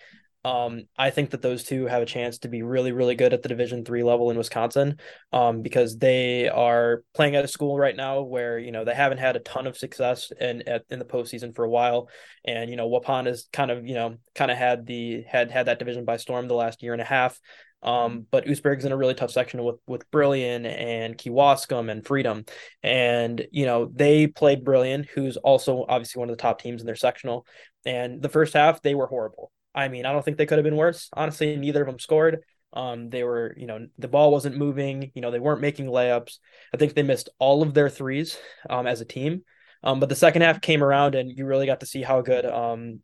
um, 0.47 0.85
I 0.97 1.11
think 1.11 1.31
that 1.31 1.43
those 1.43 1.65
two 1.65 1.87
have 1.87 2.03
a 2.03 2.07
chance 2.07 2.39
to 2.39 2.49
be 2.49 2.63
really, 2.63 2.93
really 2.93 3.17
good 3.17 3.33
at 3.33 3.43
the 3.43 3.49
Division 3.49 3.85
three 3.85 4.05
level 4.05 4.31
in 4.31 4.39
Wisconsin, 4.39 5.01
um, 5.33 5.61
because 5.61 5.99
they 5.99 6.49
are 6.49 7.03
playing 7.15 7.35
at 7.35 7.45
a 7.45 7.49
school 7.49 7.77
right 7.77 7.97
now 7.97 8.23
where 8.23 8.57
you 8.57 8.71
know 8.71 8.85
they 8.85 8.95
haven't 8.95 9.19
had 9.19 9.35
a 9.35 9.41
ton 9.41 9.67
of 9.67 9.77
success 9.77 10.31
in 10.41 10.63
at, 10.69 10.85
in 10.89 11.01
the 11.01 11.05
postseason 11.05 11.53
for 11.53 11.65
a 11.65 11.69
while, 11.69 12.09
and 12.45 12.71
you 12.71 12.77
know 12.77 12.89
Waupun 12.89 13.27
has 13.27 13.49
kind 13.53 13.73
of 13.73 13.89
you 13.89 13.95
know 13.95 14.19
kind 14.37 14.53
of 14.53 14.57
had 14.57 14.87
the 14.87 15.25
had 15.25 15.51
had 15.51 15.67
that 15.67 15.81
division 15.81 16.05
by 16.05 16.17
storm 16.17 16.47
the 16.47 16.55
last 16.55 16.81
year 16.81 16.93
and 16.93 17.03
a 17.03 17.07
half. 17.07 17.41
Um, 17.83 18.25
but 18.31 18.47
Oostburg's 18.47 18.85
in 18.85 18.93
a 18.93 18.97
really 18.97 19.15
tough 19.15 19.33
section 19.33 19.65
with 19.65 19.81
with 19.89 20.09
Brillion 20.13 20.65
and 20.65 21.19
Kewaskum 21.19 21.91
and 21.91 22.07
Freedom, 22.07 22.45
and 22.85 23.45
you 23.51 23.67
know 23.67 23.91
they 23.93 24.29
played 24.29 24.65
Brillion, 24.65 25.09
who's 25.13 25.39
also 25.39 25.85
obviously 25.89 26.21
one 26.21 26.31
of 26.31 26.37
the 26.37 26.43
top 26.43 26.63
teams 26.63 26.83
in 26.83 26.87
their 26.87 26.95
sectional. 26.95 27.49
And 27.85 28.23
the 28.23 28.29
first 28.29 28.55
half 28.55 28.81
they 28.81 28.95
were 28.95 29.09
horrible. 29.09 29.51
I 29.77 29.89
mean, 29.89 30.07
I 30.07 30.13
don't 30.13 30.25
think 30.25 30.39
they 30.39 30.47
could 30.47 30.59
have 30.59 30.65
been 30.65 30.77
worse. 30.77 31.11
Honestly, 31.13 31.55
neither 31.57 31.83
of 31.83 31.87
them 31.87 31.99
scored. 31.99 32.41
Um, 32.73 33.11
they 33.11 33.23
were, 33.23 33.55
you 33.57 33.67
know, 33.67 33.87
the 33.99 34.09
ball 34.09 34.33
wasn't 34.33 34.57
moving. 34.57 35.13
You 35.15 35.23
know, 35.23 35.31
they 35.31 35.39
weren't 35.39 35.61
making 35.61 35.87
layups. 35.87 36.39
I 36.75 36.79
think 36.79 36.95
they 36.95 37.03
missed 37.03 37.29
all 37.39 37.63
of 37.63 37.75
their 37.75 37.89
threes 37.89 38.39
um, 38.69 38.87
as 38.87 39.01
a 39.01 39.05
team. 39.05 39.43
Um, 39.83 40.01
but 40.01 40.09
the 40.09 40.17
second 40.17 40.43
half 40.43 40.61
came 40.61 40.83
around, 40.83 41.15
and 41.15 41.31
you 41.31 41.47
really 41.47 41.67
got 41.67 41.81
to 41.81 41.87
see 41.87 42.03
how 42.03 42.23
good 42.23 42.45
um, 42.45 43.01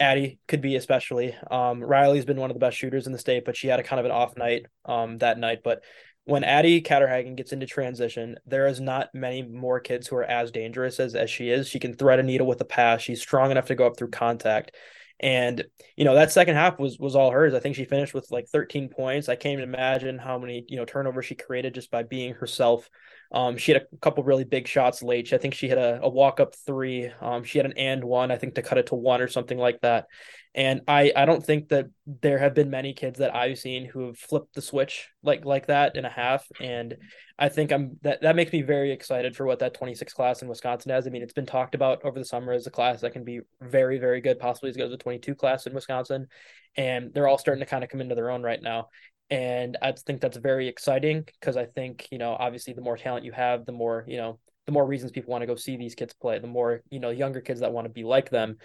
Addie 0.00 0.40
could 0.48 0.60
be, 0.60 0.76
especially. 0.76 1.36
Um, 1.50 1.82
Riley's 1.82 2.24
been 2.24 2.40
one 2.40 2.50
of 2.50 2.54
the 2.54 2.60
best 2.60 2.76
shooters 2.76 3.06
in 3.06 3.12
the 3.12 3.18
state, 3.18 3.44
but 3.44 3.56
she 3.56 3.68
had 3.68 3.80
a 3.80 3.84
kind 3.84 4.00
of 4.00 4.06
an 4.06 4.12
off 4.12 4.36
night 4.36 4.66
um, 4.84 5.18
that 5.18 5.38
night. 5.38 5.60
But 5.62 5.84
when 6.24 6.42
Addie 6.42 6.82
Ketterhagen 6.82 7.36
gets 7.36 7.52
into 7.52 7.66
transition, 7.66 8.36
there 8.46 8.66
is 8.66 8.80
not 8.80 9.14
many 9.14 9.42
more 9.42 9.78
kids 9.78 10.08
who 10.08 10.16
are 10.16 10.24
as 10.24 10.50
dangerous 10.50 10.98
as, 10.98 11.14
as 11.14 11.30
she 11.30 11.50
is. 11.50 11.68
She 11.68 11.78
can 11.78 11.94
thread 11.94 12.18
a 12.18 12.22
needle 12.22 12.46
with 12.46 12.60
a 12.60 12.64
pass. 12.64 13.02
She's 13.02 13.20
strong 13.20 13.50
enough 13.50 13.66
to 13.66 13.74
go 13.74 13.86
up 13.86 13.96
through 13.96 14.10
contact. 14.10 14.74
And 15.20 15.64
you 15.96 16.04
know 16.04 16.14
that 16.14 16.32
second 16.32 16.56
half 16.56 16.78
was 16.78 16.98
was 16.98 17.14
all 17.14 17.30
hers. 17.30 17.54
I 17.54 17.60
think 17.60 17.76
she 17.76 17.84
finished 17.84 18.14
with 18.14 18.30
like 18.30 18.48
13 18.48 18.88
points. 18.88 19.28
I 19.28 19.36
can't 19.36 19.60
imagine 19.60 20.18
how 20.18 20.38
many 20.38 20.64
you 20.68 20.76
know 20.76 20.84
turnovers 20.84 21.26
she 21.26 21.34
created 21.34 21.74
just 21.74 21.90
by 21.90 22.02
being 22.02 22.34
herself. 22.34 22.88
Um, 23.32 23.56
she 23.56 23.72
had 23.72 23.82
a 23.82 23.96
couple 23.98 24.22
really 24.22 24.44
big 24.44 24.68
shots 24.68 25.02
late. 25.02 25.32
I 25.32 25.38
think 25.38 25.54
she 25.54 25.68
had 25.68 25.78
a, 25.78 26.00
a 26.02 26.08
walk 26.08 26.40
up 26.40 26.54
three. 26.54 27.10
Um, 27.20 27.42
she 27.44 27.58
had 27.58 27.66
an 27.66 27.74
and 27.76 28.04
one, 28.04 28.30
I 28.30 28.36
think, 28.36 28.54
to 28.54 28.62
cut 28.62 28.78
it 28.78 28.86
to 28.86 28.94
one 28.94 29.20
or 29.20 29.28
something 29.28 29.58
like 29.58 29.80
that. 29.80 30.06
And 30.54 30.82
I 30.86 31.12
I 31.16 31.24
don't 31.24 31.44
think 31.44 31.70
that 31.70 31.86
there 32.06 32.38
have 32.38 32.54
been 32.54 32.70
many 32.70 32.92
kids 32.92 33.18
that 33.18 33.34
I've 33.34 33.58
seen 33.58 33.86
who 33.86 34.06
have 34.06 34.18
flipped 34.18 34.54
the 34.54 34.62
switch 34.62 35.08
like 35.22 35.44
like 35.44 35.66
that 35.66 35.96
in 35.96 36.04
a 36.04 36.10
half. 36.10 36.46
And 36.60 36.96
I 37.36 37.48
think 37.48 37.72
I'm 37.72 37.98
that 38.02 38.22
that 38.22 38.36
makes 38.36 38.52
me 38.52 38.62
very 38.62 38.92
excited 38.92 39.34
for 39.34 39.46
what 39.46 39.58
that 39.58 39.74
26 39.74 40.12
class 40.12 40.42
in 40.42 40.48
Wisconsin 40.48 40.92
has. 40.92 41.06
I 41.06 41.10
mean, 41.10 41.22
it's 41.22 41.32
been 41.32 41.46
talked 41.46 41.74
about 41.74 42.04
over 42.04 42.18
the 42.18 42.24
summer 42.24 42.52
as 42.52 42.68
a 42.68 42.70
class 42.70 43.00
that 43.00 43.12
can 43.12 43.24
be 43.24 43.40
very 43.60 43.98
very 43.98 44.20
good, 44.20 44.38
possibly 44.38 44.70
as 44.70 44.76
good 44.76 44.86
as 44.86 44.92
a 44.92 44.98
22 44.98 45.34
class 45.34 45.66
in 45.66 45.74
Wisconsin. 45.74 46.28
And 46.76 47.12
they're 47.12 47.28
all 47.28 47.38
starting 47.38 47.64
to 47.64 47.70
kind 47.70 47.82
of 47.82 47.90
come 47.90 48.00
into 48.00 48.14
their 48.14 48.30
own 48.30 48.42
right 48.42 48.62
now. 48.62 48.88
And 49.30 49.76
I 49.80 49.92
think 49.92 50.20
that's 50.20 50.36
very 50.36 50.68
exciting 50.68 51.22
because 51.22 51.56
I 51.56 51.66
think, 51.66 52.08
you 52.10 52.18
know, 52.18 52.36
obviously 52.38 52.74
the 52.74 52.82
more 52.82 52.96
talent 52.96 53.24
you 53.24 53.32
have, 53.32 53.64
the 53.64 53.72
more, 53.72 54.04
you 54.06 54.16
know, 54.16 54.38
the 54.66 54.72
more 54.72 54.86
reasons 54.86 55.12
people 55.12 55.30
want 55.30 55.42
to 55.42 55.46
go 55.46 55.56
see 55.56 55.76
these 55.76 55.94
kids 55.94 56.14
play, 56.14 56.38
the 56.38 56.46
more, 56.46 56.82
you 56.90 57.00
know, 57.00 57.10
younger 57.10 57.40
kids 57.40 57.60
that 57.60 57.72
want 57.72 57.86
to 57.86 57.92
be 57.92 58.04
like 58.04 58.30
them. 58.30 58.56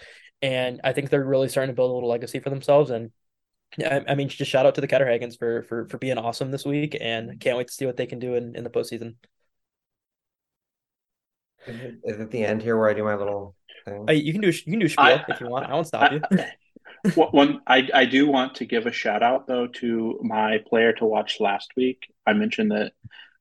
And 0.42 0.80
I 0.84 0.94
think 0.94 1.10
they're 1.10 1.24
really 1.24 1.50
starting 1.50 1.74
to 1.74 1.76
build 1.76 1.92
a 1.92 1.94
little 1.94 2.10
legacy 2.10 2.40
for 2.40 2.50
themselves. 2.50 2.92
And 2.92 3.12
I, 3.80 4.04
I 4.08 4.16
mean, 4.16 4.30
just 4.30 4.50
shout 4.50 4.66
out 4.66 4.76
to 4.76 4.82
the 4.82 4.88
Ketterhagens 4.88 5.38
for 5.38 5.64
for 5.64 5.86
for 5.88 5.98
being 5.98 6.18
awesome 6.18 6.52
this 6.52 6.66
week, 6.66 6.98
and 7.00 7.40
can't 7.40 7.58
wait 7.58 7.68
to 7.68 7.74
see 7.74 7.86
what 7.86 7.98
they 7.98 8.06
can 8.06 8.20
do 8.20 8.36
in, 8.36 8.56
in 8.56 8.64
the 8.64 8.70
postseason. 8.70 9.16
Is 11.68 11.76
it, 11.82 11.96
is 12.04 12.20
it 12.20 12.32
the 12.32 12.44
end 12.44 12.62
here 12.62 12.78
where 12.78 12.90
I 12.90 12.94
do 12.94 13.04
my 13.04 13.16
little 13.16 13.56
thing? 13.86 14.06
Uh, 14.10 14.14
you 14.14 14.32
can 14.32 14.42
do 14.42 14.48
you 14.48 14.72
can 14.72 14.80
do 14.80 14.90
spiel 14.90 15.06
I, 15.06 15.26
if 15.28 15.42
you 15.42 15.50
want. 15.50 15.68
I 15.68 15.74
won't 15.74 15.88
stop 15.88 16.12
you. 16.12 16.22
one, 17.16 17.62
I 17.68 17.90
I 17.94 18.06
do 18.06 18.28
want 18.28 18.56
to 18.56 18.66
give 18.66 18.86
a 18.86 18.92
shout 18.92 19.24
out 19.24 19.48
though 19.48 19.68
to 19.68 20.20
my 20.22 20.60
player 20.68 20.94
to 20.94 21.06
watch 21.06 21.40
last 21.40 21.72
week. 21.76 22.12
I 22.26 22.34
mentioned 22.34 22.72
that 22.72 22.94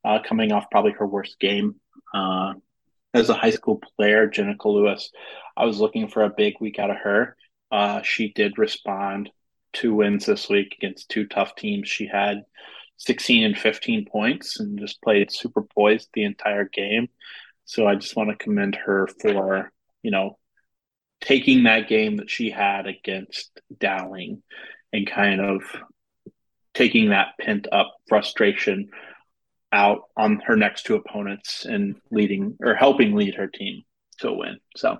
uh, 0.05 0.21
coming 0.25 0.53
off 0.53 0.71
probably 0.71 0.93
her 0.93 1.07
worst 1.07 1.39
game 1.39 1.77
uh, 2.15 2.55
as 3.15 3.29
a 3.29 3.35
high 3.35 3.51
school 3.51 3.81
player, 3.97 4.29
Jenica 4.29 4.67
Lewis. 4.67 5.11
I 5.57 5.65
was 5.65 5.81
looking 5.81 6.09
for 6.09 6.25
a 6.25 6.31
big 6.31 6.55
week 6.61 6.79
out 6.79 6.91
of 6.91 6.97
her. 6.99 7.37
Uh, 7.71 8.03
she 8.03 8.33
did 8.33 8.59
respond. 8.59 9.31
Two 9.73 9.95
wins 9.95 10.25
this 10.27 10.49
week 10.49 10.75
against 10.79 11.11
two 11.11 11.27
tough 11.27 11.55
teams. 11.55 11.89
She 11.89 12.07
had 12.07 12.45
16 12.99 13.45
and 13.45 13.59
15 13.59 14.07
points 14.07 14.61
and 14.61 14.79
just 14.79 15.03
played 15.03 15.31
super 15.31 15.63
poised 15.63 16.09
the 16.15 16.25
entire 16.25 16.65
game. 16.65 17.09
So 17.65 17.87
I 17.87 17.97
just 17.97 18.17
want 18.17 18.31
to 18.31 18.37
commend 18.37 18.77
her 18.77 19.09
for, 19.21 19.71
you 20.03 20.11
know, 20.11 20.38
taking 21.21 21.65
that 21.65 21.89
game 21.89 22.17
that 22.17 22.31
she 22.31 22.51
had 22.51 22.87
against 22.87 23.61
Dowling 23.79 24.43
and 24.93 25.07
kind 25.07 25.41
of 25.41 25.63
taking 26.75 27.11
that 27.11 27.29
pent 27.41 27.67
up 27.71 27.93
frustration 28.09 28.89
out 29.73 30.03
on 30.17 30.41
her 30.47 30.57
next 30.57 30.87
two 30.87 30.95
opponents 30.95 31.67
and 31.67 31.97
leading 32.11 32.57
or 32.63 32.75
helping 32.75 33.15
lead 33.15 33.35
her 33.35 33.49
team 33.49 33.83
to 34.19 34.29
a 34.29 34.35
win. 34.35 34.59
So, 34.77 34.99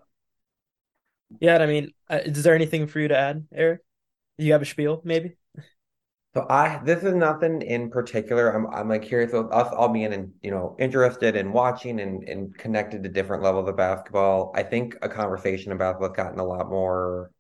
yeah, 1.41 1.59
I 1.59 1.67
mean, 1.67 1.93
uh, 2.11 2.19
is 2.25 2.43
there 2.43 2.55
anything 2.55 2.87
for 2.87 3.01
you 3.01 3.09
to 3.09 3.17
add, 3.17 3.47
Eric? 3.55 3.81
You 4.37 4.53
have 4.53 4.63
a 4.63 4.67
spiel, 4.67 5.01
maybe? 5.05 5.38
So 6.35 6.47
I 6.49 6.81
this 6.85 7.03
is 7.03 7.15
nothing 7.15 7.63
in 7.63 7.91
particular. 7.91 8.51
I'm 8.51 8.67
I'm 8.69 8.89
like 8.89 9.03
curious 9.03 9.33
with 9.33 9.51
us 9.51 9.73
all 9.73 9.89
being 9.89 10.13
and 10.13 10.33
you 10.43 10.51
know 10.51 10.77
interested 10.79 11.37
in 11.37 11.53
watching 11.53 12.01
and, 12.01 12.23
and 12.29 12.57
connected 12.57 13.03
to 13.03 13.09
different 13.09 13.43
levels 13.43 13.69
of 13.69 13.77
basketball. 13.77 14.53
I 14.55 14.63
think 14.63 14.97
a 15.03 15.09
conversation 15.09 15.73
about 15.73 16.01
what's 16.01 16.17
gotten 16.17 16.39
a 16.39 16.45
lot 16.45 16.69
more 16.69 17.31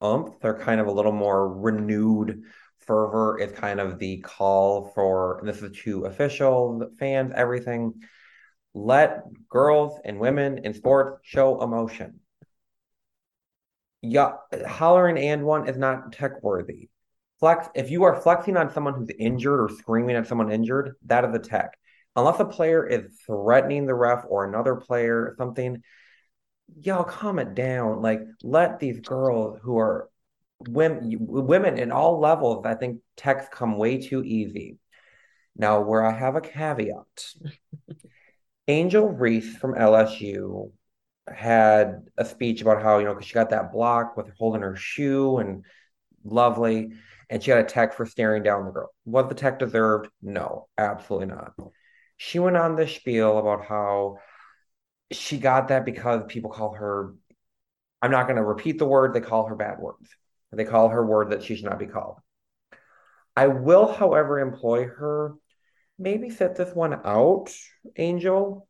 umph. 0.00 0.38
They're 0.40 0.58
kind 0.58 0.80
of 0.80 0.86
a 0.86 0.92
little 0.92 1.12
more 1.12 1.52
renewed 1.52 2.42
fervor 2.78 3.38
is 3.38 3.52
kind 3.52 3.80
of 3.80 3.98
the 3.98 4.18
call 4.20 4.86
for 4.94 5.40
this 5.44 5.60
is 5.60 5.76
to 5.84 6.04
officials, 6.06 6.82
fans, 6.98 7.32
everything. 7.34 7.94
Let 8.72 9.24
girls 9.48 9.98
and 10.04 10.20
women 10.20 10.58
in 10.58 10.74
sports 10.74 11.20
show 11.24 11.60
emotion. 11.60 12.20
Yeah, 14.00 14.34
hollering 14.66 15.18
and 15.18 15.44
one 15.44 15.68
is 15.68 15.76
not 15.76 16.12
tech 16.12 16.42
worthy 16.42 16.88
flex 17.40 17.68
if 17.74 17.90
you 17.90 18.04
are 18.04 18.20
flexing 18.20 18.56
on 18.56 18.72
someone 18.72 18.94
who's 18.94 19.10
injured 19.18 19.60
or 19.60 19.68
screaming 19.68 20.16
at 20.16 20.26
someone 20.26 20.50
injured, 20.50 20.96
that 21.06 21.24
is 21.24 21.34
a 21.34 21.38
tech. 21.38 21.78
Unless 22.16 22.40
a 22.40 22.44
player 22.44 22.86
is 22.86 23.20
threatening 23.26 23.86
the 23.86 23.94
ref 23.94 24.24
or 24.28 24.44
another 24.44 24.74
player 24.74 25.16
or 25.16 25.34
something, 25.38 25.82
y'all 26.80 27.04
calm 27.04 27.38
it 27.38 27.54
down. 27.54 28.02
Like 28.02 28.20
let 28.42 28.80
these 28.80 29.00
girls 29.00 29.60
who 29.62 29.78
are 29.78 30.08
women 30.66 31.16
women 31.20 31.78
in 31.78 31.92
all 31.92 32.18
levels, 32.18 32.66
I 32.66 32.74
think 32.74 33.00
techs 33.16 33.46
come 33.50 33.78
way 33.78 34.00
too 34.00 34.24
easy. 34.24 34.78
Now, 35.56 35.80
where 35.80 36.04
I 36.04 36.12
have 36.12 36.36
a 36.36 36.40
caveat, 36.40 37.34
Angel 38.68 39.08
Reese 39.08 39.56
from 39.56 39.74
LSU 39.74 40.70
had 41.26 42.08
a 42.16 42.24
speech 42.24 42.62
about 42.62 42.82
how, 42.82 42.98
you 42.98 43.04
know, 43.04 43.14
because 43.14 43.26
she 43.26 43.34
got 43.34 43.50
that 43.50 43.72
block 43.72 44.16
with 44.16 44.30
holding 44.38 44.62
her 44.62 44.76
shoe 44.76 45.38
and 45.38 45.64
lovely 46.24 46.92
and 47.30 47.42
she 47.42 47.48
got 47.48 47.60
a 47.60 47.64
tech 47.64 47.94
for 47.94 48.06
staring 48.06 48.42
down 48.42 48.64
the 48.64 48.70
girl. 48.70 48.90
Was 49.04 49.28
the 49.28 49.34
tech 49.34 49.58
deserved? 49.58 50.08
No, 50.22 50.68
absolutely 50.76 51.28
not. 51.28 51.52
She 52.16 52.38
went 52.38 52.56
on 52.56 52.76
the 52.76 52.88
spiel 52.88 53.38
about 53.38 53.64
how 53.64 54.18
she 55.12 55.38
got 55.38 55.68
that 55.68 55.84
because 55.84 56.22
people 56.28 56.50
call 56.50 56.74
her, 56.74 57.14
I'm 58.02 58.10
not 58.10 58.26
going 58.26 58.36
to 58.36 58.44
repeat 58.44 58.78
the 58.78 58.86
word, 58.86 59.14
they 59.14 59.20
call 59.20 59.46
her 59.46 59.56
bad 59.56 59.78
words. 59.78 60.10
They 60.52 60.64
call 60.64 60.88
her 60.88 61.04
word 61.04 61.30
that 61.30 61.42
she 61.42 61.56
should 61.56 61.66
not 61.66 61.78
be 61.78 61.86
called. 61.86 62.16
I 63.36 63.48
will, 63.48 63.92
however, 63.92 64.40
employ 64.40 64.86
her. 64.86 65.34
Maybe 65.98 66.30
set 66.30 66.56
this 66.56 66.74
one 66.74 66.94
out, 67.04 67.52
Angel. 67.96 68.66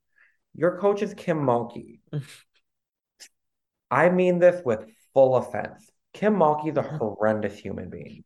Your 0.55 0.79
coach 0.79 1.03
is 1.03 1.15
Kim 1.15 1.39
Mulkey. 1.39 2.01
I 3.91 4.11
mean 4.11 4.39
this 4.39 4.61
with 4.65 4.85
full 5.15 5.37
offense. 5.37 5.89
Kim 6.13 6.35
Mulkey 6.35 6.71
is 6.71 6.77
a 6.77 6.83
horrendous 6.83 7.57
human 7.57 7.91
being. 7.91 8.25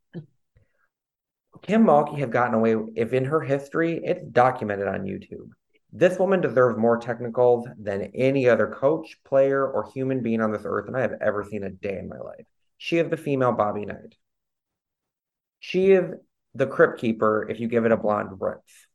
Kim 1.63 1.85
Mulkey 1.85 2.19
have 2.19 2.31
gotten 2.31 2.55
away, 2.55 2.77
if 2.97 3.13
in 3.13 3.25
her 3.25 3.41
history, 3.41 4.01
it's 4.05 4.25
documented 4.31 4.89
on 4.89 5.05
YouTube. 5.05 5.51
This 5.93 6.19
woman 6.19 6.41
deserves 6.41 6.79
more 6.79 6.99
technicals 6.99 7.69
than 7.79 8.11
any 8.15 8.49
other 8.49 8.67
coach, 8.67 9.19
player, 9.25 9.67
or 9.67 9.91
human 9.93 10.23
being 10.23 10.41
on 10.41 10.51
this 10.51 10.63
earth, 10.65 10.89
and 10.89 10.97
I 10.97 11.03
have 11.03 11.15
ever 11.21 11.45
seen 11.45 11.63
a 11.65 11.71
day 11.71 11.99
in 11.99 12.09
my 12.09 12.19
life. 12.19 12.47
She 12.79 12.99
is 12.99 13.09
the 13.11 13.17
female 13.17 13.53
Bobby 13.53 13.85
Knight. 13.85 14.17
She 15.61 15.93
is 15.93 16.13
the 16.55 16.67
crypt 16.67 16.99
keeper 16.99 17.47
if 17.49 17.61
you 17.61 17.69
give 17.69 17.85
it 17.85 17.93
a 17.93 17.97
blonde 17.97 18.31
rinse. 18.41 18.87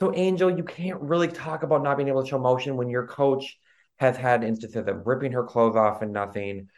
So, 0.00 0.14
Angel, 0.14 0.56
you 0.56 0.64
can't 0.64 1.00
really 1.00 1.28
talk 1.28 1.62
about 1.62 1.82
not 1.82 1.96
being 1.96 2.08
able 2.08 2.22
to 2.22 2.28
show 2.28 2.38
motion 2.38 2.76
when 2.76 2.88
your 2.88 3.06
coach 3.06 3.58
has 3.96 4.16
had 4.16 4.44
instances 4.44 4.86
of 4.86 5.06
ripping 5.06 5.32
her 5.32 5.44
clothes 5.44 5.76
off 5.76 6.02
and 6.02 6.12
nothing, 6.12 6.68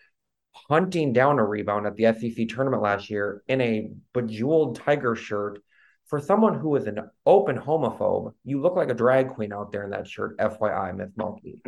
hunting 0.54 1.12
down 1.12 1.38
a 1.38 1.44
rebound 1.44 1.86
at 1.86 1.96
the 1.96 2.12
SEC 2.14 2.48
tournament 2.48 2.82
last 2.82 3.10
year 3.10 3.42
in 3.48 3.60
a 3.60 3.90
bejeweled 4.12 4.76
tiger 4.76 5.14
shirt. 5.14 5.60
For 6.06 6.20
someone 6.20 6.58
who 6.58 6.76
is 6.76 6.86
an 6.86 6.98
open 7.24 7.58
homophobe, 7.58 8.34
you 8.44 8.60
look 8.60 8.76
like 8.76 8.90
a 8.90 8.94
drag 8.94 9.30
queen 9.30 9.52
out 9.52 9.72
there 9.72 9.84
in 9.84 9.90
that 9.90 10.06
shirt. 10.06 10.38
FYI, 10.38 10.96
Miss 10.96 11.10
Mulkey. 11.18 11.60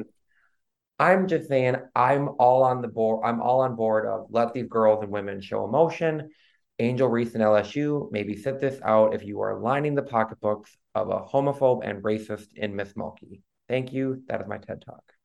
I'm 0.98 1.26
just 1.26 1.48
saying, 1.48 1.76
I'm 1.94 2.30
all 2.38 2.62
on 2.62 2.80
the 2.80 2.88
board. 2.88 3.22
I'm 3.24 3.40
all 3.40 3.60
on 3.60 3.76
board 3.76 4.06
of 4.06 4.26
let 4.30 4.52
these 4.52 4.68
girls 4.68 5.02
and 5.02 5.10
women 5.10 5.40
show 5.40 5.64
emotion. 5.64 6.30
Angel 6.78 7.08
Reese 7.08 7.34
and 7.34 7.42
LSU, 7.42 8.10
maybe 8.12 8.36
sit 8.36 8.60
this 8.60 8.78
out 8.84 9.14
if 9.14 9.24
you 9.24 9.40
are 9.40 9.58
lining 9.58 9.94
the 9.94 10.02
pocketbooks 10.02 10.76
of 10.94 11.08
a 11.08 11.20
homophobe 11.20 11.88
and 11.88 12.02
racist 12.02 12.48
in 12.54 12.76
Miss 12.76 12.92
Mulkey. 12.92 13.40
Thank 13.68 13.92
you. 13.92 14.22
That 14.28 14.42
is 14.42 14.46
my 14.46 14.58
TED 14.58 14.82
Talk. 14.82 15.15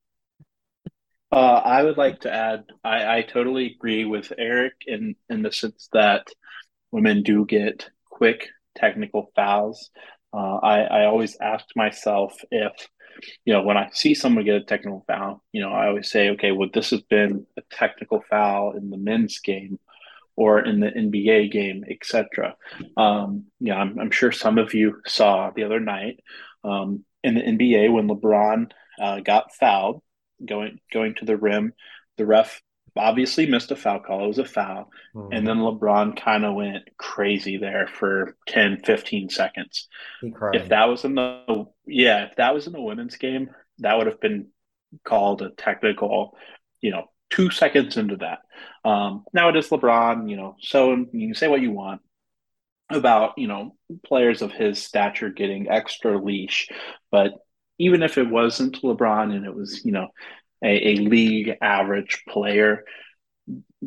Uh, 1.31 1.61
I 1.63 1.83
would 1.83 1.97
like 1.97 2.21
to 2.21 2.33
add, 2.33 2.65
I, 2.83 3.19
I 3.19 3.21
totally 3.21 3.67
agree 3.67 4.03
with 4.03 4.33
Eric 4.37 4.73
in, 4.85 5.15
in 5.29 5.43
the 5.43 5.51
sense 5.51 5.87
that 5.93 6.27
women 6.91 7.23
do 7.23 7.45
get 7.45 7.89
quick 8.09 8.49
technical 8.75 9.31
fouls. 9.35 9.91
Uh, 10.33 10.57
I, 10.57 10.81
I 10.81 11.05
always 11.05 11.37
ask 11.41 11.65
myself 11.75 12.35
if, 12.51 12.73
you 13.45 13.53
know, 13.53 13.61
when 13.61 13.77
I 13.77 13.89
see 13.93 14.13
someone 14.13 14.43
get 14.43 14.55
a 14.55 14.63
technical 14.63 15.05
foul, 15.07 15.41
you 15.53 15.61
know, 15.61 15.71
I 15.71 15.87
always 15.87 16.11
say, 16.11 16.29
okay, 16.31 16.51
would 16.51 16.73
this 16.73 16.89
have 16.89 17.07
been 17.07 17.45
a 17.57 17.61
technical 17.71 18.23
foul 18.29 18.73
in 18.75 18.89
the 18.89 18.97
men's 18.97 19.39
game 19.39 19.79
or 20.35 20.59
in 20.59 20.81
the 20.81 20.87
NBA 20.87 21.51
game, 21.51 21.85
etc. 21.89 22.55
Um, 22.97 23.45
yeah, 23.59 23.75
I'm, 23.75 23.97
I'm 23.99 24.11
sure 24.11 24.33
some 24.33 24.57
of 24.57 24.73
you 24.73 25.01
saw 25.05 25.51
the 25.51 25.63
other 25.63 25.79
night 25.79 26.19
um, 26.63 27.05
in 27.23 27.35
the 27.35 27.41
NBA 27.41 27.91
when 27.91 28.09
LeBron 28.09 28.71
uh, 29.01 29.19
got 29.21 29.53
fouled 29.55 30.01
going 30.45 30.79
going 30.91 31.15
to 31.15 31.25
the 31.25 31.37
rim. 31.37 31.73
The 32.17 32.25
ref 32.25 32.61
obviously 32.95 33.45
missed 33.45 33.71
a 33.71 33.75
foul 33.75 33.99
call. 33.99 34.25
It 34.25 34.27
was 34.27 34.39
a 34.39 34.45
foul. 34.45 34.89
Mm-hmm. 35.15 35.33
And 35.33 35.47
then 35.47 35.57
LeBron 35.57 36.21
kind 36.21 36.45
of 36.45 36.55
went 36.55 36.89
crazy 36.97 37.57
there 37.57 37.87
for 37.87 38.35
10, 38.47 38.81
15 38.83 39.29
seconds. 39.29 39.87
If 40.55 40.69
that 40.69 40.89
was 40.89 41.05
in 41.05 41.15
the 41.15 41.65
yeah, 41.85 42.25
if 42.25 42.35
that 42.35 42.53
was 42.53 42.67
in 42.67 42.73
the 42.73 42.81
women's 42.81 43.17
game, 43.17 43.49
that 43.79 43.97
would 43.97 44.07
have 44.07 44.19
been 44.19 44.47
called 45.05 45.41
a 45.41 45.49
technical, 45.51 46.37
you 46.81 46.91
know, 46.91 47.05
two 47.29 47.49
seconds 47.49 47.97
into 47.97 48.17
that. 48.17 48.39
Um, 48.83 49.23
now 49.33 49.49
it 49.49 49.55
is 49.55 49.69
LeBron, 49.69 50.29
you 50.29 50.37
know, 50.37 50.55
so 50.59 50.91
you 50.91 51.27
can 51.27 51.35
say 51.35 51.47
what 51.47 51.61
you 51.61 51.71
want 51.71 52.01
about, 52.89 53.37
you 53.37 53.47
know, 53.47 53.75
players 54.05 54.41
of 54.41 54.51
his 54.51 54.83
stature 54.83 55.29
getting 55.29 55.69
extra 55.69 56.21
leash, 56.21 56.67
but 57.09 57.33
even 57.77 58.03
if 58.03 58.17
it 58.17 58.29
wasn't 58.29 58.81
LeBron 58.81 59.35
and 59.35 59.45
it 59.45 59.53
was, 59.53 59.83
you 59.83 59.91
know, 59.91 60.07
a, 60.63 60.89
a 60.89 60.95
league 60.97 61.57
average 61.61 62.23
player, 62.29 62.83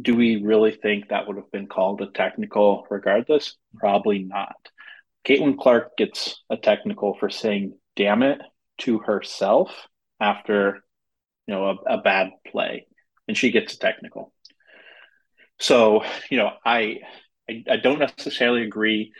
do 0.01 0.16
we 0.16 0.43
really 0.43 0.73
think 0.73 1.09
that 1.09 1.27
would 1.27 1.36
have 1.36 1.51
been 1.52 1.69
called 1.69 2.01
a 2.01 2.06
technical 2.06 2.86
regardless? 2.90 3.56
Probably 3.77 4.20
not. 4.20 4.56
Caitlin 5.24 5.59
Clark 5.59 5.97
gets 5.97 6.43
a 6.51 6.56
technical 6.56 7.15
for 7.15 7.31
saying 7.31 7.78
damn 7.97 8.23
it 8.23 8.40
to 8.78 8.98
herself 8.98 9.70
after 10.20 10.82
you 11.47 11.55
know 11.55 11.70
a, 11.86 11.94
a 11.94 11.98
bad 11.98 12.31
play 12.51 12.86
and 13.28 13.36
she 13.36 13.51
gets 13.51 13.74
a 13.74 13.78
technical. 13.78 14.32
So, 15.59 16.05
you 16.31 16.39
know, 16.39 16.51
I, 16.65 17.01
I 17.48 17.65
I 17.70 17.77
don't 17.77 17.98
necessarily 17.98 18.62
agree 18.62 19.12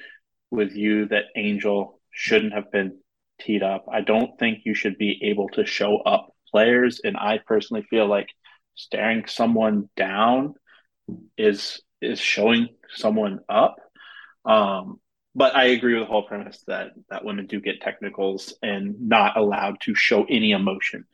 with 0.51 0.74
you 0.74 1.07
that 1.09 1.24
Angel 1.36 2.01
shouldn't 2.11 2.53
have 2.53 2.70
been 2.70 2.99
teed 3.44 3.62
up. 3.62 3.86
I 3.92 4.00
don't 4.00 4.38
think 4.38 4.60
you 4.64 4.74
should 4.74 4.98
be 4.98 5.20
able 5.24 5.48
to 5.50 5.66
show 5.66 5.98
up 5.98 6.28
players. 6.50 7.00
And 7.04 7.16
I 7.16 7.38
personally 7.38 7.84
feel 7.88 8.06
like 8.06 8.28
staring 8.74 9.26
someone 9.26 9.88
down 9.96 10.54
is 11.36 11.80
is 12.00 12.20
showing 12.20 12.68
someone 12.90 13.40
up. 13.48 13.76
Um, 14.44 15.00
but 15.34 15.56
I 15.56 15.64
agree 15.66 15.94
with 15.94 16.04
the 16.04 16.12
whole 16.12 16.26
premise 16.26 16.62
that 16.68 16.92
that 17.10 17.24
women 17.24 17.46
do 17.46 17.60
get 17.60 17.80
technicals 17.80 18.54
and 18.62 18.94
not 19.00 19.36
allowed 19.36 19.80
to 19.82 19.94
show 19.94 20.24
any 20.24 20.52
emotion 20.52 21.06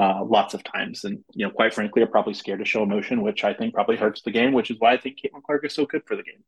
uh, 0.00 0.24
lots 0.24 0.54
of 0.54 0.64
times. 0.64 1.04
And 1.04 1.22
you 1.34 1.46
know, 1.46 1.52
quite 1.52 1.74
frankly, 1.74 2.02
are 2.02 2.06
probably 2.06 2.34
scared 2.34 2.60
to 2.60 2.64
show 2.64 2.82
emotion, 2.82 3.22
which 3.22 3.44
I 3.44 3.54
think 3.54 3.74
probably 3.74 3.96
hurts 3.96 4.22
the 4.22 4.30
game. 4.30 4.52
Which 4.52 4.70
is 4.70 4.76
why 4.78 4.92
I 4.92 4.98
think 4.98 5.18
Caitlin 5.18 5.42
Clark 5.42 5.64
is 5.66 5.74
so 5.74 5.86
good 5.86 6.02
for 6.06 6.16
the 6.16 6.22
game. 6.22 6.42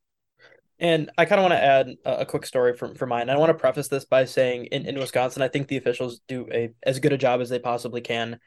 And 0.83 1.13
I 1.17 1.27
kind 1.27 1.39
of 1.39 1.45
want 1.45 1.53
to 1.53 1.65
add 1.65 1.95
a, 2.05 2.27
quick 2.27 2.45
story 2.45 2.77
from 2.77 2.97
for 2.97 3.07
mine. 3.07 3.31
I 3.31 3.37
want 3.37 3.51
to 3.51 3.55
preface 3.55 3.87
this 3.87 4.05
by 4.05 4.25
saying 4.25 4.65
in, 4.67 4.85
in 4.85 4.99
Wisconsin, 4.99 5.41
I 5.41 5.47
think 5.47 5.69
the 5.69 5.77
officials 5.77 6.21
do 6.27 6.49
a 6.53 6.71
as 6.83 6.99
good 6.99 7.13
a 7.13 7.17
job 7.17 7.41
as 7.41 7.49
they 7.49 7.61
possibly 7.61 8.01
can. 8.01 8.41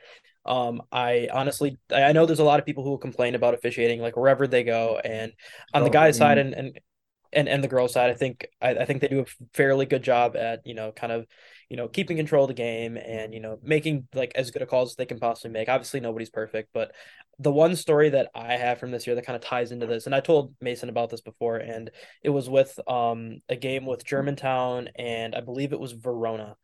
Um, 0.46 0.82
I 0.92 1.30
honestly, 1.32 1.78
I 1.90 2.12
know 2.12 2.26
there's 2.26 2.40
a 2.40 2.44
lot 2.44 2.60
of 2.60 2.66
people 2.66 2.84
who 2.84 2.90
will 2.90 2.98
complain 2.98 3.36
about 3.36 3.54
officiating 3.54 4.02
like 4.02 4.18
wherever 4.18 4.48
they 4.48 4.66
go, 4.66 5.00
and 5.02 5.32
on 5.74 5.84
oh, 5.84 5.86
the 5.86 5.90
guy's 5.90 6.18
side 6.18 6.38
and 6.38 6.54
and 6.54 6.78
and 7.32 7.48
and 7.48 7.64
the 7.64 7.70
girls 7.70 7.94
side, 7.94 8.10
I 8.10 8.16
think 8.16 8.46
I, 8.62 8.72
I 8.72 8.86
think 8.86 9.00
they 9.00 9.08
do 9.08 9.22
a 9.22 9.46
fairly 9.54 9.86
good 9.86 10.04
job 10.04 10.36
at 10.36 10.60
you 10.66 10.76
know 10.76 10.92
kind 10.92 11.14
of 11.14 11.28
you 11.70 11.78
know 11.78 11.88
keeping 11.88 12.18
control 12.18 12.44
of 12.46 12.50
the 12.50 12.54
game 12.54 12.98
and 12.98 13.34
you 13.34 13.40
know 13.40 13.60
making 13.64 14.08
like 14.14 14.32
as 14.36 14.52
good 14.52 14.62
a 14.62 14.66
calls 14.66 14.92
as 14.92 14.96
they 14.96 15.06
can 15.06 15.20
possibly 15.20 15.52
make. 15.52 15.70
Obviously, 15.70 16.00
nobody's 16.00 16.30
perfect, 16.30 16.70
but 16.74 16.94
the 17.40 17.52
one 17.52 17.76
story 17.76 18.10
that 18.10 18.30
I 18.34 18.54
have 18.54 18.80
from 18.80 18.92
this 18.92 19.06
year 19.06 19.16
that 19.16 19.26
kind 19.26 19.36
of 19.36 19.42
ties 19.42 19.72
into 19.72 19.88
this, 19.88 20.06
and 20.06 20.16
I 20.16 20.22
told 20.22 20.56
Mason 20.62 20.90
about 20.90 21.10
this 21.10 21.22
before, 21.22 21.58
and 21.58 21.92
it 22.24 22.30
was 22.30 22.50
with 22.50 22.78
um 22.88 23.42
a 23.50 23.56
game 23.56 23.86
with 23.86 24.06
Germantown 24.06 24.90
and 24.96 25.36
I 25.36 25.42
believe 25.42 25.74
it 25.74 25.80
was 25.80 25.92
Verona. 25.94 26.56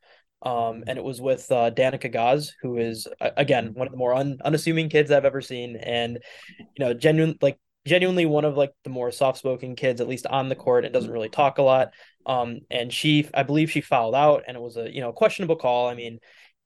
Um, 0.44 0.84
and 0.88 0.98
it 0.98 1.04
was 1.04 1.22
with 1.22 1.52
uh, 1.52 1.70
Danica 1.70 2.12
Gaz, 2.12 2.54
who 2.64 2.78
is 2.78 3.08
again 3.20 3.74
one 3.76 3.86
of 3.86 3.92
the 3.92 3.98
more 3.98 4.16
un- 4.16 4.40
unassuming 4.44 4.90
kids 4.90 5.12
I've 5.12 5.26
ever 5.26 5.42
seen, 5.42 5.76
and 5.76 6.18
you 6.58 6.66
know, 6.80 6.94
genuine 6.96 7.38
like 7.42 7.60
genuinely 7.86 8.26
one 8.26 8.46
of 8.46 8.58
like 8.58 8.74
the 8.84 8.90
more 8.90 9.12
soft-spoken 9.12 9.76
kids, 9.76 10.02
at 10.02 10.08
least 10.08 10.28
on 10.28 10.50
the 10.50 10.56
court, 10.56 10.86
and 10.86 10.94
doesn't 10.94 11.12
really 11.12 11.30
talk 11.30 11.58
a 11.58 11.64
lot. 11.64 11.94
Um, 12.26 12.60
and 12.70 12.94
she, 12.94 13.28
I 13.34 13.44
believe, 13.44 13.72
she 13.72 13.82
fouled 13.82 14.16
out, 14.16 14.44
and 14.48 14.56
it 14.56 14.62
was 14.62 14.78
a 14.78 14.94
you 14.94 15.02
know 15.02 15.12
questionable 15.12 15.56
call. 15.56 15.88
I 15.88 15.96
mean, 15.96 16.20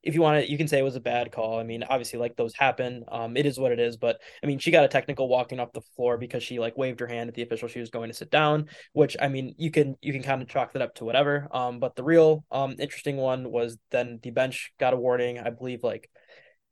if 0.04 0.14
you 0.14 0.22
want 0.22 0.46
to, 0.46 0.52
you 0.52 0.58
can 0.58 0.68
say 0.68 0.78
it 0.78 0.84
was 0.84 0.96
a 0.96 1.00
bad 1.02 1.32
call. 1.32 1.60
I 1.60 1.64
mean, 1.64 1.84
obviously, 1.84 2.20
like 2.20 2.36
those 2.36 2.54
happen. 2.54 3.04
Um, 3.12 3.36
it 3.36 3.46
is 3.48 3.58
what 3.58 3.72
it 3.72 3.80
is. 3.80 3.98
But 3.98 4.22
I 4.44 4.46
mean, 4.46 4.60
she 4.60 4.70
got 4.70 4.86
a 4.86 4.88
technical 4.88 5.28
walking 5.28 5.60
off 5.60 5.74
the 5.74 5.82
floor 5.96 6.18
because 6.18 6.44
she 6.44 6.60
like 6.60 6.78
waved 6.78 7.00
her 7.00 7.08
hand 7.08 7.28
at 7.28 7.34
the 7.34 7.42
official. 7.42 7.68
She 7.68 7.80
was 7.80 7.90
going 7.90 8.10
to 8.10 8.14
sit 8.14 8.30
down, 8.30 8.68
which 8.94 9.18
I 9.20 9.30
mean, 9.30 9.56
you 9.58 9.72
can 9.72 9.96
you 10.02 10.14
can 10.14 10.22
kind 10.22 10.42
of 10.44 10.48
chalk 10.48 10.74
that 10.74 10.84
up 10.84 10.96
to 10.96 11.06
whatever. 11.06 11.48
Um, 11.52 11.80
but 11.80 11.96
the 11.96 12.04
real 12.04 12.46
um 12.52 12.76
interesting 12.78 13.18
one 13.18 13.50
was 13.52 13.78
then 13.90 14.20
the 14.22 14.30
bench 14.32 14.74
got 14.80 14.94
a 14.94 14.98
warning. 14.98 15.40
I 15.40 15.50
believe 15.50 15.84
like 15.84 16.10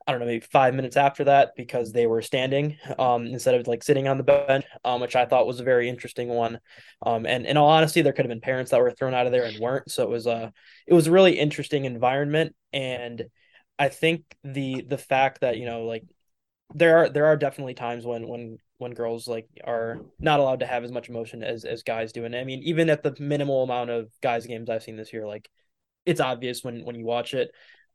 I 0.05 0.11
don't 0.11 0.19
know, 0.19 0.27
maybe 0.27 0.45
five 0.45 0.73
minutes 0.73 0.97
after 0.97 1.23
that 1.25 1.51
because 1.55 1.91
they 1.91 2.07
were 2.07 2.21
standing 2.21 2.77
um, 2.99 3.25
instead 3.25 3.55
of 3.55 3.67
like 3.67 3.83
sitting 3.83 4.07
on 4.07 4.17
the 4.17 4.23
bench, 4.23 4.65
um, 4.83 5.01
which 5.01 5.15
I 5.15 5.25
thought 5.25 5.47
was 5.47 5.59
a 5.59 5.63
very 5.63 5.89
interesting 5.89 6.29
one. 6.29 6.59
Um, 7.05 7.25
and 7.25 7.45
in 7.45 7.57
all 7.57 7.69
honesty, 7.69 8.01
there 8.01 8.13
could 8.13 8.25
have 8.25 8.29
been 8.29 8.41
parents 8.41 8.71
that 8.71 8.81
were 8.81 8.91
thrown 8.91 9.13
out 9.13 9.25
of 9.25 9.31
there 9.31 9.45
and 9.45 9.59
weren't. 9.59 9.89
So 9.89 10.03
it 10.03 10.09
was 10.09 10.27
a 10.27 10.51
it 10.87 10.93
was 10.93 11.07
a 11.07 11.11
really 11.11 11.39
interesting 11.39 11.85
environment. 11.85 12.55
And 12.73 13.23
I 13.79 13.89
think 13.89 14.23
the 14.43 14.81
the 14.81 14.97
fact 14.97 15.41
that 15.41 15.57
you 15.57 15.65
know 15.65 15.85
like 15.85 16.03
there 16.75 16.97
are 16.97 17.09
there 17.09 17.25
are 17.25 17.37
definitely 17.37 17.73
times 17.73 18.05
when 18.05 18.27
when 18.27 18.57
when 18.77 18.93
girls 18.93 19.27
like 19.27 19.47
are 19.63 20.01
not 20.19 20.39
allowed 20.39 20.59
to 20.59 20.65
have 20.65 20.83
as 20.83 20.91
much 20.91 21.09
emotion 21.09 21.43
as 21.43 21.65
as 21.65 21.83
guys 21.83 22.11
do. 22.11 22.25
And 22.25 22.35
I 22.35 22.43
mean, 22.43 22.61
even 22.63 22.89
at 22.89 23.03
the 23.03 23.15
minimal 23.19 23.63
amount 23.63 23.89
of 23.89 24.09
guys 24.21 24.45
games 24.45 24.69
I've 24.69 24.83
seen 24.83 24.97
this 24.97 25.13
year, 25.13 25.25
like 25.25 25.49
it's 26.05 26.19
obvious 26.19 26.63
when 26.63 26.83
when 26.83 26.95
you 26.95 27.05
watch 27.05 27.33
it. 27.33 27.51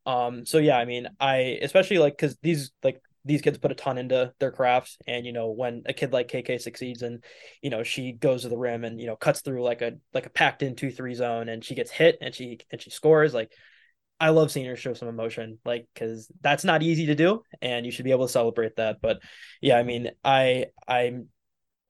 Um, 0.09 0.47
so 0.47 0.57
yeah, 0.57 0.79
I 0.79 0.87
mean, 0.87 1.07
I 1.21 1.59
especially 1.61 1.99
like 1.99 2.17
because 2.17 2.37
these 2.43 2.73
like 2.83 3.03
these 3.27 3.43
kids 3.43 3.59
put 3.59 3.71
a 3.71 3.75
ton 3.75 3.99
into 3.99 4.33
their 4.41 4.51
crafts, 4.51 4.97
and 5.07 5.27
you 5.27 5.33
know 5.33 5.51
when 5.51 5.83
a 5.85 5.93
kid 5.93 6.15
like 6.15 6.29
KK 6.29 6.57
succeeds 6.59 7.03
and 7.03 7.23
you 7.63 7.69
know 7.69 7.83
she 7.83 8.13
goes 8.13 8.43
to 8.43 8.49
the 8.49 8.57
rim 8.57 8.85
and 8.85 8.99
you 8.99 9.07
know 9.07 9.17
cuts 9.17 9.43
through 9.43 9.63
like 9.63 9.83
a 9.83 9.99
like 10.15 10.25
a 10.25 10.31
packed 10.31 10.63
in 10.63 10.77
two 10.77 10.91
three 10.91 11.15
zone 11.15 11.51
and 11.51 11.63
she 11.63 11.75
gets 11.75 11.91
hit 11.91 12.17
and 12.23 12.35
she 12.35 12.59
and 12.73 12.81
she 12.81 12.91
scores 12.91 13.35
like. 13.35 13.53
I 14.21 14.31
love 14.31 14.51
seeing 14.51 14.67
her 14.67 14.75
show 14.75 14.95
some 14.95 15.07
emotion, 15.07 15.61
like 15.65 15.87
because 15.95 16.29
that's 16.41 16.65
not 16.65 16.83
easy 16.83 17.07
to 17.07 17.15
do, 17.15 17.45
and 17.63 17.87
you 17.87 17.93
should 17.93 18.05
be 18.05 18.11
able 18.11 18.27
to 18.27 18.33
celebrate 18.33 18.75
that. 18.75 19.01
But 19.01 19.21
yeah, 19.63 19.79
I 19.79 19.85
mean, 19.85 20.11
I 20.25 20.67
I'm 20.89 21.29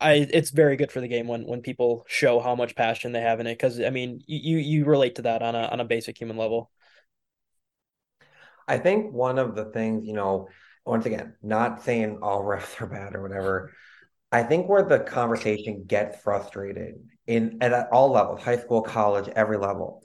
I 0.00 0.28
it's 0.30 0.50
very 0.50 0.76
good 0.76 0.92
for 0.92 1.00
the 1.00 1.08
game 1.08 1.26
when 1.26 1.46
when 1.46 1.62
people 1.62 2.04
show 2.06 2.38
how 2.40 2.54
much 2.54 2.76
passion 2.76 3.12
they 3.12 3.20
have 3.20 3.40
in 3.40 3.46
it 3.46 3.54
because 3.54 3.80
I 3.80 3.90
mean 3.90 4.20
you 4.26 4.58
you 4.58 4.84
relate 4.84 5.16
to 5.16 5.22
that 5.22 5.42
on 5.42 5.54
a 5.54 5.62
on 5.68 5.80
a 5.80 5.84
basic 5.84 6.18
human 6.18 6.36
level. 6.36 6.70
I 8.68 8.78
think 8.78 9.12
one 9.12 9.38
of 9.38 9.54
the 9.54 9.64
things, 9.66 10.06
you 10.06 10.12
know, 10.12 10.48
once 10.84 11.06
again, 11.06 11.34
not 11.42 11.82
saying 11.82 12.18
all 12.22 12.42
refs 12.44 12.80
are 12.80 12.86
bad 12.86 13.14
or 13.14 13.22
whatever. 13.22 13.72
I 14.30 14.42
think 14.42 14.68
where 14.68 14.82
the 14.82 15.00
conversation 15.00 15.84
gets 15.86 16.20
frustrated 16.20 16.96
in 17.26 17.58
at 17.62 17.88
all 17.90 18.12
levels, 18.12 18.42
high 18.42 18.58
school, 18.58 18.82
college, 18.82 19.28
every 19.34 19.56
level, 19.56 20.02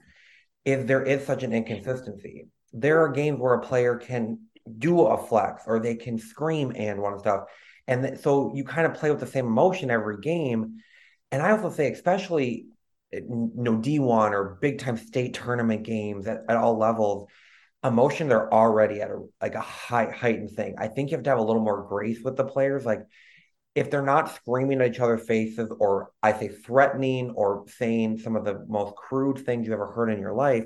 is 0.64 0.86
there 0.86 1.04
is 1.04 1.26
such 1.26 1.44
an 1.44 1.52
inconsistency. 1.52 2.48
There 2.72 3.04
are 3.04 3.10
games 3.10 3.40
where 3.40 3.56
a 3.56 3.62
player 3.62 3.98
can 3.98 4.40
do 4.78 5.02
a 5.02 5.18
flex 5.18 5.64
or 5.68 5.80
they 5.80 5.96
can 5.96 6.18
scream 6.18 6.72
and 6.76 7.02
one 7.02 7.20
stuff. 7.20 7.46
And 7.88 8.04
th- 8.04 8.20
so 8.20 8.54
you 8.56 8.64
kind 8.64 8.88
of 8.88 8.94
play 8.94 9.12
with 9.12 9.20
the 9.20 9.28
same 9.28 9.46
emotion 9.46 9.92
every 9.92 10.20
game. 10.20 10.78
And 11.32 11.42
I 11.42 11.52
also 11.52 11.70
say, 11.70 11.92
especially 11.92 12.68
eh, 13.12 13.20
you 13.20 13.52
know, 13.56 13.78
D1 13.78 14.34
or 14.34 14.58
big 14.62 14.80
time 14.80 14.96
state 14.96 15.34
tournament 15.34 15.84
games 15.84 16.28
at, 16.28 16.44
at 16.48 16.56
all 16.56 16.78
levels, 16.78 17.28
emotions 17.84 18.32
are 18.32 18.52
already 18.52 19.02
at 19.02 19.12
a 19.12 19.22
like 19.42 19.56
a 19.56 19.62
high 19.62 20.12
heightened 20.12 20.52
thing. 20.52 20.76
I 20.78 20.88
think 20.88 21.12
you 21.12 21.18
have 21.18 21.24
to 21.24 21.30
have 21.30 21.40
a 21.40 21.44
little 21.44 21.62
more 21.62 21.86
grace 21.88 22.20
with 22.24 22.38
the 22.38 22.46
players. 22.46 22.86
Like 22.86 23.02
if 23.76 23.90
they're 23.90 24.02
not 24.02 24.34
screaming 24.36 24.82
at 24.82 24.92
each 24.92 25.00
other's 25.00 25.26
faces 25.26 25.72
or 25.80 26.12
I 26.22 26.34
say 26.34 26.48
threatening 26.48 27.32
or 27.32 27.66
saying 27.78 28.20
some 28.20 28.36
of 28.36 28.46
the 28.46 28.64
most 28.68 28.96
crude 28.96 29.46
things 29.46 29.68
you 29.68 29.74
ever 29.74 29.92
heard 29.92 30.10
in 30.10 30.20
your 30.20 30.34
life, 30.34 30.66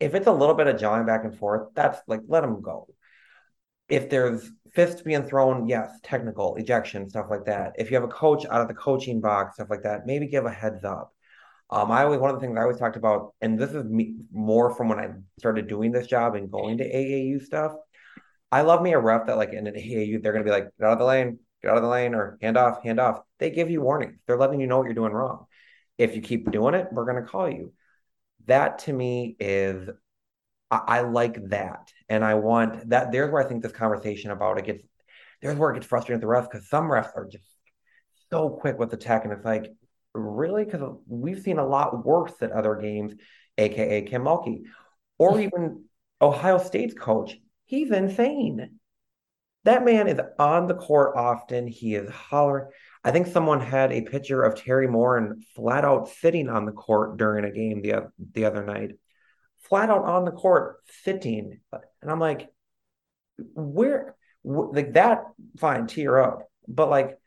if 0.00 0.14
it's 0.14 0.26
a 0.26 0.32
little 0.32 0.54
bit 0.54 0.66
of 0.66 0.78
jawing 0.78 1.06
back 1.06 1.24
and 1.24 1.36
forth, 1.36 1.68
that's 1.74 2.00
like 2.06 2.20
let 2.28 2.42
them 2.42 2.60
go. 2.60 2.88
If 3.88 4.10
there's 4.10 4.50
fists 4.74 5.00
being 5.00 5.22
thrown, 5.22 5.66
yes, 5.66 5.90
technical, 6.02 6.56
ejection, 6.56 7.08
stuff 7.08 7.26
like 7.30 7.46
that. 7.46 7.72
If 7.78 7.90
you 7.90 7.96
have 7.96 8.04
a 8.04 8.12
coach 8.12 8.44
out 8.44 8.60
of 8.60 8.68
the 8.68 8.74
coaching 8.74 9.20
box, 9.20 9.54
stuff 9.54 9.70
like 9.70 9.84
that, 9.84 10.04
maybe 10.04 10.26
give 10.26 10.44
a 10.44 10.50
heads 10.50 10.84
up. 10.84 11.14
Um, 11.70 11.90
I 11.90 12.04
always 12.04 12.20
one 12.20 12.30
of 12.30 12.36
the 12.36 12.40
things 12.40 12.56
I 12.56 12.62
always 12.62 12.78
talked 12.78 12.96
about, 12.96 13.34
and 13.40 13.58
this 13.58 13.72
is 13.72 13.84
me, 13.84 14.16
more 14.32 14.74
from 14.74 14.88
when 14.88 14.98
I 14.98 15.10
started 15.38 15.68
doing 15.68 15.92
this 15.92 16.06
job 16.06 16.34
and 16.34 16.50
going 16.50 16.78
to 16.78 16.84
AAU 16.84 17.44
stuff. 17.44 17.72
I 18.50 18.62
love 18.62 18.80
me 18.80 18.94
a 18.94 18.98
ref 18.98 19.26
that 19.26 19.36
like 19.36 19.52
in 19.52 19.66
an 19.66 19.74
AAU 19.74 20.22
they're 20.22 20.32
gonna 20.32 20.44
be 20.44 20.50
like 20.50 20.68
get 20.78 20.86
out 20.86 20.92
of 20.94 20.98
the 20.98 21.04
lane, 21.04 21.38
get 21.62 21.70
out 21.70 21.76
of 21.76 21.82
the 21.82 21.88
lane, 21.88 22.14
or 22.14 22.38
hand 22.40 22.56
off, 22.56 22.82
hand 22.82 22.98
off. 22.98 23.20
They 23.38 23.50
give 23.50 23.70
you 23.70 23.82
warnings. 23.82 24.18
They're 24.26 24.38
letting 24.38 24.60
you 24.60 24.66
know 24.66 24.78
what 24.78 24.84
you're 24.84 24.94
doing 24.94 25.12
wrong. 25.12 25.46
If 25.98 26.16
you 26.16 26.22
keep 26.22 26.50
doing 26.50 26.74
it, 26.74 26.88
we're 26.90 27.04
gonna 27.04 27.26
call 27.26 27.50
you. 27.50 27.74
That 28.46 28.78
to 28.80 28.92
me 28.92 29.36
is 29.38 29.90
I, 30.70 30.80
I 30.86 31.00
like 31.02 31.50
that, 31.50 31.92
and 32.08 32.24
I 32.24 32.34
want 32.34 32.88
that. 32.88 33.12
There's 33.12 33.30
where 33.30 33.44
I 33.44 33.48
think 33.48 33.62
this 33.62 33.72
conversation 33.72 34.30
about 34.30 34.58
it 34.58 34.64
gets. 34.64 34.82
There's 35.42 35.56
where 35.56 35.70
it 35.70 35.74
gets 35.74 35.86
frustrating 35.86 36.20
with 36.20 36.22
the 36.22 36.34
refs 36.34 36.50
because 36.50 36.68
some 36.68 36.84
refs 36.84 37.14
are 37.14 37.28
just 37.30 37.44
so 38.30 38.50
quick 38.50 38.78
with 38.78 38.90
the 38.90 38.96
tech, 38.96 39.24
and 39.24 39.32
it's 39.32 39.44
like 39.44 39.72
really? 40.14 40.64
Because 40.64 40.96
we've 41.06 41.40
seen 41.40 41.58
a 41.58 41.66
lot 41.66 42.04
worse 42.04 42.34
at 42.40 42.52
other 42.52 42.76
games, 42.76 43.14
aka 43.56 44.02
Kim 44.02 44.22
Mulkey, 44.22 44.62
or 45.18 45.32
mm. 45.32 45.44
even 45.44 45.84
Ohio 46.20 46.58
State's 46.58 46.94
coach. 46.94 47.36
He's 47.66 47.90
insane. 47.90 48.78
That 49.64 49.84
man 49.84 50.08
is 50.08 50.20
on 50.38 50.66
the 50.66 50.74
court 50.74 51.16
often. 51.16 51.66
He 51.66 51.94
is 51.94 52.10
hollering. 52.10 52.68
I 53.04 53.10
think 53.10 53.26
someone 53.26 53.60
had 53.60 53.92
a 53.92 54.02
picture 54.02 54.42
of 54.42 54.54
Teri 54.54 54.88
Moren 54.88 55.42
flat 55.54 55.84
out 55.84 56.08
sitting 56.08 56.48
on 56.48 56.64
the 56.64 56.72
court 56.72 57.16
during 57.16 57.44
a 57.44 57.50
game 57.50 57.82
the, 57.82 58.10
the 58.32 58.44
other 58.46 58.64
night, 58.64 58.92
flat 59.60 59.90
out 59.90 60.04
on 60.04 60.24
the 60.24 60.30
court 60.30 60.78
sitting. 61.04 61.60
And 62.02 62.10
I'm 62.10 62.20
like, 62.20 62.48
where, 63.36 64.16
like 64.42 64.94
that, 64.94 65.24
fine, 65.58 65.86
tear 65.86 66.18
up. 66.18 66.48
But 66.66 66.88
like, 66.88 67.17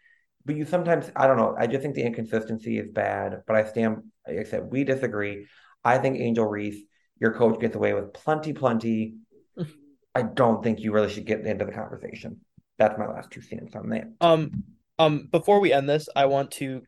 but 0.45 0.55
you 0.55 0.65
sometimes 0.65 1.11
I 1.15 1.27
don't 1.27 1.37
know. 1.37 1.55
I 1.57 1.67
just 1.67 1.81
think 1.81 1.95
the 1.95 2.03
inconsistency 2.03 2.77
is 2.77 2.89
bad. 2.89 3.41
But 3.47 3.55
I 3.55 3.65
stand. 3.65 4.03
Like 4.27 4.39
I 4.39 4.43
said, 4.43 4.71
we 4.71 4.83
disagree. 4.83 5.47
I 5.83 5.97
think 5.97 6.19
Angel 6.19 6.45
Reese, 6.45 6.83
your 7.19 7.33
coach, 7.33 7.59
gets 7.59 7.75
away 7.75 7.93
with 7.93 8.13
plenty, 8.13 8.53
plenty. 8.53 9.15
I 10.15 10.21
don't 10.23 10.63
think 10.63 10.79
you 10.79 10.91
really 10.91 11.09
should 11.09 11.25
get 11.25 11.45
into 11.45 11.65
the 11.65 11.71
conversation. 11.71 12.41
That's 12.77 12.97
my 12.97 13.07
last 13.07 13.31
two 13.31 13.41
cents 13.41 13.75
on 13.75 13.89
that. 13.89 14.07
Um, 14.19 14.63
um, 14.99 15.27
before 15.31 15.59
we 15.59 15.73
end 15.73 15.89
this, 15.89 16.09
I 16.15 16.25
want 16.25 16.51
to 16.51 16.81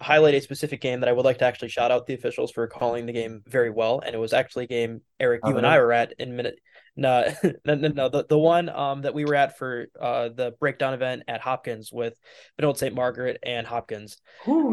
highlight 0.00 0.34
a 0.34 0.40
specific 0.40 0.80
game 0.80 1.00
that 1.00 1.08
I 1.08 1.12
would 1.12 1.24
like 1.24 1.38
to 1.38 1.44
actually 1.44 1.68
shout 1.68 1.90
out 1.90 2.06
the 2.06 2.14
officials 2.14 2.50
for 2.50 2.66
calling 2.66 3.06
the 3.06 3.12
game 3.12 3.42
very 3.46 3.70
well, 3.70 4.00
and 4.04 4.14
it 4.14 4.18
was 4.18 4.32
actually 4.32 4.64
a 4.64 4.68
game 4.68 5.02
Eric, 5.18 5.42
you 5.46 5.56
and 5.56 5.66
I 5.66 5.78
were 5.78 5.92
at 5.92 6.14
in 6.18 6.36
minute 6.36 6.58
no, 7.00 7.24
no, 7.64 7.74
no, 7.74 7.88
no. 7.88 8.08
The, 8.08 8.26
the 8.28 8.38
one 8.38 8.68
um 8.68 9.02
that 9.02 9.14
we 9.14 9.24
were 9.24 9.34
at 9.34 9.58
for 9.58 9.86
uh 10.00 10.28
the 10.28 10.52
breakdown 10.60 10.94
event 10.94 11.24
at 11.28 11.40
Hopkins 11.40 11.90
with 11.92 12.14
Benilde 12.60 12.76
St. 12.76 12.94
Margaret 12.94 13.38
and 13.42 13.66
Hopkins. 13.66 14.18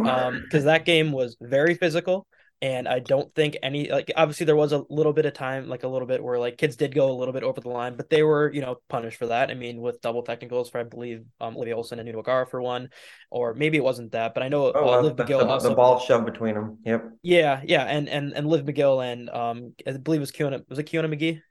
Um, 0.03 0.41
because 0.43 0.65
that 0.65 0.85
game 0.85 1.11
was 1.11 1.37
very 1.41 1.75
physical. 1.75 2.27
And 2.61 2.87
I 2.87 2.99
don't 2.99 3.33
think 3.35 3.55
any 3.61 3.89
like 3.91 4.11
obviously 4.15 4.45
there 4.47 4.55
was 4.55 4.73
a 4.73 4.83
little 4.89 5.13
bit 5.13 5.27
of 5.27 5.33
time, 5.33 5.69
like 5.69 5.83
a 5.83 5.87
little 5.87 6.07
bit 6.07 6.23
where 6.23 6.39
like 6.39 6.57
kids 6.57 6.75
did 6.75 6.95
go 6.95 7.11
a 7.11 7.13
little 7.13 7.33
bit 7.33 7.43
over 7.43 7.61
the 7.61 7.69
line, 7.69 7.95
but 7.95 8.09
they 8.09 8.23
were, 8.23 8.51
you 8.51 8.61
know, 8.61 8.77
punished 8.89 9.17
for 9.19 9.27
that. 9.27 9.51
I 9.51 9.53
mean, 9.53 9.79
with 9.79 10.01
double 10.01 10.23
technicals 10.23 10.69
for 10.69 10.79
I 10.79 10.83
believe 10.83 11.23
um 11.39 11.55
Olivia 11.55 11.75
Olson 11.75 11.99
and 11.99 12.07
Nunu 12.07 12.21
Agara 12.23 12.49
for 12.49 12.61
one, 12.61 12.89
or 13.29 13.53
maybe 13.53 13.77
it 13.77 13.83
wasn't 13.83 14.11
that, 14.13 14.33
but 14.33 14.41
I 14.41 14.49
know 14.49 14.71
Oh, 14.73 14.89
uh, 14.89 14.97
uh, 14.97 15.01
Liv 15.01 15.17
the, 15.17 15.23
McGill 15.23 15.39
the, 15.39 15.47
also 15.47 15.69
the 15.69 15.75
ball 15.75 15.99
shoved 15.99 16.25
between 16.25 16.55
them. 16.55 16.79
Yep. 16.83 17.11
yeah, 17.21 17.61
yeah, 17.63 17.83
and 17.83 18.09
and 18.09 18.33
and 18.33 18.47
Liv 18.47 18.65
McGill 18.65 19.05
and 19.05 19.29
um 19.29 19.73
I 19.85 19.91
believe 19.97 20.19
it 20.19 20.21
was 20.21 20.31
Kiona 20.31 20.67
was 20.67 20.79
it 20.79 20.87
Kiona 20.87 21.13
McGee? 21.13 21.41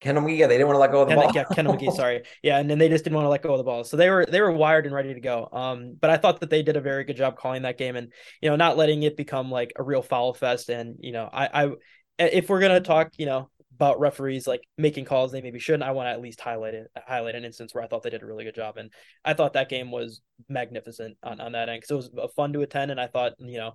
Ken 0.00 0.16
yeah, 0.28 0.46
they 0.46 0.58
didn't 0.58 0.66
want 0.66 0.76
to 0.76 0.80
let 0.80 0.92
go 0.92 1.02
of 1.02 1.08
the 1.08 1.14
ball. 1.14 1.32
yeah, 1.34 1.44
Kendall 1.44 1.74
McGee, 1.74 1.92
sorry. 1.92 2.22
Yeah, 2.42 2.58
and 2.58 2.68
then 2.68 2.78
they 2.78 2.90
just 2.90 3.04
didn't 3.04 3.16
want 3.16 3.24
to 3.24 3.30
let 3.30 3.42
go 3.42 3.52
of 3.52 3.58
the 3.58 3.64
ball. 3.64 3.82
So 3.82 3.96
they 3.96 4.10
were 4.10 4.26
they 4.26 4.42
were 4.42 4.52
wired 4.52 4.84
and 4.84 4.94
ready 4.94 5.14
to 5.14 5.20
go. 5.20 5.48
Um, 5.50 5.96
but 5.98 6.10
I 6.10 6.18
thought 6.18 6.40
that 6.40 6.50
they 6.50 6.62
did 6.62 6.76
a 6.76 6.82
very 6.82 7.04
good 7.04 7.16
job 7.16 7.36
calling 7.36 7.62
that 7.62 7.78
game 7.78 7.96
and 7.96 8.12
you 8.42 8.50
know 8.50 8.56
not 8.56 8.76
letting 8.76 9.04
it 9.04 9.16
become 9.16 9.50
like 9.50 9.72
a 9.76 9.82
real 9.82 10.02
foul 10.02 10.34
fest. 10.34 10.68
And 10.68 10.96
you 11.00 11.12
know, 11.12 11.30
I 11.32 11.64
I 11.64 11.70
if 12.18 12.50
we're 12.50 12.60
gonna 12.60 12.80
talk, 12.80 13.12
you 13.16 13.24
know, 13.24 13.48
about 13.76 13.98
referees 13.98 14.46
like 14.46 14.62
making 14.76 15.06
calls 15.06 15.32
they 15.32 15.40
maybe 15.40 15.58
shouldn't, 15.58 15.82
I 15.82 15.92
want 15.92 16.08
to 16.08 16.10
at 16.10 16.20
least 16.20 16.40
highlight 16.40 16.74
it, 16.74 16.88
highlight 17.06 17.34
an 17.34 17.44
instance 17.44 17.74
where 17.74 17.84
I 17.84 17.86
thought 17.86 18.02
they 18.02 18.10
did 18.10 18.22
a 18.22 18.26
really 18.26 18.44
good 18.44 18.54
job. 18.54 18.76
And 18.76 18.90
I 19.24 19.34
thought 19.34 19.54
that 19.54 19.68
game 19.68 19.90
was 19.90 20.20
magnificent 20.48 21.16
on, 21.22 21.40
on 21.40 21.52
that 21.52 21.68
end 21.68 21.80
because 21.80 22.06
it 22.06 22.14
was 22.14 22.32
fun 22.34 22.52
to 22.52 22.62
attend. 22.62 22.90
And 22.90 23.00
I 23.00 23.06
thought, 23.06 23.32
you 23.38 23.58
know, 23.58 23.72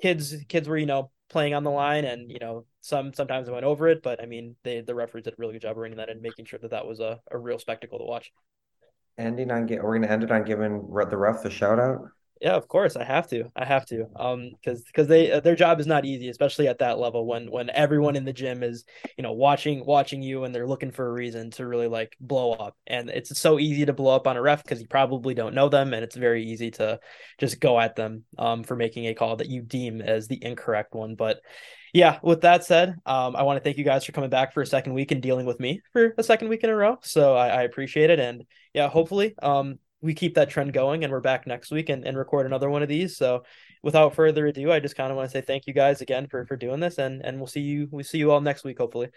kids 0.00 0.34
kids 0.48 0.68
were, 0.68 0.78
you 0.78 0.86
know, 0.86 1.10
playing 1.32 1.54
on 1.54 1.64
the 1.64 1.70
line 1.70 2.04
and 2.04 2.30
you 2.30 2.38
know 2.38 2.64
some 2.82 3.12
sometimes 3.14 3.48
went 3.48 3.64
over 3.64 3.88
it 3.88 4.02
but 4.02 4.22
i 4.22 4.26
mean 4.26 4.54
they 4.62 4.82
the 4.82 4.94
referees 4.94 5.24
did 5.24 5.32
a 5.32 5.36
really 5.38 5.54
good 5.54 5.62
job 5.62 5.74
bringing 5.74 5.96
that 5.96 6.10
and 6.10 6.20
making 6.20 6.44
sure 6.44 6.58
that 6.60 6.70
that 6.70 6.86
was 6.86 7.00
a, 7.00 7.18
a 7.30 7.38
real 7.38 7.58
spectacle 7.58 7.98
to 7.98 8.04
watch. 8.04 8.30
Ending 9.18 9.50
on 9.50 9.66
we're 9.66 9.98
gonna 9.98 10.12
end 10.12 10.22
it 10.22 10.30
on 10.30 10.44
giving 10.44 10.72
the 10.72 11.16
refs 11.16 11.44
a 11.44 11.50
shout 11.50 11.78
out 11.78 12.00
yeah 12.42 12.54
of 12.54 12.66
course 12.66 12.96
i 12.96 13.04
have 13.04 13.28
to 13.28 13.44
i 13.54 13.64
have 13.64 13.86
to 13.86 14.04
um 14.16 14.50
because 14.50 14.82
because 14.82 15.06
they 15.06 15.30
uh, 15.30 15.40
their 15.40 15.54
job 15.54 15.78
is 15.78 15.86
not 15.86 16.04
easy 16.04 16.28
especially 16.28 16.66
at 16.66 16.80
that 16.80 16.98
level 16.98 17.24
when 17.24 17.50
when 17.50 17.70
everyone 17.70 18.16
in 18.16 18.24
the 18.24 18.32
gym 18.32 18.62
is 18.62 18.84
you 19.16 19.22
know 19.22 19.32
watching 19.32 19.84
watching 19.86 20.22
you 20.22 20.42
and 20.44 20.54
they're 20.54 20.66
looking 20.66 20.90
for 20.90 21.06
a 21.06 21.12
reason 21.12 21.50
to 21.50 21.66
really 21.66 21.86
like 21.86 22.16
blow 22.20 22.52
up 22.52 22.76
and 22.86 23.08
it's 23.10 23.38
so 23.38 23.60
easy 23.60 23.86
to 23.86 23.92
blow 23.92 24.14
up 24.14 24.26
on 24.26 24.36
a 24.36 24.42
ref 24.42 24.62
because 24.62 24.80
you 24.80 24.88
probably 24.88 25.34
don't 25.34 25.54
know 25.54 25.68
them 25.68 25.94
and 25.94 26.02
it's 26.02 26.16
very 26.16 26.44
easy 26.44 26.70
to 26.70 26.98
just 27.38 27.60
go 27.60 27.78
at 27.78 27.94
them 27.94 28.24
um 28.38 28.64
for 28.64 28.74
making 28.74 29.06
a 29.06 29.14
call 29.14 29.36
that 29.36 29.48
you 29.48 29.62
deem 29.62 30.02
as 30.02 30.26
the 30.26 30.44
incorrect 30.44 30.94
one 30.94 31.14
but 31.14 31.40
yeah, 31.94 32.20
with 32.22 32.40
that 32.40 32.64
said, 32.64 32.96
um, 33.04 33.36
I 33.36 33.42
want 33.42 33.58
to 33.58 33.62
thank 33.62 33.76
you 33.76 33.84
guys 33.84 34.06
for 34.06 34.12
coming 34.12 34.30
back 34.30 34.54
for 34.54 34.62
a 34.62 34.66
second 34.66 34.94
week 34.94 35.10
and 35.10 35.20
dealing 35.20 35.44
with 35.44 35.60
me 35.60 35.82
for 35.92 36.14
a 36.16 36.22
second 36.22 36.48
week 36.48 36.64
in 36.64 36.70
a 36.70 36.74
row. 36.74 36.96
So 37.02 37.36
I, 37.36 37.48
I 37.48 37.62
appreciate 37.64 38.08
it. 38.08 38.18
And 38.18 38.44
yeah, 38.72 38.88
hopefully 38.88 39.34
um, 39.42 39.78
we 40.02 40.14
keep 40.14 40.34
that 40.34 40.50
trend 40.50 40.72
going 40.72 41.04
and 41.04 41.12
we're 41.12 41.20
back 41.20 41.46
next 41.46 41.70
week 41.70 41.88
and, 41.88 42.04
and 42.04 42.18
record 42.18 42.44
another 42.44 42.68
one 42.68 42.82
of 42.82 42.88
these. 42.88 43.16
So 43.16 43.44
without 43.82 44.14
further 44.14 44.46
ado, 44.46 44.70
I 44.72 44.80
just 44.80 44.96
kind 44.96 45.10
of 45.10 45.16
want 45.16 45.30
to 45.30 45.32
say 45.32 45.40
thank 45.40 45.66
you 45.66 45.72
guys 45.72 46.00
again 46.00 46.26
for, 46.26 46.44
for 46.44 46.56
doing 46.56 46.80
this 46.80 46.98
and, 46.98 47.24
and 47.24 47.38
we'll 47.38 47.46
see 47.46 47.60
you, 47.60 47.88
we'll 47.90 48.04
see 48.04 48.18
you 48.18 48.32
all 48.32 48.40
next 48.40 48.64
week, 48.64 48.78
hopefully. 48.78 49.08